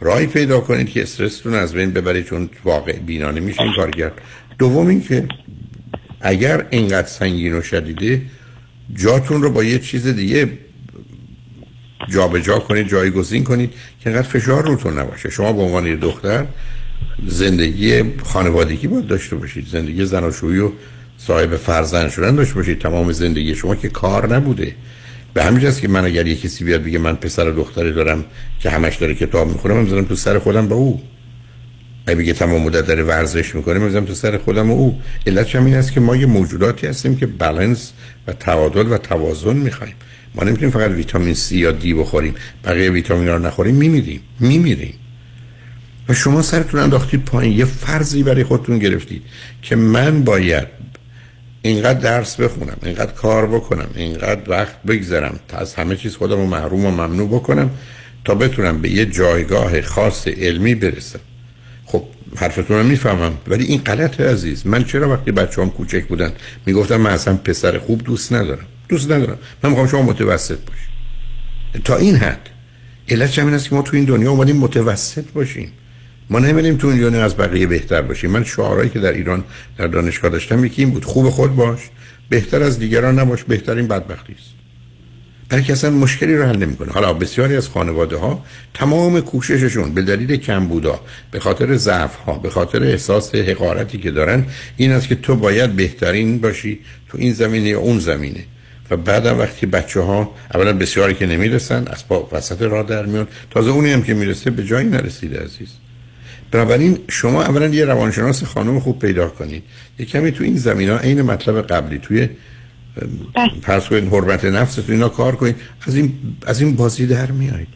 راهی 0.00 0.26
پیدا 0.26 0.60
کنید 0.60 0.90
که 0.90 1.02
استرستون 1.02 1.54
از 1.54 1.72
بین 1.72 1.90
ببرید 1.90 2.24
چون 2.24 2.50
واقع 2.64 2.92
بینانه 2.98 3.40
میشه 3.40 3.62
این 3.62 3.72
کار 3.76 3.90
کرد. 3.90 4.12
دوم 4.58 4.86
اینکه 4.86 5.28
اگر 6.20 6.66
اینقدر 6.70 7.08
سنگین 7.08 7.54
و 7.54 7.62
شدیده 7.62 8.22
جاتون 8.94 9.42
رو 9.42 9.50
با 9.50 9.64
یه 9.64 9.78
چیز 9.78 10.06
دیگه 10.06 10.48
جابجا 12.08 12.40
جا 12.40 12.58
کنید 12.58 12.88
جایگزین 12.88 13.44
کنید 13.44 13.72
که 14.00 14.10
اینقدر 14.10 14.28
فشار 14.28 14.64
روتون 14.64 14.98
نباشه. 14.98 15.30
شما 15.30 15.52
به 15.52 15.62
عنوان 15.62 15.86
یه 15.86 15.96
دختر 15.96 16.46
زندگی 17.26 18.02
خانوادگی 18.24 18.86
باید 18.86 19.06
داشته 19.06 19.36
باشید. 19.36 19.66
زندگی 19.66 20.04
زناشویی 20.04 20.58
و 20.58 20.70
صاحب 21.18 21.56
فرزند 21.56 22.10
شدن 22.10 22.34
داشته 22.34 22.54
باشید. 22.54 22.78
تمام 22.78 23.12
زندگی 23.12 23.54
شما 23.54 23.74
که 23.74 23.88
کار 23.88 24.34
نبوده. 24.36 24.74
به 25.36 25.44
همین 25.44 25.72
که 25.72 25.88
من 25.88 26.04
اگر 26.04 26.26
یه 26.26 26.36
کسی 26.36 26.64
بیاد 26.64 26.82
بگه 26.82 26.98
من 26.98 27.14
پسر 27.16 27.44
دختری 27.44 27.92
دارم 27.92 28.24
که 28.60 28.70
همش 28.70 28.96
داره 28.96 29.14
کتاب 29.14 29.48
می‌خوره 29.48 29.74
من 29.74 29.82
می‌ذارم 29.82 30.04
تو 30.04 30.16
سر 30.16 30.38
خودم 30.38 30.68
به 30.68 30.74
او. 30.74 31.02
اگه 32.06 32.16
بگه 32.16 32.32
تمام 32.32 32.62
مدت 32.62 32.86
داره 32.86 33.02
ورزش 33.02 33.54
می‌کنه 33.54 33.78
می‌ذارم 33.78 34.04
تو 34.04 34.14
سر 34.14 34.38
خودم 34.38 34.70
و 34.70 34.74
او. 34.74 35.00
علتش 35.26 35.56
هم 35.56 35.64
این 35.64 35.74
است 35.74 35.92
که 35.92 36.00
ما 36.00 36.16
یه 36.16 36.26
موجوداتی 36.26 36.86
هستیم 36.86 37.16
که 37.16 37.26
بالانس 37.26 37.92
و 38.26 38.32
تعادل 38.32 38.92
و 38.92 38.98
توازن 38.98 39.56
می‌خوایم. 39.56 39.94
ما 40.34 40.42
نمی‌تونیم 40.42 40.70
فقط 40.70 40.90
ویتامین 40.90 41.34
C 41.34 41.52
یا 41.52 41.72
دی 41.72 41.94
بخوریم 41.94 42.34
بقیه 42.64 42.90
ویتامین 42.90 43.28
رو 43.28 43.38
نخوریم 43.38 43.74
میمیریم 43.74 44.20
میمیریم. 44.40 44.94
و 46.08 46.14
شما 46.14 46.42
سرتون 46.42 46.80
انداختید 46.80 47.24
پایین 47.24 47.58
یه 47.58 47.64
فرضی 47.64 48.22
برای 48.22 48.44
خودتون 48.44 48.78
گرفتید 48.78 49.22
که 49.62 49.76
من 49.76 50.24
باید 50.24 50.66
اینقدر 51.66 52.00
درس 52.00 52.40
بخونم 52.40 52.76
اینقدر 52.82 53.12
کار 53.12 53.46
بکنم 53.46 53.88
اینقدر 53.94 54.50
وقت 54.50 54.82
بگذرم 54.82 55.40
تا 55.48 55.56
از 55.56 55.74
همه 55.74 55.96
چیز 55.96 56.16
خودم 56.16 56.36
رو 56.36 56.46
محروم 56.46 56.84
و 56.84 56.90
ممنوع 56.90 57.28
بکنم 57.28 57.70
تا 58.24 58.34
بتونم 58.34 58.80
به 58.82 58.90
یه 58.90 59.06
جایگاه 59.06 59.82
خاص 59.82 60.28
علمی 60.28 60.74
برسم. 60.74 61.20
خب 61.84 62.04
حرفتون 62.36 62.78
رو 62.78 62.82
می‌فهمم 62.82 63.32
ولی 63.48 63.64
این 63.64 63.80
غلطه 63.80 64.30
عزیز. 64.30 64.66
من 64.66 64.84
چرا 64.84 65.10
وقتی 65.10 65.32
بچه 65.32 65.62
هم 65.62 65.70
کوچک 65.70 66.04
بودن 66.04 66.32
می‌گفتم 66.66 66.96
من 66.96 67.10
اصلا 67.10 67.36
پسر 67.36 67.78
خوب 67.78 68.02
دوست 68.04 68.32
ندارم؟ 68.32 68.66
دوست 68.88 69.10
ندارم. 69.10 69.38
من 69.62 69.70
می‌خوام 69.70 69.88
شما 69.88 70.02
متوسط 70.02 70.58
باشید 70.58 71.82
تا 71.84 71.96
این 71.96 72.16
حد. 72.16 72.48
علت 73.08 73.38
این 73.38 73.54
است 73.54 73.68
که 73.68 73.74
ما 73.74 73.82
تو 73.82 73.96
این 73.96 74.04
دنیا 74.04 74.30
اومدیم 74.30 74.56
متوسط 74.56 75.24
باشیم. 75.34 75.72
ما 76.30 76.38
نمیدیم 76.38 76.76
تو 76.76 76.92
دنیا 76.92 77.24
از 77.24 77.36
بقیه 77.36 77.66
بهتر 77.66 78.02
باشیم. 78.02 78.30
من 78.30 78.44
شعارهایی 78.44 78.90
که 78.90 78.98
در 78.98 79.12
ایران 79.12 79.44
در 79.78 79.86
دانشگاه 79.86 80.30
داشتم 80.30 80.64
یکی 80.64 80.82
این 80.82 80.90
بود 80.90 81.04
خوب 81.04 81.30
خود 81.30 81.56
باش 81.56 81.80
بهتر 82.28 82.62
از 82.62 82.78
دیگران 82.78 83.18
نباش 83.18 83.44
بهترین 83.44 83.88
بدبختی 83.88 84.32
است. 84.32 84.50
برای 85.48 85.64
که 85.64 85.72
اصلا 85.72 85.90
مشکلی 85.90 86.36
رو 86.36 86.44
حل 86.44 86.56
نمی‌کنه. 86.56 86.92
حالا 86.92 87.12
بسیاری 87.12 87.56
از 87.56 87.68
خانواده 87.68 88.16
ها 88.16 88.44
تمام 88.74 89.20
کوشششون 89.20 89.94
به 89.94 90.02
دلیل 90.02 90.36
کمبودا 90.36 91.00
به 91.30 91.40
خاطر 91.40 91.76
ضعف 91.76 92.14
ها 92.14 92.38
به 92.38 92.50
خاطر 92.50 92.82
احساس 92.82 93.34
حقارتی 93.34 93.98
که 93.98 94.10
دارن 94.10 94.44
این 94.76 94.92
است 94.92 95.08
که 95.08 95.14
تو 95.14 95.36
باید 95.36 95.72
بهترین 95.72 96.40
باشی 96.40 96.78
تو 97.08 97.18
این 97.18 97.32
زمینه 97.32 97.68
یا 97.68 97.80
اون 97.80 97.98
زمینه. 97.98 98.44
و 98.90 98.96
بعدم 98.96 99.38
وقتی 99.38 99.66
بچه 99.66 100.00
ها 100.00 100.34
اولا 100.54 100.72
بسیاری 100.72 101.14
که 101.14 101.26
نمی‌رسن 101.26 101.84
از 101.86 102.04
با 102.08 102.28
وسط 102.32 102.62
راه 102.62 102.86
در 102.86 103.06
میون 103.06 103.26
تازه 103.50 103.70
اونی 103.70 103.92
هم 103.92 104.02
که 104.02 104.14
می‌رسه 104.14 104.50
به 104.50 104.64
جایی 104.64 104.88
نرسیده 104.88 105.40
عزیز. 105.40 105.68
بنابراین 106.50 106.98
شما 107.08 107.42
اولا 107.42 107.66
یه 107.66 107.84
روانشناس 107.84 108.44
خانم 108.44 108.80
خوب 108.80 108.98
پیدا 108.98 109.28
کنید. 109.28 109.62
یه 109.98 110.06
کمی 110.06 110.32
تو 110.32 110.44
این 110.44 110.56
زمین 110.56 110.88
ها 110.90 110.98
عین 110.98 111.22
مطلب 111.22 111.66
قبلی 111.66 111.98
توی 111.98 112.28
پرس 113.62 113.88
کنید 113.88 114.12
حرمت 114.12 114.44
نفستون 114.44 114.94
اینا 114.94 115.08
کار 115.08 115.36
کنید. 115.36 115.56
از 115.86 115.96
این, 115.96 116.12
از 116.46 116.60
این 116.60 116.76
بازی 116.76 117.06
در 117.06 117.30
میایید. 117.30 117.68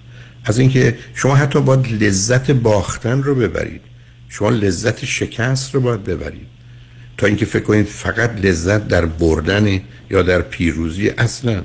از 0.44 0.58
اینکه 0.58 0.98
شما 1.14 1.34
حتی 1.34 1.60
باید 1.60 2.02
لذت 2.02 2.50
باختن 2.50 3.22
رو 3.22 3.34
ببرید. 3.34 3.80
شما 4.28 4.50
لذت 4.50 5.04
شکست 5.04 5.74
رو 5.74 5.80
باید 5.80 6.04
ببرید. 6.04 6.46
تا 7.16 7.26
اینکه 7.26 7.44
فکر 7.46 7.62
کنید 7.62 7.86
فقط 7.86 8.44
لذت 8.44 8.88
در 8.88 9.06
بردن 9.06 9.80
یا 10.10 10.22
در 10.22 10.42
پیروزی 10.42 11.08
اصلا. 11.08 11.62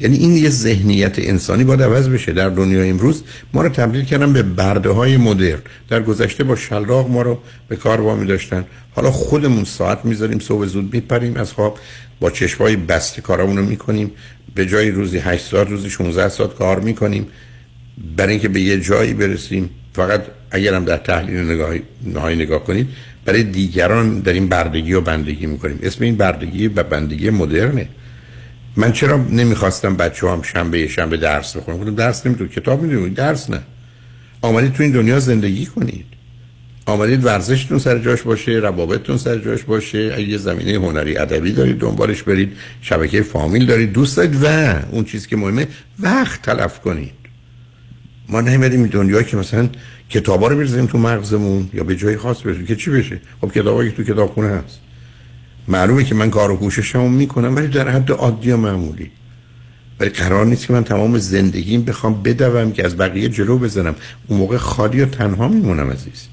یعنی 0.00 0.16
این 0.16 0.36
یه 0.36 0.50
ذهنیت 0.50 1.18
انسانی 1.18 1.64
باید 1.64 1.82
عوض 1.82 2.08
بشه. 2.08 2.32
در 2.32 2.48
دنیا 2.48 2.82
امروز 2.82 3.22
ما 3.52 3.62
رو 3.62 3.68
تبدیل 3.68 4.04
کردن 4.04 4.32
به 4.32 4.42
برده 4.42 4.90
های 4.90 5.16
مدرن. 5.16 5.58
در 5.88 6.02
گذشته 6.02 6.44
با 6.44 6.56
شلاق 6.56 7.10
ما 7.10 7.22
رو 7.22 7.38
به 7.68 7.76
کار 7.76 8.00
وامی 8.00 8.26
داشتن 8.26 8.64
حالا 8.94 9.10
خودمون 9.10 9.64
ساعت 9.64 10.04
می‌ذاریم 10.04 10.38
صبح 10.38 10.66
زود 10.66 10.94
میپریم 10.94 11.36
از 11.36 11.52
خواب 11.52 11.78
با 12.20 12.30
چشمای 12.30 12.76
بسته 12.76 13.22
کارامون 13.22 13.56
رو 13.56 13.64
می‌کنیم. 13.64 14.10
به 14.54 14.66
جای 14.66 14.90
روزی 14.90 15.18
8 15.18 15.44
ساعت 15.44 15.68
روزی 15.68 15.90
16 15.90 16.28
ساعت 16.28 16.54
کار 16.54 16.80
می‌کنیم. 16.80 17.26
برای 18.16 18.32
اینکه 18.32 18.48
به 18.48 18.60
یه 18.60 18.80
جایی 18.80 19.14
برسیم 19.14 19.70
فقط 19.92 20.22
اگرم 20.50 20.84
در 20.84 20.96
تحلیل 20.96 21.50
نگاهی 21.50 21.82
نهایی 22.14 22.36
نگاه 22.36 22.64
کنید 22.64 22.88
برای 23.24 23.42
دیگران 23.42 24.20
در 24.20 24.32
این 24.32 24.48
بردگی 24.48 24.92
و 24.92 25.00
بندگی 25.00 25.46
می‌کنیم. 25.46 25.78
اسم 25.82 26.04
این 26.04 26.16
بردگی 26.16 26.68
و 26.68 26.82
بندگی 26.82 27.30
مدرنه. 27.30 27.88
من 28.76 28.92
چرا 28.92 29.16
نمی‌خواستم 29.16 29.96
بچه 29.96 30.28
هم 30.28 30.42
شنبه 30.42 30.88
شنبه 30.88 31.16
درس 31.16 31.56
بخونم 31.56 31.78
گفتم 31.78 31.94
درس 31.94 32.26
نمیتون 32.26 32.48
کتاب 32.48 32.82
می‌دونید 32.82 33.14
درس 33.14 33.50
نه. 33.50 33.60
آمدید 34.42 34.72
تو 34.72 34.82
این 34.82 34.92
دنیا 34.92 35.20
زندگی 35.20 35.66
کنید. 35.66 36.04
آمدید 36.86 37.24
ورزشتون 37.24 37.78
سر 37.78 37.98
جاش 37.98 38.22
باشه 38.22 38.52
روابطتون 38.52 39.16
سر 39.16 39.38
جاش 39.38 39.62
باشه. 39.62 40.14
اگه 40.16 40.38
زمینه 40.38 40.72
هنری 40.72 41.18
ادبی 41.18 41.52
دارید 41.52 41.78
دنبالش 41.78 42.22
برید. 42.22 42.52
شبکه 42.82 43.22
فامیل 43.22 43.66
دارید. 43.66 43.92
دوست 43.92 44.16
دارید. 44.16 44.38
و 44.42 44.46
اون 44.90 45.04
چیزی 45.04 45.28
که 45.28 45.36
مهمه 45.36 45.68
وقت 46.00 46.42
تلف 46.42 46.80
کنید. 46.80 47.12
ما 48.28 48.40
نمیدیم 48.40 48.80
این 48.80 48.88
دنیا 48.88 49.22
که 49.22 49.36
مثلا 49.36 49.68
کتابا 50.10 50.48
رو 50.48 50.56
بریزیم 50.56 50.86
تو 50.86 50.98
مغزمون 50.98 51.70
یا 51.74 51.84
به 51.84 51.96
جای 51.96 52.16
خاص 52.16 52.42
برسیم 52.46 52.66
که 52.66 52.76
چی 52.76 52.90
بشه؟ 52.90 53.20
خب 53.40 53.52
کتابایی 53.52 53.90
تو 53.90 54.04
کتابخونه 54.04 54.48
هست. 54.48 54.80
معلومه 55.68 56.04
که 56.04 56.14
من 56.14 56.30
کار 56.30 56.50
و 56.50 56.56
کوششمو 56.56 57.08
می‌کنم 57.08 57.56
ولی 57.56 57.68
در 57.68 57.88
حد 57.88 58.10
عادی 58.10 58.50
و 58.50 58.56
معمولی. 58.56 59.10
ولی 60.00 60.10
قرار 60.10 60.46
نیست 60.46 60.66
که 60.66 60.72
من 60.72 60.84
تمام 60.84 61.18
زندگیم 61.18 61.84
بخوام 61.84 62.22
بدوم 62.22 62.72
که 62.72 62.84
از 62.84 62.96
بقیه 62.96 63.28
جلو 63.28 63.58
بزنم. 63.58 63.94
اون 64.26 64.38
موقع 64.38 64.56
خالی 64.56 65.00
و 65.00 65.06
تنها 65.06 65.48
میمونم 65.48 65.90
عزیز. 65.90 66.28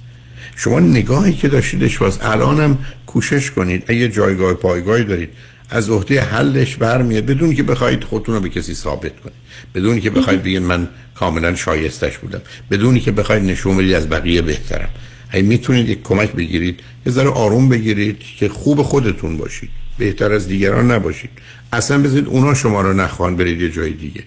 شما 0.55 0.79
نگاهی 0.79 1.33
که 1.33 1.47
داشتیدش 1.47 1.97
باز 1.97 2.19
الانم 2.21 2.77
کوشش 3.07 3.51
کنید. 3.51 3.83
اگه 3.87 4.09
جایگاه 4.09 4.53
پایگاهی 4.53 5.03
دارید 5.03 5.29
از 5.69 5.89
عهده 5.89 6.21
حلش 6.21 6.75
برمیاد. 6.75 7.25
بدون 7.25 7.55
که 7.55 7.63
بخواید 7.63 8.03
خودتون 8.03 8.35
رو 8.35 8.41
به 8.41 8.49
کسی 8.49 8.75
ثابت 8.75 9.19
کنید. 9.19 9.35
بدون 9.75 9.99
که 9.99 10.09
بخواید 10.09 10.43
بگید 10.43 10.61
من 10.61 10.87
کاملا 11.15 11.55
شایستش 11.55 12.17
بودم. 12.17 12.41
بدونی 12.71 12.99
که 12.99 13.11
بخواید 13.11 13.43
نشون 13.43 13.77
بدید 13.77 13.93
از 13.93 14.09
بقیه 14.09 14.41
بهترم. 14.41 14.89
اگه 15.31 15.43
می‌تونید 15.43 15.89
یک 15.89 16.03
کمک 16.03 16.31
بگیرید 16.31 16.79
یه 17.05 17.11
ذره 17.11 17.29
آروم 17.29 17.69
بگیرید 17.69 18.19
که 18.19 18.49
خوب 18.49 18.81
خودتون 18.81 19.37
باشید 19.37 19.69
بهتر 19.97 20.33
از 20.33 20.47
دیگران 20.47 20.91
نباشید. 20.91 21.29
اصلا 21.73 21.97
بذارید 21.97 22.27
اونا 22.27 22.53
شما 22.53 22.81
رو 22.81 22.93
نخوان 22.93 23.35
برید 23.35 23.61
یه 23.61 23.71
جای 23.71 23.93
دیگه. 23.93 24.23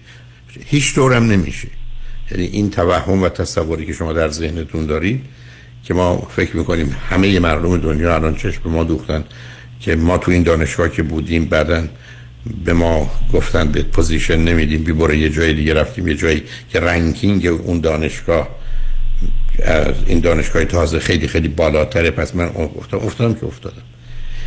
هیچ 0.65 0.95
طورم 0.95 1.31
نمیشه. 1.31 1.67
یعنی 2.31 2.45
این 2.45 2.69
توهم 2.69 3.23
و 3.23 3.29
تصوری 3.29 3.85
که 3.85 3.93
شما 3.93 4.13
در 4.13 4.29
ذهنتون 4.29 4.85
دارید 4.85 5.21
که 5.83 5.93
ما 5.93 6.27
فکر 6.35 6.57
می‌کنیم 6.57 6.95
همه 7.09 7.39
مردم 7.39 7.77
دنیا 7.77 8.15
الان 8.15 8.35
چشم 8.35 8.61
به 8.63 8.69
ما 8.69 8.83
دوختن 8.83 9.23
که 9.79 9.95
ما 9.95 10.17
تو 10.17 10.31
این 10.31 10.43
دانشگاه 10.43 10.89
که 10.89 11.03
بودیم 11.03 11.45
بعدا 11.45 11.87
به 12.65 12.73
ما 12.73 13.11
گفتن 13.33 13.67
به 13.71 13.83
position 13.83 14.37
نمیدیم 14.37 14.83
بی 14.83 14.93
برای 14.93 15.19
یه 15.19 15.29
جای 15.29 15.53
دیگه 15.53 15.73
رفتیم 15.73 16.07
یه 16.07 16.15
جایی 16.15 16.43
که 16.69 16.79
ranking 16.79 17.47
اون 17.47 17.79
دانشگاه 17.79 18.49
از 19.63 19.95
این 20.05 20.19
دانشگاه 20.19 20.65
تازه 20.65 20.99
خیلی 20.99 21.27
خیلی 21.27 21.47
بالاتره 21.47 22.11
پس 22.11 22.35
من 22.35 22.45
افتادم, 22.45 23.05
افتادم 23.05 23.33
که 23.33 23.45
افتادم. 23.45 23.81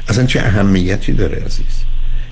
اصلا 0.08 0.26
چه 0.26 0.40
اهمیتی 0.40 1.12
داره 1.12 1.36
عزیز؟ 1.36 1.82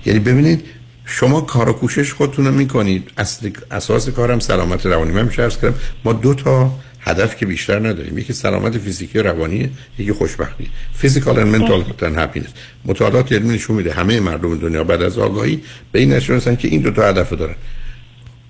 یعنی 0.07 0.19
ببینید 0.19 0.65
شما 1.05 1.41
کار 1.41 1.69
و 1.69 1.73
کوشش 1.73 2.13
خودتون 2.13 2.51
می‌کنید. 2.51 3.11
اصل 3.19 3.51
اساس 3.71 4.09
کارم 4.09 4.39
سلامت 4.39 4.87
روانی. 4.87 5.13
من 5.13 5.25
میشه 5.25 5.49
کردم 5.49 5.75
ما 6.05 6.13
دو 6.13 6.35
تا 6.35 6.79
هدف 7.01 7.37
که 7.37 7.47
بیشتر 7.47 7.79
نداریم. 7.79 8.19
یکی 8.19 8.33
سلامت 8.33 8.79
فیزیکی 8.79 9.19
و 9.19 9.23
روانی 9.23 9.71
یکی 9.99 10.13
خوشبختی. 10.13 10.71
physical 10.95 11.39
and 11.39 11.57
mental 11.57 11.85
happiness 12.17 12.47
مطالعات 12.85 13.33
علمی 13.33 13.55
نشون 13.55 13.77
میده 13.77 13.93
همه 13.93 14.21
مردم 14.21 14.59
دنیا 14.59 14.85
بعد 14.85 15.03
از 15.03 15.19
آگاهی 15.19 15.61
به 15.93 15.99
این 15.99 16.13
نتیجه 16.13 16.57
که 16.57 16.69
این 16.69 16.81
دو 16.81 16.91
تا 16.91 17.09
هدف 17.09 17.33
دارن. 17.33 17.55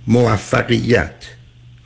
موفقیت. 0.07 1.15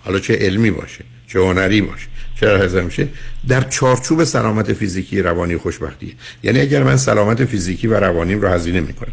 حالا 0.04 0.18
چه 0.18 0.36
علمی 0.36 0.70
باشه 0.70 1.04
چه 1.28 1.38
هنری 1.38 1.80
باشه. 1.80 2.06
چرا 2.40 2.58
هزم 2.58 2.84
میشه؟ 2.84 3.08
در 3.48 3.60
چارچوب 3.60 4.24
سلامت 4.24 4.72
فیزیکی 4.72 5.22
روانی 5.22 5.56
خوشبختی. 5.56 6.16
یعنی 6.42 6.60
اگر 6.60 6.82
من 6.82 6.96
سلامت 6.96 7.44
فیزیکی 7.44 7.86
و 7.86 7.94
روانیم 7.94 8.40
رو 8.40 8.48
هزینه 8.48 8.80
می‌کنم. 8.80 9.12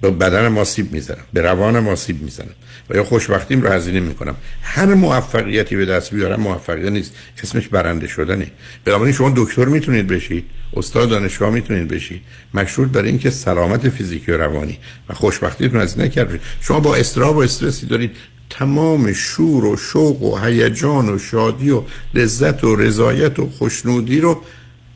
به 0.00 0.10
بدن 0.10 0.58
آسیب 0.58 0.92
می‌زنم. 0.92 1.24
به 1.32 1.40
روان 1.40 1.88
آسیب 1.88 2.22
می‌زنم. 2.22 2.54
و 2.90 2.96
یا 2.96 3.04
خوشبختیم 3.04 3.62
رو 3.62 3.68
هزینه 3.68 4.00
می‌کنم. 4.00 4.36
هر 4.62 4.94
موفقیتی 4.94 5.76
به 5.76 5.84
دست 5.84 6.14
بیارم 6.14 6.40
موفقیت 6.40 6.92
نیست. 6.92 7.14
اسمش 7.42 7.68
برنده 7.68 8.06
شدنه. 8.06 8.46
بنابراین 8.84 9.14
شما 9.14 9.32
دکتر 9.36 9.64
می‌تونید 9.64 10.06
بشید. 10.06 10.44
استاد 10.76 11.08
دانشگاه 11.08 11.50
می‌تونید 11.50 11.88
بشید. 11.88 12.22
مشروط 12.54 12.88
برای 12.88 13.08
اینکه 13.08 13.30
سلامت 13.30 13.88
فیزیکی 13.88 14.32
و 14.32 14.38
روانی 14.38 14.78
و 15.08 15.14
خوشبختیتون 15.14 15.80
هزینه 15.80 16.08
کرد 16.08 16.40
شما 16.60 16.80
با 16.80 16.96
استراب 16.96 17.36
و 17.36 17.40
استرسی 17.40 17.86
دارید 17.86 18.16
تمام 18.50 19.12
شور 19.12 19.64
و 19.64 19.76
شوق 19.76 20.22
و 20.22 20.38
هیجان 20.38 21.08
و 21.08 21.18
شادی 21.18 21.70
و 21.70 21.82
لذت 22.14 22.64
و 22.64 22.76
رضایت 22.76 23.38
و 23.38 23.50
خوشنودی 23.50 24.20
رو 24.20 24.42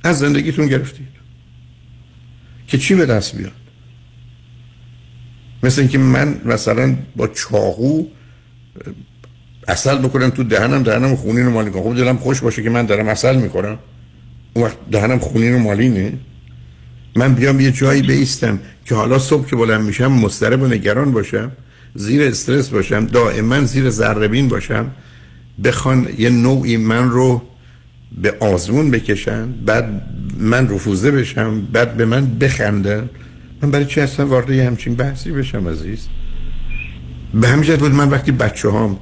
از 0.05 0.19
زندگیتون 0.19 0.67
گرفتید. 0.67 1.09
که 2.67 2.79
چی 2.79 2.95
به 2.95 3.07
دست 3.07 3.37
بیاد؟ 3.37 3.53
مثل 5.63 5.81
اینکه 5.81 5.99
من 5.99 6.41
مثلا 6.45 6.97
با 7.17 7.29
چاقو 7.29 8.05
اصل 9.69 9.99
بکنم 9.99 10.31
تو 10.31 10.45
دهنم 10.45 10.83
دهنم 10.83 11.17
خونین 11.17 11.47
و 11.47 11.51
مالی 11.51 11.71
کنم. 11.71 11.83
خب 11.83 11.97
دلم 11.97 12.17
خوش 12.17 12.41
باشه 12.41 12.63
که 12.63 12.71
من 12.71 12.87
دارم 12.87 13.09
اصل 13.09 13.37
می‌کنم 13.37 13.79
اون 14.55 14.65
وقت 14.65 14.77
دهنم 14.91 15.19
خونین 15.19 15.55
و 15.55 15.59
مالینه. 15.59 16.13
من 17.17 17.35
بیام 17.35 17.61
یه 17.61 17.73
جایی 17.73 18.03
بیستم 18.03 18.59
که 18.85 18.95
حالا 18.95 19.19
صبح 19.19 19.47
که 19.47 19.57
بلند 19.57 19.81
میشم 19.85 20.13
مسترب 20.13 20.63
و 20.63 20.67
نگران 20.67 21.13
باشم. 21.13 21.53
زیر 21.99 22.23
استرس 22.23 22.69
باشم 22.69 23.07
دائما 23.07 23.61
زیر 23.61 23.91
ذربین 23.91 24.49
باشم 24.49 24.91
بخوان 25.65 26.09
یه 26.19 26.31
نوعی 26.31 26.77
من 26.77 27.11
رو 27.11 27.43
به 28.23 28.35
آزمون 28.41 28.91
بکشن 28.91 29.53
بعد 29.67 30.03
من 30.39 30.69
رفوزه 30.69 31.11
بشم 31.11 31.61
بعد 31.73 31.97
به 31.97 32.05
من 32.05 32.39
بخندن. 32.39 33.11
من 33.63 33.71
برای 33.71 33.85
چی 33.85 34.01
اصلا 34.01 34.27
وارد 34.27 34.51
همچین 34.51 34.95
بحثی 34.95 35.31
بشم 35.31 35.69
عزیز؟ 35.69 36.09
به 37.35 37.49
همین 37.49 37.77
بود 37.77 37.93
من 37.93 38.11
وقتی 38.11 38.33
بچه 38.33 38.69
هام 38.69 38.99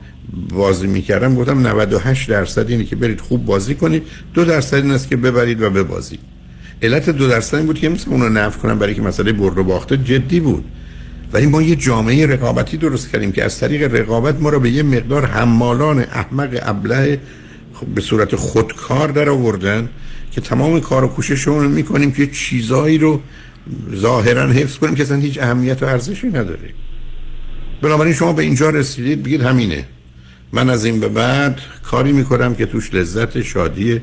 بازی 0.49 0.87
می‌کردم 0.87 1.35
گفتم 1.35 1.67
98 1.67 2.29
درصد 2.29 2.71
اینه 2.71 2.85
که 2.85 2.97
برید 2.97 3.21
خوب 3.21 3.45
بازی 3.45 3.75
کنید 3.75 4.03
دو 4.35 4.45
درصد 4.45 4.77
این 4.77 4.91
است 4.91 5.09
که 5.09 5.17
ببرید 5.17 5.63
و 5.63 5.71
ببازید. 5.71 6.21
علت 6.83 7.11
دو 7.11 7.29
درصد 7.29 7.57
این 7.57 7.67
بود 7.67 7.79
که 7.79 7.89
مثل 7.89 8.11
اونو 8.11 8.29
نف 8.29 8.59
کنم 8.59 8.79
برای 8.79 8.95
که 8.95 9.03
مسئله 9.03 9.33
برد 9.33 9.59
و 9.59 9.65
باخته 9.65 9.97
جدی 9.97 10.41
بود. 10.41 10.65
ولی 11.33 11.47
ما 11.47 11.63
یه 11.63 11.77
جامعه 11.77 12.27
رقابتی 12.27 12.77
درست 12.77 13.11
کردیم 13.11 13.33
که 13.33 13.45
از 13.45 13.61
طریق 13.61 13.95
رقابت 13.95 14.41
ما 14.41 14.49
رو 14.49 14.61
به 14.61 14.71
یه 14.71 14.83
مقدار 14.83 15.27
حمالان 15.27 15.99
احمق 15.99 16.59
ابله 16.63 17.21
به 17.95 18.01
صورت 18.01 18.37
خودکار 18.37 19.09
در 19.09 19.29
آوردن 19.29 19.89
که 20.31 20.41
تمام 20.41 20.81
کار 20.81 21.05
و 21.05 21.09
کوششمون 21.09 21.65
رو 21.65 21.69
می‌کنیم 21.69 22.13
که 22.13 22.27
چیزایی 22.27 22.99
رو 22.99 23.21
ظاهرا 23.95 24.49
حفظ 24.49 24.79
کنیم 24.79 24.95
که 24.95 25.03
اصلا 25.03 25.17
هیچ 25.17 25.39
اهمیت 25.39 25.83
و 25.83 25.87
ارزشی 25.87 26.27
نداره. 26.27 26.71
بنابراین 27.83 28.15
شما 28.15 28.33
به 28.33 28.43
اینجا 28.43 28.71
رسیدید 28.71 29.23
بگید 29.23 29.43
همینه. 29.43 29.85
من 30.53 30.71
از 30.71 30.85
این 30.85 31.01
به 31.01 31.09
بعد 31.09 31.61
کاری 31.83 32.13
می‌کنم 32.13 32.55
که 32.55 32.67
توش 32.67 32.95
لذت 32.95 33.43
شادی 33.43 34.03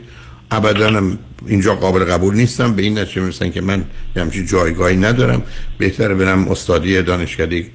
ابدا 0.52 1.02
اینجا 1.45 1.76
قابل 1.76 2.03
قبول 2.03 2.36
نیستم. 2.36 2.74
به 2.74 2.82
این 2.82 2.99
نتیجه 2.99 3.22
می‌رسن 3.22 3.52
که 3.52 3.61
من 3.61 3.84
همچین 4.15 4.45
جایگاهی 4.45 4.98
ندارم. 4.98 5.44
بهتره 5.78 6.15
برم 6.15 6.48
استادی 6.48 7.02
دانشکده 7.02 7.65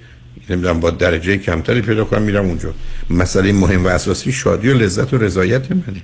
نمی‌دونم 0.51 0.81
با 0.81 0.91
درجه 0.91 1.37
کمتری 1.37 1.81
پیدا 1.81 2.05
کنم 2.05 2.23
میرم 2.23 2.45
اونجا. 2.45 2.75
مسئله 3.11 3.53
مهم 3.53 3.85
و 3.85 3.89
اساسی 3.89 4.33
شادی 4.33 4.69
و 4.69 4.75
لذت 4.75 5.15
و 5.15 5.19
رضایت 5.19 5.73
منه. 5.73 6.03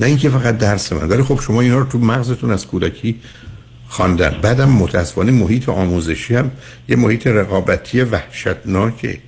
نه 0.00 0.06
اینکه 0.06 0.30
فقط 0.30 0.58
درس 0.58 0.92
من. 0.92 1.08
ولی 1.08 1.22
خب 1.22 1.40
شما 1.40 1.60
اینا 1.60 1.78
رو 1.78 1.84
تو 1.84 1.98
مغزتون 1.98 2.50
از 2.50 2.66
کودکی 2.66 3.20
خواندن. 3.88 4.38
بعدم 4.42 4.68
متاسفانه 4.68 5.32
محیط 5.32 5.68
آموزشی 5.68 6.34
هم 6.34 6.50
یه 6.88 6.96
محیط 6.96 7.26
رقابتی 7.26 8.00
وحشتناکه. 8.00 9.18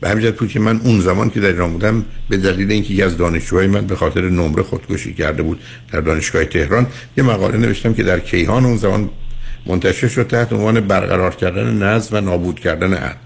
به 0.00 0.08
همین 0.08 0.30
بود 0.30 0.48
که 0.48 0.60
من 0.60 0.80
اون 0.84 1.00
زمان 1.00 1.30
که 1.30 1.40
در 1.40 1.48
ایران 1.48 1.72
بودم 1.72 2.04
به 2.28 2.36
دلیل 2.36 2.72
اینکه 2.72 2.94
یکی 2.94 3.02
از 3.02 3.16
دانشجوهای 3.16 3.66
من 3.66 3.86
به 3.86 3.96
خاطر 3.96 4.20
نمره 4.20 4.62
خودکشی 4.62 5.14
کرده 5.14 5.42
بود 5.42 5.60
در 5.92 6.00
دانشگاه 6.00 6.44
تهران 6.44 6.86
یه 7.16 7.24
مقاله 7.24 7.58
نوشتم 7.58 7.94
که 7.94 8.02
در 8.02 8.20
کیهان 8.20 8.64
اون 8.64 8.76
زمان 8.76 9.10
منتشر 9.66 10.08
شد 10.08 10.26
تحت 10.26 10.52
عنوان 10.52 10.80
برقرار 10.80 11.34
کردن 11.34 11.82
نظم 11.82 12.16
و 12.16 12.20
نابود 12.20 12.60
کردن 12.60 12.94
عدل 12.94 13.16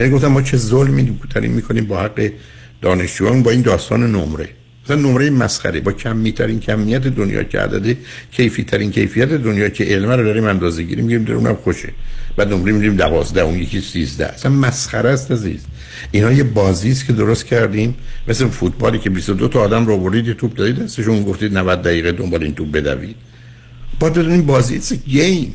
یعنی 0.00 0.12
گفتم 0.12 0.28
ما 0.28 0.42
چه 0.42 0.56
ظلمی 0.56 1.18
داریم 1.34 1.50
می‌کنیم 1.50 1.86
با 1.86 2.00
حق 2.00 2.30
دانشجویان 2.82 3.42
با 3.42 3.50
این 3.50 3.62
داستان 3.62 4.12
نمره. 4.12 4.48
مثلا 4.84 4.96
نمره 4.96 5.30
مسخره 5.30 5.80
با 5.80 5.92
کمی 5.92 6.32
ترین 6.32 6.60
کمیت 6.60 7.02
دنیا 7.02 7.42
که 7.42 7.58
عدد 7.60 7.96
کیفی 8.30 8.64
ترین 8.64 8.90
کیفیت 8.90 9.28
دنیا 9.28 9.68
که 9.68 9.84
علم 9.84 10.10
رو 10.10 10.24
داریم 10.24 10.44
اندازه 10.44 10.82
گیری 10.82 11.02
میگیم 11.02 11.24
در 11.24 11.32
اونم 11.32 11.54
خوشه. 11.54 11.88
بعد 12.36 12.52
نمره 12.52 12.72
میدیم 12.72 12.96
12 12.96 13.40
اون 13.40 13.58
یکی 13.58 13.80
13 13.80 14.26
اصلا 14.26 14.52
مسخره 14.52 15.10
است 15.10 15.30
عزیز. 15.30 15.60
اینا 16.10 16.32
یه 16.32 16.44
بازی 16.44 16.90
است 16.90 17.06
که 17.06 17.12
درست 17.12 17.46
کردیم. 17.46 17.94
مثل 18.28 18.48
فوتبالی 18.48 18.98
که 18.98 19.10
22 19.10 19.48
تا 19.48 19.60
آدم 19.60 19.86
رو 19.86 19.98
برید 19.98 20.32
توپ 20.32 20.54
دادید 20.54 20.78
دستشون 20.78 21.22
گفتید 21.22 21.58
90 21.58 21.82
دقیقه 21.82 22.12
دنبال 22.12 22.42
این 22.42 22.54
توپ 22.54 22.70
بدوید. 22.70 23.16
با 24.00 24.08
این 24.08 24.46
بازی 24.46 24.74
ایتس 24.74 24.92
گیم 24.92 25.54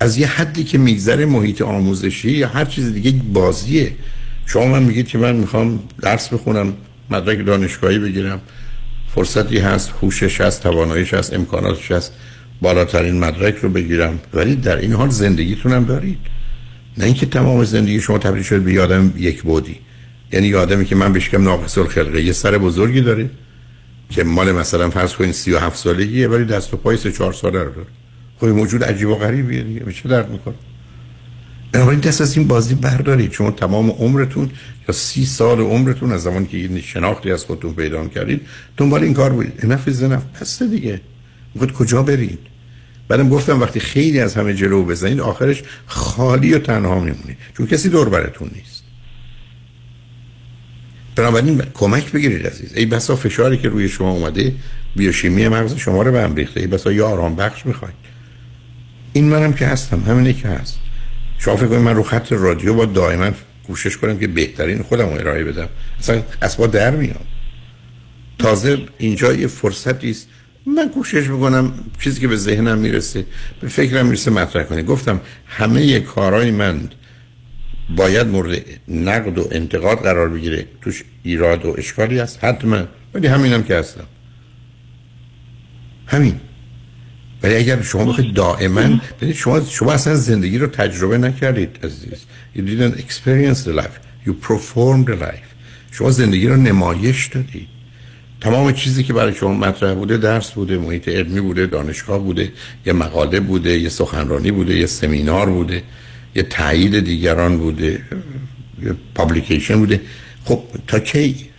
از 0.00 0.18
یه 0.18 0.26
حدی 0.26 0.64
که 0.64 0.78
میگذره 0.78 1.26
محیط 1.26 1.62
آموزشی 1.62 2.30
یا 2.30 2.48
هر 2.48 2.64
چیز 2.64 2.92
دیگه 2.92 3.10
بازیه. 3.32 3.92
شما 4.46 4.66
من 4.66 4.82
میگید 4.82 5.08
که 5.08 5.18
من 5.18 5.36
می‌خوام 5.36 5.82
درس 6.02 6.32
بخونم 6.32 6.72
مدرک 7.10 7.46
دانشگاهی 7.46 7.98
بگیرم. 7.98 8.40
فرصتی 9.14 9.58
هست 9.58 9.92
هوشش 10.02 10.40
هست 10.40 10.62
تواناییش 10.62 11.14
هست 11.14 11.34
امکاناتش 11.34 11.90
هست 11.90 12.12
بالاترین 12.62 13.18
مدرک 13.18 13.54
رو 13.56 13.68
بگیرم. 13.68 14.20
ولی 14.34 14.56
در 14.56 14.76
این 14.76 14.92
حال 14.92 15.08
زندگیتون 15.08 15.72
هم 15.72 15.84
دارید. 15.84 16.18
نه 16.98 17.04
اینکه 17.04 17.26
تمام 17.26 17.64
زندگی 17.64 18.00
شما 18.00 18.18
تبدیل 18.18 18.42
شد 18.42 18.62
به 18.62 18.72
یادم 18.72 19.12
یک 19.16 19.42
بودی. 19.42 19.76
یعنی 20.32 20.46
یادمی 20.46 20.84
که 20.84 20.96
من 20.96 21.12
بشکم 21.12 21.42
ناقص 21.42 21.78
الخلقه. 21.78 22.22
یه 22.22 22.32
سر 22.32 22.58
بزرگی 22.58 23.00
داره 23.00 23.30
که 24.10 24.24
مال 24.24 24.52
مثلا 24.52 24.90
فرض 24.90 25.12
کنین 25.12 25.32
37 25.32 25.76
سالگیه 25.76 26.28
ولی 26.28 26.44
دست 26.44 26.74
و 26.74 26.76
پای 26.76 26.96
3 26.96 27.12
4 27.12 27.32
ساله 27.32 27.58
رو 27.58 27.70
داره. 27.74 27.86
خب 28.40 28.46
موجود 28.46 28.84
عجیب 28.84 29.08
و 29.08 29.14
غریبیه 29.14 29.62
دیگه. 29.62 29.80
به 29.80 29.92
چه 29.92 30.08
درد 30.08 30.30
می‌کنه 30.30 30.54
بنابراین 31.72 32.00
دست 32.00 32.20
از 32.20 32.36
این 32.36 32.48
بازی 32.48 32.74
بردارید. 32.74 33.30
چون 33.30 33.52
تمام 33.52 33.90
عمرتون 33.90 34.50
یا 34.88 34.94
سی 34.94 35.24
سال 35.24 35.60
عمرتون 35.60 36.12
از 36.12 36.22
زمانی 36.22 36.46
که 36.46 36.56
این 36.56 36.80
شناختی 36.80 37.32
از 37.32 37.44
خودتون 37.44 37.74
پیدا 37.74 38.06
کردید 38.06 38.40
دنبال 38.76 39.02
این 39.02 39.14
کار 39.14 39.30
بودید. 39.30 39.52
انف 39.62 39.90
زنف. 39.90 40.22
پس 40.40 40.62
دیگه. 40.62 41.00
می‌خواد 41.54 41.72
کجا 41.72 42.02
برید؟ 42.02 42.38
بعدم 43.10 43.28
گفتم 43.28 43.60
وقتی 43.60 43.80
خیلی 43.80 44.20
از 44.20 44.34
همه 44.34 44.54
جلو 44.54 44.84
بزنید 44.84 45.20
آخرش 45.20 45.62
خالی 45.86 46.54
و 46.54 46.58
تنها 46.58 46.94
میمونید 46.94 47.36
چون 47.56 47.66
کسی 47.66 47.88
دور 47.88 48.08
براتون 48.08 48.50
نیست. 48.56 48.82
بنابراین 51.16 51.62
کمک 51.74 52.12
بگیرید 52.12 52.46
عزیز. 52.46 52.74
ای 52.74 52.86
بسا 52.86 53.16
فشاری 53.16 53.58
که 53.58 53.68
روی 53.68 53.88
شما 53.88 54.10
اومده 54.10 54.54
بیوشیمی 54.96 55.48
مغز 55.48 55.76
شما 55.76 56.02
رو 56.02 56.12
به 56.12 56.22
هم 56.22 56.34
ریخته. 56.34 56.60
ای 56.60 56.66
بسا 56.66 56.92
یا 56.92 57.08
آرام 57.08 57.36
بخش 57.36 57.66
می‌خواید 57.66 57.94
این 59.12 59.24
منم 59.24 59.52
که 59.52 59.66
هستم 59.66 60.00
همینه 60.00 60.32
که 60.32 60.48
هست. 60.48 60.78
شما 61.38 61.56
فکر 61.56 61.78
من 61.78 61.94
رو 61.96 62.02
خط 62.02 62.32
رادیو 62.32 62.74
با 62.74 62.84
دائما 62.84 63.30
کوشش 63.66 63.96
کنم 63.96 64.18
که 64.18 64.26
بهترین 64.26 64.82
خودم 64.82 65.06
رو 65.06 65.14
ارائه 65.14 65.44
بدم. 65.44 65.68
اصلا 65.98 66.22
اسبا 66.42 66.66
در 66.66 66.90
میام. 66.90 67.24
تازه 68.38 68.78
اینجا 68.98 69.32
یه 69.32 69.46
فرصتی 69.46 70.10
است 70.10 70.28
من 70.66 70.88
کوشش 70.88 71.26
می‌کنم 71.30 71.72
چیزی 72.00 72.20
که 72.20 72.28
به 72.28 72.36
ذهنم 72.36 72.78
می‌رسه 72.78 73.26
به 73.60 73.68
فکرم 73.68 74.06
می‌رسه 74.06 74.30
مطرح 74.30 74.62
کنید 74.62 74.86
گفتم 74.86 75.20
همه 75.46 76.00
کارهای 76.00 76.50
من 76.50 76.88
باید 77.96 78.26
مورد 78.26 78.58
نقد 78.88 79.38
و 79.38 79.48
انتقاد 79.50 79.98
قرار 79.98 80.28
بگیره. 80.28 80.66
توش 80.82 81.04
ایراد 81.22 81.66
و 81.66 81.74
اشکالی 81.78 82.18
هست 82.18 82.44
حتما. 82.44 82.84
ولی 83.14 83.26
همینم 83.26 83.62
که 83.62 83.76
هستم. 83.76 84.04
همین. 86.06 86.40
ولی 87.42 87.54
اگر 87.54 87.82
شما 87.82 88.04
بخواید 88.04 88.34
دائما 88.34 89.00
ببینید 89.16 89.36
شما 89.36 89.60
شما 89.60 89.92
اصلا 89.92 90.14
زندگی 90.14 90.58
رو 90.58 90.66
تجربه 90.66 91.18
نکردید 91.18 91.78
عزیز. 91.82 92.24
You 92.56 92.58
didn't 92.58 92.98
experience 93.00 93.64
the 93.64 93.82
life. 93.82 94.26
You 94.26 94.32
performed 94.48 95.06
the 95.06 95.22
life. 95.22 95.50
شما 95.92 96.10
زندگی 96.10 96.46
رو 96.46 96.56
نمایش 96.56 97.26
دادید. 97.26 97.68
تمام 98.40 98.72
چیزی 98.72 99.04
که 99.04 99.12
برای 99.12 99.34
شما 99.34 99.54
مطرح 99.54 99.94
بوده 99.94 100.16
درس 100.16 100.50
بوده 100.50 100.78
محیط 100.78 101.08
علمی 101.08 101.40
بوده 101.40 101.66
دانشگاه 101.66 102.18
بوده 102.18 102.52
یه 102.86 102.92
مقاله 102.92 103.40
بوده 103.40 103.78
یه 103.78 103.88
سخنرانی 103.88 104.50
بوده 104.50 104.76
یه 104.76 104.86
سمینار 104.86 105.50
بوده 105.50 105.82
یه 106.34 106.42
تایید 106.42 107.00
دیگران 107.00 107.58
بوده 107.58 108.02
یه 108.82 108.94
پابلیکیشن 109.14 109.78
بوده. 109.78 110.00
خب 110.44 110.62
تا 110.86 110.98
کی؟ 110.98 111.50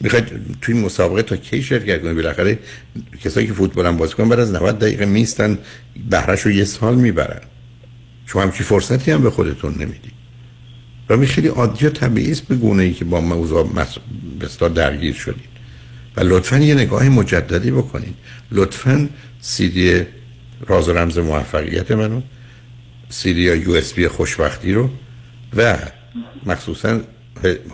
می‌خواید 0.00 0.24
توی 0.62 0.74
مسابقه 0.74 1.22
تا 1.22 1.36
کی 1.36 1.62
شرکت 1.62 2.02
کنید؟ 2.02 2.16
بالاخره 2.16 2.58
کسایی 3.20 3.46
که 3.46 3.52
فوتبال 3.52 3.86
هم 3.86 3.96
بازی 3.96 4.14
کنن 4.14 4.28
بعد 4.28 4.40
از 4.40 4.52
90 4.52 4.78
دقیقه 4.78 5.04
میستن 5.04 5.58
بهرش 6.10 6.40
رو 6.40 6.50
یه 6.50 6.64
سال 6.64 6.94
می‌برن. 6.94 7.40
شما 8.26 8.42
همچی 8.42 8.64
فرصتی 8.64 9.10
هم 9.10 9.22
به 9.22 9.30
خودتون 9.30 9.72
نمی‌دید. 9.72 10.16
و 11.08 11.16
می 11.16 11.26
خیلی 11.26 11.48
عادی 11.48 11.86
و 11.86 11.90
طبیعی 11.90 12.30
است 12.30 12.48
به 12.48 12.54
گونه 12.54 12.82
ای 12.82 12.92
که 12.92 13.04
با 13.04 13.20
موضوع 13.20 13.70
بسیار 14.40 14.70
درگیر 14.70 15.14
شدید 15.14 15.55
و 16.16 16.20
لطفا 16.20 16.58
یه 16.58 16.74
نگاه 16.74 17.08
مجددی 17.08 17.70
بکنید 17.70 18.14
لطفا 18.52 19.08
سیدی 19.40 20.02
راز 20.66 20.88
و 20.88 20.92
رمز 20.92 21.18
موفقیت 21.18 21.90
منو 21.90 22.20
سیدی 23.08 23.40
یا 23.40 23.54
USB 23.54 24.08
خوشبختی 24.08 24.72
رو 24.72 24.90
و 25.56 25.78
مخصوصا 26.46 27.00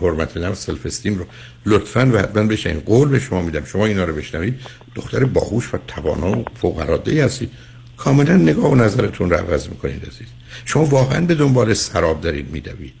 حرمت 0.01 0.37
نفس 0.37 0.65
self-esteem 0.65 1.17
رو. 1.17 1.25
لطفا 1.65 2.11
و 2.13 2.17
حتما 2.17 2.43
بشین 2.43 2.79
قول 2.79 3.09
به 3.09 3.19
شما 3.19 3.41
میدم. 3.41 3.65
شما 3.65 3.85
اینا 3.85 4.03
رو 4.03 4.15
بشنوید. 4.15 4.59
دختر 4.95 5.23
باهوش 5.23 5.73
و 5.73 5.77
توانا 5.87 6.39
و 6.39 6.45
فوق 6.61 6.77
العاده 6.77 7.25
هستید. 7.25 7.51
کاملا 7.97 8.37
نگاه 8.37 8.71
و 8.71 8.75
نظرتون 8.75 9.29
رو 9.29 9.35
عوض 9.35 9.67
می‌کنید 9.67 10.05
عزیز. 10.05 10.27
شما 10.65 10.85
واقعا 10.85 11.25
به 11.25 11.35
دنبال 11.35 11.73
سراب 11.73 12.21
دارید 12.21 12.51
میدوید. 12.51 12.93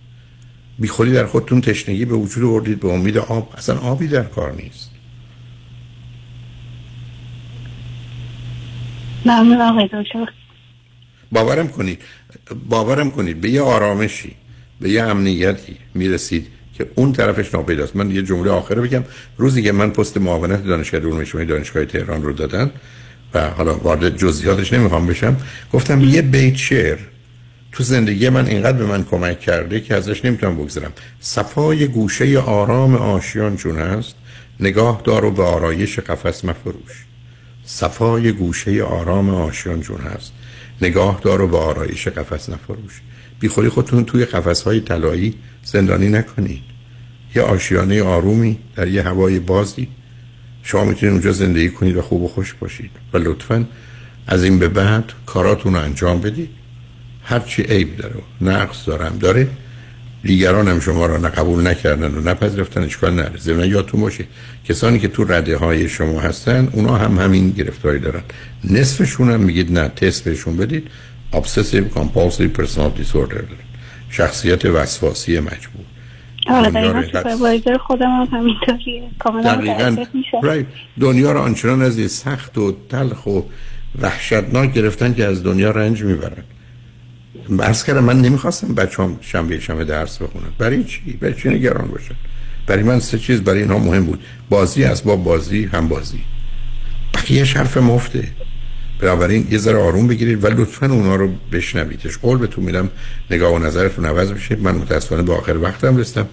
بی 0.79 0.87
خودی 0.87 1.11
در 1.11 1.25
خودتون 1.25 1.61
تشنگی 1.61 2.05
به 2.05 2.15
وجود 2.15 2.43
آوردید 2.43 2.79
به 2.79 2.87
امید 2.87 3.17
آب. 3.17 3.53
اصلا 3.57 3.77
آبی 3.77 4.07
در 4.07 4.23
کار 4.23 4.55
نیست. 4.55 4.92
آقای 9.29 9.89
باورم 11.31 11.67
کنید. 11.67 12.01
باورم 12.69 13.11
کنید. 13.11 13.41
به 13.41 13.49
یه 13.49 13.61
آرامشی 13.61 14.35
به 14.81 14.89
یه 14.89 15.03
امنیتی 15.03 15.77
می‌رسید 15.93 16.47
که 16.77 16.87
اون 16.95 17.13
طرفش 17.13 17.53
ناپیداست. 17.53 17.95
من 17.95 18.11
یه 18.11 18.21
جمله 18.21 18.51
آخر 18.51 18.75
بگم. 18.75 19.03
روزی 19.37 19.63
که 19.63 19.71
من 19.71 19.89
پست 19.89 20.17
معاونت 20.17 20.65
دانشگاه 20.65 21.01
علوم 21.01 21.19
اجتماعی 21.19 21.47
دانشگاه 21.47 21.85
تهران 21.85 22.21
رو 22.21 22.33
دادن 22.33 22.71
و 23.33 23.49
حالا 23.49 23.77
وارد 23.77 24.17
جزئیاتش 24.17 24.73
نمی‌خوام 24.73 25.07
بشم 25.07 25.37
گفتم 25.73 26.01
یه 26.01 26.21
بیت 26.21 26.55
شعر 26.55 26.97
تو 27.71 27.83
زندگی 27.83 28.29
من 28.29 28.45
اینقدر 28.45 28.77
به 28.77 28.85
من 28.85 29.03
کمک 29.03 29.39
کرده 29.39 29.81
که 29.81 29.95
ازش 29.95 30.25
نمی‌تونم 30.25 30.55
بگذرم. 30.55 30.93
صفای 31.19 31.87
گوشه 31.87 32.39
آرام 32.39 32.95
آشیان 32.95 33.57
چون 33.57 33.75
هست 33.75 34.15
نگاه 34.59 35.01
دارو 35.03 35.31
به 35.31 35.43
آرایش 35.43 35.99
قفس 35.99 36.45
مفروش. 36.45 37.05
صفای 37.65 38.31
گوشه 38.31 38.83
آرام 38.83 39.29
آشیان 39.29 39.81
جون 39.81 40.01
هست. 40.01 40.31
نگاه 40.81 41.19
دارو 41.23 41.47
به 41.47 41.57
آرایش 41.57 42.07
قفس 42.07 42.49
نفروش. 42.49 43.01
بی 43.39 43.47
خودی 43.47 43.69
خودتون 43.69 44.05
توی 44.05 44.25
قفس 44.25 44.61
های 44.61 44.79
طلایی 44.79 45.35
زندانی 45.63 46.09
نکنید. 46.09 46.61
یه 47.35 47.41
آشیانه 47.41 48.03
آرومی 48.03 48.59
در 48.75 48.87
یه 48.87 49.03
هوای 49.03 49.39
بازی. 49.39 49.87
شما 50.63 50.83
می‌تونید 50.83 51.13
اونجا 51.13 51.31
زندگی 51.31 51.69
کنید 51.69 51.97
و 51.97 52.01
خوب 52.01 52.21
و 52.21 52.27
خوش 52.27 52.53
باشید. 52.53 52.91
و 53.13 53.17
لطفا 53.17 53.65
از 54.27 54.43
این 54.43 54.59
به 54.59 54.67
بعد 54.67 55.11
کاراتون 55.25 55.73
رو 55.73 55.79
انجام 55.79 56.21
بدید. 56.21 56.49
هرچی 57.23 57.61
عیب 57.61 57.97
داره 57.97 58.15
و 58.15 58.45
نقص 58.45 58.87
دارم. 58.87 59.17
داره؟ 59.17 59.47
دیگران 60.23 60.67
هم 60.67 60.79
شما 60.79 61.05
را 61.05 61.17
قبول 61.17 61.67
نکردن 61.67 62.15
و 62.15 62.21
نپذیرفتن 62.29 62.83
اشکال 62.83 63.13
نره؟ 63.13 63.37
زمین 63.37 63.71
یادتون 63.71 64.01
باشه 64.01 64.25
کسانی 64.69 64.99
که 64.99 65.07
تو 65.07 65.23
رده 65.23 65.57
های 65.57 65.89
شما 65.89 66.19
هستن 66.19 66.69
اونا 66.71 66.95
هم 66.97 67.19
همین 67.19 67.49
گرفتاری 67.49 67.99
دارن. 67.99 68.21
نصفشون 68.63 69.31
هم 69.31 69.39
میگید 69.39 69.79
نه 69.79 69.87
تست 69.87 70.23
بهشون 70.23 70.57
بدید. 70.57 70.87
Obsessive 71.33 71.97
compulsive 71.97 72.57
personality 72.57 73.01
disorder 73.01 73.43
دارن. 73.43 73.63
شخصیت 74.09 74.65
وسواسی 74.65 75.39
مجبور. 75.39 75.85
آره 76.49 77.77
خودم 77.77 78.09
هم 78.09 78.27
همینطوریه. 78.31 79.03
کاملا 79.19 80.65
دنیا 80.99 81.31
رو 81.31 81.39
آنچنان 81.39 81.81
از 81.81 82.11
سخت 82.11 82.57
و 82.57 82.75
تلخ 82.89 83.25
و 83.25 83.41
وحشتناک 84.01 84.73
گرفتن 84.73 85.13
که 85.13 85.25
از 85.25 85.43
دنیا 85.43 85.71
رنج 85.71 86.03
می‌برن. 86.03 86.43
برس 87.49 87.83
کردم 87.83 88.03
من 88.03 88.21
نمی‌خواستم 88.21 88.75
بچه 88.75 89.03
هم 89.03 89.17
شنبه 89.21 89.59
شنبه 89.59 89.85
درس 89.85 90.21
بخونن. 90.21 90.47
برای 90.57 90.83
چی؟ 90.83 91.01
برای 91.21 91.33
چی 91.33 91.49
نگران 91.49 91.87
باشن؟ 91.87 92.15
برای 92.67 92.83
من 92.83 92.99
سه 92.99 93.19
چیز 93.19 93.41
برای 93.41 93.61
اینها 93.61 93.79
مهم 93.79 94.05
بود. 94.05 94.23
بازی 94.49 94.83
از 94.83 95.03
با 95.03 95.15
بازی 95.15 95.65
هم 95.73 95.87
بازی. 95.87 96.19
بقیه 97.13 97.43
حرف 97.43 97.77
مفته. 97.77 98.27
بنابراین 98.99 99.47
یه 99.51 99.57
ذره 99.57 99.77
آروم 99.77 100.07
بگیرید 100.07 100.43
و 100.43 100.47
لطفا 100.47 100.85
اونا 100.85 101.15
رو 101.15 101.29
بشنویدش. 101.51 102.17
قول 102.17 102.37
بهتون 102.37 102.63
میدم 102.63 102.89
نگاه 103.31 103.53
و 103.53 103.59
نظرتون 103.59 104.05
عوض 104.05 104.31
بشه. 104.31 104.55
من 104.55 104.75
متاسفانه 104.75 105.23
به 105.23 105.33
آخر 105.33 105.57
وقتم 105.57 105.97
رسیدم. 105.97 106.27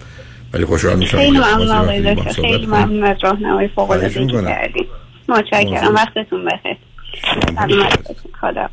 ولی 0.53 0.65
خوشحال 0.65 0.97
میشم 0.97 1.17
خیلی 1.17 1.37
ممنون 1.37 2.15
خیلی 2.31 2.65
ممنون 2.65 3.03
از 3.03 3.17
راهنمای 3.21 3.67
فوق 3.67 3.91
العاده 3.91 4.27
کردید. 4.27 4.87
متشکرم. 5.29 5.95
وقتتون 5.95 6.45
بخیر. 6.45 6.77
خدا. 8.41 8.69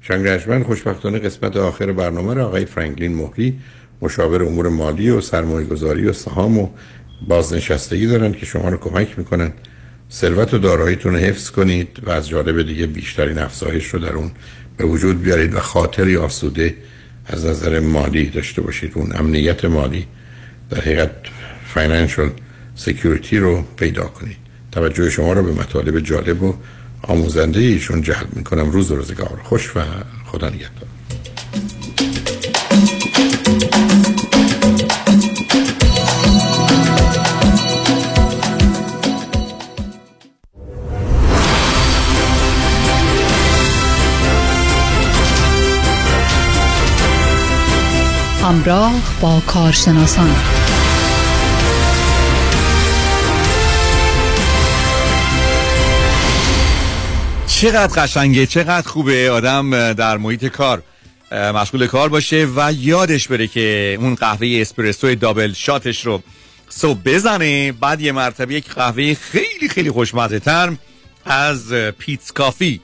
شنگ 0.00 0.62
خوشبختانه 0.62 1.18
قسمت 1.18 1.56
آخر 1.56 1.92
برنامه 1.92 2.34
را 2.34 2.46
آقای 2.46 2.64
فرانکلین 2.64 3.14
مهری 3.14 3.58
مشاور 4.02 4.42
امور 4.42 4.68
مالی 4.68 5.10
و 5.10 5.20
سرمایه 5.20 5.66
گذاری 5.66 6.06
و 6.06 6.12
سهام 6.12 6.58
و 6.58 6.68
بازنشستگی 7.28 8.06
دارن 8.06 8.32
که 8.32 8.46
شما 8.46 8.68
رو 8.68 8.76
کمک 8.76 9.18
می‌کنن 9.18 9.52
ثروت 10.12 10.54
و 10.54 10.58
داراییتون 10.58 11.12
رو 11.12 11.18
حفظ 11.18 11.50
کنید 11.50 11.88
و 12.02 12.10
از 12.10 12.28
جانب 12.28 12.62
دیگه 12.62 12.86
بیشترین 12.86 13.38
افزایش 13.38 13.86
رو 13.86 13.98
در 13.98 14.12
اون 14.12 14.30
به 14.76 14.84
وجود 14.84 15.22
بیارید 15.22 15.54
و 15.54 15.60
خاطری 15.60 16.16
آسوده 16.16 16.74
از 17.26 17.46
نظر 17.46 17.80
مالی 17.80 18.26
داشته 18.26 18.62
باشید. 18.62 18.92
اون 18.94 19.12
امنیت 19.14 19.64
مالی 19.64 20.06
در 20.70 20.80
حقیقت 20.80 21.10
financial 21.66 22.30
security 22.74 23.38
رو 23.38 23.64
پیدا 23.76 24.04
کنید. 24.04 24.36
توجه 24.72 25.10
شما 25.10 25.32
رو 25.32 25.42
به 25.42 25.52
مطالب 25.52 26.00
جالب 26.00 26.42
و 26.42 26.54
آموزنده 27.02 27.60
ایشون 27.60 28.02
جلب 28.02 28.36
می‌کنم. 28.36 28.70
روز 28.70 28.92
روزگار. 28.92 29.40
خوش 29.44 29.76
و 29.76 29.80
خدا 30.26 30.48
نگهدار. 30.48 30.88
همراه 48.42 48.92
با 49.20 49.42
کارشناسان. 49.46 50.34
چقدر 57.60 58.02
قشنگه 58.02 58.46
چقدر 58.46 58.88
خوبه. 58.88 59.30
آدم 59.30 59.92
در 59.92 60.16
محیط 60.16 60.46
کار 60.46 60.82
مشغول 61.32 61.86
کار 61.86 62.08
باشه 62.08 62.46
و 62.56 62.72
یادش 62.72 63.28
بره 63.28 63.46
که 63.46 63.96
اون 64.00 64.14
قهوه 64.14 64.58
اسپرسو 64.60 65.14
دابل 65.14 65.52
شاتش 65.52 66.06
رو 66.06 66.22
صبح 66.68 66.98
بزنه. 67.04 67.72
بعد 67.72 68.00
یه 68.00 68.12
مرتبه 68.12 68.54
یک 68.54 68.68
قهوه 68.68 69.14
خیلی 69.14 69.68
خیلی 69.68 69.90
خوشمزه 69.90 70.38
تر 70.38 70.72
از 71.26 71.72
پیتز 71.72 72.32
کافی 72.32 72.80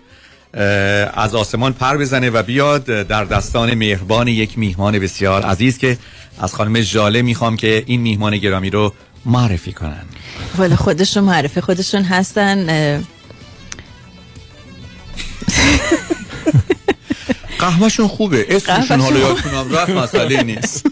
از 1.14 1.34
آسمان 1.34 1.72
پر 1.72 1.96
بزنه 1.96 2.30
و 2.30 2.42
بیاد 2.42 2.84
در 2.84 3.24
دستان 3.24 3.74
مهربان 3.74 4.28
یک 4.28 4.58
میهمان 4.58 4.98
بسیار 4.98 5.42
عزیز 5.42 5.78
که 5.78 5.98
از 6.40 6.54
خانم 6.54 6.80
جاله 6.80 7.22
می‌خوام 7.22 7.56
که 7.56 7.82
این 7.86 8.00
میهمان 8.00 8.36
گرامی 8.36 8.70
رو 8.70 8.92
معرفی 9.26 9.72
کنن. 9.72 10.04
والا 10.58 10.76
خودشون 10.76 11.24
معرفی 11.24 11.60
خودشون 11.60 12.02
هستن 12.02 13.04
قهوهشون 17.58 18.08
خوبه. 18.08 18.46
اسمشون 18.48 19.00
حالا. 19.00 19.18
یادتونم 19.18 19.72
رفت 19.72 19.90
مسئله 19.90 20.42
نیست. 20.42 20.86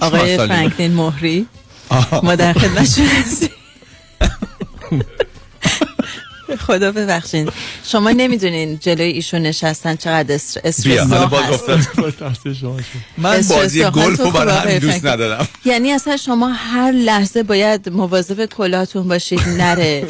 آقای 0.00 0.36
فرانکلین 0.36 0.94
مهری 0.94 1.46
ما 2.22 2.34
در 2.34 2.52
خدمتشون 2.52 3.06
هستیم. 3.06 3.50
خدا 6.56 6.92
ببخشین. 6.92 7.50
شما 7.84 8.10
نمی‌دونین 8.10 8.78
جلوی 8.78 9.10
ایشون 9.10 9.42
نشستن 9.42 9.96
چقدر 9.96 10.34
استر- 10.34 10.60
استرس 10.64 10.86
بیا 10.86 11.04
حالا 11.04 11.20
زا 11.20 11.26
باز. 11.26 11.50
افتاد. 11.50 11.80
من 13.18 13.40
بازی. 13.50 13.84
گلف 13.84 14.20
رو 14.20 14.30
برای 14.30 14.78
دوست؟ 14.78 15.04
ندارم. 15.04 15.48
یعنی 15.64 15.92
اصلا 15.92 16.16
شما 16.16 16.48
هر 16.48 16.92
لحظه 16.92 17.42
باید 17.42 17.88
مواظب 17.88 18.46
کلاتون 18.46 19.08
باشید 19.08 19.40
نره؟ 19.48 20.06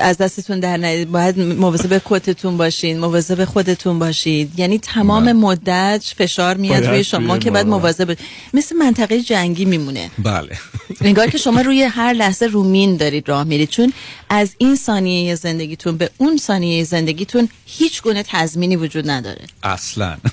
از 0.00 0.18
دستتون 0.18 0.60
در 0.60 0.76
نرید 0.76 1.10
باید 1.10 1.40
مواظب 1.40 2.02
کتتون 2.04 2.56
باشین 2.56 2.98
مواظب 2.98 3.44
خودتون 3.44 3.98
باشید 3.98 4.58
یعنی 4.58 4.78
تمام 4.78 5.32
مدت 5.32 6.12
فشار 6.16 6.56
میاد 6.56 6.86
روی 6.86 7.04
شما 7.04 7.38
که 7.38 7.50
باید 7.50 7.66
مواظب 7.66 8.16
مثل 8.54 8.76
منطقه 8.76 9.20
جنگی 9.20 9.64
میمونه. 9.64 10.10
بله. 10.18 10.58
انگار 11.00 11.26
که 11.26 11.38
شما 11.38 11.60
روی 11.60 11.82
هر 11.82 12.12
لحظه 12.12 12.46
رو 12.46 12.64
مین 12.64 12.96
دارید 12.96 13.28
راه 13.28 13.44
میرید. 13.44 13.68
چون 13.68 13.92
از 14.28 14.54
این 14.58 14.76
ثانیه 14.86 15.34
زندگیتون 15.34 15.96
به 15.96 16.10
اون 16.16 16.36
ثانیه 16.36 16.84
زندگیتون 16.84 17.48
هیچ 17.66 18.02
گونه 18.02 18.22
تضمینی 18.28 18.76
وجود 18.76 19.10
نداره. 19.10 19.44
اصلا. 19.62 20.16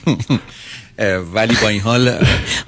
ولی 1.33 1.55
با 1.61 1.67
این 1.69 1.81
حال 1.81 2.07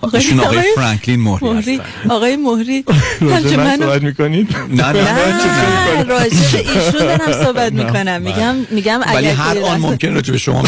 آقای- 0.01 0.21
ایشون 0.21 0.39
آقای 0.39 0.57
آقای 0.57 0.71
فرانکلین 0.75 1.19
مهری 1.19 1.81
آقای 2.09 2.35
مهری 2.35 2.85
راجع 3.21 3.55
من 3.57 3.77
صحبت 3.77 4.01
می‌کنید؟ 4.03 4.55
نه 4.69 4.91
نه 4.91 6.03
راجع 6.03 6.35
ایشون 6.57 6.91
دارم 6.99 7.43
صحبت. 7.43 7.71
می‌کنم. 7.73 8.21
میگم 8.21 8.55
میگم 8.71 9.01
ولی 9.15 9.27
هر 9.27 9.59
آن 9.59 9.79
ممکن 9.79 10.13
راجع 10.13 10.31
به 10.31 10.37
شما 10.37 10.63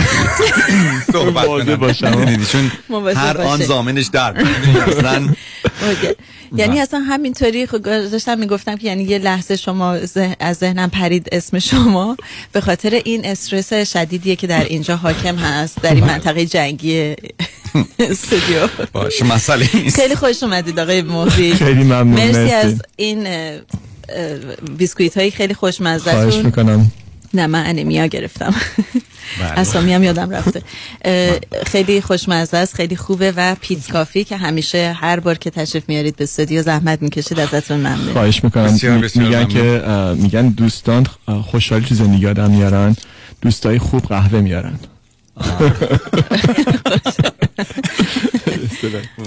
صحبت 1.14 1.46
کنم. 1.46 2.46
چون 2.52 2.72
هر 3.16 3.42
آن. 3.42 3.62
زامنش 3.66 4.06
در 4.06 4.34
اصلا 4.88 5.30
یعنی 6.56 6.80
اصلا 6.80 7.00
همینطوری 7.00 7.68
خب 7.68 7.78
داشتم 8.10 8.38
می‌گفتم 8.40 8.76
که 8.76 8.88
یعنی 8.88 9.04
یه 9.04 9.18
لحظه 9.18 9.56
شما 9.56 10.06
ذه- 10.06 10.36
از 10.40 10.58
ذهنم 10.58 10.90
پرید 10.90 11.28
اسم 11.32 11.60
شما. 11.60 12.18
به 12.52 12.62
خاطر 12.62 13.02
این 13.06 13.26
استرس 13.26 13.74
شدیدیه 13.74 14.36
که 14.36 14.48
در 14.48 14.64
اینجا 14.64 14.96
حاکم 14.96 15.36
هست 15.36 15.82
در 15.82 15.94
این 15.94 16.04
منطقه 16.04 16.46
جنگی 16.46 17.16
استودیو. 18.00 18.68
باشه 18.94 19.26
مسئله 19.26 19.70
نیست. 19.74 19.96
خیلی 19.96 20.16
خوش 20.16 20.44
اومدید 20.44 20.80
آقای 20.80 21.02
مهری 21.02 21.54
خیلی 21.54 21.84
ممنون، 21.84 22.14
مرسی. 22.14 22.54
از 22.54 22.82
این 22.96 23.28
بیسکویت 24.78 25.18
هایی 25.18 25.32
خیلی 25.32 25.54
خواهش 25.54 25.78
خوشمزه 25.78 26.42
می‌کنم. 26.44 26.92
نه 27.34 27.48
من 27.48 27.66
انیمیا 27.66 28.06
گرفتم. 28.06 28.56
بله. 28.78 29.02
اسامی 29.42 29.94
هم 29.94 30.04
یادم 30.04 30.30
رفته. 30.30 30.62
خیلی 31.66 32.02
خوشمزه 32.02 32.58
است 32.58 32.76
خیلی 32.76 32.96
خوبه 32.96 33.34
و 33.38 33.56
پیت 33.62 33.92
کافی 33.92 34.24
که 34.24 34.38
همیشه 34.38 34.96
هر 35.00 35.20
بار 35.20 35.36
که 35.36 35.50
تشریف 35.50 35.84
میارید 35.88 36.16
به 36.16 36.24
استودیو 36.24 36.62
زحمت 36.62 37.02
می‌کشید 37.02 37.40
ازتون 37.40 37.78
ممنون 37.78 38.14
خواهش 38.14 38.44
می‌کنم. 38.44 38.64
بسیار 38.64 38.98
بسیار 38.98 39.26
میگن. 39.26 39.46
که 39.46 39.84
میگن 40.22 40.50
دوستان 40.50 41.08
خوشحالی 41.52 41.86
تو 41.86 41.96
زندگی 41.96 42.28
آدم 42.28 42.52
میارن 42.52 42.96
دوستای 43.42 43.80
خوب 43.80 44.04
قهوه 44.08 44.42
میارن. 44.42 44.80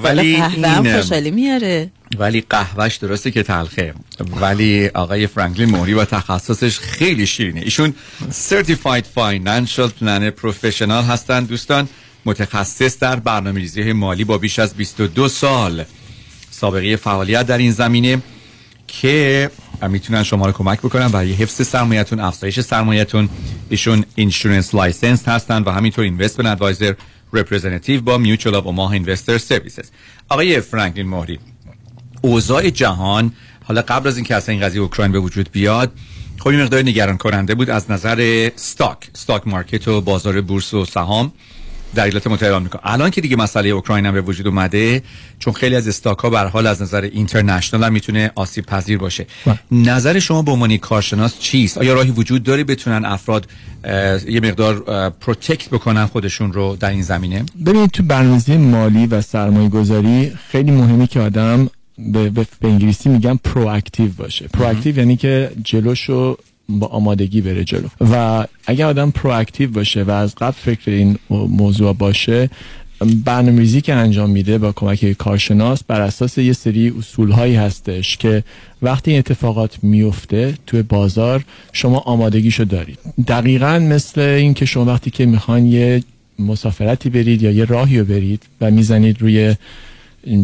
ولی 0.02 0.36
قهوه 0.36 1.00
خوشحالی 1.00 1.30
میاره. 1.30 1.90
ولی 2.18 2.44
قهوهش 2.50 2.96
درسته 2.96 3.30
که 3.30 3.42
تلخه. 3.42 3.94
ولی 4.40 4.88
آقای 4.88 5.26
فرانکلین 5.26 5.70
موری 5.70 5.94
با 5.94 6.04
تخصصش 6.04 6.78
خیلی 6.78 7.26
شیرینه. 7.26 7.60
ایشون 7.60 7.94
Certified 8.50 9.04
Financial 9.16 9.90
Planner 10.00 10.32
Professional 10.42 11.04
هستن 11.08 11.44
دوستان. 11.44 11.88
متخصص 12.24 12.98
در 12.98 13.16
برنامه‌ریزی 13.16 13.92
مالی 13.92 14.24
با 14.24 14.38
بیش 14.38 14.58
از 14.58 14.74
22 14.74 15.28
سال 15.28 15.84
سابقه 16.50 16.96
فعالیت 16.96 17.46
در 17.46 17.58
این 17.58 17.72
زمینه 17.72 18.22
که 18.86 19.50
می‌تونن 19.88 20.22
شما 20.22 20.46
رو 20.46 20.52
کمک 20.52 20.78
بکنن 20.78 21.08
برای 21.08 21.32
حفظ 21.32 21.66
سرمایتون 21.66 22.20
افزایش 22.20 22.60
سرمایتون 22.60 23.28
ایشون 23.70 24.04
insurance 24.14 24.74
license 24.74 25.28
هستن 25.28 25.62
و 25.62 25.70
همینطور 25.70 26.04
investment 26.04 26.52
advisor 26.52 26.94
representative 27.32 28.00
با 28.00 28.18
Mutual 28.18 28.54
of 28.54 28.66
Omaha 28.66 28.92
Investor 28.92 29.38
Services 29.38 29.90
آقای 30.28 30.60
فرانکلین 30.60 31.08
مهری 31.08 31.38
اوضاع 32.22 32.70
جهان 32.70 33.32
حالا 33.64 33.82
قبل 33.82 34.08
از 34.08 34.16
اینکه 34.16 34.34
اصلا 34.36 34.52
این 34.52 34.64
قضیه 34.64 34.80
اوکراین 34.80 35.12
به 35.12 35.18
وجود 35.18 35.52
بیاد 35.52 35.92
خب 36.38 36.50
مقدار 36.50 36.82
نگران 36.82 37.16
کننده 37.16 37.54
بود 37.54 37.70
از 37.70 37.90
نظر 37.90 38.50
stock 38.56 38.98
stock 39.12 39.46
market 39.46 39.88
و 39.88 40.00
بازار 40.00 40.40
بورس 40.40 40.74
و 40.74 40.84
سهام. 40.84 41.32
در 41.94 42.04
ایالات 42.04 42.26
متحده 42.26 42.54
آمریکا. 42.54 42.80
الان 42.82 43.10
که 43.10 43.20
دیگه 43.20 43.36
مسئله 43.36 43.68
اوکراین 43.68 44.06
هم 44.06 44.12
به 44.12 44.20
وجود 44.20 44.46
اومده 44.46 45.02
چون 45.38 45.52
خیلی 45.52 45.76
از 45.76 45.88
stock 45.88 46.18
ها 46.18 46.30
به 46.30 46.38
هر 46.38 46.46
حال 46.46 46.66
از 46.66 46.82
نظر 46.82 47.00
international 47.00 47.84
هم 47.84 47.92
می‌تونه 47.92 48.30
آسیب 48.34 48.66
پذیر 48.66 48.98
باشه. 48.98 49.26
نظر 49.72 50.18
شما 50.18 50.42
به 50.42 50.50
عنوان 50.52 50.76
کارشناس 50.76 51.38
چیست؟ 51.38 51.78
آیا 51.78 51.94
راهی 51.94 52.10
وجود 52.10 52.42
داره 52.42 52.64
بتونن 52.64 53.04
افراد 53.04 53.46
یه 54.28 54.40
مقدار 54.40 55.10
protect 55.10 55.68
بکنن 55.68 56.06
خودشون 56.06 56.52
رو 56.52 56.76
در 56.80 56.90
این 56.90 57.02
زمینه؟ 57.02 57.44
ببینید 57.66 57.90
تو 57.90 58.02
برنامه‌ریزی 58.02 58.56
مالی 58.56 59.06
و 59.06 59.20
سرمایه 59.20 59.68
گذاری 59.68 60.32
خیلی 60.50 60.70
مهمه 60.70 61.06
که 61.06 61.20
آدم 61.20 61.70
به, 61.98 62.30
به, 62.30 62.46
به 62.60 62.68
انگلیسی 62.68 63.08
میگن 63.08 63.36
proactive 63.44 64.10
باشه. 64.12 64.48
proactive 64.48 64.98
یعنی 64.98 65.16
که 65.16 65.50
جلوشو 65.64 66.36
با 66.78 66.86
آمادگی 66.86 67.40
بره 67.40 67.64
جلو. 67.64 67.88
و 68.00 68.46
اگر 68.66 68.86
آدم 68.86 69.10
proactive 69.10 69.70
باشه 69.70 70.02
و 70.02 70.10
از 70.10 70.34
قبل 70.34 70.50
فکر 70.50 70.90
این 70.90 71.18
موضوع 71.30 71.92
باشه 71.92 72.50
برنامه‌ریزی 73.24 73.80
که 73.80 73.94
انجام 73.94 74.30
میده 74.30 74.58
با 74.58 74.72
کمک 74.72 75.12
کارشناس 75.12 75.84
بر 75.84 76.00
اساس 76.00 76.38
یه 76.38 76.52
سری 76.52 76.92
اصول 76.98 77.30
هایی 77.30 77.54
هستش 77.54 78.16
که 78.16 78.44
وقتی 78.82 79.10
این 79.10 79.18
اتفاقات 79.18 79.84
میفته 79.84 80.54
توی 80.66 80.82
بازار 80.82 81.44
شما 81.72 81.98
آمادگیشو 81.98 82.64
دارید. 82.64 82.98
دقیقا 83.28 83.78
مثل 83.78 84.20
این 84.20 84.54
که 84.54 84.64
شما 84.64 84.84
وقتی 84.84 85.10
که 85.10 85.26
می‌خوان 85.26 85.66
یه 85.66 86.02
مسافرتی 86.38 87.10
برید 87.10 87.42
یا 87.42 87.50
یه 87.50 87.64
راهی 87.64 87.98
رو 87.98 88.04
برید 88.04 88.42
و 88.60 88.70
می‌زنید 88.70 89.22
روی 89.22 89.54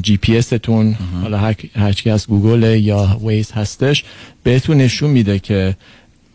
جی 0.02 0.16
پی 0.16 0.40
تون 0.42 0.92
حالا 1.22 1.38
هر 1.38 1.54
هرچی 1.74 2.10
از 2.10 2.26
گوگل 2.26 2.62
یا 2.62 3.20
Waze 3.24 3.52
هستش 3.52 4.04
بهتون 4.42 4.76
نشون 4.76 5.10
میده 5.10 5.38
که 5.38 5.76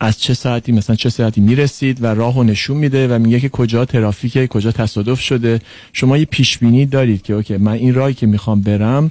از 0.04 0.20
چه 0.20 0.34
ساعتی 0.34 0.72
مثلا 0.72 0.96
چه 0.96 1.10
ساعتی 1.10 1.40
می‌رسید 1.40 2.02
و 2.02 2.06
راهو 2.06 2.42
نشون 2.42 2.76
میده 2.76 3.08
و 3.08 3.18
میگه 3.18 3.40
که 3.40 3.48
کجا 3.48 3.84
ترافیکه 3.84 4.46
کجا 4.46 4.72
تصادف 4.72 5.20
شده. 5.20 5.60
شما 5.92 6.18
یه 6.18 6.24
پیش 6.24 6.58
بینی 6.58 6.86
دارید 6.86 7.22
که 7.22 7.34
okay 7.34 7.56
من 7.56 7.72
این 7.72 7.94
راهی 7.94 8.14
که 8.14 8.26
می‌خوام 8.26 8.60
برم 8.60 9.10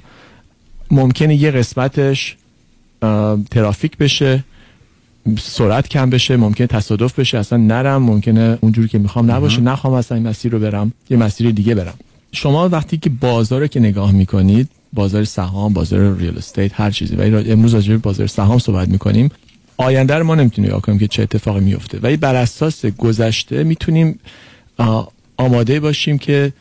ممکنه 0.90 1.34
یه 1.36 1.50
قسمتش 1.50 2.36
ترافیک 3.50 3.96
بشه 3.96 4.44
سرعت 5.38 5.88
کم 5.88 6.10
بشه 6.10 6.36
ممکنه 6.36 6.66
تصادف 6.66 7.18
بشه 7.18 7.38
اصلا 7.38 7.58
نرم 7.58 8.02
ممکنه 8.02 8.58
اونجوری 8.60 8.88
که 8.88 8.98
می‌خوام 8.98 9.30
نباشه 9.30 9.60
نخوام 9.60 9.94
اصلا 9.94 10.18
این 10.18 10.28
مسیر 10.28 10.52
رو 10.52 10.58
برم 10.58 10.92
یه 11.10 11.16
مسیر 11.16 11.50
دیگه 11.50 11.74
برم. 11.74 11.94
شما 12.32 12.68
وقتی 12.68 12.96
که 12.96 13.10
بازار 13.10 13.60
رو 13.60 13.66
که 13.66 13.80
نگاه 13.80 14.12
می‌کنید 14.12 14.68
بازار 14.92 15.24
سهام 15.24 15.72
بازار 15.72 16.16
ریال 16.16 16.38
استیت 16.38 16.80
هر 16.80 16.90
چیزی 16.90 17.16
را- 17.16 17.38
امروز 17.38 17.74
راجع 17.74 17.96
بازار 17.96 18.26
سهام 18.26 18.58
صحبت 18.58 18.88
می‌کنیم. 18.88 19.30
آینده 19.82 20.14
رو 20.14 20.24
ما 20.24 20.34
نمی‌تونیم 20.34 20.70
نگاه 20.70 20.82
کنیم 20.82 20.98
که 20.98 21.08
چه 21.08 21.22
اتفاقی 21.22 21.60
میفته 21.60 21.98
ولی 22.02 22.16
بر 22.16 22.34
اساس 22.34 22.86
گذشته 22.86 23.64
می‌تونیم 23.64 24.18
آماده 25.36 25.80
باشیم 25.80 26.18
که 26.18 26.52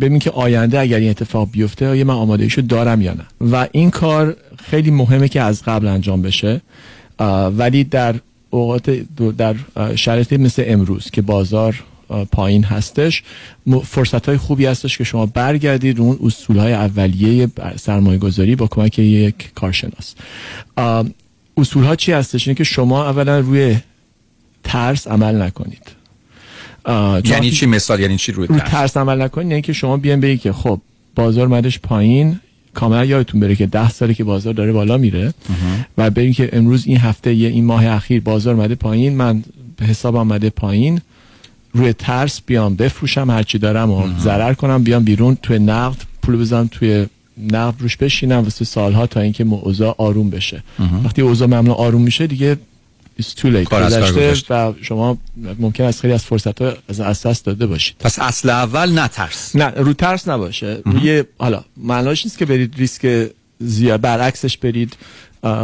ببینیم 0.00 0.18
که 0.18 0.30
آینده 0.30 0.80
اگر 0.80 0.98
این 0.98 1.10
اتفاق 1.10 1.50
بیفته 1.50 1.88
آیا 1.88 2.04
من 2.04 2.14
آماده 2.14 2.44
ایشو 2.44 2.60
دارم 2.60 3.02
یا 3.02 3.14
نه. 3.14 3.50
و 3.50 3.68
این 3.72 3.90
کار 3.90 4.36
خیلی 4.70 4.90
مهمه 4.90 5.28
که 5.28 5.40
از 5.42 5.62
قبل 5.62 5.86
انجام 5.86 6.22
بشه. 6.22 6.60
ولی 7.56 7.84
در 7.84 8.14
اوقات 8.50 8.90
در 9.38 9.54
شرایطی 9.96 10.36
مثل 10.36 10.64
امروز 10.66 11.10
که 11.10 11.22
بازار 11.22 11.84
پایین 12.32 12.64
هستش 12.64 13.22
فرصت 13.84 14.26
های 14.26 14.36
خوبی 14.36 14.66
هستش 14.66 14.98
که 14.98 15.04
شما 15.04 15.26
برگردید 15.26 15.98
رو 15.98 16.04
اون 16.04 16.18
اصول 16.22 16.56
های 16.56 16.72
اولیه 16.72 17.48
سرمایه 17.76 18.18
گذاری 18.18 18.56
با 18.56 18.66
کمک 18.66 18.98
یک 18.98 19.54
کارشناس. 19.54 20.14
اصول 21.58 21.84
ها 21.84 21.96
چی 21.96 22.12
هستش؟ 22.12 22.48
اینه 22.48 22.58
که 22.58 22.64
شما 22.64 23.04
اولا 23.04 23.38
روی 23.40 23.76
ترس 24.64 25.08
عمل 25.08 25.42
نکنید. 25.42 25.82
یعنی 27.24 27.50
چی 27.50 27.66
مثال؟ 27.66 28.00
یعنی 28.00 28.16
چی 28.16 28.32
روی 28.32 28.46
رو 28.46 28.58
ترس؟ 28.58 28.70
ترس 28.70 28.96
عمل 28.96 29.22
نکنید 29.22 29.50
یعنی 29.50 29.62
که 29.62 29.72
شما 29.72 29.96
بیان 29.96 30.20
بگید 30.20 30.40
که 30.40 30.52
خب 30.52 30.80
بازار 31.14 31.46
مدش 31.48 31.78
پایین 31.78 32.40
کاملا 32.74 33.04
یادتون 33.04 33.40
بره 33.40 33.56
که 33.56 33.66
ده 33.66 33.90
ساله 33.90 34.14
که 34.14 34.24
بازار 34.24 34.54
داره 34.54 34.72
بالا 34.72 34.96
میره 34.96 35.34
و 35.98 36.10
ببین 36.10 36.32
که 36.32 36.50
امروز 36.52 36.86
این 36.86 36.96
هفته 36.96 37.34
یه 37.34 37.48
این 37.48 37.64
ماه 37.64 37.86
اخیر 37.86 38.20
بازار 38.20 38.54
مده 38.54 38.74
پایین 38.74 39.16
من 39.16 39.44
حساب 39.88 40.16
آمده 40.16 40.50
پایین 40.50 41.00
روی 41.72 41.92
ترس 41.92 42.40
بیام 42.46 42.76
بفروشم 42.76 43.30
هرچی 43.30 43.58
دارم 43.58 43.90
و 43.90 44.18
ضرر 44.18 44.54
کنم 44.54 44.82
بیام 44.82 45.04
بیرون 45.04 45.38
توی 45.42 45.58
نقد 45.58 45.96
پول 46.22 46.36
بزنم 46.36 46.68
توی 46.72 47.06
نقد 47.52 47.74
روش 47.80 47.96
بشینم 47.96 48.36
واسه 48.36 48.64
سالها 48.64 49.06
تا 49.06 49.20
اینکه 49.20 49.44
اوضاع 49.44 49.94
آروم 49.98 50.30
بشه. 50.30 50.62
وقتی 51.04 51.22
اوضاع 51.22 51.48
معمولا 51.48 51.74
آروم 51.74 52.02
میشه 52.02 52.26
دیگه. 52.26 52.56
و 54.50 54.72
شما 54.82 55.18
ممکن 55.58 55.84
است 55.84 56.00
خیلی 56.00 56.12
از 56.12 56.24
فرصت 56.24 56.62
ها 56.62 56.72
از 56.88 57.22
دست 57.22 57.44
داده 57.44 57.66
باشید. 57.66 57.96
پس 58.00 58.18
اصل 58.18 58.50
اول 58.50 58.98
نترس 58.98 59.56
نه 59.56 59.66
رو 59.66 59.92
ترس 59.92 60.28
نباشه. 60.28 60.82
روی 60.84 61.24
حالا 61.38 61.64
معناش 61.76 62.26
نیست 62.26 62.38
که 62.38 62.44
برید 62.44 62.74
ریسک 62.76 63.30
زیاد 63.60 64.00
برعکسش 64.00 64.58
برید 64.58 64.96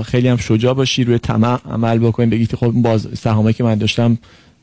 خیلی 0.04 0.28
هم 0.28 0.36
شجاع 0.36 0.74
باشی 0.74 1.04
روی 1.04 1.18
طمع 1.18 1.58
عمل 1.70 1.98
بکنید 1.98 2.30
بگید 2.30 2.54
خب 2.54 2.70
باز 2.70 3.08
سهامی 3.22 3.52
که 3.52 3.64
من 3.64 3.74
داشتم 3.74 4.18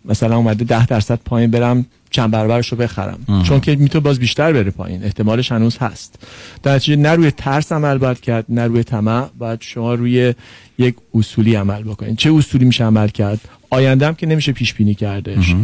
مثلا 0.06 0.36
اومده 0.36 0.66
ده 0.66 0.86
درصد 0.86 1.20
پایین 1.26 1.52
برم 1.52 1.86
چند 2.12 2.32
برابرش 2.32 2.68
رو 2.68 2.78
بخرم. 2.78 3.20
آها. 3.28 3.44
چون 3.44 3.60
که 3.60 3.76
می‌تونه 3.76 4.04
باز 4.04 4.20
بیشتر 4.20 4.54
بره 4.54 4.72
پایین. 4.72 5.04
احتمالش 5.04 5.52
هنوز 5.52 5.78
هست. 5.78 6.16
در 6.64 6.76
نتیجه 6.76 6.96
نه 6.96 7.12
روی 7.12 7.32
ترس 7.32 7.72
عمل 7.72 7.98
باید 7.98 8.20
کرد 8.20 8.46
نه 8.50 8.68
روی 8.68 8.84
طمع. 8.84 9.28
باید 9.38 9.62
شما 9.62 9.94
روی 9.94 10.34
یک 10.78 10.96
اصولی 11.14 11.56
عمل 11.56 11.84
بکنید. 11.84 12.18
چه 12.18 12.34
اصولی 12.34 12.66
میشه 12.66 12.84
عمل 12.84 13.08
کرد؟ 13.08 13.40
آینده 13.70 14.08
هم 14.08 14.16
که 14.16 14.28
نمیشه 14.28 14.52
پیش 14.52 14.74
بینی 14.74 14.96
کردش 14.96 15.56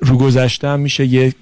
رو 0.00 0.18
گذشته 0.18 0.76
میشه 0.76 1.06
یه 1.06 1.34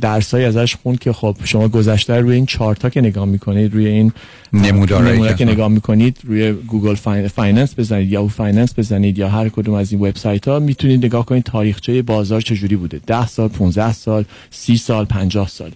درسایی 0.00 0.44
ازش 0.44 0.76
خوند 0.76 0.98
که 0.98 1.12
خب 1.12 1.36
شما 1.44 1.68
گذشته 1.68 2.14
رو 2.16 2.22
روی 2.22 2.34
این 2.34 2.46
چارتا 2.46 2.88
که 2.88 3.00
نگاه 3.00 3.24
می‌کنید 3.24 3.74
روی 3.74 3.86
این 3.86 4.12
اه، 4.54 4.60
نمودارهایی 4.60 5.14
نمودار 5.14 5.32
که 5.36 5.44
که 5.44 5.50
نگاه 5.52 5.68
می‌کنید 5.68 6.18
روی 6.24 6.52
Google 6.52 6.94
Fin- 6.94 7.28
Finance 7.28 7.74
بزنید 7.78 8.12
یا 8.12 8.20
Yahoo 8.20 8.28
Finance 8.28 8.78
بزنید 8.78 9.18
یا 9.18 9.28
هر 9.28 9.48
کدوم 9.48 9.74
از 9.74 9.92
این 9.92 10.00
وبسایت 10.00 10.48
ها 10.48 10.58
می‌تونید 10.58 11.04
نگاه 11.04 11.26
کنید 11.26 11.42
تاریخچه 11.44 12.02
بازار 12.02 12.40
چجوری 12.40 12.76
بوده. 12.76 13.00
10 13.06 13.26
سال 13.26 13.48
15 13.48 13.92
سال 13.92 14.24
30 14.50 14.76
سال 14.76 15.04
50 15.04 15.48
سال. 15.48 15.70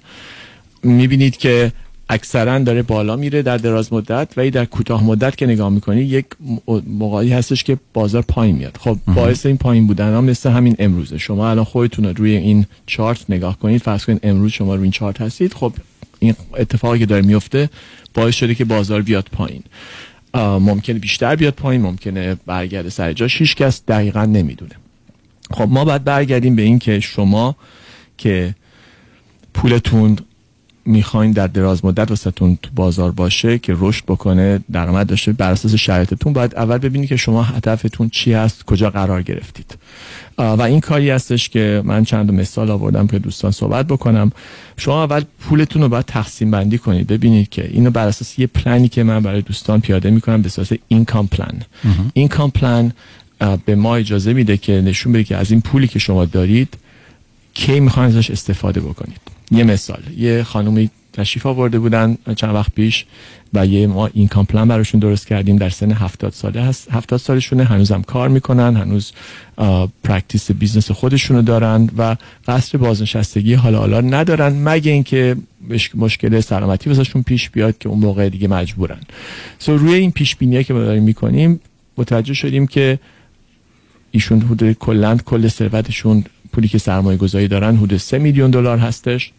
می‌بینید 0.82 1.36
که 1.36 1.72
اکثرا 2.12 2.58
داره 2.58 2.82
بالا 2.82 3.16
میره 3.16 3.42
در 3.42 3.56
دراز 3.56 3.92
مدت 3.92 4.28
ولی 4.36 4.50
در 4.50 4.64
کوتاه 4.64 5.04
مدت 5.04 5.36
که 5.36 5.46
نگاه 5.46 5.68
می‌کنی 5.68 6.02
یک 6.02 6.26
موقعی 6.86 7.32
هستش 7.32 7.64
که 7.64 7.78
بازار 7.92 8.22
پایین 8.22 8.56
میاد. 8.56 8.76
خب 8.80 8.98
باعث 9.14 9.46
این 9.46 9.56
پایین 9.56 9.86
بودن 9.86 10.14
هم 10.16 10.24
مثل 10.24 10.50
همین 10.50 10.76
امروزه. 10.78 11.18
شما 11.18 11.50
الان 11.50 11.64
خودتون 11.64 12.04
رو 12.04 12.12
روی 12.12 12.36
این 12.36 12.66
چارت 12.86 13.24
نگاه 13.28 13.58
کنید 13.58 13.82
فرض 13.82 14.04
کنید 14.04 14.20
امروز 14.22 14.52
شما 14.52 14.74
روی 14.74 14.82
این 14.82 14.92
چارت 14.92 15.20
هستید 15.20 15.54
خب 15.54 15.72
این 16.18 16.34
اتفاقی 16.58 16.98
که 16.98 17.06
داره 17.06 17.22
میفته 17.22 17.70
باعث 18.14 18.34
شده 18.34 18.54
که 18.54 18.64
بازار 18.64 19.02
بیاد 19.02 19.28
پایین. 19.32 19.62
ممکنه 20.34 20.98
بیشتر 20.98 21.36
بیاد 21.36 21.54
پایین 21.54 21.82
ممکنه 21.82 22.36
برگرده 22.46 22.90
سر 22.90 23.12
جاش 23.12 23.36
هیچ 23.36 23.56
کس 23.56 23.82
دقیقا 23.88 24.24
نمی‌دونه. 24.24 24.74
خب 25.50 25.68
ما 25.68 25.84
باید 25.84 26.04
برگردیم 26.04 26.56
به 26.56 26.62
این 26.62 26.78
که 26.78 27.00
شما 27.00 27.56
که 28.18 28.54
پولتون 29.54 30.16
می‌خواین 30.84 31.32
در 31.32 31.46
دراز 31.46 31.84
مدت 31.84 32.10
واسهتون 32.10 32.58
تو 32.62 32.70
بازار 32.74 33.10
باشه 33.10 33.58
که 33.58 33.76
رشد 33.78 34.04
بکنه 34.04 34.60
درآمد 34.72 35.06
داشته 35.06 35.32
بر 35.32 35.52
اساس 35.52 35.74
شرایطتون 35.74 36.32
باید 36.32 36.54
اول 36.54 36.78
ببینید 36.78 37.08
که 37.08 37.16
شما 37.16 37.42
هدفتون 37.42 38.08
چی 38.08 38.32
هست 38.32 38.64
کجا 38.64 38.90
قرار 38.90 39.22
گرفتید. 39.22 39.78
و 40.38 40.62
این 40.62 40.80
کاری 40.80 41.10
هستش 41.10 41.48
که 41.48 41.82
من 41.84 42.04
چند 42.04 42.32
مثال 42.32 42.70
آوردم 42.70 43.06
که 43.06 43.18
دوستان 43.18 43.50
صحبت 43.50 43.86
بکنم. 43.86 44.32
شما 44.76 45.04
اول 45.04 45.22
پولتون 45.40 45.82
رو 45.82 45.88
باید 45.88 46.04
تقسیم 46.04 46.50
بندی 46.50 46.78
کنید. 46.78 47.06
ببینید 47.06 47.48
که 47.48 47.68
اینو 47.72 47.90
بر 47.90 48.08
اساس 48.08 48.38
یه 48.38 48.46
پلنی 48.46 48.88
که 48.88 49.02
من 49.02 49.20
برای 49.20 49.42
دوستان 49.42 49.80
پیاده 49.80 50.10
می‌کنم 50.10 50.42
به 50.42 50.46
اساس 50.46 50.72
اینکام 50.88 51.26
پلان 51.26 51.62
اینکام 52.12 52.50
پلان 52.50 52.92
به 53.64 53.74
ما 53.74 53.96
اجازه 53.96 54.32
میده 54.32 54.56
که 54.56 54.72
نشون 54.72 55.12
بده 55.12 55.24
که 55.24 55.36
از 55.36 55.50
این 55.50 55.60
پولی 55.60 55.88
که 55.88 55.98
شما 55.98 56.24
دارید 56.24 56.74
کی 57.54 57.80
می‌خواین 57.80 58.08
ازش 58.08 58.30
استفاده 58.30 58.80
بکنید. 58.80 59.20
یه 59.50 59.64
مثال 59.64 60.02
یه 60.16 60.42
خانومی 60.42 60.90
تشریف 61.12 61.46
آورده 61.46 61.78
بودن 61.78 62.16
چند 62.36 62.54
وقت 62.54 62.72
پیش 62.74 63.04
و 63.54 63.66
یه 63.66 63.86
ما 63.86 64.06
این 64.06 64.28
پلان 64.28 64.68
براشون 64.68 65.00
درست 65.00 65.26
کردیم 65.26 65.56
در 65.56 65.68
سن 65.70 65.92
70 65.92 66.32
ساله 66.32 66.62
هست. 66.62 66.92
70 66.92 67.20
سالشونه 67.20 67.64
هنوزم 67.64 68.02
کار 68.02 68.28
می‌کنن 68.28 68.76
هنوز 68.76 69.12
practice 70.04 70.50
business 70.50 70.90
خودشونو 70.90 71.42
دارن 71.42 71.90
و 71.98 72.16
قصد 72.46 72.78
بازنشستگی 72.78 73.54
حالا 73.54 73.78
حالا 73.78 74.00
ندارن 74.00 74.68
مگه 74.68 74.92
اینکه 74.92 75.36
مش- 75.68 75.90
مشکل 75.94 76.40
سلامتی 76.40 76.90
واسهشون 76.90 77.22
پیش 77.22 77.50
بیاد 77.50 77.78
که 77.78 77.88
اون 77.88 77.98
موقع 77.98 78.28
دیگه 78.28 78.48
مجبورن. 78.48 79.00
so 79.58 79.76
روی 79.76 79.94
این 79.94 80.10
پیش 80.10 80.36
بینی 80.36 80.64
که 80.64 80.74
ما 80.74 80.80
داریم 80.80 81.02
می‌کنیم 81.02 81.60
متوجه 81.98 82.34
شدیم 82.34 82.66
که 82.66 82.98
ایشون 84.10 84.40
حدود 84.40 84.72
کلند 84.72 85.22
کل 85.22 85.48
ثروتشون 85.48 86.24
پولی 86.52 86.68
که 86.68 86.78
سرمایه 86.78 87.18
گذاری 87.18 87.48
دارن 87.48 87.76
حدود 87.76 87.98
3 87.98 88.18
میلیون 88.18 88.50
دلار 88.50 88.78
هستش. 88.78 89.32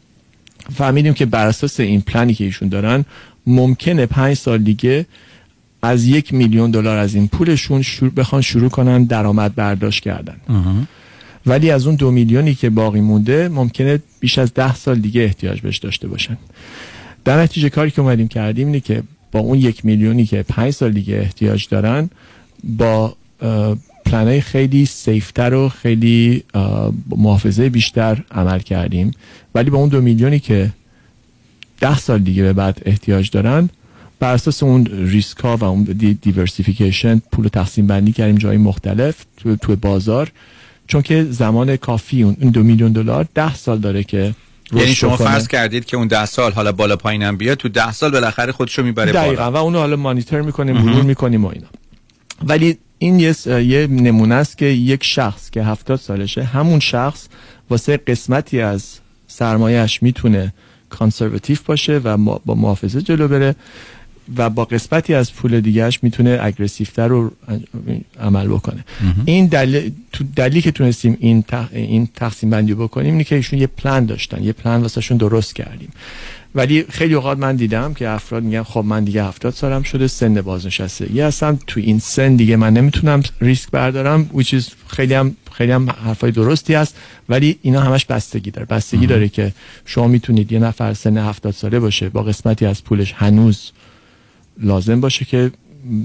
فهمیدیم 0.76 1.14
که 1.14 1.26
بر 1.26 1.48
اساس 1.48 1.80
این 1.80 2.02
پلنی 2.02 2.34
که 2.34 2.44
ایشون 2.44 2.70
دارن 2.70 3.06
ممکنه 3.48 4.06
پنج 4.06 4.34
سال 4.38 4.58
دیگه 4.58 5.06
از 5.82 6.06
یک 6.06 6.34
میلیون 6.34 6.72
دلار 6.72 6.98
از 6.98 7.16
این 7.16 7.28
پولشون 7.28 7.82
شروع 7.82 8.12
بخوان 8.12 8.42
شروع 8.42 8.70
کنن 8.70 9.04
درآمد 9.04 9.56
برداشت 9.56 10.04
کردن. 10.04 10.36
ولی 11.46 11.72
از 11.72 11.88
اون 11.88 11.96
دو 11.96 12.12
میلیونی 12.12 12.56
که 12.56 12.70
باقی 12.70 13.02
مونده 13.02 13.50
ممکنه 13.50 14.00
بیش 14.20 14.38
از 14.38 14.54
ده 14.54 14.76
سال 14.76 15.00
دیگه 15.00 15.22
احتیاج 15.22 15.62
بهش 15.62 15.78
داشته 15.78 16.08
باشن. 16.08 16.38
در 17.26 17.42
نتیجه 17.42 17.70
کاری 17.70 17.92
که 17.92 18.02
اومدیم 18.02 18.28
کردیم 18.28 18.68
اینه 18.68 18.80
که 18.80 19.04
با 19.32 19.40
اون 19.40 19.58
یک 19.58 19.86
میلیونی 19.86 20.26
که 20.26 20.44
پنج 20.44 20.72
سال 20.72 20.92
دیگه 20.92 21.16
احتیاج 21.16 21.68
دارن 21.70 22.10
با 22.64 23.16
پلنای 24.06 24.42
خیلی 24.42 24.86
سیفتر 24.86 25.54
و 25.54 25.70
خیلی 25.70 26.44
محافظه 27.18 27.70
بیشتر 27.70 28.24
عمل 28.32 28.60
کردیم 28.60 29.12
ولی 29.56 29.70
با 29.70 29.78
اون 29.78 29.90
دو 29.90 30.02
میلیونی 30.02 30.40
که 30.40 30.70
ده 31.80 31.98
سال 31.98 32.20
دیگه 32.20 32.44
به 32.44 32.54
بعد 32.54 32.82
احتیاج 32.86 33.30
دارن 33.30 33.70
بر 34.20 34.34
اساس 34.34 34.64
اون 34.64 34.86
ریسک 34.86 35.38
ها 35.38 35.58
و 35.58 35.64
اون 35.64 35.84
دی 35.84 36.14
دیورسیفیکیشن 36.14 37.22
پول 37.32 37.44
رو 37.44 37.50
تقسیم 37.50 37.88
بندی 37.88 38.12
کردیم 38.12 38.36
جای 38.36 38.58
مختلف 38.58 39.26
تو, 39.38 39.56
تو 39.56 39.76
بازار 39.76 40.32
چون 40.88 41.02
که 41.02 41.24
زمان 41.24 41.76
کافی 41.76 42.24
اون 42.24 42.34
دو 42.34 42.64
میلیون 42.64 42.92
دلار 42.92 43.28
ده 43.36 43.56
سال 43.56 43.80
داره 43.80 44.04
که 44.04 44.36
یعنی 44.74 44.96
شما 44.96 45.16
بکنه. 45.16 45.28
فرض 45.28 45.48
کردید 45.48 45.86
که 45.86 45.98
اون 45.98 46.08
ده 46.08 46.26
سال 46.26 46.52
حالا 46.52 46.72
بالا 46.72 46.96
پایینم 46.96 47.38
بیاد 47.38 47.58
تو 47.58 47.70
ده 47.70 47.92
سال 47.92 48.12
بالاخره 48.12 48.52
خودشو 48.52 48.84
می‌بره 48.84 49.12
دقیقا 49.12 49.36
بالا 49.36 49.52
و 49.52 49.64
اونو 49.64 49.78
حالا 49.78 49.96
مانیتور 49.96 50.42
می‌کنیم. 50.42 50.78
مرور 50.78 51.04
می‌کنیم 51.04 51.46
و 51.46 51.48
اینا 51.48 51.68
ولی 52.44 52.78
این 53.04 53.20
یه, 53.20 53.36
یه 53.48 53.88
نمونه 53.88 54.36
است 54.36 54.58
که 54.58 54.66
یک 54.66 55.04
شخص 55.04 55.50
که 55.50 55.64
هفتاد 55.64 56.00
سالشه 56.00 56.44
همون 56.44 56.80
شخص 56.80 57.28
واسه 57.70 57.98
قسمتی 57.98 58.62
از 58.62 59.00
سرمایهش 59.28 60.04
می‌تونه 60.04 60.54
conservative 60.90 61.58
باشه 61.66 61.98
و 61.98 62.18
با 62.18 62.56
محافظه 62.56 63.02
جلو 63.02 63.28
بره 63.28 63.56
و 64.38 64.50
با 64.50 64.66
قسمتی 64.66 65.14
از 65.14 65.34
پول 65.34 65.62
دیگهش 65.62 66.00
می‌تونه 66.02 66.40
aggressive 66.42 67.08
تر 67.08 67.32
عمل 68.20 68.48
بکنه. 68.48 68.86
این 69.26 69.46
دلیل 69.46 69.92
تو 70.12 70.24
دلیلی 70.36 70.62
که 70.62 70.72
تونستیم 70.72 71.18
این 71.20 71.42
تق... 71.42 71.70
این 71.74 72.08
تقسیم 72.16 72.50
بندی 72.50 72.74
بکنیم 72.74 73.12
اینه 73.12 73.24
که 73.24 73.36
ایشون 73.36 73.60
یه 73.60 73.68
پلان 73.68 74.06
داشتن. 74.06 74.44
یه 74.44 74.54
پلان 74.54 74.82
واسهشون 74.82 75.18
درست 75.18 75.56
کردیم. 75.56 75.90
ولی 76.56 76.86
خیلی 76.90 77.14
اوقات 77.14 77.38
من 77.38 77.56
دیدم 77.56 77.94
که 77.94 78.10
افراد 78.10 78.44
میگن 78.44 78.64
خب 78.64 78.84
من 78.86 79.04
دیگه 79.04 79.24
هفتاد 79.24 79.54
سالم 79.54 79.84
شده 79.84 80.08
سن 80.08 80.42
بازنشستگی 80.42 81.22
هستم. 81.22 81.60
تو 81.68 81.80
این 81.80 82.00
سن 82.00 82.36
دیگه 82.36 82.56
من 82.56 82.74
نمی‌تونم 82.74 83.24
ریسک 83.42 83.72
بردارم 83.72 84.30
which 84.34 84.48
is 84.48 84.64
خیلی 84.88 85.14
هم 85.14 85.36
خیلی 85.52 85.72
هم 85.72 85.90
حرفای 85.90 86.32
درستی 86.32 86.74
هست. 86.74 86.98
ولی 87.30 87.60
اینا 87.62 87.82
همش 87.82 88.06
بستگی 88.06 88.52
داره. 88.52 88.68
بستگی 88.68 89.08
داره 89.08 89.30
که 89.30 89.52
شما 89.86 90.08
می‌تونید 90.08 90.52
یه 90.52 90.60
نفر 90.60 90.94
سن 90.94 91.18
هفتاد 91.18 91.54
ساله 91.54 91.80
باشه 91.80 92.10
با 92.10 92.24
قسمتی 92.24 92.66
از 92.66 92.84
پولش 92.84 93.14
هنوز 93.14 93.72
لازم 94.58 95.02
باشه 95.02 95.26
که 95.26 95.52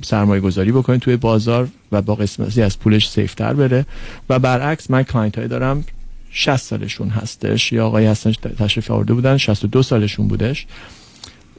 سرمایه 0.02 0.40
گذاری 0.40 0.72
بکنید 0.72 1.00
توی 1.00 1.16
بازار 1.16 1.68
و 1.92 2.02
با 2.02 2.14
قسمتی 2.14 2.62
از 2.62 2.78
پولش 2.78 3.08
safe 3.10 3.38
تر 3.38 3.52
بره. 3.52 3.86
و 4.28 4.38
برعکس 4.38 4.90
من 4.90 5.02
client 5.02 5.38
های 5.38 5.48
دارم 5.48 5.84
60 6.30 6.56
سالشون 6.56 7.08
هستش. 7.08 7.72
یا 7.72 7.86
آقایی 7.86 8.06
هستن 8.06 8.32
تشریف 8.32 8.90
آورده 8.90 9.14
بودن 9.14 9.36
62 9.36 9.82
سالشون 9.82 10.28
بودش. 10.28 10.66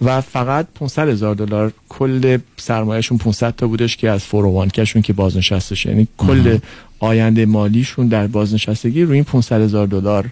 و 0.02 0.22
فقط 0.22 0.68
500 0.76 1.10
هزار 1.10 1.36
دلار 1.36 1.74
کل 1.90 2.38
سرمایهشون 2.58 3.18
500 3.18 3.56
تا 3.56 3.68
بودش 3.68 3.98
که 3.98 4.10
از 4.10 4.22
401 4.26 4.72
کشون 4.72 5.02
که 5.02 5.14
بازنشسته 5.14 5.88
یعنی 5.90 6.08
کل 6.18 6.58
آینده 7.00 7.46
مالیشون 7.46 8.08
در 8.08 8.28
بازنشستگی 8.28 9.04
روی 9.04 9.14
این 9.14 9.24
500 9.24 9.62
هزار 9.62 9.88
دلار 9.88 10.32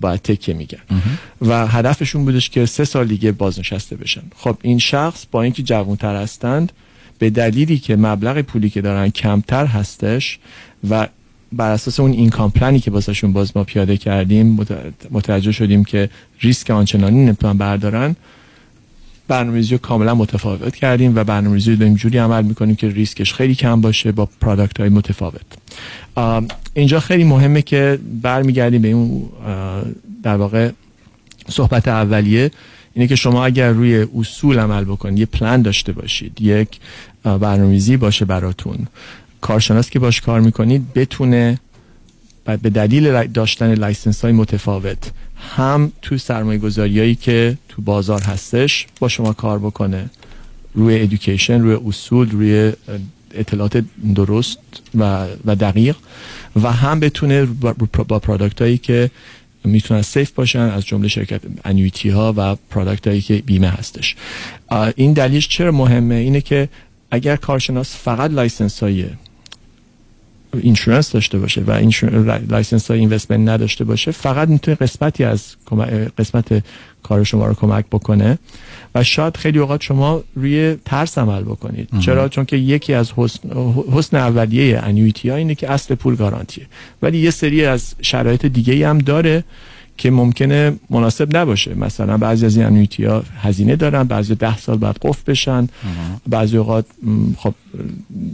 باید 0.00 0.20
تکیه 0.22 0.54
بکنن 0.54 0.78
و 1.42 1.66
هدفشون 1.66 2.24
بودش 2.24 2.50
که 2.50 2.66
سه 2.66 2.84
سال 2.84 3.06
دیگه 3.06 3.32
بازنشسته 3.32 3.96
بشن. 3.96 4.22
خب 4.36 4.56
این 4.62 4.78
شخص 4.78 5.26
با 5.30 5.42
اینکه 5.42 5.62
جوانتر 5.62 6.16
هستند 6.16 6.72
به 7.18 7.30
دلیلی 7.30 7.78
که 7.78 7.96
مبلغ 7.96 8.40
پولی 8.40 8.70
که 8.70 8.80
دارن 8.80 9.08
کمتر 9.08 9.66
هستش 9.66 10.38
و 10.90 11.08
بر 11.52 11.70
اساس 11.70 12.00
اون 12.00 12.12
income 12.12 12.50
plan 12.50 12.74
ی 12.74 12.80
که 12.80 12.90
واسهشون 12.90 13.32
باز 13.32 13.52
ما 13.56 13.64
پیاده 13.64 13.96
کردیم 13.96 14.56
مت- 14.56 15.06
متوجه 15.10 15.52
شدیم 15.52 15.84
که 15.84 16.10
ریسک 16.40 16.70
آنچنانی 16.70 17.24
نمی‌تونن 17.24 17.58
بردارن 17.58 18.16
برنامه‌ریزی 19.28 19.70
رو 19.70 19.78
کاملا 19.78 20.14
متفاوت 20.14 20.76
کردیم 20.76 21.16
و 21.16 21.24
برنامه‌ریزی 21.24 21.70
رو 21.70 21.76
به 21.76 21.90
جوری 21.90 22.18
عمل 22.18 22.42
می‌کنیم 22.44 22.76
که 22.76 22.88
ریسکش 22.88 23.34
خیلی 23.34 23.54
کم 23.54 23.80
باشه 23.80 24.12
با 24.12 24.28
product 24.40 24.80
های 24.80 24.88
متفاوت 24.88 25.40
اینجا 26.74 27.00
خیلی 27.00 27.24
مهمه 27.24 27.62
که 27.62 27.98
برمیگردیم 28.22 28.82
به 28.82 28.88
اون 28.88 29.22
در 30.22 30.36
واقع 30.36 30.70
صحبت 31.48 31.88
اولیه 31.88 32.50
اینه 32.94 33.08
که 33.08 33.16
شما 33.16 33.44
اگر 33.44 33.70
روی 33.70 34.06
اصول 34.18 34.58
عمل 34.58 34.84
بکنید 34.84 35.18
یه 35.18 35.26
پلان 35.26 35.62
داشته 35.62 35.92
باشید 35.92 36.42
یک 36.42 36.68
برنامه‌ریزی 37.22 37.96
باشه 37.96 38.24
براتون. 38.24 38.86
کارشناس 39.46 39.90
که 39.90 39.98
باش 39.98 40.20
کار 40.20 40.40
می‌کنید 40.40 40.94
بتونه 40.94 41.58
به 42.44 42.70
دلیل 42.70 43.26
داشتن 43.26 43.74
license 43.74 44.20
های 44.20 44.32
متفاوت 44.32 45.10
هم 45.56 45.92
تو 46.02 46.18
سرمایه 46.18 46.58
گذاری 46.58 47.14
که 47.14 47.58
تو 47.68 47.82
بازار 47.82 48.22
هستش 48.22 48.86
با 49.00 49.08
شما 49.08 49.32
کار 49.32 49.58
بکنه. 49.58 50.10
روی 50.74 51.02
education 51.02 51.60
روی 51.60 51.78
اصول 51.86 52.30
روی 52.30 52.72
اطلاعات 53.34 53.84
درست 54.14 54.58
و, 54.94 55.26
و 55.44 55.56
دقیق 55.56 55.96
و 56.62 56.72
هم 56.72 57.00
بتونه 57.00 57.44
با 58.08 58.18
product 58.18 58.62
هایی 58.62 58.78
که 58.78 59.10
می‌تونن 59.64 60.02
safe 60.02 60.30
باشن 60.30 60.58
از 60.58 60.86
جمله 60.86 61.08
شرکت 61.08 61.40
annuity 61.64 62.08
ها 62.08 62.34
و 62.36 62.56
product 62.70 63.06
هایی 63.06 63.20
که 63.20 63.36
بیمه 63.46 63.68
هستش. 63.68 64.16
این 64.96 65.12
دلیلش 65.12 65.48
چرا 65.48 65.72
مهمه؟ 65.72 66.14
اینه 66.14 66.40
که 66.40 66.68
اگر 67.10 67.36
کارشناس 67.36 67.96
فقط 67.96 68.30
license 68.30 68.82
های 68.82 69.04
insurance 70.62 71.12
داشته 71.12 71.38
باشه 71.38 71.60
و 71.60 71.70
این 71.70 71.92
license 72.50 72.90
های 72.90 73.00
investment 73.00 73.48
نداشته 73.48 73.84
باشه 73.84 74.10
فقط 74.10 74.48
می‌تونه 74.48 74.76
قسمتی 74.76 75.24
از 75.24 75.56
قسمت 76.18 76.64
کار 77.02 77.24
شما 77.24 77.46
رو 77.46 77.54
کمک 77.54 77.84
بکنه. 77.92 78.38
و 78.94 79.04
شاید 79.04 79.36
خیلی 79.36 79.58
اوقات 79.58 79.82
شما 79.82 80.22
روی 80.36 80.76
ترس 80.84 81.18
عمل 81.18 81.42
بکنید. 81.42 81.88
چرا؟ 82.00 82.28
چون 82.28 82.44
که 82.44 82.56
یکی 82.56 82.94
از 82.94 83.12
حسن, 83.16 83.48
حسن 83.92 84.16
اولیه 84.16 84.80
انویتی 84.82 85.28
ها 85.28 85.36
اینه 85.36 85.54
که 85.54 85.70
اصل 85.70 85.94
پول 85.94 86.16
گارانتیه. 86.16 86.66
ولی 87.02 87.18
یه 87.18 87.30
سری 87.30 87.64
از 87.64 87.94
شرایط 88.02 88.46
دیگه 88.46 88.88
هم 88.88 88.98
داره 88.98 89.44
که 89.96 90.10
ممکنه 90.10 90.72
مناسب 90.90 91.36
نباشه. 91.36 91.74
مثلا 91.74 92.18
بعضی 92.18 92.46
از 92.46 92.56
این 92.56 92.66
انویتی 92.66 93.04
ها 93.04 93.22
هزینه 93.42 93.76
دارن 93.76 94.02
بعضی 94.02 94.34
ده 94.34 94.58
سال 94.58 94.78
بعد 94.78 94.98
قفل 95.02 95.32
بشن. 95.32 95.68
بعضی 96.26 96.56
اوقات 96.56 96.86
خب 97.36 97.54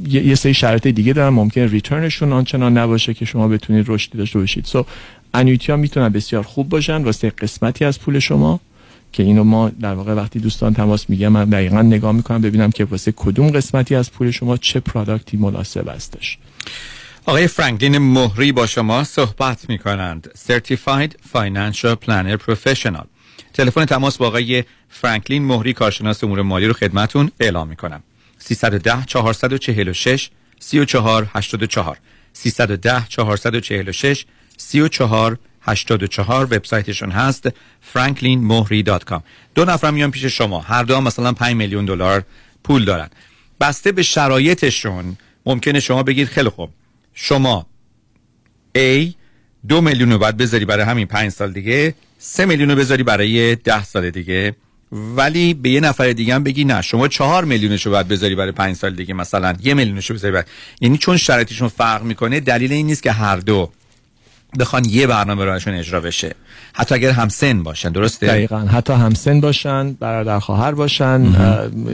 یه 0.08 0.34
سری 0.34 0.54
شرایط 0.54 0.86
دیگه 0.86 1.12
دارن 1.12 1.34
ممکنه 1.34 1.66
ریترنشون 1.66 2.32
آنچنان 2.32 2.78
نباشه 2.78 3.14
که 3.14 3.24
شما 3.24 3.48
بتونید 3.48 3.84
رشدی 3.88 4.18
داشته 4.18 4.38
باشید. 4.38 4.64
سو 4.64 4.82
so, 4.82 4.86
انویتی 5.34 5.72
ها 5.72 5.78
می‌تونن 5.78 6.08
بسیار 6.08 6.42
خوب 6.42 6.68
باشن 6.68 7.02
واسه 7.02 7.30
قسمتی 7.30 7.84
از 7.84 8.00
پول 8.00 8.18
شما 8.18 8.60
که 9.12 9.22
اینو 9.22 9.44
ما 9.44 9.68
در 9.68 9.94
واقع 9.94 10.14
وقتی 10.14 10.38
دوستان 10.38 10.74
تماس 10.74 11.10
میگم 11.10 11.28
من 11.28 11.44
دقیقا 11.44 11.82
نگاه 11.82 12.12
می‌کنم 12.12 12.40
ببینم 12.40 12.70
که 12.70 12.84
واسه 12.84 13.12
کدوم 13.16 13.50
قسمتی 13.50 13.94
از 13.94 14.12
پول 14.12 14.30
شما 14.30 14.56
چه 14.56 14.80
پرادکتی 14.80 15.36
مناسب 15.36 15.88
هستش. 15.88 16.38
آقای 17.26 17.46
فرانکلین 17.46 17.98
مهری 17.98 18.52
با 18.52 18.66
شما 18.66 19.04
صحبت 19.04 19.68
می 19.68 19.78
کنند 19.78 20.30
Certified 20.48 21.10
Financial 21.34 21.96
Planner 22.06 22.38
Professional. 22.48 23.06
تلفن 23.52 23.84
تماس 23.84 24.16
با 24.16 24.26
آقای 24.26 24.64
فرانکلین 24.88 25.44
مهری 25.44 25.72
کارشناس 25.72 26.24
امور 26.24 26.42
مالی 26.42 26.66
رو 26.66 26.72
خدمتون 26.72 27.30
اعلام 27.40 27.68
می 27.68 27.76
کنم 27.76 28.02
310 28.38 29.04
446 29.06 30.30
34 30.58 31.30
84 31.34 31.98
310 32.32 33.04
446 33.08 34.24
34 34.56 35.38
84 35.62 36.44
وبسایتشون 36.44 37.10
هست 37.10 37.48
franklinmohri.com 37.94 39.20
دو 39.54 39.64
نفر 39.64 39.90
میان 39.90 40.10
پیش 40.10 40.24
شما. 40.24 40.60
هر 40.60 40.82
دو 40.82 41.00
مثلا 41.00 41.32
5 41.32 41.56
میلیون 41.56 41.84
دلار 41.84 42.22
پول 42.64 42.84
دارن. 42.84 43.10
بسته 43.60 43.92
به 43.92 44.02
شرایطشون 44.02 45.16
ممکنه 45.46 45.80
شما 45.80 46.02
بگید 46.02 46.28
خیلی 46.28 46.48
خوب. 46.48 46.70
شما 47.14 47.66
A 48.78 49.12
دو 49.68 49.80
میلیون 49.80 50.12
رو 50.12 50.18
باید 50.18 50.36
بذاری 50.36 50.64
برای 50.64 50.84
همین 50.84 51.06
پنج 51.06 51.32
سال 51.32 51.52
دیگه 51.52 51.94
سه 52.18 52.46
میلیون 52.46 52.70
رو 52.70 52.76
بذاری 52.76 53.02
برای 53.02 53.56
ده 53.56 53.84
سال 53.84 54.10
دیگه. 54.10 54.56
ولی 54.92 55.54
به 55.54 55.70
یه 55.70 55.80
نفر 55.80 56.12
دیگه 56.12 56.34
هم 56.34 56.44
بگی 56.44 56.64
نه 56.64 56.82
شما 56.82 57.08
چهار 57.08 57.44
میلیونش 57.44 57.86
رو 57.86 57.92
باید 57.92 58.08
بذاری 58.08 58.34
برای 58.34 58.52
پنج 58.52 58.76
سال 58.76 58.94
دیگه 58.94 59.14
مثلا 59.14 59.54
یه 59.62 59.74
میلیونش 59.74 60.10
رو 60.10 60.16
بذاری 60.16 60.32
برای 60.32 60.44
یعنی 60.80 60.98
چون 60.98 61.16
شرایطشون 61.16 61.68
فرق 61.68 62.02
می‌کنه 62.02 62.40
دلیل 62.40 62.72
این 62.72 62.86
نیست 62.86 63.02
که 63.02 63.12
هر 63.12 63.36
دو 63.36 63.70
بخوان 64.58 64.84
یه 64.84 65.06
برنامه 65.06 65.44
برایشون 65.44 65.74
اجرا 65.74 66.00
بشه. 66.00 66.34
حتی 66.72 66.94
اگر 66.94 67.10
هم 67.10 67.28
سن 67.28 67.62
باشن 67.62 67.88
درسته؟ 67.88 68.26
دقیقا. 68.26 68.58
حتی 68.58 68.92
هم 68.92 69.14
سن 69.14 69.40
باشن 69.40 69.92
برادر 69.92 70.38
خواهر 70.38 70.72
باشن 70.72 71.22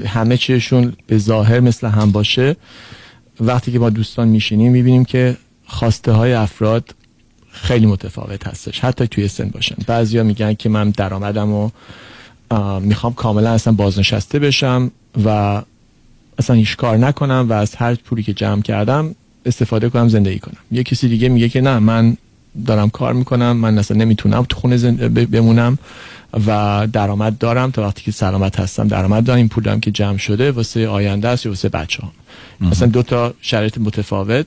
همه 0.06 0.36
چیشون 0.36 0.96
به 1.06 1.18
ظاهر 1.18 1.60
مثل 1.60 1.86
هم 1.86 2.12
باشه. 2.12 2.56
وقتی 3.40 3.72
که 3.72 3.78
با 3.78 3.90
دوستان 3.90 4.28
میشینیم 4.28 4.72
می‌بینیم 4.72 5.04
که 5.04 5.36
خواسته 5.66 6.12
های 6.12 6.32
افراد 6.32 6.94
خیلی 7.50 7.86
متفاوت 7.86 8.46
هستش 8.46 8.80
حتی 8.80 9.06
توی 9.06 9.28
سن 9.28 9.48
باشن. 9.48 9.76
بعضیا 9.86 10.22
میگن 10.22 10.54
که 10.54 10.68
من 10.68 10.90
درآمدم 10.90 11.52
و 11.52 11.70
می‌خوام 12.80 13.14
کاملا 13.14 13.50
اصلا 13.52 13.72
بازنشسته 13.72 14.38
بشم 14.38 14.90
و 15.24 15.62
اصلا 16.38 16.56
هیچ 16.56 16.76
کار 16.76 16.96
نکنم 16.96 17.46
و 17.48 17.52
از 17.52 17.74
هر 17.74 17.94
پولی 17.94 18.22
که 18.22 18.32
جمع 18.32 18.62
کردم 18.62 19.14
استفاده 19.46 19.88
کنم 19.88 20.08
زندگی 20.08 20.38
کنم. 20.38 20.56
یه 20.72 20.82
کسی 20.82 21.08
دیگه 21.08 21.28
میگه 21.28 21.48
که 21.48 21.60
نه 21.60 21.78
من 21.78 22.16
دارم 22.66 22.90
کار 22.90 23.12
می‌کنم 23.12 23.56
من 23.56 23.78
اصلا 23.78 23.96
نمی‌تونم 23.96 24.46
تو 24.48 24.56
خونه 24.56 24.76
بمونم. 25.10 25.78
و 26.46 26.88
درآمد 26.92 27.38
دارم. 27.38 27.70
تا 27.70 27.82
وقتی 27.82 28.02
که 28.02 28.10
سلامت 28.10 28.60
هستم 28.60 28.88
درآمد 28.88 29.24
دارم. 29.24 29.38
این 29.38 29.48
پولم 29.48 29.80
که 29.80 29.90
جمع 29.90 30.16
شده 30.16 30.52
واسه 30.52 30.88
آینده 30.88 31.28
است 31.28 31.46
یا 31.46 31.52
واسه 31.52 31.68
بچه 31.68 32.02
هم. 32.02 32.12
مثلا 32.68 32.88
دو 32.88 33.02
تا 33.02 33.34
شرایط 33.40 33.78
متفاوت. 33.78 34.46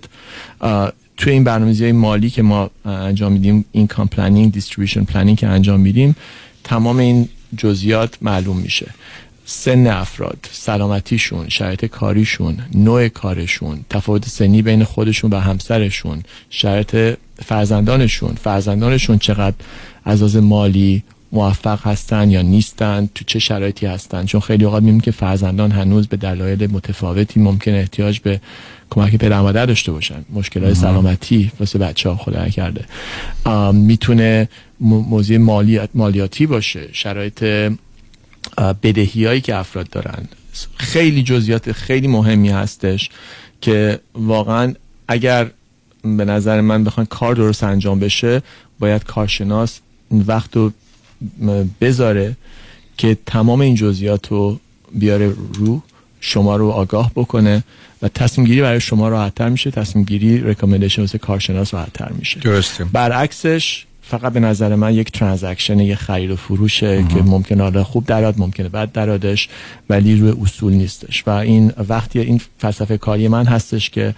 توی 1.17 1.33
این 1.33 1.43
برنامه‌ریزی 1.43 1.91
مالی 1.91 2.29
که 2.29 2.41
ما 2.41 2.69
انجام 2.85 3.31
میدیم 3.31 3.65
income 3.71 4.07
planning 4.07 4.51
distribution 4.51 5.03
planning 5.03 5.37
که 5.37 5.47
انجام 5.47 5.79
میدیم 5.79 6.15
تمام 6.63 6.97
این 6.97 7.29
جزئیات 7.57 8.17
معلوم 8.21 8.57
میشه. 8.57 8.87
سن 9.45 9.87
افراد 9.87 10.49
سلامتیشون 10.51 11.49
شرایط 11.49 11.85
کاریشون 11.85 12.57
نوع 12.73 13.07
کارشون 13.07 13.85
تفاوت 13.89 14.27
سنی 14.27 14.61
بین 14.61 14.83
خودشون 14.83 15.31
و 15.31 15.39
همسرشون 15.39 16.23
شرایط 16.49 17.17
فرزندانشون 17.45 18.35
فرزندانشون 18.43 19.17
چقدر 19.17 19.55
از 20.05 20.35
مالی 20.35 21.03
موفق 21.31 21.87
هستن 21.87 22.31
یا 22.31 22.41
نیستن 22.41 23.09
تو 23.15 23.25
چه 23.25 23.39
شرایطی 23.39 23.85
هستن. 23.85 24.25
چون 24.25 24.41
خیلی 24.41 24.63
اوقات 24.65 24.83
می‌بینیم 24.83 25.01
که 25.01 25.11
فرزندان 25.11 25.71
هنوز 25.71 26.07
به 26.07 26.17
دلایل 26.17 26.71
متفاوتی 26.71 27.39
ممکن 27.39 27.73
احتیاج 27.73 28.19
به 28.19 28.41
کمک 28.89 29.15
پدر 29.15 29.41
مادر 29.41 29.65
داشته 29.65 29.91
باشن. 29.91 30.25
مشکلات 30.33 30.73
سلامتی 30.73 31.51
واسه 31.59 31.79
بچه 31.79 32.09
ها 32.09 32.15
خدا 32.15 32.49
کرده 32.49 32.85
می‌تونه 33.73 34.49
موضوع 34.79 35.37
مالیات 35.37 35.89
مالیاتی 35.93 36.45
باشه. 36.45 36.89
شرایط 36.91 37.43
بدهی 38.83 39.25
هایی 39.25 39.41
که 39.41 39.55
افراد 39.55 39.89
دارن. 39.89 40.27
خیلی 40.77 41.23
جزئیات 41.23 41.71
خیلی 41.71 42.07
مهمی 42.07 42.49
هستش 42.49 43.09
که 43.61 43.99
واقعا 44.13 44.73
اگر 45.07 45.51
به 46.03 46.25
نظر 46.25 46.61
من 46.61 46.83
بخوان 46.83 47.05
کار 47.05 47.35
درست 47.35 47.63
انجام 47.63 47.99
بشه 47.99 48.41
باید 48.79 49.03
کارشناس 49.03 49.79
وقت 50.11 50.55
رو 50.55 50.71
بذاره 51.81 52.35
که 52.97 53.17
تمام 53.25 53.61
این 53.61 53.75
جزئیات 53.75 54.27
رو 54.27 54.59
بیاره 54.91 55.33
رو 55.53 55.81
شما 56.19 56.55
رو 56.55 56.69
آگاه 56.69 57.11
بکنه 57.15 57.63
و 58.01 58.07
تصمیم 58.07 58.47
گیری 58.47 58.61
برای 58.61 58.79
شما 58.79 59.09
راحتتر 59.09 59.49
میشه. 59.49 59.71
تصمیم 59.71 60.05
گیری 60.05 60.43
recommendation 60.43 61.01
واسه 61.01 61.17
کارشناس 61.17 61.73
راحتتر 61.73 62.11
میشه. 62.19 62.39
درسته. 62.39 62.83
برعکسش 62.83 63.85
فقط 64.01 64.33
به 64.33 64.39
نظر 64.39 64.75
من 64.75 64.93
یک 64.93 65.11
transaction 65.11 65.79
یک 65.79 65.95
خرید 65.95 66.31
و 66.31 66.35
فروشه 66.35 67.05
که 67.09 67.15
ممکنه 67.15 67.63
حالا 67.63 67.83
خوب 67.83 68.05
دراد 68.05 68.35
ممکنه 68.37 68.69
بد 68.69 68.91
درادش 68.91 69.49
ولی 69.89 70.15
روی 70.15 70.33
اصول 70.41 70.73
نیستش. 70.73 71.23
و 71.27 71.29
این 71.29 71.73
وقتی 71.89 72.19
این 72.19 72.41
فلسفه 72.57 72.97
کاری 72.97 73.27
من 73.27 73.45
هستش 73.45 73.89
که 73.89 74.15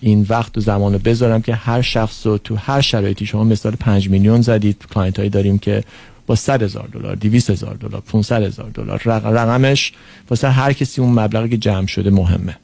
این 0.00 0.26
وقت 0.28 0.58
و 0.58 0.60
زمان 0.60 0.92
رو 0.92 0.98
بذارم 0.98 1.42
که 1.42 1.54
هر 1.54 1.82
شخص 1.82 2.26
رو 2.26 2.38
تو 2.38 2.56
هر 2.56 2.80
شرایطی 2.80 3.26
شما 3.26 3.44
مثال 3.44 3.72
5 3.72 4.08
میلیون 4.08 4.40
زدید. 4.40 4.84
client 4.94 5.18
هایی 5.18 5.30
داریم 5.30 5.58
که 5.58 5.84
با 6.26 6.34
100 6.34 6.62
هزار 6.62 6.88
دلار 6.92 7.14
200 7.14 7.50
هزار 7.50 7.74
دلار 7.74 8.00
500 8.00 8.42
هزار 8.42 8.70
دلار 8.70 9.02
رقمش 9.04 9.92
واسه 10.30 10.50
هر 10.50 10.72
کسی 10.72 11.00
اون 11.00 11.12
مبلغی 11.12 11.48
که 11.48 11.56
جمع 11.56 11.86
شده 11.86 12.10
مهمه. 12.10 12.56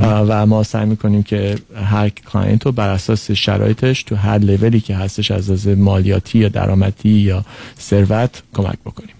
و 0.00 0.46
ما 0.46 0.62
سعی 0.62 0.86
می‌کنیم 0.86 1.22
که 1.22 1.58
هر 1.84 2.08
client 2.08 2.66
رو 2.66 2.72
بر 2.72 2.88
اساس 2.88 3.30
شرایطش 3.30 4.02
تو 4.02 4.16
هر 4.16 4.38
لولی 4.38 4.80
که 4.80 4.96
هستش 4.96 5.30
از 5.30 5.50
از 5.50 5.68
مالیاتی 5.68 6.38
یا 6.38 6.48
درآمدی 6.48 7.08
یا 7.08 7.44
ثروت 7.80 8.42
کمک 8.54 8.78
بکنیم. 8.84 9.14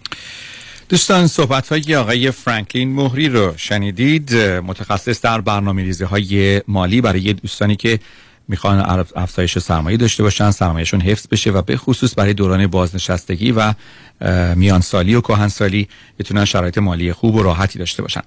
دوستان 0.91 1.27
صحبت 1.27 1.69
های 1.69 1.97
آقای 1.97 2.31
فرانکلین 2.31 2.93
مهری 2.93 3.29
رو 3.29 3.55
شنیدید. 3.57 4.35
متخصص 4.37 5.21
در 5.21 5.41
برنامه 5.41 5.83
ریزی 5.83 6.05
های 6.05 6.63
مالی 6.69 7.01
برای 7.01 7.33
دوستانی 7.33 7.77
که 7.77 7.99
می‌خوان 8.49 9.07
افزایش 9.17 9.59
سرمایه 9.59 9.97
داشته 9.97 10.23
باشن 10.23 10.51
سرمایهشون 10.51 11.01
حفظ 11.01 11.27
بشه 11.31 11.51
و 11.51 11.63
به 11.63 11.77
خصوص 11.77 12.19
برای 12.19 12.35
دوران 12.35 12.67
بازنشستگی 12.67 13.53
و 13.53 13.75
میانسالی 14.55 15.15
و 15.15 15.21
کهنسالی 15.21 15.89
بتونن 16.19 16.45
شرایط 16.45 16.79
مالی 16.79 17.13
خوب 17.13 17.35
و 17.35 17.43
راحتی 17.43 17.79
داشته 17.79 18.03
باشن. 18.03 18.23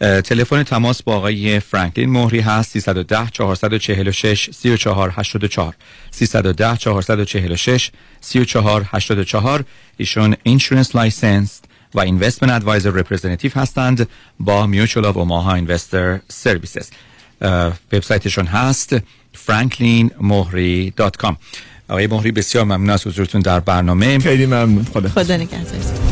تلفن 0.00 0.62
تماس 0.62 1.02
با 1.02 1.16
آقای 1.16 1.60
فرانکلین 1.60 2.10
مهری 2.10 2.40
هست 2.40 2.70
310 2.70 3.28
446 3.32 4.50
3484 4.52 5.74
310 6.10 6.76
446 6.76 7.90
3484 8.20 9.64
ایشون 9.96 10.36
insurance 10.42 10.96
license 10.96 11.60
و 11.94 12.00
investment 12.00 12.52
advisor 12.52 12.90
representative 12.90 13.50
هستند 13.54 14.08
با 14.40 14.66
Mutual 14.66 15.04
of 15.04 15.16
Omaha 15.16 15.54
Investor 15.54 16.20
Services 16.28 16.90
website 17.92 18.26
شون 18.26 18.46
هست 18.46 18.96
franklinmohri.com 19.46 21.34
آقای 21.88 22.06
مهری 22.06 22.32
بسیار 22.32 22.64
ممنون 22.64 22.90
از 22.90 23.06
حضورتون 23.06 23.40
در 23.40 23.60
برنامه. 23.60 24.18
خیلی 24.18 24.46
ممنون. 24.46 24.84
خدا 24.84 25.08
خدا 25.08 25.36
نگهدار. 25.36 26.11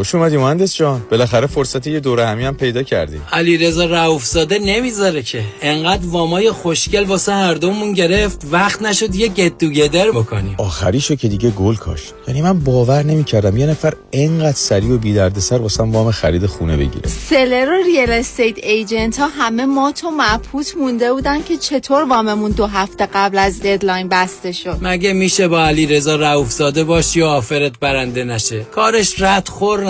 خوش 0.00 0.14
اومدی 0.14 0.36
مهندس 0.36 0.76
جان. 0.76 1.02
بالاخره 1.10 1.46
فرصت 1.46 1.86
یه 1.86 2.00
دوره 2.00 2.26
همی 2.26 2.44
هم 2.44 2.56
پیدا 2.56 2.82
کردی. 2.82 3.20
علی 3.32 3.58
رضا 3.58 3.84
رؤوفزاده 3.84 4.58
نمی‌ذاره 4.58 5.22
که. 5.22 5.42
انقدر 5.62 6.06
وامای 6.06 6.50
خوشگل 6.50 7.04
واسه 7.04 7.32
هر 7.32 7.54
دومون 7.54 7.92
گرفت 7.92 8.46
وقت 8.50 8.82
نشد 8.82 9.14
یه 9.14 9.28
get 9.28 9.58
together 9.58 10.10
بکنیم. 10.10 10.54
آخریشو 10.58 11.14
که 11.14 11.28
دیگه 11.28 11.50
گل 11.50 11.74
کاشت 11.74 12.14
یعنی 12.28 12.42
من 12.42 12.60
باور 12.60 13.02
نمی‌کردم 13.02 13.56
یه 13.56 13.66
نفر 13.66 13.94
انقدر 14.12 14.56
سریع 14.56 14.90
و 14.90 14.98
بی 14.98 15.14
دردسر 15.14 15.56
واسه 15.56 15.82
وام 15.82 16.10
خرید 16.10 16.46
خونه 16.46 16.76
بگیره. 16.76 17.08
seller 17.08 17.68
و 17.70 17.84
real 17.86 18.10
estate 18.10 18.58
agent 18.58 19.18
ها 19.18 19.26
همه 19.26 19.64
مات 19.64 19.92
و 19.92 20.10
مبهوت 20.10 20.76
مونده 20.76 21.12
بودن 21.12 21.42
که 21.42 21.56
چطور 21.56 22.04
واممون 22.04 22.50
دو 22.50 22.66
هفته 22.66 23.08
قبل 23.14 23.38
از 23.38 23.62
deadline 23.62 24.08
بسته 24.08 24.52
شد. 24.52 24.78
مگه 24.82 25.12
میشه 25.12 25.48
با 25.48 25.64
علی 25.64 25.86
رضا 25.86 26.16
رؤوفزاده 26.16 26.84
باشی 26.84 27.20
و 27.20 27.24
آفرت 27.26 27.72
برنده 27.80 28.24
نشه؟ 28.24 28.60
کارش 28.60 29.20
رد 29.22 29.48
خور 29.48 29.89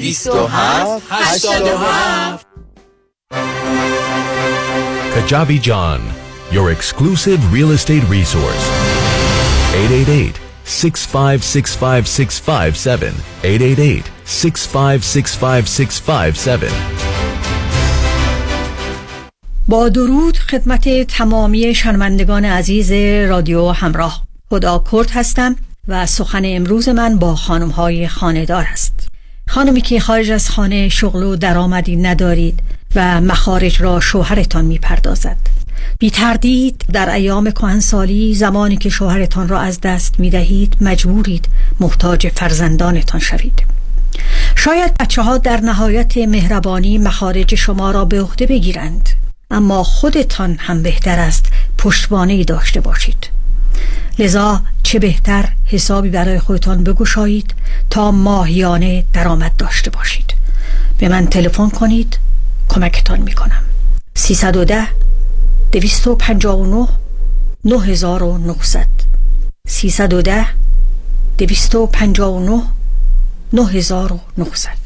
27 0.00 1.02
87 1.10 2.38
Kajabi 5.14 5.60
John, 5.60 6.00
your 6.52 6.70
exclusive 6.70 7.52
real 7.52 7.70
estate 7.70 8.04
resource. 8.04 8.68
888 9.74 10.36
6565657 10.66 13.14
888 13.44 14.04
6565657 14.26 16.72
با 19.68 19.88
درود 19.88 20.38
خدمت 20.38 21.02
تمامی 21.02 21.74
شنوندگان 21.74 22.44
عزیز 22.44 22.92
رادیو 23.30 23.68
همراه. 23.68 24.22
خدا 24.50 24.84
کرد 24.92 25.10
هستم 25.10 25.56
و 25.88 26.06
سخن 26.06 26.42
امروز 26.44 26.88
من 26.88 27.18
با 27.18 27.34
خانم 27.34 27.70
های 27.70 28.08
خانهدار 28.08 28.66
است 28.72 29.08
خانمی 29.48 29.80
که 29.80 30.00
خارج 30.00 30.30
از 30.30 30.50
خانه 30.50 30.88
شغل 30.88 31.22
و 31.22 31.36
درآمدی 31.36 31.96
ندارید 31.96 32.58
و 32.94 33.20
مخارج 33.20 33.82
را 33.82 34.00
شوهرتان 34.00 34.64
می 34.64 34.78
پردازد 34.78 35.36
بی 35.98 36.10
تردید 36.10 36.84
در 36.92 37.10
ایام 37.10 37.50
کهنسالی 37.50 38.34
زمانی 38.34 38.76
که 38.76 38.88
شوهرتان 38.88 39.48
را 39.48 39.60
از 39.60 39.80
دست 39.80 40.20
می 40.20 40.30
دهید 40.30 40.76
مجبورید 40.80 41.48
محتاج 41.80 42.28
فرزندانتان 42.28 43.20
شوید. 43.20 43.62
شاید 44.56 44.94
بچه 44.94 45.22
ها 45.22 45.38
در 45.38 45.60
نهایت 45.60 46.16
مهربانی 46.16 46.98
مخارج 46.98 47.54
شما 47.54 47.90
را 47.90 48.04
به 48.04 48.22
عهده 48.22 48.46
بگیرند 48.46 49.08
اما 49.50 49.82
خودتان 49.82 50.56
هم 50.60 50.82
بهتر 50.82 51.18
است 51.18 51.46
پشتوانه 51.78 52.44
داشته 52.44 52.80
باشید. 52.80 53.35
لذا 54.18 54.62
چه 54.82 54.98
بهتر 54.98 55.48
حسابی 55.66 56.10
برای 56.10 56.38
خودتان 56.38 56.84
بگشایید 56.84 57.54
تا 57.90 58.10
ماهیانه 58.10 59.04
درآمد 59.12 59.56
داشته 59.56 59.90
باشید. 59.90 60.34
به 60.98 61.08
من 61.08 61.26
تلفن 61.26 61.70
کنید 61.70 62.18
کمکتان 62.68 63.20
می 63.20 63.32
کنم 63.32 63.62
310 64.14 64.86
259 65.72 66.88
9900 67.64 68.86
310 69.68 70.46
259 71.38 72.62
9900 73.52 74.85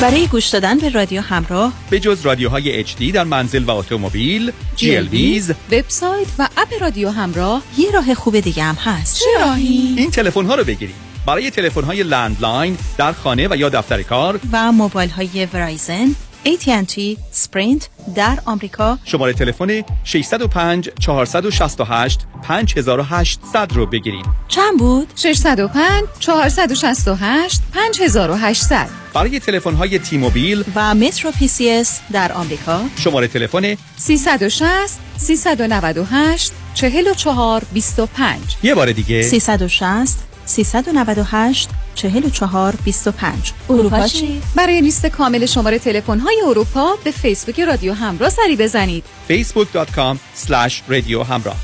برای 0.00 0.26
گوش 0.26 0.46
دادن 0.46 0.78
به 0.78 0.88
رادیو 0.88 1.20
همراه 1.20 1.72
به 1.90 2.00
جز 2.00 2.20
رادیوهای 2.20 2.84
HD 2.84 3.02
در 3.14 3.24
منزل 3.24 3.64
و 3.64 3.70
اتومبیل 3.70 4.52
GLBز 4.78 5.54
وبسایت 5.72 6.26
و 6.38 6.48
اپ 6.56 6.68
رادیو 6.80 7.10
همراه 7.10 7.62
یه 7.78 7.90
راه 7.90 8.14
خوب 8.14 8.40
دیگه 8.40 8.62
هم 8.62 8.74
هست 8.74 9.18
چه 9.18 9.44
راهی؟ 9.44 9.94
این 9.98 10.10
تلفن 10.10 10.44
ها 10.46 10.54
رو 10.54 10.64
بگیرید 10.64 10.94
برای 11.26 11.50
تلفن 11.50 11.84
های 11.84 12.02
landline 12.02 12.78
در 12.98 13.12
خانه 13.12 13.48
و 13.48 13.56
یا 13.56 13.68
دفتر 13.68 14.02
کار 14.02 14.40
و 14.52 14.72
موبایل 14.72 15.10
های 15.10 15.48
Verizon 15.52 16.14
AT&T 16.46 17.18
Sprint 17.30 17.88
در 18.14 18.38
آمریکا. 18.44 18.98
شماره 19.04 19.32
تلفن 19.32 19.82
605 20.04 20.90
468 21.00 22.20
5800 22.42 23.72
رو 23.72 23.86
بگیرید. 23.86 24.24
چند 24.48 24.78
بود؟ 24.78 25.12
605 25.16 26.04
468 26.18 27.60
5800 27.72 28.88
برای 29.14 29.40
تلفن 29.40 29.74
های 29.74 29.98
T-Mobile 29.98 30.64
و 30.74 30.94
MetroPCS 30.94 32.00
در 32.12 32.32
آمریکا. 32.32 32.80
شماره 32.98 33.28
تلفن 33.28 33.76
360 33.96 35.00
398 35.16 36.52
44 36.74 37.62
25 37.72 38.40
یه 38.62 38.74
بار 38.74 38.92
دیگه. 38.92 39.22
360 39.22 40.25
398 40.46 41.68
44 41.94 42.74
25 42.84 43.52
اروپا 43.70 44.06
چی؟ 44.06 44.42
برای 44.56 44.80
لیست 44.80 45.06
کامل 45.06 45.46
شماره 45.46 45.78
تلفن 45.78 46.18
های 46.18 46.42
اروپا 46.46 46.96
به 47.04 47.10
فیسبوک 47.10 47.60
رادیو 47.60 47.92
همراه 47.92 48.30
سری 48.30 48.56
بزنید. 48.56 49.04
facebook.com/رادیو 49.28 51.22
همراه. 51.22 51.56